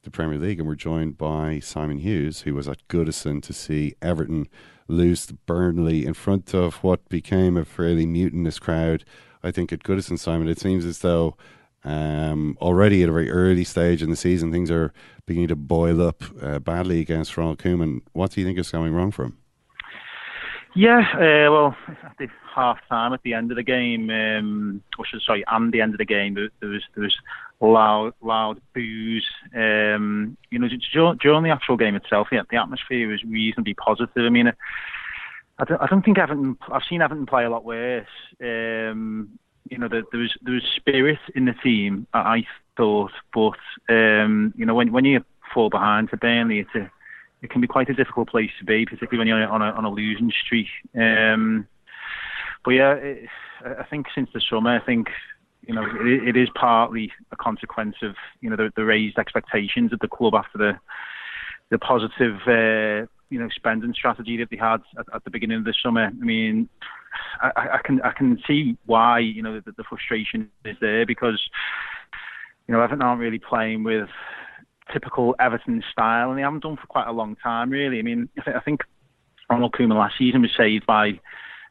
the 0.04 0.10
Premier 0.10 0.36
League, 0.36 0.58
and 0.58 0.66
we're 0.66 0.74
joined 0.74 1.16
by 1.16 1.60
Simon 1.60 1.98
Hughes, 1.98 2.40
who 2.40 2.56
was 2.56 2.66
at 2.66 2.88
Goodison 2.88 3.40
to 3.42 3.52
see 3.52 3.94
Everton 4.02 4.48
lose 4.88 5.26
to 5.26 5.34
Burnley 5.34 6.04
in 6.04 6.12
front 6.12 6.52
of 6.52 6.82
what 6.82 7.08
became 7.08 7.56
a 7.56 7.64
fairly 7.64 8.04
mutinous 8.04 8.58
crowd. 8.58 9.04
I 9.44 9.52
think 9.52 9.72
at 9.72 9.84
Goodison, 9.84 10.18
Simon, 10.18 10.48
it 10.48 10.58
seems 10.58 10.84
as 10.84 10.98
though 10.98 11.36
um, 11.84 12.58
already 12.60 13.04
at 13.04 13.10
a 13.10 13.12
very 13.12 13.30
early 13.30 13.62
stage 13.62 14.02
in 14.02 14.10
the 14.10 14.16
season, 14.16 14.50
things 14.50 14.72
are 14.72 14.92
beginning 15.24 15.48
to 15.48 15.56
boil 15.56 16.02
up 16.02 16.24
uh, 16.42 16.58
badly 16.58 16.98
against 16.98 17.36
Ronald 17.36 17.58
Koeman. 17.58 18.00
What 18.12 18.32
do 18.32 18.40
you 18.40 18.46
think 18.46 18.58
is 18.58 18.72
going 18.72 18.92
wrong 18.92 19.12
for 19.12 19.26
him? 19.26 19.38
Yeah, 20.74 21.00
uh, 21.14 21.52
well, 21.52 21.76
at 21.88 22.16
the 22.18 22.28
half 22.54 22.78
time 22.88 23.12
at 23.12 23.22
the 23.22 23.34
end 23.34 23.50
of 23.50 23.56
the 23.56 23.62
game, 23.62 24.08
um, 24.10 24.82
or 24.98 25.04
should, 25.04 25.20
sorry, 25.22 25.44
and 25.46 25.72
the 25.72 25.82
end 25.82 25.94
of 25.94 25.98
the 25.98 26.04
game, 26.04 26.34
there, 26.34 26.48
there 26.60 26.70
was 26.70 26.82
there 26.94 27.04
was 27.04 27.16
loud 27.60 28.14
loud 28.22 28.60
boos. 28.74 29.26
Um, 29.54 30.36
you 30.50 30.58
know, 30.58 30.68
during, 30.92 31.18
during 31.18 31.42
the 31.42 31.50
actual 31.50 31.76
game 31.76 31.94
itself, 31.94 32.28
yeah, 32.32 32.42
the 32.50 32.56
atmosphere 32.56 33.08
was 33.08 33.22
reasonably 33.24 33.74
positive. 33.74 34.24
I 34.24 34.30
mean, 34.30 34.52
I 35.58 35.64
don't, 35.64 35.80
I 35.80 35.86
don't 35.86 36.04
think 36.04 36.18
Everton. 36.18 36.56
I've 36.70 36.82
seen 36.88 37.02
Everton 37.02 37.26
play 37.26 37.44
a 37.44 37.50
lot 37.50 37.64
worse. 37.64 38.06
Um, 38.40 39.38
you 39.68 39.78
know, 39.78 39.88
there, 39.88 40.02
there 40.10 40.20
was 40.20 40.34
there 40.42 40.54
was 40.54 40.64
spirit 40.74 41.20
in 41.34 41.44
the 41.44 41.54
team. 41.62 42.06
I, 42.14 42.44
thought, 42.76 43.12
but 43.34 43.58
um, 43.88 44.54
you 44.56 44.64
know, 44.64 44.74
when 44.74 44.92
when 44.92 45.04
you 45.04 45.22
fall 45.52 45.68
behind 45.68 46.10
to 46.10 46.16
Burnley, 46.16 46.60
it's 46.60 46.74
a 46.74 46.90
it 47.42 47.50
can 47.50 47.60
be 47.60 47.66
quite 47.66 47.90
a 47.90 47.94
difficult 47.94 48.28
place 48.28 48.50
to 48.58 48.64
be, 48.64 48.86
particularly 48.86 49.18
when 49.18 49.26
you're 49.26 49.48
on 49.48 49.62
a 49.62 49.70
on 49.72 49.84
a 49.84 49.90
losing 49.90 50.32
streak. 50.44 50.68
Um, 50.96 51.66
but 52.64 52.70
yeah, 52.72 52.94
it, 52.94 53.28
I 53.64 53.84
think 53.84 54.06
since 54.14 54.30
the 54.32 54.40
summer, 54.48 54.70
I 54.70 54.84
think 54.84 55.08
you 55.66 55.74
know 55.74 55.84
it, 55.84 56.28
it 56.28 56.36
is 56.36 56.48
partly 56.54 57.12
a 57.32 57.36
consequence 57.36 57.96
of 58.02 58.14
you 58.40 58.48
know 58.48 58.56
the, 58.56 58.72
the 58.76 58.84
raised 58.84 59.18
expectations 59.18 59.92
of 59.92 59.98
the 59.98 60.08
club 60.08 60.34
after 60.34 60.58
the 60.58 60.78
the 61.70 61.78
positive 61.78 62.36
uh, 62.46 63.06
you 63.30 63.38
know 63.40 63.48
spending 63.54 63.92
strategy 63.92 64.36
that 64.36 64.50
they 64.50 64.56
had 64.56 64.80
at, 64.98 65.06
at 65.14 65.24
the 65.24 65.30
beginning 65.30 65.58
of 65.58 65.64
the 65.64 65.74
summer. 65.82 66.06
I 66.06 66.24
mean, 66.24 66.68
I, 67.40 67.50
I 67.74 67.80
can 67.84 68.00
I 68.02 68.12
can 68.12 68.38
see 68.46 68.76
why 68.86 69.18
you 69.18 69.42
know 69.42 69.60
the, 69.60 69.72
the 69.72 69.84
frustration 69.84 70.48
is 70.64 70.76
there 70.80 71.04
because 71.06 71.42
you 72.68 72.74
know 72.74 72.80
Everton 72.80 73.02
aren't 73.02 73.20
really 73.20 73.40
playing 73.40 73.82
with 73.82 74.08
typical 74.92 75.34
Everton 75.38 75.82
style, 75.92 76.30
and 76.30 76.38
they 76.38 76.42
haven't 76.42 76.62
done 76.62 76.76
for 76.76 76.86
quite 76.86 77.08
a 77.08 77.12
long 77.12 77.36
time, 77.36 77.70
really. 77.70 77.98
I 77.98 78.02
mean, 78.02 78.28
I, 78.38 78.42
th- 78.42 78.56
I 78.56 78.60
think 78.60 78.80
Ronald 79.50 79.72
Koeman 79.72 79.98
last 79.98 80.16
season 80.18 80.42
was 80.42 80.50
saved 80.56 80.86
by 80.86 81.20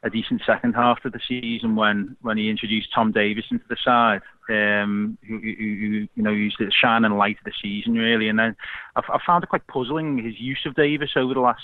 a 0.04 0.10
decent 0.10 0.42
second 0.44 0.74
half 0.74 1.04
of 1.04 1.12
the 1.12 1.20
season 1.28 1.76
when, 1.76 2.16
when 2.22 2.36
he 2.36 2.50
introduced 2.50 2.88
Tom 2.94 3.12
Davies 3.12 3.44
into 3.50 3.64
the 3.68 3.76
side, 3.84 4.20
um, 4.50 5.16
who, 5.26 5.38
who, 5.38 5.48
who 5.48 6.08
you 6.14 6.22
know 6.22 6.30
used 6.30 6.56
the 6.58 6.70
shining 6.72 7.12
light 7.12 7.36
of 7.38 7.44
the 7.44 7.52
season 7.62 7.94
really. 7.94 8.28
And 8.28 8.38
then 8.38 8.56
I, 8.96 9.00
I 9.08 9.18
found 9.24 9.44
it 9.44 9.50
quite 9.50 9.66
puzzling 9.68 10.18
his 10.18 10.40
use 10.40 10.60
of 10.66 10.74
Davis 10.74 11.10
over 11.14 11.34
the 11.34 11.40
last 11.40 11.62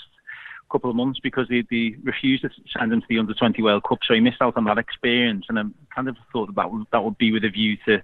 couple 0.71 0.89
of 0.89 0.95
months 0.95 1.19
because 1.21 1.47
they, 1.49 1.63
they 1.69 1.95
refused 2.03 2.43
to 2.43 2.49
send 2.77 2.93
him 2.93 3.01
to 3.01 3.07
the 3.09 3.19
under 3.19 3.33
20 3.33 3.61
World 3.61 3.83
Cup, 3.87 3.99
so 4.07 4.13
he 4.13 4.19
missed 4.19 4.41
out 4.41 4.55
on 4.55 4.65
that 4.65 4.77
experience. 4.77 5.45
And 5.49 5.59
I 5.59 5.63
kind 5.93 6.07
of 6.07 6.15
thought 6.31 6.47
that 6.47 6.55
that 6.55 6.71
would, 6.71 6.85
that 6.91 7.03
would 7.03 7.17
be 7.17 7.31
with 7.31 7.43
a 7.43 7.49
view 7.49 7.75
to 7.87 8.01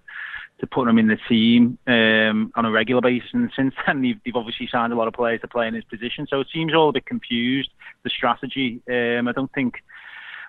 to 0.60 0.68
put 0.68 0.88
him 0.88 0.98
in 0.98 1.08
the 1.08 1.18
team 1.28 1.78
um, 1.88 2.52
on 2.56 2.66
a 2.66 2.72
regular 2.72 3.02
basis. 3.02 3.30
And 3.34 3.52
since 3.56 3.74
then, 3.86 4.02
they've, 4.02 4.20
they've 4.24 4.36
obviously 4.36 4.70
signed 4.72 4.94
a 4.94 4.96
lot 4.96 5.08
of 5.08 5.14
players 5.14 5.42
to 5.42 5.48
play 5.48 5.68
in 5.68 5.74
his 5.74 5.84
position. 5.84 6.28
So 6.30 6.40
it 6.40 6.48
seems 6.54 6.74
all 6.74 6.90
a 6.90 6.94
bit 6.94 7.06
confused, 7.06 7.70
the 8.04 8.10
strategy. 8.10 8.82
Um, 8.90 9.28
I 9.28 9.34
don't 9.34 9.52
think 9.52 9.84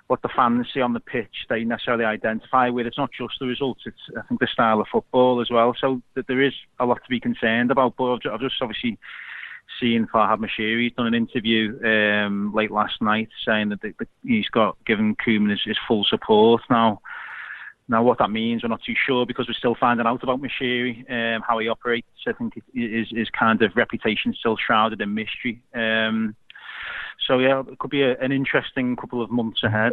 what 0.06 0.22
the 0.22 0.28
fans 0.28 0.68
see 0.72 0.80
on 0.80 0.92
the 0.92 1.00
pitch 1.00 1.46
they 1.48 1.64
necessarily 1.64 2.04
identify 2.04 2.68
with. 2.68 2.86
It's 2.86 2.98
not 2.98 3.10
just 3.10 3.34
the 3.40 3.46
results, 3.46 3.82
it's, 3.86 3.98
I 4.16 4.22
think, 4.28 4.40
the 4.40 4.46
style 4.46 4.80
of 4.80 4.86
football 4.90 5.40
as 5.40 5.50
well. 5.50 5.74
So 5.80 6.00
that 6.14 6.28
there 6.28 6.42
is 6.42 6.54
a 6.78 6.86
lot 6.86 7.02
to 7.02 7.10
be 7.10 7.18
concerned 7.18 7.72
about. 7.72 7.94
But 7.96 8.12
I've 8.12 8.32
I've 8.32 8.40
just 8.40 8.62
obviously 8.62 8.98
seen 9.80 10.06
Farhad 10.06 10.38
Moshiri. 10.38 10.84
He's 10.84 10.92
done 10.92 11.08
an 11.08 11.14
interview 11.14 11.78
um, 11.84 12.52
late 12.54 12.70
last 12.70 13.02
night 13.02 13.28
saying 13.44 13.70
that 13.70 13.80
the, 13.80 13.92
the, 13.98 14.06
he's 14.24 14.48
got 14.48 14.76
given 14.84 15.16
Koeman 15.16 15.50
his, 15.50 15.62
his 15.64 15.78
full 15.88 16.04
support 16.04 16.62
now. 16.70 17.00
Now, 17.88 18.02
what 18.02 18.18
that 18.18 18.30
means, 18.30 18.62
we're 18.62 18.68
not 18.68 18.82
too 18.82 18.94
sure 19.06 19.26
because 19.26 19.46
we're 19.46 19.54
still 19.54 19.76
finding 19.78 20.06
out 20.06 20.22
about 20.22 20.40
Moshiri, 20.42 21.08
um, 21.10 21.42
how 21.46 21.58
he 21.58 21.68
operates. 21.68 22.08
I 22.26 22.32
think 22.32 22.56
it 22.56 22.64
is 22.74 23.08
his 23.10 23.30
kind 23.30 23.62
of 23.62 23.76
reputation 23.76 24.34
still 24.34 24.56
shrouded 24.56 25.00
in 25.00 25.14
mystery. 25.14 25.62
Um, 25.72 26.34
so 27.26 27.38
yeah, 27.38 27.62
it 27.68 27.78
could 27.78 27.90
be 27.90 28.02
a, 28.02 28.18
an 28.18 28.32
interesting 28.32 28.96
couple 28.96 29.22
of 29.22 29.30
months 29.30 29.62
ahead. 29.62 29.92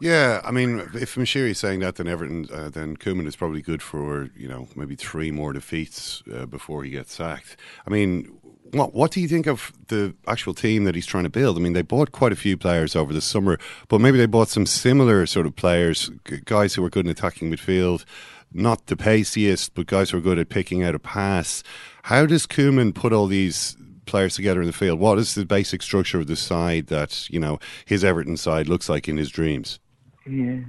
Yeah, 0.00 0.40
I 0.42 0.50
mean, 0.50 0.80
if 0.94 1.14
Moshiri 1.14 1.50
is 1.50 1.58
saying 1.58 1.80
that, 1.80 1.94
then 1.96 2.08
Everton, 2.08 2.48
uh, 2.52 2.68
then 2.68 2.96
Koeman 2.96 3.28
is 3.28 3.36
probably 3.36 3.62
good 3.62 3.80
for 3.82 4.30
you 4.36 4.48
know 4.48 4.66
maybe 4.74 4.96
three 4.96 5.30
more 5.30 5.52
defeats 5.52 6.22
uh, 6.32 6.46
before 6.46 6.82
he 6.82 6.90
gets 6.90 7.14
sacked. 7.14 7.56
I 7.86 7.90
mean, 7.90 8.38
what 8.72 8.94
what 8.94 9.10
do 9.10 9.20
you 9.20 9.28
think 9.28 9.46
of 9.46 9.72
the 9.88 10.14
actual 10.26 10.54
team 10.54 10.84
that 10.84 10.94
he's 10.94 11.06
trying 11.06 11.24
to 11.24 11.30
build? 11.30 11.56
I 11.56 11.60
mean, 11.60 11.72
they 11.72 11.82
bought 11.82 12.12
quite 12.12 12.32
a 12.32 12.36
few 12.36 12.56
players 12.56 12.96
over 12.96 13.12
the 13.12 13.20
summer, 13.20 13.58
but 13.88 14.00
maybe 14.00 14.18
they 14.18 14.26
bought 14.26 14.48
some 14.48 14.66
similar 14.66 15.26
sort 15.26 15.46
of 15.46 15.56
players, 15.56 16.10
guys 16.44 16.74
who 16.74 16.84
are 16.84 16.90
good 16.90 17.04
in 17.04 17.10
attacking 17.10 17.50
midfield, 17.50 18.04
not 18.52 18.86
the 18.86 18.96
paciest, 18.96 19.74
but 19.74 19.86
guys 19.86 20.10
who 20.10 20.18
are 20.18 20.22
good 20.22 20.38
at 20.38 20.48
picking 20.48 20.82
out 20.82 20.94
a 20.94 20.98
pass. 20.98 21.62
How 22.04 22.26
does 22.26 22.46
Koeman 22.46 22.94
put 22.94 23.12
all 23.12 23.26
these 23.26 23.76
players 24.06 24.34
together 24.34 24.60
in 24.60 24.66
the 24.66 24.72
field? 24.72 24.98
What 24.98 25.18
is 25.18 25.34
the 25.34 25.44
basic 25.44 25.82
structure 25.82 26.18
of 26.18 26.26
the 26.26 26.36
side 26.36 26.86
that 26.88 27.28
you 27.30 27.40
know 27.40 27.58
his 27.84 28.04
Everton 28.04 28.36
side 28.36 28.68
looks 28.68 28.88
like 28.88 29.08
in 29.08 29.16
his 29.16 29.30
dreams? 29.30 29.78
Yeah. 30.26 30.60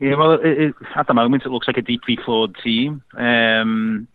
Yeah, 0.00 0.14
well, 0.14 0.32
it, 0.32 0.46
it, 0.46 0.74
at 0.96 1.06
the 1.08 1.14
moment 1.14 1.44
it 1.44 1.50
looks 1.50 1.66
like 1.66 1.76
a 1.76 1.82
deeply 1.82 2.18
flawed 2.24 2.56
team. 2.64 3.02
Um, 3.18 4.08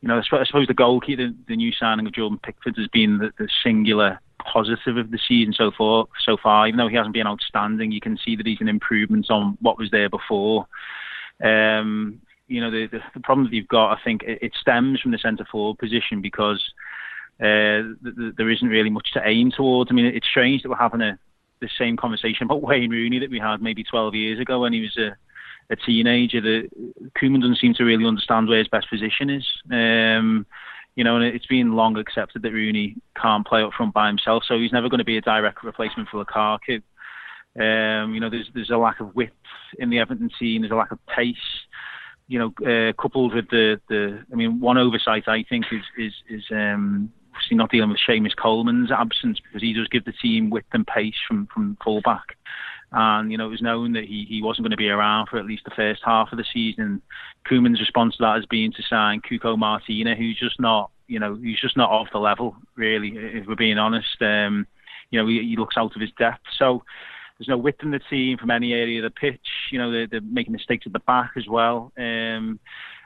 you 0.00 0.08
know, 0.08 0.18
I 0.18 0.44
suppose, 0.44 0.66
the 0.66 0.74
goalkeeper, 0.74 1.28
the, 1.28 1.34
the 1.48 1.56
new 1.56 1.72
signing 1.72 2.06
of 2.06 2.12
Jordan 2.12 2.38
Pickford, 2.42 2.76
has 2.76 2.88
been 2.88 3.18
the, 3.18 3.32
the 3.38 3.48
singular 3.64 4.20
positive 4.52 4.96
of 4.96 5.10
the 5.10 5.18
season 5.26 5.52
so 5.52 5.70
far. 5.76 6.06
So 6.24 6.36
far, 6.40 6.68
even 6.68 6.78
though 6.78 6.88
he 6.88 6.96
hasn't 6.96 7.14
been 7.14 7.26
outstanding, 7.26 7.92
you 7.92 8.00
can 8.00 8.18
see 8.18 8.36
that 8.36 8.46
he's 8.46 8.60
an 8.60 8.68
improvement 8.68 9.30
on 9.30 9.56
what 9.60 9.78
was 9.78 9.90
there 9.90 10.08
before. 10.08 10.66
Um, 11.42 12.20
you 12.48 12.60
know, 12.60 12.70
the, 12.70 12.86
the, 12.86 13.00
the 13.14 13.20
problem 13.20 13.46
that 13.46 13.52
you've 13.52 13.68
got, 13.68 13.92
I 13.92 13.98
think, 14.04 14.22
it, 14.22 14.38
it 14.42 14.52
stems 14.60 15.00
from 15.00 15.12
the 15.12 15.18
centre 15.18 15.46
forward 15.50 15.78
position 15.78 16.20
because 16.20 16.62
uh, 17.40 17.82
th- 18.02 18.16
th- 18.16 18.34
there 18.36 18.50
isn't 18.50 18.68
really 18.68 18.90
much 18.90 19.12
to 19.14 19.22
aim 19.26 19.50
towards. 19.50 19.90
I 19.90 19.94
mean, 19.94 20.06
it's 20.06 20.28
strange 20.28 20.62
that 20.62 20.68
we're 20.68 20.76
having 20.76 21.02
a 21.02 21.18
the 21.60 21.68
same 21.78 21.96
conversation 21.96 22.44
about 22.44 22.62
Wayne 22.68 22.90
Rooney 22.90 23.18
that 23.20 23.30
we 23.30 23.38
had 23.38 23.62
maybe 23.62 23.82
12 23.82 24.14
years 24.14 24.40
ago 24.40 24.60
when 24.60 24.72
he 24.72 24.80
was 24.80 24.96
a, 24.96 25.16
a 25.70 25.76
teenager. 25.76 26.40
The 26.40 26.68
Koeman 27.20 27.40
doesn't 27.40 27.58
seem 27.58 27.74
to 27.74 27.84
really 27.84 28.06
understand 28.06 28.48
where 28.48 28.58
his 28.58 28.68
best 28.68 28.88
position 28.90 29.30
is. 29.30 29.46
Um, 29.70 30.46
you 30.94 31.04
know, 31.04 31.16
and 31.16 31.24
it's 31.24 31.46
been 31.46 31.76
long 31.76 31.98
accepted 31.98 32.42
that 32.42 32.52
Rooney 32.52 32.96
can't 33.20 33.46
play 33.46 33.62
up 33.62 33.72
front 33.74 33.92
by 33.92 34.06
himself, 34.08 34.44
so 34.46 34.58
he's 34.58 34.72
never 34.72 34.88
going 34.88 34.98
to 34.98 35.04
be 35.04 35.18
a 35.18 35.22
direct 35.22 35.62
replacement 35.62 36.08
for 36.08 36.24
Lukaku. 36.24 36.82
Um, 37.58 38.14
you 38.14 38.20
know, 38.20 38.30
there's 38.30 38.50
there's 38.54 38.70
a 38.70 38.76
lack 38.76 39.00
of 39.00 39.14
width 39.14 39.32
in 39.78 39.90
the 39.90 39.98
Everton 39.98 40.30
team. 40.38 40.62
There's 40.62 40.72
a 40.72 40.76
lack 40.76 40.92
of 40.92 40.98
pace. 41.06 41.36
You 42.28 42.38
know, 42.38 42.66
uh, 42.66 42.92
coupled 43.00 43.34
with 43.34 43.48
the 43.50 43.80
the, 43.88 44.24
I 44.32 44.36
mean, 44.36 44.60
one 44.60 44.78
oversight 44.78 45.28
I 45.28 45.44
think 45.48 45.66
is 45.70 45.82
is 45.98 46.12
is 46.28 46.44
um, 46.50 47.12
obviously 47.34 47.56
not 47.56 47.70
dealing 47.70 47.90
with 47.90 48.00
Seamus 48.06 48.34
Coleman's 48.34 48.90
absence 48.90 49.38
because 49.40 49.62
he 49.62 49.74
does 49.74 49.88
give 49.88 50.04
the 50.04 50.12
team 50.12 50.50
width 50.50 50.68
and 50.72 50.86
pace 50.86 51.14
from 51.28 51.46
from 51.52 51.76
fullback. 51.84 52.36
And 52.92 53.32
you 53.32 53.38
know, 53.38 53.46
it 53.46 53.50
was 53.50 53.62
known 53.62 53.92
that 53.92 54.04
he, 54.04 54.26
he 54.28 54.42
wasn't 54.42 54.64
going 54.64 54.70
to 54.70 54.76
be 54.76 54.88
around 54.88 55.28
for 55.28 55.38
at 55.38 55.46
least 55.46 55.64
the 55.64 55.74
first 55.74 56.02
half 56.04 56.32
of 56.32 56.38
the 56.38 56.44
season. 56.52 57.02
Koeman's 57.50 57.80
response 57.80 58.16
to 58.16 58.22
that 58.22 58.36
has 58.36 58.46
been 58.46 58.72
to 58.72 58.82
sign 58.82 59.20
Cuco 59.20 59.58
Martina, 59.58 60.14
who's 60.14 60.38
just 60.38 60.60
not, 60.60 60.90
you 61.08 61.18
know, 61.18 61.34
he's 61.34 61.60
just 61.60 61.76
not 61.76 61.90
off 61.90 62.08
the 62.12 62.18
level, 62.18 62.56
really. 62.76 63.12
If 63.16 63.46
we're 63.46 63.56
being 63.56 63.78
honest, 63.78 64.20
um, 64.20 64.66
you 65.10 65.20
know, 65.20 65.26
he, 65.26 65.40
he 65.40 65.56
looks 65.56 65.76
out 65.76 65.94
of 65.94 66.00
his 66.00 66.10
depth. 66.18 66.44
So 66.58 66.84
there's 67.38 67.48
no 67.48 67.58
width 67.58 67.82
in 67.82 67.90
the 67.90 67.98
team 67.98 68.38
from 68.38 68.50
any 68.50 68.72
area 68.72 69.04
of 69.04 69.12
the 69.12 69.20
pitch. 69.20 69.46
You 69.70 69.78
know, 69.78 69.90
they're, 69.90 70.06
they're 70.06 70.20
making 70.20 70.52
mistakes 70.52 70.86
at 70.86 70.92
the 70.92 71.00
back 71.00 71.32
as 71.36 71.46
well. 71.48 71.92
Um, 71.98 72.58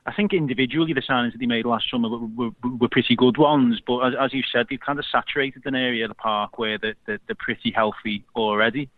I 0.07 0.14
think 0.14 0.33
individually 0.33 0.95
the 0.95 1.03
signings 1.03 1.33
that 1.33 1.39
they 1.39 1.47
made 1.47 1.66
last 1.66 1.91
summer 1.91 2.09
were, 2.09 2.26
were, 2.26 2.51
were 2.81 2.89
pretty 2.89 3.16
good 3.16 3.37
ones, 3.37 3.81
but 3.87 4.01
as, 4.01 4.14
as 4.18 4.33
you 4.33 4.43
said, 4.51 4.66
they've 4.70 4.81
kind 4.81 4.99
of 4.99 5.05
saturated 5.11 5.62
an 5.66 5.74
area 5.74 6.05
of 6.05 6.11
the 6.11 6.14
park 6.14 6.59
where 6.59 6.78
they're, 6.78 6.95
they're, 7.07 7.20
they're 7.26 7.37
pretty 7.39 7.70
healthy 7.70 8.24
already. 8.35 8.89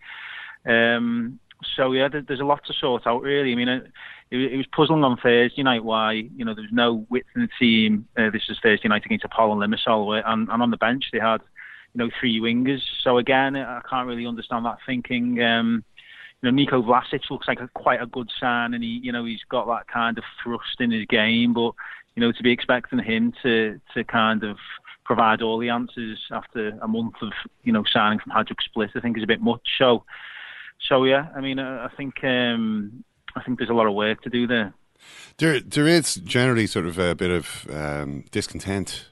Um, 0.67 1.39
so 1.77 1.93
yeah, 1.93 2.09
there's 2.09 2.41
a 2.41 2.45
lot 2.45 2.65
to 2.67 2.73
sort 2.73 3.07
out 3.07 3.23
really. 3.23 3.53
I 3.53 3.55
mean, 3.55 3.69
it, 3.69 3.91
it, 4.31 4.57
was 4.57 4.67
puzzling 4.75 5.05
on 5.05 5.17
Thursday 5.17 5.63
night 5.63 5.85
why 5.85 6.13
you 6.13 6.45
know 6.45 6.55
there 6.55 6.63
was 6.63 6.73
no 6.73 7.07
width 7.09 7.29
in 7.35 7.43
the 7.43 7.49
team. 7.59 8.09
Uh, 8.17 8.31
this 8.31 8.49
was 8.49 8.59
Thursday 8.63 8.89
night 8.89 9.05
against 9.05 9.25
Apollo 9.25 9.57
Limassol, 9.57 10.23
and, 10.25 10.49
and 10.49 10.63
on 10.63 10.71
the 10.71 10.77
bench 10.77 11.05
they 11.13 11.21
had 11.21 11.41
you 11.95 11.99
know 11.99 12.11
three 12.19 12.41
wingers. 12.41 12.83
So 13.03 13.19
again, 13.19 13.57
I 13.57 13.81
can't 13.89 14.09
really 14.09 14.27
understand 14.27 14.65
that 14.67 14.79
thinking. 14.87 15.43
Um, 15.43 15.85
you 16.43 16.51
know, 16.51 16.57
Nico 16.57 16.83
Vlasic 16.83 17.31
looks 17.31 17.47
like 17.47 17.61
a, 17.61 17.69
quite 17.75 18.03
a 18.03 18.07
good 18.07 18.31
sign, 18.41 18.75
and 18.75 18.83
he, 18.83 19.01
you 19.03 19.13
know, 19.13 19.25
he's 19.25 19.45
got 19.49 19.67
that 19.67 19.87
kind 19.87 20.19
of 20.19 20.25
thrust 20.43 20.81
in 20.81 20.91
his 20.91 21.07
game. 21.07 21.55
But 21.55 21.73
you 22.15 22.21
know, 22.21 22.33
to 22.33 22.43
be 22.43 22.51
expecting 22.51 22.99
him 22.99 23.33
to 23.43 23.81
to 23.95 24.05
kind 24.05 24.43
of 24.43 24.57
provide 25.05 25.43
all 25.43 25.59
the 25.59 25.69
answers 25.69 26.19
after 26.31 26.71
a 26.81 26.89
month 26.89 27.15
of 27.23 27.33
you 27.65 27.73
know 27.73 27.85
signing 27.91 28.19
from 28.19 28.33
Hajduk 28.33 28.61
Split, 28.65 28.91
I 28.97 29.01
think 29.01 29.17
is 29.17 29.23
a 29.23 29.29
bit 29.29 29.41
much. 29.41 29.63
So, 29.79 30.05
so 30.89 31.05
yeah, 31.05 31.29
I 31.37 31.41
mean, 31.41 31.59
I, 31.59 31.87
I 31.87 31.89
think 31.89 32.23
um, 32.25 33.05
I 33.37 33.43
think 33.43 33.59
there's 33.59 33.71
a 33.71 33.75
lot 33.75 33.87
of 33.87 33.95
work 33.95 34.23
to 34.23 34.31
do 34.31 34.47
there. 34.47 34.75
There, 35.39 35.61
there 35.61 35.89
is 35.89 36.17
generally 36.17 36.67
sort 36.67 36.87
of 36.87 36.99
a 36.99 37.15
bit 37.15 37.31
of 37.31 37.67
um, 37.71 38.25
discontent 38.31 39.09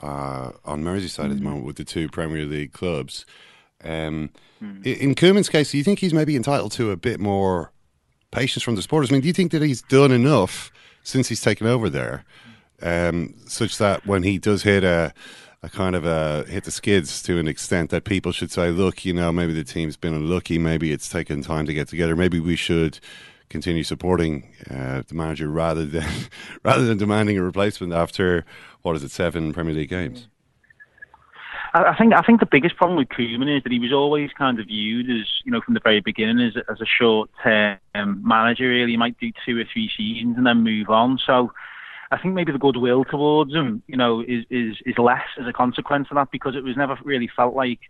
uh, 0.00 0.52
on 0.64 0.84
Merseyside 0.84 1.26
mm. 1.26 1.30
at 1.30 1.36
the 1.36 1.42
moment 1.42 1.64
with 1.64 1.76
the 1.76 1.84
two 1.84 2.08
Premier 2.08 2.44
League 2.44 2.72
clubs. 2.72 3.24
Um, 3.82 4.30
mm. 4.62 4.84
In 4.84 5.14
Koeman's 5.14 5.48
case, 5.48 5.72
do 5.72 5.78
you 5.78 5.84
think 5.84 5.98
he's 5.98 6.14
maybe 6.14 6.36
entitled 6.36 6.72
to 6.72 6.90
a 6.90 6.96
bit 6.96 7.18
more 7.18 7.72
patience 8.30 8.62
from 8.62 8.76
the 8.76 8.82
supporters? 8.82 9.10
I 9.10 9.14
mean, 9.14 9.22
do 9.22 9.28
you 9.28 9.34
think 9.34 9.52
that 9.52 9.62
he's 9.62 9.82
done 9.82 10.12
enough 10.12 10.70
since 11.02 11.28
he's 11.28 11.40
taken 11.40 11.66
over 11.66 11.90
there, 11.90 12.24
um, 12.80 13.34
such 13.46 13.78
that 13.78 14.06
when 14.06 14.22
he 14.22 14.38
does 14.38 14.62
hit 14.62 14.84
a 14.84 15.12
a 15.62 15.68
kind 15.68 15.94
of 15.94 16.04
a 16.04 16.44
hit 16.48 16.64
the 16.64 16.70
skids 16.70 17.22
to 17.22 17.38
an 17.38 17.46
extent 17.46 17.90
that 17.90 18.04
people 18.04 18.32
should 18.32 18.50
say, 18.50 18.70
look, 18.70 19.04
you 19.04 19.12
know, 19.12 19.30
maybe 19.30 19.52
the 19.52 19.64
team's 19.64 19.96
been 19.96 20.12
unlucky, 20.12 20.58
maybe 20.58 20.92
it's 20.92 21.08
taken 21.08 21.40
time 21.42 21.66
to 21.66 21.74
get 21.74 21.88
together, 21.88 22.16
maybe 22.16 22.40
we 22.40 22.56
should 22.56 22.98
continue 23.48 23.84
supporting 23.84 24.48
uh, 24.70 25.02
the 25.06 25.14
manager 25.14 25.48
rather 25.48 25.84
than 25.84 26.08
rather 26.64 26.84
than 26.84 26.98
demanding 26.98 27.38
a 27.38 27.42
replacement 27.42 27.92
after 27.92 28.44
what 28.80 28.96
is 28.96 29.04
it 29.04 29.10
seven 29.10 29.52
Premier 29.52 29.74
League 29.74 29.90
games. 29.90 30.26
I 31.74 31.94
think 31.96 32.12
I 32.12 32.20
think 32.20 32.40
the 32.40 32.46
biggest 32.46 32.76
problem 32.76 32.98
with 32.98 33.08
Koeman 33.08 33.56
is 33.56 33.62
that 33.62 33.72
he 33.72 33.78
was 33.78 33.92
always 33.92 34.30
kind 34.36 34.60
of 34.60 34.66
viewed 34.66 35.08
as 35.08 35.26
you 35.44 35.52
know 35.52 35.60
from 35.62 35.74
the 35.74 35.80
very 35.80 36.00
beginning 36.00 36.40
as 36.40 36.54
as 36.70 36.80
a 36.80 36.86
short 36.86 37.30
term 37.42 37.78
manager. 37.94 38.68
Really, 38.68 38.90
he 38.90 38.96
might 38.96 39.18
do 39.18 39.30
two 39.46 39.58
or 39.58 39.64
three 39.72 39.90
seasons 39.96 40.36
and 40.36 40.46
then 40.46 40.64
move 40.64 40.90
on. 40.90 41.18
So. 41.24 41.52
I 42.12 42.18
think 42.18 42.34
maybe 42.34 42.52
the 42.52 42.58
goodwill 42.58 43.04
towards 43.04 43.54
him, 43.54 43.82
you 43.86 43.96
know, 43.96 44.20
is, 44.20 44.44
is 44.50 44.76
is 44.84 44.98
less 44.98 45.26
as 45.40 45.46
a 45.46 45.52
consequence 45.52 46.08
of 46.10 46.16
that 46.16 46.30
because 46.30 46.54
it 46.54 46.62
was 46.62 46.76
never 46.76 46.98
really 47.04 47.30
felt 47.34 47.54
like, 47.54 47.80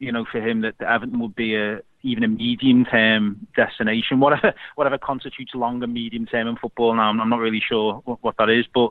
you 0.00 0.10
know, 0.10 0.24
for 0.24 0.40
him 0.40 0.62
that 0.62 0.80
Everton 0.80 1.20
would 1.20 1.36
be 1.36 1.54
a, 1.54 1.80
even 2.02 2.24
a 2.24 2.28
medium 2.28 2.86
term 2.86 3.46
destination, 3.54 4.18
whatever 4.18 4.54
whatever 4.74 4.98
constitutes 4.98 5.54
longer 5.54 5.86
medium 5.86 6.26
term 6.26 6.48
in 6.48 6.56
football. 6.56 6.94
Now 6.94 7.10
I'm, 7.10 7.20
I'm 7.20 7.28
not 7.28 7.38
really 7.38 7.60
sure 7.60 8.00
what, 8.06 8.18
what 8.22 8.36
that 8.38 8.48
is, 8.48 8.64
but 8.74 8.90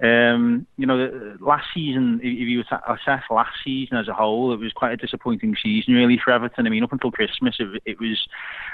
um, 0.00 0.66
you 0.76 0.86
know, 0.86 1.36
last 1.40 1.66
season, 1.74 2.20
if 2.22 2.48
you 2.48 2.62
assess 2.62 3.22
last 3.30 3.52
season 3.64 3.98
as 3.98 4.08
a 4.08 4.14
whole, 4.14 4.52
it 4.52 4.60
was 4.60 4.72
quite 4.72 4.92
a 4.92 4.96
disappointing 4.96 5.56
season 5.62 5.94
really 5.94 6.18
for 6.22 6.30
Everton. 6.30 6.66
I 6.66 6.70
mean, 6.70 6.84
up 6.84 6.92
until 6.92 7.10
Christmas, 7.10 7.56
it, 7.58 7.82
it 7.84 8.00
was 8.00 8.26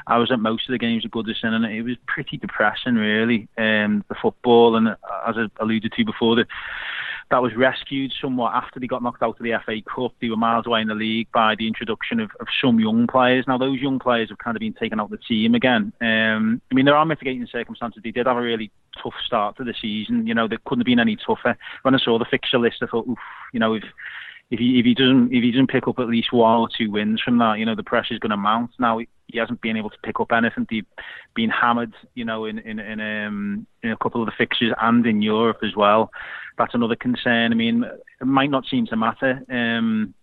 I 0.06 0.18
was 0.18 0.30
at 0.30 0.38
most 0.38 0.68
of 0.68 0.72
the 0.72 0.78
games 0.78 1.04
at 1.04 1.10
Goodison, 1.10 1.54
and 1.54 1.64
it 1.64 1.82
was 1.82 1.96
pretty 2.06 2.36
depressing 2.36 2.94
really. 2.94 3.48
Um, 3.58 4.04
the 4.08 4.14
football, 4.20 4.76
and 4.76 4.88
as 4.88 4.96
I 5.36 5.46
alluded 5.58 5.92
to 5.92 6.04
before, 6.04 6.36
the 6.36 6.46
that 7.30 7.42
was 7.42 7.54
rescued 7.56 8.12
somewhat 8.20 8.54
after 8.54 8.78
they 8.78 8.86
got 8.86 9.02
knocked 9.02 9.22
out 9.22 9.38
of 9.38 9.44
the 9.44 9.52
FA 9.64 9.80
Cup. 9.82 10.12
They 10.20 10.28
were 10.28 10.36
miles 10.36 10.66
away 10.66 10.80
in 10.80 10.88
the 10.88 10.94
league 10.94 11.28
by 11.32 11.54
the 11.54 11.66
introduction 11.66 12.20
of, 12.20 12.30
of 12.40 12.46
some 12.60 12.78
young 12.78 13.06
players. 13.06 13.44
Now 13.46 13.58
those 13.58 13.80
young 13.80 13.98
players 13.98 14.28
have 14.28 14.38
kind 14.38 14.56
of 14.56 14.60
been 14.60 14.74
taken 14.74 15.00
out 15.00 15.04
of 15.04 15.10
the 15.10 15.18
team 15.18 15.54
again. 15.54 15.92
Um, 16.00 16.60
I 16.70 16.74
mean, 16.74 16.84
there 16.84 16.96
are 16.96 17.06
mitigating 17.06 17.46
circumstances. 17.50 18.02
They 18.02 18.10
did 18.10 18.26
have 18.26 18.36
a 18.36 18.40
really 18.40 18.70
tough 19.02 19.14
start 19.24 19.56
to 19.56 19.64
the 19.64 19.74
season. 19.80 20.26
You 20.26 20.34
know, 20.34 20.48
there 20.48 20.58
couldn't 20.64 20.80
have 20.80 20.86
been 20.86 21.00
any 21.00 21.16
tougher. 21.16 21.56
When 21.82 21.94
I 21.94 21.98
saw 21.98 22.18
the 22.18 22.24
fixture 22.24 22.58
list, 22.58 22.82
I 22.82 22.86
thought, 22.86 23.08
oof, 23.08 23.18
you 23.52 23.60
know, 23.60 23.74
if 23.74 23.84
if 24.50 24.58
he 24.58 24.78
if 24.78 24.84
he 24.84 24.94
doesn't 24.94 25.32
if 25.32 25.42
he 25.42 25.50
doesn't 25.50 25.70
pick 25.70 25.88
up 25.88 25.98
at 25.98 26.08
least 26.08 26.32
one 26.32 26.60
or 26.60 26.68
two 26.68 26.90
wins 26.90 27.20
from 27.20 27.38
that, 27.38 27.58
you 27.58 27.66
know, 27.66 27.74
the 27.74 27.82
pressure's 27.82 28.18
going 28.18 28.30
to 28.30 28.36
mount. 28.36 28.70
Now 28.78 29.00
he 29.26 29.38
hasn't 29.38 29.60
been 29.60 29.76
able 29.76 29.90
to 29.90 29.98
pick 30.04 30.20
up 30.20 30.32
anything. 30.32 30.66
He's 30.68 30.84
been 31.34 31.50
hammered, 31.50 31.94
you 32.14 32.24
know, 32.24 32.44
in 32.44 32.58
in 32.58 32.78
in, 32.78 33.00
um, 33.00 33.66
in 33.82 33.90
a 33.90 33.96
couple 33.96 34.22
of 34.22 34.26
the 34.26 34.32
fixtures 34.36 34.72
and 34.80 35.06
in 35.06 35.22
Europe 35.22 35.58
as 35.62 35.74
well. 35.76 36.10
That's 36.58 36.74
another 36.74 36.96
concern. 36.96 37.52
I 37.52 37.56
mean, 37.56 37.84
it 37.84 38.24
might 38.26 38.50
not 38.50 38.66
seem 38.66 38.86
to 38.86 38.96
matter. 38.96 39.42
Um, 39.50 40.14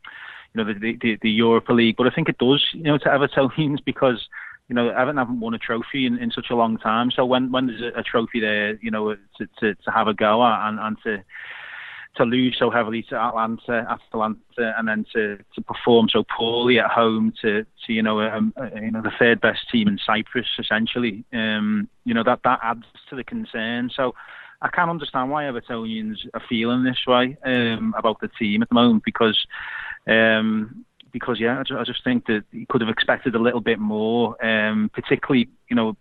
you 0.53 0.63
know, 0.63 0.73
the, 0.73 0.97
the 1.01 1.17
the 1.21 1.29
Europa 1.29 1.73
League, 1.73 1.95
but 1.97 2.07
I 2.07 2.11
think 2.11 2.29
it 2.29 2.37
does. 2.37 2.65
You 2.73 2.83
know, 2.83 2.97
to 2.97 3.05
Evertonians 3.09 3.79
because 3.85 4.27
you 4.71 4.75
know, 4.75 4.87
Everton 4.87 5.17
haven't 5.17 5.41
won 5.41 5.53
a 5.53 5.57
trophy 5.57 6.05
in, 6.05 6.17
in 6.17 6.31
such 6.31 6.45
a 6.49 6.55
long 6.55 6.77
time. 6.77 7.11
So 7.11 7.25
when 7.25 7.51
when 7.51 7.67
there's 7.67 7.81
a, 7.81 7.99
a 7.99 8.03
trophy 8.03 8.39
there, 8.39 8.75
you 8.81 8.89
know, 8.89 9.15
to, 9.37 9.47
to, 9.59 9.75
to 9.75 9.91
have 9.91 10.07
a 10.07 10.13
go 10.13 10.45
at 10.45 10.69
and, 10.69 10.79
and 10.79 10.97
to 11.03 11.23
to 12.15 12.23
lose 12.23 12.55
so 12.59 12.69
heavily 12.69 13.03
to 13.03 13.15
Atalanta, 13.15 13.87
Atalanta, 13.89 14.75
and 14.77 14.87
then 14.87 15.05
to, 15.13 15.37
to 15.55 15.61
perform 15.61 16.09
so 16.09 16.23
poorly 16.37 16.79
at 16.79 16.91
home 16.91 17.33
to, 17.41 17.65
to 17.85 17.93
you 17.93 18.03
know 18.03 18.19
um, 18.19 18.53
uh, 18.59 18.67
you 18.75 18.91
know 18.91 19.01
the 19.01 19.11
third 19.17 19.39
best 19.39 19.69
team 19.71 19.87
in 19.87 19.97
Cyprus 20.05 20.47
essentially. 20.59 21.23
Um, 21.33 21.87
you 22.03 22.13
know 22.13 22.23
that 22.23 22.41
that 22.43 22.59
adds 22.61 22.83
to 23.09 23.15
the 23.15 23.23
concern. 23.23 23.89
So 23.95 24.13
I 24.61 24.67
can't 24.67 24.89
understand 24.89 25.31
why 25.31 25.43
Evertonians 25.43 26.17
are 26.33 26.43
feeling 26.49 26.83
this 26.83 26.99
way 27.07 27.37
um, 27.45 27.95
about 27.97 28.19
the 28.19 28.27
team 28.27 28.61
at 28.61 28.69
the 28.69 28.75
moment 28.75 29.03
because. 29.05 29.45
Um, 30.07 30.85
because 31.13 31.41
yeah, 31.41 31.59
I 31.59 31.63
just, 31.63 31.77
I 31.77 31.83
just 31.83 32.03
think 32.05 32.27
that 32.27 32.45
he 32.53 32.65
could 32.67 32.79
have 32.79 32.89
expected 32.89 33.35
a 33.35 33.39
little 33.39 33.59
bit 33.59 33.79
more, 33.79 34.43
um, 34.43 34.89
particularly 34.93 35.49
you 35.69 35.75
know 35.75 35.97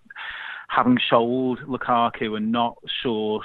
having 0.70 0.98
sold 1.08 1.58
Lukaku 1.60 2.36
and 2.36 2.52
not 2.52 2.76
sourced 3.04 3.42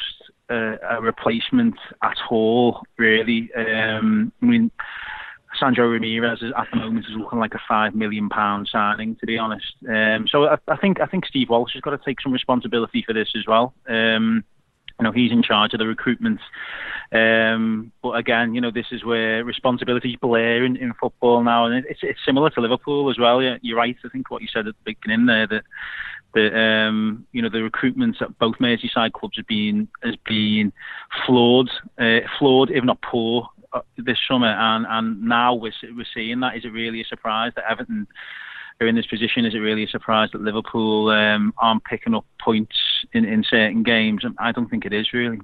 uh, 0.49 0.78
a 0.89 1.01
replacement 1.01 1.76
at 2.03 2.17
all, 2.30 2.84
really. 2.97 3.49
Um, 3.55 4.32
I 4.41 4.45
mean, 4.45 4.71
Sandro 5.59 5.88
Ramirez 5.88 6.41
is, 6.41 6.51
at 6.55 6.67
the 6.71 6.80
moment 6.80 7.05
is 7.05 7.15
looking 7.17 7.39
like 7.39 7.55
a 7.55 7.61
five 7.67 7.95
million 7.95 8.30
pound 8.30 8.69
signing, 8.71 9.15
to 9.15 9.26
be 9.26 9.38
honest. 9.39 9.73
Um, 9.89 10.28
so 10.30 10.45
I, 10.45 10.57
I, 10.67 10.78
think 10.78 11.01
I 11.01 11.07
think 11.07 11.26
Steve 11.26 11.49
Walsh 11.49 11.73
has 11.73 11.82
got 11.82 11.91
to 11.91 11.99
take 12.05 12.21
some 12.21 12.32
responsibility 12.32 13.03
for 13.05 13.13
this 13.13 13.30
as 13.36 13.45
well. 13.47 13.73
Um, 13.88 14.43
you 14.99 15.03
know, 15.03 15.11
he's 15.11 15.32
in 15.32 15.43
charge 15.43 15.73
of 15.73 15.80
the 15.80 15.88
recruitment. 15.88 16.39
Um, 17.11 17.91
but 18.01 18.11
again, 18.11 18.53
you 18.53 18.61
know, 18.61 18.71
this 18.71 18.88
is 18.91 19.03
where 19.03 19.43
responsibilities 19.43 20.15
blur 20.21 20.63
in, 20.63 20.78
in 20.78 20.93
football 20.93 21.43
now, 21.43 21.65
and 21.65 21.86
it's 21.86 21.99
it's 22.01 22.19
similar 22.26 22.49
to 22.51 22.61
Liverpool 22.61 23.09
as 23.09 23.17
well. 23.17 23.41
Yeah, 23.41 23.57
you're 23.61 23.78
right. 23.78 23.95
I 24.05 24.09
think 24.09 24.32
what 24.32 24.41
you 24.41 24.47
said 24.47 24.67
at 24.67 24.76
the 24.76 24.93
beginning 24.93 25.26
there 25.26 25.47
that 25.47 25.63
that 26.36 26.55
um, 26.55 27.25
you 27.31 27.41
know 27.41 27.49
the 27.49 27.63
recruitment 27.63 28.21
at 28.21 28.38
both 28.38 28.57
Merseyside 28.57 29.13
clubs 29.13 29.38
has 29.38 29.45
been 29.45 29.88
has 30.03 30.15
been 30.27 30.71
flawed, 31.25 31.69
uh, 31.97 32.19
flawed 32.38 32.69
if 32.69 32.83
not 32.83 33.01
poor 33.01 33.49
uh, 33.73 33.81
this 33.97 34.17
summer, 34.27 34.47
and 34.47 34.86
and 34.88 35.23
now 35.23 35.55
we're 35.55 35.73
we're 35.95 36.05
seeing 36.13 36.41
that. 36.41 36.55
Is 36.55 36.65
it 36.65 36.69
really 36.69 37.01
a 37.01 37.05
surprise 37.05 37.53
that 37.55 37.65
Everton 37.69 38.05
are 38.79 38.88
in 38.88 38.95
this 38.95 39.07
position? 39.07 39.45
Is 39.45 39.55
it 39.55 39.59
really 39.59 39.86
a 39.86 39.89
surprise 39.89 40.29
that 40.33 40.41
Liverpool 40.41 41.09
um, 41.09 41.53
aren't 41.57 41.86
picking 41.86 42.13
up 42.13 42.25
points 42.39 42.75
in, 43.13 43.25
in 43.25 43.43
certain 43.43 43.83
games? 43.83 44.23
I 44.38 44.51
don't 44.51 44.69
think 44.69 44.86
it 44.86 44.93
is 44.93 45.13
really. 45.13 45.39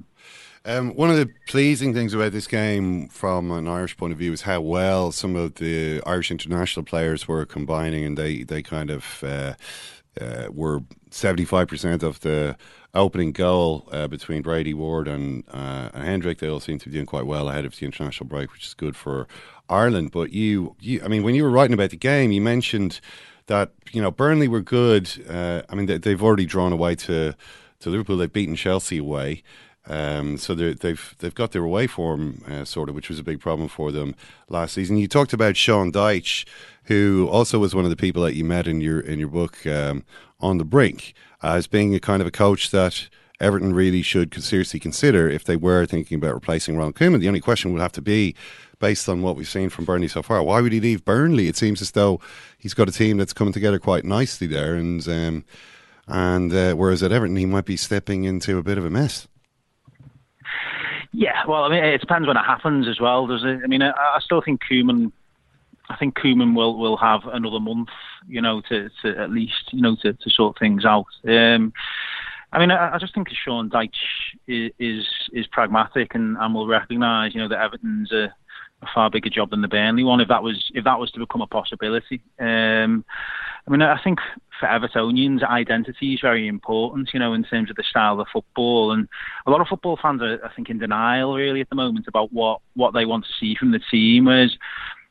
Um, 0.64 0.94
one 0.94 1.10
of 1.10 1.18
the 1.18 1.28
pleasing 1.48 1.92
things 1.92 2.14
about 2.14 2.34
this 2.34 2.46
game, 2.46 3.08
from 3.08 3.50
an 3.50 3.68
Irish 3.68 3.98
point 3.98 4.14
of 4.14 4.20
view, 4.20 4.32
is 4.32 4.44
how 4.44 4.62
well 4.62 5.12
some 5.12 5.36
of 5.36 5.56
the 5.56 6.02
Irish 6.06 6.30
international 6.30 6.86
players 6.86 7.28
were 7.28 7.46
combining, 7.48 8.06
and 8.06 8.16
they 8.18 8.44
they 8.44 8.62
kind 8.62 8.92
of 8.92 9.24
uh, 9.24 9.54
uh, 10.20 10.47
were 10.51 10.82
75% 11.09 12.03
of 12.03 12.20
the 12.22 12.57
opening 12.93 13.32
goal 13.32 13.88
uh, 13.91 14.07
between 14.07 14.41
Brady 14.41 14.74
Ward 14.74 15.07
and, 15.07 15.43
uh, 15.51 15.89
and 15.93 16.03
Hendrick. 16.03 16.39
They 16.39 16.49
all 16.49 16.59
seem 16.59 16.80
to 16.80 16.89
be 16.89 16.93
doing 16.93 17.05
quite 17.05 17.26
well 17.26 17.49
ahead 17.49 17.66
of 17.66 17.78
the 17.78 17.86
international 17.86 18.28
break, 18.28 18.51
which 18.51 18.68
is 18.68 18.74
good 18.74 18.95
for 18.95 19.28
Ireland. 19.70 20.12
But 20.12 20.32
you, 20.32 20.76
you 20.80 21.01
I 21.03 21.07
mean, 21.07 21.24
when 21.24 21.36
you 21.36 21.43
were 21.43 21.49
writing 21.49 21.74
about 21.74 21.91
the 21.91 21.97
game, 21.97 22.32
you 22.32 22.41
mentioned 22.41 22.99
that 23.47 23.72
you 23.91 24.01
know 24.01 24.12
Burnley 24.12 24.47
were 24.47 24.62
good. 24.62 25.09
Uh, 25.30 25.62
I 25.70 25.76
mean, 25.76 25.86
they, 25.86 26.12
have 26.12 26.24
already 26.24 26.45
drawn 26.45 26.74
away 26.74 26.95
to 26.95 27.36
to 27.80 27.89
Liverpool. 27.89 28.18
They've 28.18 28.32
beaten 28.32 28.55
Chelsea 28.55 28.97
away. 28.97 29.43
Um, 29.88 30.38
so 30.38 30.54
they've 30.54 31.16
they've 31.20 31.36
got 31.36 31.52
their 31.52 31.64
away 31.64 31.88
form 31.88 32.44
uh, 32.48 32.66
sort 32.66 32.90
of, 32.90 32.96
which 32.96 33.10
was 33.10 33.20
a 33.20 33.24
big 33.24 33.40
problem 33.40 33.68
for 33.68 33.92
them 33.92 34.16
last 34.48 34.74
season. 34.74 34.98
You 34.98 35.08
talked 35.08 35.34
about 35.34 35.58
Sean 35.58 35.92
Dyche, 35.92 36.46
who 36.84 37.28
also 37.32 37.58
was 37.58 37.74
one 37.74 37.84
of 37.84 37.90
the 37.90 37.96
people 37.96 38.22
that 38.24 38.36
you 38.36 38.46
met 38.46 38.68
in 38.68 38.80
your 38.80 39.00
in 39.00 39.18
your 39.18 39.28
book 39.28 39.66
um, 39.66 40.04
on 40.40 40.60
the 40.60 40.66
brink 40.66 41.14
uh, 41.44 41.54
as 41.54 41.68
being 41.68 41.96
a 41.96 42.00
kind 42.00 42.22
of 42.22 42.28
a 42.28 42.32
coach 42.32 42.70
that 42.72 43.10
Everton 43.40 43.74
really 43.74 44.04
should 44.04 44.42
seriously 44.44 44.80
consider 44.80 45.28
if 45.28 45.44
they 45.44 45.56
were 45.56 45.88
thinking 45.88 46.16
about 46.16 46.36
replacing 46.36 46.78
Ron 46.78 46.94
Koeman. 46.94 47.20
The 47.20 47.28
only 47.28 47.42
question 47.42 47.74
would 47.74 47.82
have 47.82 47.92
to 47.94 48.02
be 48.02 48.36
based 48.80 49.10
on 49.10 49.24
what 49.24 49.36
we've 49.36 49.50
seen 49.50 49.70
from 49.70 49.86
Burnley 49.86 50.08
so 50.08 50.22
far. 50.22 50.44
Why 50.44 50.62
would 50.62 50.72
he 50.72 50.80
leave 50.80 51.04
Burnley? 51.04 51.48
It 51.48 51.56
seems 51.58 51.82
as 51.82 51.92
though 51.92 52.20
he's 52.58 52.76
got 52.76 52.88
a 52.88 52.92
team 52.92 53.18
that's 53.18 53.34
coming 53.34 53.54
together 53.54 53.80
quite 53.80 54.06
nicely 54.06 54.48
there, 54.48 54.76
and 54.76 55.08
um, 55.08 55.46
and 56.08 56.54
uh, 56.54 56.74
whereas 56.76 57.02
at 57.02 57.12
Everton 57.12 57.36
he 57.36 57.48
might 57.48 57.66
be 57.66 57.78
stepping 57.78 58.26
into 58.26 58.60
a 58.60 58.64
bit 58.64 58.78
of 58.78 58.86
a 58.86 58.90
mess. 58.90 59.28
Yeah, 61.14 61.45
well, 61.47 61.64
I 61.64 61.70
mean, 61.70 61.84
it 61.84 61.99
depends 61.99 62.28
when 62.28 62.38
it 62.38 62.45
happens 62.45 62.88
as 62.88 62.99
well. 62.99 63.28
Does 63.28 63.43
it? 63.43 63.59
I 63.64 63.68
mean, 63.68 63.82
I, 63.82 63.91
I 63.91 64.20
still 64.22 64.41
think 64.41 64.62
Koeman. 64.70 65.12
I 65.89 65.97
think 65.97 66.16
Koeman 66.16 66.55
will 66.55 66.78
will 66.78 66.95
have 66.97 67.22
another 67.26 67.59
month, 67.59 67.89
you 68.28 68.41
know, 68.41 68.62
to, 68.70 68.89
to 69.01 69.18
at 69.18 69.30
least, 69.30 69.74
you 69.74 69.82
know, 69.82 69.97
to, 70.03 70.14
to 70.14 70.30
sort 70.30 70.57
things 70.57 70.86
out. 70.86 71.07
Um, 71.28 71.74
I 72.53 72.59
mean, 72.59 72.72
I, 72.72 72.95
I 72.95 72.97
just 72.97 73.14
think 73.14 73.28
Sean 73.30 73.70
Dyche 73.70 73.89
is 74.47 74.72
is, 74.80 75.05
is 75.34 75.47
pragmatic 75.47 76.16
and, 76.16 76.38
and 76.38 76.53
will 76.53 76.68
recognise, 76.68 77.36
you 77.36 77.41
know, 77.41 77.49
that 77.49 77.59
Everton's 77.59 78.12
a, 78.14 78.34
a 78.82 78.88
far 78.93 79.09
bigger 79.09 79.30
job 79.30 79.49
than 79.49 79.62
the 79.62 79.68
Burnley 79.68 80.03
one. 80.03 80.22
If 80.22 80.30
that 80.30 80.43
was 80.43 80.72
if 80.74 80.86
that 80.86 80.99
was 80.99 81.12
to 81.12 81.20
become 81.20 81.41
a 81.41 81.47
possibility, 81.47 82.22
um, 82.39 83.03
I 83.68 83.72
mean, 83.72 83.82
I 83.82 84.01
think 84.01 84.20
for 84.62 84.68
Evertonians, 84.68 85.43
identity 85.43 86.14
is 86.14 86.22
very 86.22 86.47
important, 86.47 87.09
you 87.14 87.20
know, 87.20 87.34
in 87.34 87.43
terms 87.43 87.70
of 87.70 87.76
the 87.76 87.84
style 87.84 88.22
of 88.22 88.28
football. 88.32 88.93
And 88.93 89.09
a 89.45 89.51
lot 89.51 89.59
of 89.59 89.68
football 89.68 89.99
fans 90.01 90.22
are, 90.22 90.39
I 90.45 90.53
think, 90.55 90.70
in 90.70 90.80
denial 90.80 91.36
really 91.36 91.59
at 91.59 91.70
the 91.70 91.76
moment 91.76 92.05
about 92.07 92.32
what, 92.32 92.62
what 92.76 92.93
they 92.93 93.05
want 93.05 93.26
to 93.26 93.32
see 93.38 93.55
from 93.59 93.72
the 93.72 93.82
team, 93.91 94.26
whereas 94.26 94.55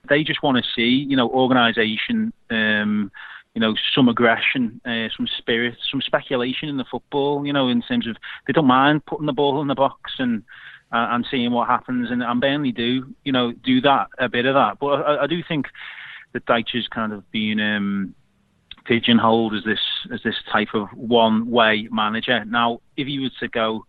they 0.09 0.25
just 0.25 0.43
want 0.43 0.57
to 0.57 0.71
see, 0.75 1.05
you 1.11 1.17
know, 1.17 1.29
organisation, 1.29 2.33
um, 2.49 3.13
you 3.55 3.61
know, 3.61 3.75
some 3.95 4.09
aggression, 4.09 4.81
uh, 4.87 5.09
some 5.17 5.29
spirit, 5.37 5.77
some 5.91 6.01
speculation 6.01 6.71
in 6.71 6.79
the 6.79 6.91
football, 6.91 7.45
you 7.45 7.53
know, 7.53 7.69
in 7.69 7.83
terms 7.83 8.07
of 8.07 8.17
they 8.47 8.55
don't 8.55 8.67
mind 8.67 9.05
putting 9.05 9.27
the 9.27 9.33
ball 9.33 9.61
in 9.61 9.69
the 9.69 9.75
box 9.75 10.13
and 10.19 10.43
uh, 10.93 11.09
and 11.11 11.27
seeing 11.31 11.53
what 11.53 11.69
happens. 11.69 12.11
And, 12.11 12.23
and 12.23 12.41
Burnley 12.41 12.73
do, 12.73 13.15
you 13.25 13.33
know, 13.33 13.53
do 13.53 13.81
that, 13.83 14.07
a 14.19 14.29
bit 14.29 14.47
of 14.47 14.55
that. 14.55 14.79
But 14.79 15.03
I, 15.03 15.25
I 15.25 15.27
do 15.27 15.43
think 15.47 15.67
that 16.33 16.47
Dyche 16.47 16.75
has 16.75 16.89
kind 16.89 17.13
of 17.13 17.29
been... 17.33 17.59
Um, 17.61 18.15
pigeonholed 18.91 19.55
as 19.55 19.63
this 19.63 19.79
as 20.13 20.21
this 20.25 20.35
type 20.51 20.75
of 20.75 20.89
one 20.95 21.49
way 21.49 21.89
manager. 21.93 22.45
Now, 22.45 22.81
if 22.97 23.07
he 23.07 23.21
was 23.21 23.31
to 23.39 23.47
go 23.47 23.87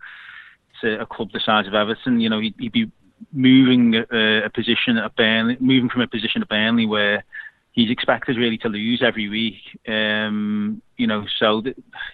to 0.82 1.02
a 1.02 1.08
club 1.08 1.30
the 1.34 1.40
size 1.40 1.66
of 1.66 1.74
Everton, 1.74 2.20
you 2.20 2.30
know, 2.30 2.40
he'd, 2.40 2.54
he'd 2.60 2.72
be 2.72 2.92
moving 3.34 3.96
a, 3.96 4.44
a 4.44 4.50
position 4.52 4.98
at 4.98 5.16
Burnley, 5.16 5.58
moving 5.60 5.90
from 5.90 6.02
a 6.02 6.08
position 6.08 6.44
at 6.44 6.50
Burnley 6.50 6.86
where 6.86 7.24
he's 7.72 7.90
expected 7.90 8.38
really 8.38 8.60
to 8.60 8.70
lose 8.70 9.02
every 9.04 9.28
week. 9.28 9.56
Um, 9.88 10.84
you 10.98 11.08
know, 11.08 11.26
so 11.40 11.62
the, 11.62 11.74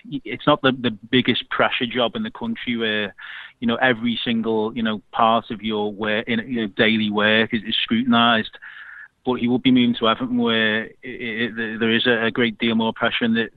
it's 0.10 0.48
not 0.48 0.62
the 0.62 0.72
the 0.72 0.92
biggest 0.92 1.50
pressure 1.50 1.88
job 1.88 2.16
in 2.16 2.24
the 2.24 2.32
country 2.32 2.78
where 2.78 3.14
you 3.60 3.68
know 3.68 3.76
every 3.76 4.18
single 4.24 4.74
you 4.78 4.84
know 4.84 5.02
part 5.12 5.52
of 5.52 5.62
your 5.62 5.92
work 5.92 6.26
in 6.30 6.74
daily 6.78 7.12
work 7.12 7.54
is, 7.54 7.64
is 7.68 7.76
scrutinised 7.84 8.58
but 9.28 9.42
he 9.42 9.48
will 9.50 9.60
be 9.60 9.72
moving 9.72 9.94
to 10.00 10.08
Everton 10.08 10.38
where 10.38 10.86
it, 10.86 10.96
it, 11.04 11.80
there 11.82 11.94
is 11.94 12.08
a, 12.08 12.32
great 12.32 12.58
deal 12.58 12.76
more 12.76 12.94
pressure 12.94 13.26
and 13.26 13.50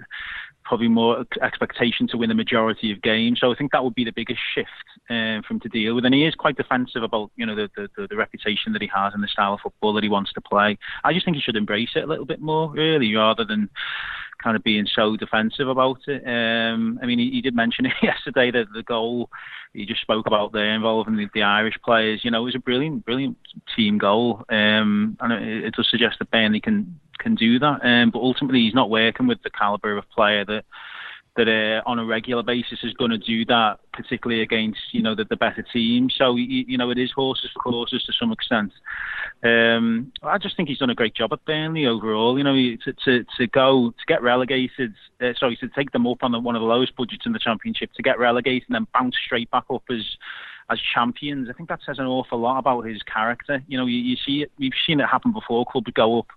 probably 0.64 0.88
more 0.88 1.24
expectation 1.42 2.08
to 2.08 2.16
win 2.16 2.28
the 2.28 2.34
majority 2.34 2.90
of 2.92 3.00
games. 3.02 3.38
So 3.40 3.52
I 3.52 3.54
think 3.54 3.70
that 3.70 3.84
would 3.84 3.94
be 3.94 4.04
the 4.04 4.12
biggest 4.12 4.40
shift 4.52 4.68
uh, 5.08 5.42
for 5.46 5.54
him 5.54 5.60
to 5.60 5.68
deal 5.68 5.94
with. 5.94 6.04
And 6.04 6.14
he 6.14 6.26
is 6.26 6.34
quite 6.34 6.56
defensive 6.56 7.04
about 7.04 7.30
you 7.36 7.46
know 7.46 7.54
the, 7.54 7.70
the, 7.76 8.08
the 8.08 8.16
reputation 8.16 8.72
that 8.72 8.82
he 8.82 8.90
has 8.92 9.14
and 9.14 9.22
the 9.22 9.28
style 9.28 9.54
of 9.54 9.60
football 9.60 9.94
that 9.94 10.02
he 10.02 10.10
wants 10.10 10.32
to 10.32 10.40
play. 10.40 10.76
I 11.04 11.12
just 11.12 11.24
think 11.24 11.36
he 11.36 11.42
should 11.42 11.56
embrace 11.56 11.90
it 11.94 12.02
a 12.02 12.06
little 12.06 12.26
bit 12.26 12.40
more, 12.40 12.72
really, 12.72 13.14
rather 13.14 13.44
than 13.44 13.70
kind 14.42 14.56
of 14.56 14.64
being 14.64 14.86
so 14.94 15.16
defensive 15.16 15.68
about 15.68 16.00
it. 16.06 16.22
Um, 16.26 16.98
I 17.02 17.06
mean, 17.06 17.18
he, 17.18 17.30
he, 17.30 17.40
did 17.40 17.54
mention 17.54 17.86
it 17.86 17.92
yesterday 18.02 18.50
that 18.50 18.72
the 18.74 18.82
goal 18.82 19.30
he 19.72 19.86
just 19.86 20.00
spoke 20.00 20.26
about 20.26 20.52
there 20.52 20.74
involving 20.74 21.16
the, 21.16 21.28
the 21.32 21.42
Irish 21.42 21.76
players. 21.84 22.20
You 22.24 22.30
know, 22.30 22.42
it 22.42 22.46
was 22.46 22.54
a 22.56 22.60
brilliant, 22.60 23.04
brilliant 23.04 23.36
team 23.76 23.98
goal, 23.98 24.44
um, 24.48 25.16
and 25.20 25.32
it, 25.32 25.64
it, 25.64 25.74
does 25.74 25.88
suggest 25.88 26.18
that 26.18 26.30
Burnley 26.30 26.60
can 26.60 26.98
can 27.18 27.34
do 27.34 27.58
that. 27.58 27.80
Um, 27.84 28.10
but 28.10 28.20
ultimately, 28.20 28.60
he's 28.60 28.74
not 28.74 28.90
working 28.90 29.26
with 29.26 29.42
the 29.42 29.50
caliber 29.50 29.96
of 29.96 30.08
player 30.10 30.44
that 30.44 30.64
that 31.36 31.48
uh, 31.48 31.88
on 31.88 31.98
a 31.98 32.04
regular 32.04 32.42
basis 32.42 32.80
is 32.82 32.92
going 32.94 33.10
to 33.10 33.18
do 33.18 33.44
that, 33.46 33.78
particularly 33.92 34.42
against 34.42 34.80
you 34.92 35.02
know 35.02 35.14
the, 35.14 35.24
the 35.24 35.36
better 35.36 35.64
teams. 35.72 36.14
So 36.16 36.36
you, 36.36 36.64
you 36.66 36.78
know 36.78 36.90
it 36.90 36.98
is 36.98 37.12
horses 37.12 37.50
for 37.52 37.60
courses 37.60 38.02
to 38.04 38.12
some 38.12 38.32
extent. 38.32 38.72
Um, 39.42 40.12
I 40.22 40.38
just 40.38 40.56
think 40.56 40.68
he's 40.68 40.78
done 40.78 40.90
a 40.90 40.94
great 40.94 41.14
job 41.14 41.32
at 41.32 41.44
Burnley 41.44 41.86
overall. 41.86 42.36
You 42.36 42.44
know 42.44 42.54
to 42.54 42.92
to, 43.04 43.24
to 43.38 43.46
go 43.46 43.90
to 43.90 44.04
get 44.06 44.22
relegated, 44.22 44.94
uh, 45.20 45.32
sorry 45.38 45.56
to 45.56 45.68
take 45.68 45.92
them 45.92 46.06
up 46.06 46.22
on 46.22 46.32
the, 46.32 46.40
one 46.40 46.56
of 46.56 46.60
the 46.60 46.66
lowest 46.66 46.96
budgets 46.96 47.26
in 47.26 47.32
the 47.32 47.38
championship, 47.38 47.90
to 47.94 48.02
get 48.02 48.18
relegated 48.18 48.64
and 48.68 48.74
then 48.74 48.86
bounce 48.92 49.16
straight 49.24 49.50
back 49.50 49.64
up 49.70 49.84
as 49.90 50.04
as 50.70 50.78
champions. 50.94 51.48
I 51.50 51.52
think 51.52 51.68
that 51.68 51.80
says 51.84 51.98
an 51.98 52.06
awful 52.06 52.38
lot 52.38 52.58
about 52.58 52.86
his 52.86 53.02
character. 53.02 53.62
You 53.66 53.76
know, 53.78 53.86
you, 53.86 53.98
you 53.98 54.16
see 54.24 54.42
it, 54.42 54.52
we've 54.58 54.72
seen 54.86 55.00
it 55.00 55.06
happen 55.06 55.32
before. 55.32 55.66
Clubs 55.66 55.90
go 55.94 56.20
up 56.20 56.28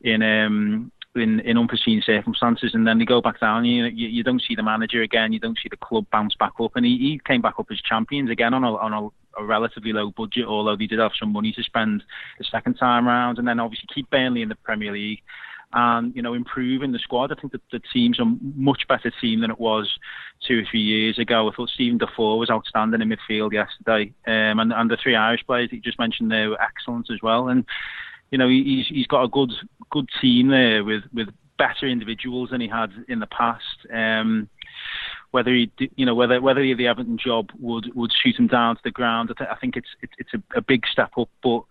in 0.00 0.22
um, 0.22 0.90
in, 1.16 1.40
in 1.40 1.58
unforeseen 1.58 2.02
circumstances, 2.04 2.72
and 2.74 2.86
then 2.86 2.98
they 2.98 3.04
go 3.04 3.20
back 3.20 3.40
down. 3.40 3.64
You, 3.64 3.86
you, 3.86 4.08
you 4.08 4.22
don't 4.22 4.42
see 4.42 4.54
the 4.54 4.62
manager 4.62 5.02
again. 5.02 5.32
You 5.32 5.40
don't 5.40 5.58
see 5.62 5.68
the 5.68 5.76
club 5.76 6.06
bounce 6.12 6.34
back 6.34 6.52
up, 6.60 6.72
and 6.76 6.84
he, 6.84 6.96
he 6.98 7.20
came 7.26 7.42
back 7.42 7.54
up 7.58 7.66
as 7.70 7.80
champions 7.80 8.30
again 8.30 8.54
on 8.54 8.64
a 8.64 8.74
on 8.76 8.92
a, 8.92 9.40
a 9.40 9.44
relatively 9.44 9.92
low 9.92 10.10
budget, 10.10 10.46
although 10.46 10.76
they 10.76 10.86
did 10.86 10.98
have 10.98 11.12
some 11.18 11.32
money 11.32 11.52
to 11.52 11.62
spend 11.62 12.04
the 12.38 12.44
second 12.44 12.74
time 12.74 13.06
round, 13.06 13.38
and 13.38 13.48
then 13.48 13.60
obviously 13.60 13.88
keep 13.94 14.10
Burnley 14.10 14.42
in 14.42 14.48
the 14.48 14.56
Premier 14.56 14.92
League. 14.92 15.22
And 15.72 16.14
you 16.14 16.22
know, 16.22 16.32
improving 16.32 16.92
the 16.92 16.98
squad. 17.00 17.32
I 17.32 17.40
think 17.40 17.52
that 17.52 17.60
the 17.72 17.80
team's 17.92 18.20
a 18.20 18.24
much 18.54 18.86
better 18.88 19.12
team 19.20 19.40
than 19.40 19.50
it 19.50 19.58
was 19.58 19.98
two 20.46 20.60
or 20.60 20.62
three 20.70 20.80
years 20.80 21.18
ago. 21.18 21.50
I 21.50 21.54
thought 21.54 21.70
Steven 21.70 21.98
Defour 21.98 22.38
was 22.38 22.50
outstanding 22.50 23.02
in 23.02 23.08
midfield 23.08 23.52
yesterday, 23.52 24.12
um, 24.28 24.60
and, 24.60 24.72
and 24.72 24.90
the 24.90 24.96
three 24.96 25.16
Irish 25.16 25.44
players 25.44 25.70
that 25.70 25.76
you 25.76 25.82
just 25.82 25.98
mentioned 25.98 26.30
there 26.30 26.50
were 26.50 26.62
excellent 26.62 27.10
as 27.10 27.20
well. 27.20 27.48
And 27.48 27.66
you 28.30 28.38
know, 28.38 28.48
he's 28.48 28.86
he's 28.88 29.06
got 29.06 29.24
a 29.24 29.28
good 29.28 29.52
good 29.90 30.08
team 30.20 30.48
there 30.48 30.84
with 30.84 31.04
with 31.12 31.28
better 31.58 31.86
individuals 31.86 32.50
than 32.50 32.60
he 32.60 32.68
had 32.68 32.92
in 33.08 33.20
the 33.20 33.26
past. 33.26 33.86
Um, 33.92 34.48
whether 35.30 35.52
he, 35.52 35.70
you 35.96 36.06
know, 36.06 36.14
whether 36.14 36.40
whether 36.40 36.60
the 36.60 36.86
Everton 36.86 37.18
job 37.18 37.50
would 37.58 37.94
would 37.94 38.12
shoot 38.12 38.36
him 38.36 38.46
down 38.46 38.76
to 38.76 38.82
the 38.84 38.90
ground, 38.90 39.30
I, 39.30 39.38
th- 39.38 39.50
I 39.50 39.56
think 39.56 39.76
it's 39.76 39.88
it's, 40.02 40.12
it's 40.18 40.34
a, 40.34 40.58
a, 40.58 40.60
big 40.62 40.86
step 40.86 41.12
up. 41.18 41.28
But 41.42 41.62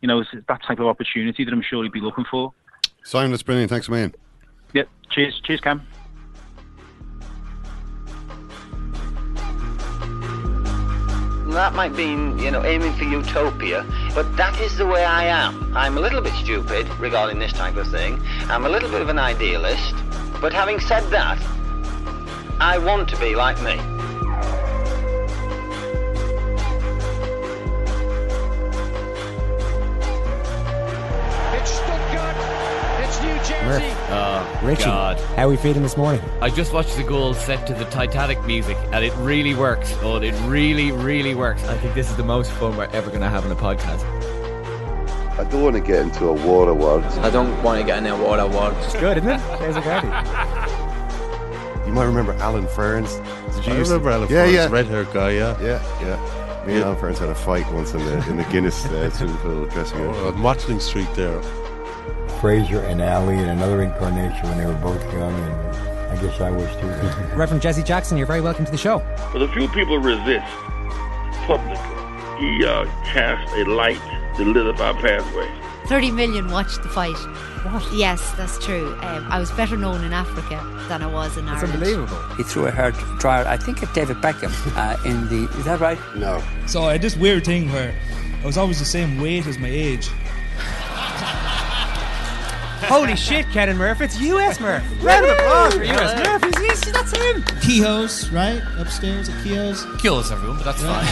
you 0.00 0.08
know, 0.08 0.20
it's 0.20 0.30
that 0.32 0.62
type 0.62 0.80
of 0.80 0.86
opportunity 0.86 1.44
that 1.44 1.52
I'm 1.52 1.62
sure 1.62 1.82
he'd 1.82 1.92
be 1.92 2.00
looking 2.00 2.24
for. 2.30 2.52
Simon, 3.04 3.30
that's 3.30 3.42
brilliant. 3.42 3.70
Thanks, 3.70 3.88
man. 3.88 4.14
Yep. 4.72 4.88
Cheers. 5.10 5.40
Cheers, 5.44 5.60
Cam. 5.60 5.86
That 11.54 11.74
might 11.74 11.92
mean, 11.92 12.38
you 12.38 12.50
know, 12.50 12.64
aiming 12.64 12.92
for 12.94 13.04
utopia, 13.04 13.84
but 14.14 14.36
that 14.36 14.58
is 14.60 14.76
the 14.76 14.86
way 14.86 15.04
I 15.04 15.24
am. 15.24 15.76
I'm 15.76 15.98
a 15.98 16.00
little 16.00 16.20
bit 16.20 16.34
stupid 16.34 16.88
regarding 16.98 17.38
this 17.38 17.52
type 17.52 17.76
of 17.76 17.88
thing. 17.88 18.20
I'm 18.48 18.64
a 18.64 18.68
little 18.68 18.90
bit 18.90 19.02
of 19.02 19.08
an 19.08 19.18
idealist, 19.18 19.94
but 20.40 20.52
having 20.52 20.80
said 20.80 21.02
that, 21.10 21.38
I 22.60 22.78
want 22.78 23.08
to 23.10 23.16
be 23.16 23.34
like 23.34 23.60
me. 23.62 23.80
Murph. 33.64 33.82
Oh, 34.10 34.60
Richie, 34.64 34.84
God. 34.84 35.18
how 35.36 35.44
are 35.46 35.48
we 35.48 35.56
feeling 35.56 35.82
this 35.82 35.96
morning? 35.96 36.20
I 36.40 36.50
just 36.50 36.72
watched 36.72 36.96
the 36.96 37.02
goal 37.04 37.34
set 37.34 37.66
to 37.68 37.74
the 37.74 37.84
Titanic 37.86 38.42
music, 38.44 38.76
and 38.92 39.04
it 39.04 39.12
really 39.16 39.54
works. 39.54 39.94
Oh, 40.02 40.16
it 40.16 40.32
really, 40.46 40.92
really 40.92 41.34
works. 41.34 41.62
I 41.64 41.76
think 41.78 41.94
this 41.94 42.10
is 42.10 42.16
the 42.16 42.24
most 42.24 42.50
fun 42.52 42.76
we're 42.76 42.84
ever 42.92 43.08
going 43.08 43.22
to 43.22 43.28
have 43.30 43.44
in 43.46 43.52
a 43.52 43.56
podcast. 43.56 44.02
I 45.38 45.44
don't 45.44 45.62
want 45.62 45.76
to 45.76 45.80
get 45.80 46.00
into 46.02 46.26
a 46.26 46.32
war 46.32 46.68
of 46.68 46.76
words. 46.76 47.16
I 47.18 47.30
don't 47.30 47.62
want 47.62 47.80
to 47.80 47.86
get 47.86 47.98
into 47.98 48.14
a 48.14 48.18
war 48.20 48.38
of 48.38 48.54
words. 48.54 48.76
It's 48.86 48.94
good, 49.00 49.18
isn't 49.18 49.30
it? 49.30 49.40
There's 49.58 49.76
a 49.76 49.80
guy. 49.80 50.78
You 51.86 51.92
might 51.96 52.04
remember 52.04 52.32
Alan 52.34 52.66
Ferns. 52.68 53.16
Did 53.56 53.66
you 53.66 53.72
I 53.74 53.76
used 53.78 53.90
to- 53.90 53.96
Alan 54.08 54.22
yeah, 54.30 54.44
Ferns, 54.44 54.54
yeah. 54.54 54.68
red-haired 54.70 55.12
guy, 55.12 55.30
yeah. 55.32 55.60
Yeah, 55.60 56.00
yeah. 56.00 56.64
Me 56.64 56.74
and 56.76 56.84
Alan 56.84 56.96
Ferns 56.96 57.18
had 57.18 57.28
a 57.28 57.34
fight 57.34 57.70
once 57.72 57.92
in 57.92 57.98
the 58.06 58.26
in 58.30 58.36
the 58.38 58.44
Guinness 58.44 58.86
uh, 58.86 59.10
swimming 59.14 59.36
pool 59.38 59.66
dressing 59.66 60.00
room. 60.00 60.14
Oh, 60.16 60.28
on 60.28 60.40
Watling 60.40 60.80
Street 60.80 61.08
there. 61.14 61.38
Frazier 62.42 62.80
and 62.80 63.00
Ali 63.00 63.38
in 63.38 63.48
another 63.48 63.82
incarnation 63.82 64.48
when 64.48 64.58
they 64.58 64.66
were 64.66 64.74
both 64.74 65.00
young, 65.12 65.32
and 65.32 66.10
I 66.10 66.20
guess 66.20 66.40
I 66.40 66.50
was 66.50 66.68
too. 66.80 66.88
Reverend 67.36 67.62
Jesse 67.62 67.84
Jackson, 67.84 68.18
you're 68.18 68.26
very 68.26 68.40
welcome 68.40 68.64
to 68.64 68.70
the 68.72 68.76
show. 68.76 68.98
But 69.32 69.42
a 69.42 69.48
few 69.52 69.68
people 69.68 69.98
resist 69.98 70.44
publicly. 71.46 71.78
He 72.40 72.64
uh, 72.64 72.86
cast 73.04 73.48
a 73.54 73.64
light 73.70 74.00
that 74.36 74.44
lit 74.44 74.66
up 74.66 74.80
our 74.80 74.92
pathway. 74.94 75.48
30 75.86 76.10
million 76.10 76.50
watched 76.50 76.82
the 76.82 76.88
fight. 76.88 77.14
What? 77.64 77.84
Yes, 77.92 78.32
that's 78.32 78.58
true. 78.58 78.88
Um, 79.02 79.24
I 79.30 79.38
was 79.38 79.52
better 79.52 79.76
known 79.76 80.02
in 80.02 80.12
Africa 80.12 80.60
than 80.88 81.00
I 81.00 81.06
was 81.06 81.36
in 81.36 81.46
Ireland. 81.46 81.62
It's 81.62 81.74
unbelievable. 81.74 82.34
He 82.34 82.42
threw 82.42 82.66
a 82.66 82.72
hard 82.72 82.94
trial, 83.20 83.46
I 83.46 83.56
think, 83.56 83.84
at 83.84 83.94
David 83.94 84.16
Beckham 84.16 84.50
uh, 84.74 84.96
in 85.08 85.28
the. 85.28 85.48
Is 85.58 85.64
that 85.66 85.78
right? 85.78 85.98
No. 86.16 86.42
So 86.66 86.82
I 86.82 86.92
had 86.94 87.02
this 87.02 87.16
weird 87.16 87.44
thing 87.44 87.70
where 87.70 87.94
I 88.42 88.44
was 88.44 88.58
always 88.58 88.80
the 88.80 88.84
same 88.84 89.20
weight 89.20 89.46
as 89.46 89.60
my 89.60 89.68
age. 89.68 90.10
Holy 92.88 93.16
shit, 93.16 93.48
Ken 93.50 93.76
Murph, 93.76 94.00
it's 94.00 94.20
US 94.20 94.60
Murph. 94.60 94.84
Round 95.02 95.24
of 95.24 95.32
applause 95.32 95.74
for 95.74 95.84
US 95.84 96.26
Murph. 96.26 96.44
He's, 96.44 96.58
he's, 96.82 96.92
that's 96.92 97.16
him. 97.16 97.42
Kehoe's, 97.60 98.30
right? 98.32 98.62
Upstairs 98.78 99.28
at 99.28 99.44
Kehoe's. 99.44 99.84
Kill 100.00 100.16
us, 100.16 100.30
everyone, 100.30 100.58
but 100.58 100.64
that's 100.64 100.82
fine. 100.82 101.06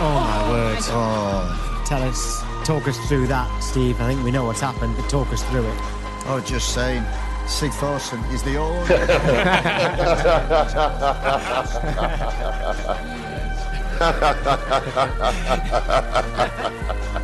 Oh 0.00 0.20
my 0.20 0.50
word. 0.50 0.78
Oh. 0.88 1.82
Tell 1.86 2.02
us, 2.02 2.42
talk 2.64 2.88
us 2.88 2.98
through 3.08 3.26
that, 3.28 3.62
Steve. 3.62 4.00
I 4.00 4.08
think 4.08 4.24
we 4.24 4.30
know 4.30 4.46
what's 4.46 4.60
happened, 4.60 4.96
but 4.96 5.08
talk 5.08 5.32
us 5.32 5.42
through 5.44 5.66
it. 5.66 5.78
Oh, 6.26 6.42
just 6.44 6.74
saying. 6.74 7.04
Sig 7.46 7.72
Thorson 7.72 8.20
is 8.32 8.42
the 8.42 8.56
old. 8.56 8.88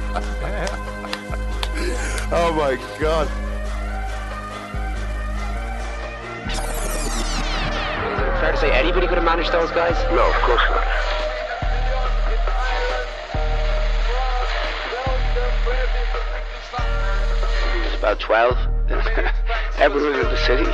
oh 2.33 2.53
my 2.53 2.77
god. 3.01 3.27
Is 6.47 6.59
it 8.21 8.41
fair 8.41 8.53
to 8.53 8.59
say 8.59 8.71
anybody 8.73 9.07
could 9.07 9.19
have 9.19 9.25
managed 9.25 9.53
those 9.53 9.71
guys? 9.71 9.97
No, 10.13 10.29
of 10.29 10.35
course 10.43 10.63
not. 10.71 10.85
He 17.75 17.81
was 17.85 17.95
about 17.99 18.21
12. 18.21 18.57
Everyone 19.79 20.15
in 20.15 20.27
the 20.27 20.37
city 20.47 20.65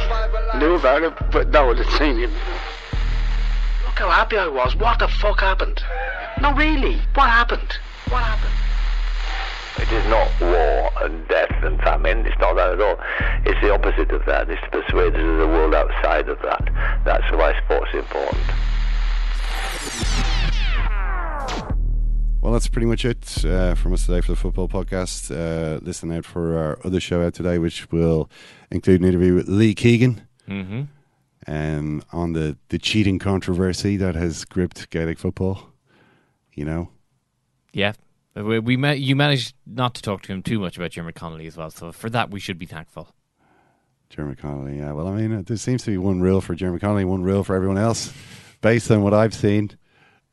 knew 0.58 0.74
about 0.74 1.02
it, 1.02 1.12
but 1.30 1.48
no 1.50 1.66
one 1.66 1.76
had 1.76 1.86
seen 1.98 2.18
him. 2.18 2.32
Look 3.84 3.98
how 3.98 4.10
happy 4.10 4.36
I 4.36 4.48
was. 4.48 4.76
What 4.76 4.98
the 4.98 5.08
fuck 5.08 5.40
happened? 5.40 5.82
No, 6.40 6.52
really. 6.52 7.00
What 7.14 7.30
happened? 7.30 7.78
What 8.08 8.22
happened? 8.22 8.65
It 9.78 9.92
is 9.92 10.06
not 10.08 10.28
war 10.40 10.90
and 11.04 11.26
death 11.28 11.52
and 11.62 11.78
famine. 11.80 12.24
It's 12.26 12.38
not 12.40 12.54
that 12.54 12.70
at 12.72 12.80
all. 12.80 12.96
It's 13.44 13.60
the 13.60 13.72
opposite 13.72 14.10
of 14.10 14.24
that. 14.26 14.48
It's 14.50 14.60
to 14.62 14.70
persuade 14.70 15.14
us 15.14 15.20
of 15.22 15.38
the 15.38 15.46
world 15.46 15.74
outside 15.74 16.28
of 16.28 16.38
that. 16.42 17.02
That's 17.04 17.30
why 17.32 17.52
sport's 17.64 17.92
important. 17.94 18.42
Well, 22.40 22.52
that's 22.52 22.68
pretty 22.68 22.86
much 22.86 23.04
it 23.04 23.44
uh, 23.44 23.74
from 23.74 23.92
us 23.92 24.06
today 24.06 24.20
for 24.20 24.32
the 24.32 24.36
football 24.36 24.68
podcast. 24.68 25.30
Uh, 25.34 25.80
listen 25.82 26.12
out 26.12 26.24
for 26.24 26.56
our 26.56 26.78
other 26.84 27.00
show 27.00 27.20
out 27.26 27.34
today, 27.34 27.58
which 27.58 27.90
will 27.90 28.30
include 28.70 29.00
an 29.00 29.08
interview 29.08 29.34
with 29.34 29.48
Lee 29.48 29.74
Keegan 29.74 30.22
Mhm. 30.48 30.86
um, 31.48 32.02
on 32.12 32.34
the, 32.34 32.56
the 32.68 32.78
cheating 32.78 33.18
controversy 33.18 33.96
that 33.96 34.14
has 34.14 34.44
gripped 34.44 34.88
Gaelic 34.90 35.18
football. 35.18 35.70
You 36.54 36.64
know, 36.66 36.90
Yeah. 37.72 37.92
We, 38.36 38.58
we 38.58 38.76
ma- 38.76 38.90
you 38.90 39.16
managed 39.16 39.54
not 39.66 39.94
to 39.94 40.02
talk 40.02 40.22
to 40.22 40.32
him 40.32 40.42
too 40.42 40.58
much 40.58 40.76
about 40.76 40.90
Jim 40.90 41.10
Connolly 41.12 41.46
as 41.46 41.56
well, 41.56 41.70
so 41.70 41.90
for 41.92 42.10
that 42.10 42.30
we 42.30 42.40
should 42.40 42.58
be 42.58 42.66
thankful. 42.66 43.08
Diarmuid 44.10 44.38
Connolly. 44.38 44.78
Yeah, 44.78 44.92
well, 44.92 45.08
I 45.08 45.16
mean, 45.16 45.32
uh, 45.32 45.42
there 45.44 45.56
seems 45.56 45.82
to 45.84 45.90
be 45.90 45.98
one 45.98 46.20
rule 46.20 46.40
for 46.40 46.54
Diarmuid 46.54 46.80
Connolly, 46.80 47.04
one 47.04 47.22
rule 47.22 47.42
for 47.44 47.56
everyone 47.56 47.78
else, 47.78 48.12
based 48.60 48.90
on 48.90 49.02
what 49.02 49.14
I've 49.14 49.34
seen, 49.34 49.76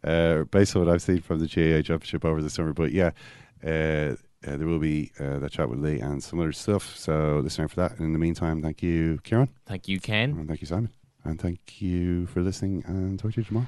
uh, 0.03 0.43
based 0.43 0.75
on 0.75 0.85
what 0.85 0.93
I've 0.93 1.01
seen 1.01 1.21
from 1.21 1.39
the 1.39 1.47
GAA 1.47 1.81
Championship 1.81 2.25
over 2.25 2.41
the 2.41 2.49
summer. 2.49 2.73
But 2.73 2.91
yeah, 2.91 3.11
uh, 3.65 4.15
uh, 4.45 4.57
there 4.57 4.67
will 4.67 4.79
be 4.79 5.11
uh, 5.19 5.39
that 5.39 5.51
chat 5.51 5.69
with 5.69 5.79
Lee 5.79 5.99
and 5.99 6.21
some 6.21 6.39
other 6.39 6.51
stuff. 6.51 6.95
So 6.97 7.39
listen 7.43 7.63
out 7.63 7.71
for 7.71 7.77
that. 7.77 7.91
And 7.93 8.01
in 8.01 8.13
the 8.13 8.19
meantime, 8.19 8.61
thank 8.61 8.83
you, 8.83 9.19
Kieran. 9.23 9.49
Thank 9.65 9.87
you, 9.87 9.99
Ken. 9.99 10.31
And 10.31 10.47
thank 10.47 10.61
you, 10.61 10.67
Simon. 10.67 10.89
And 11.23 11.39
thank 11.39 11.81
you 11.81 12.27
for 12.27 12.41
listening. 12.41 12.83
And 12.85 13.17
talk 13.17 13.33
to 13.33 13.41
you 13.41 13.45
tomorrow. 13.45 13.67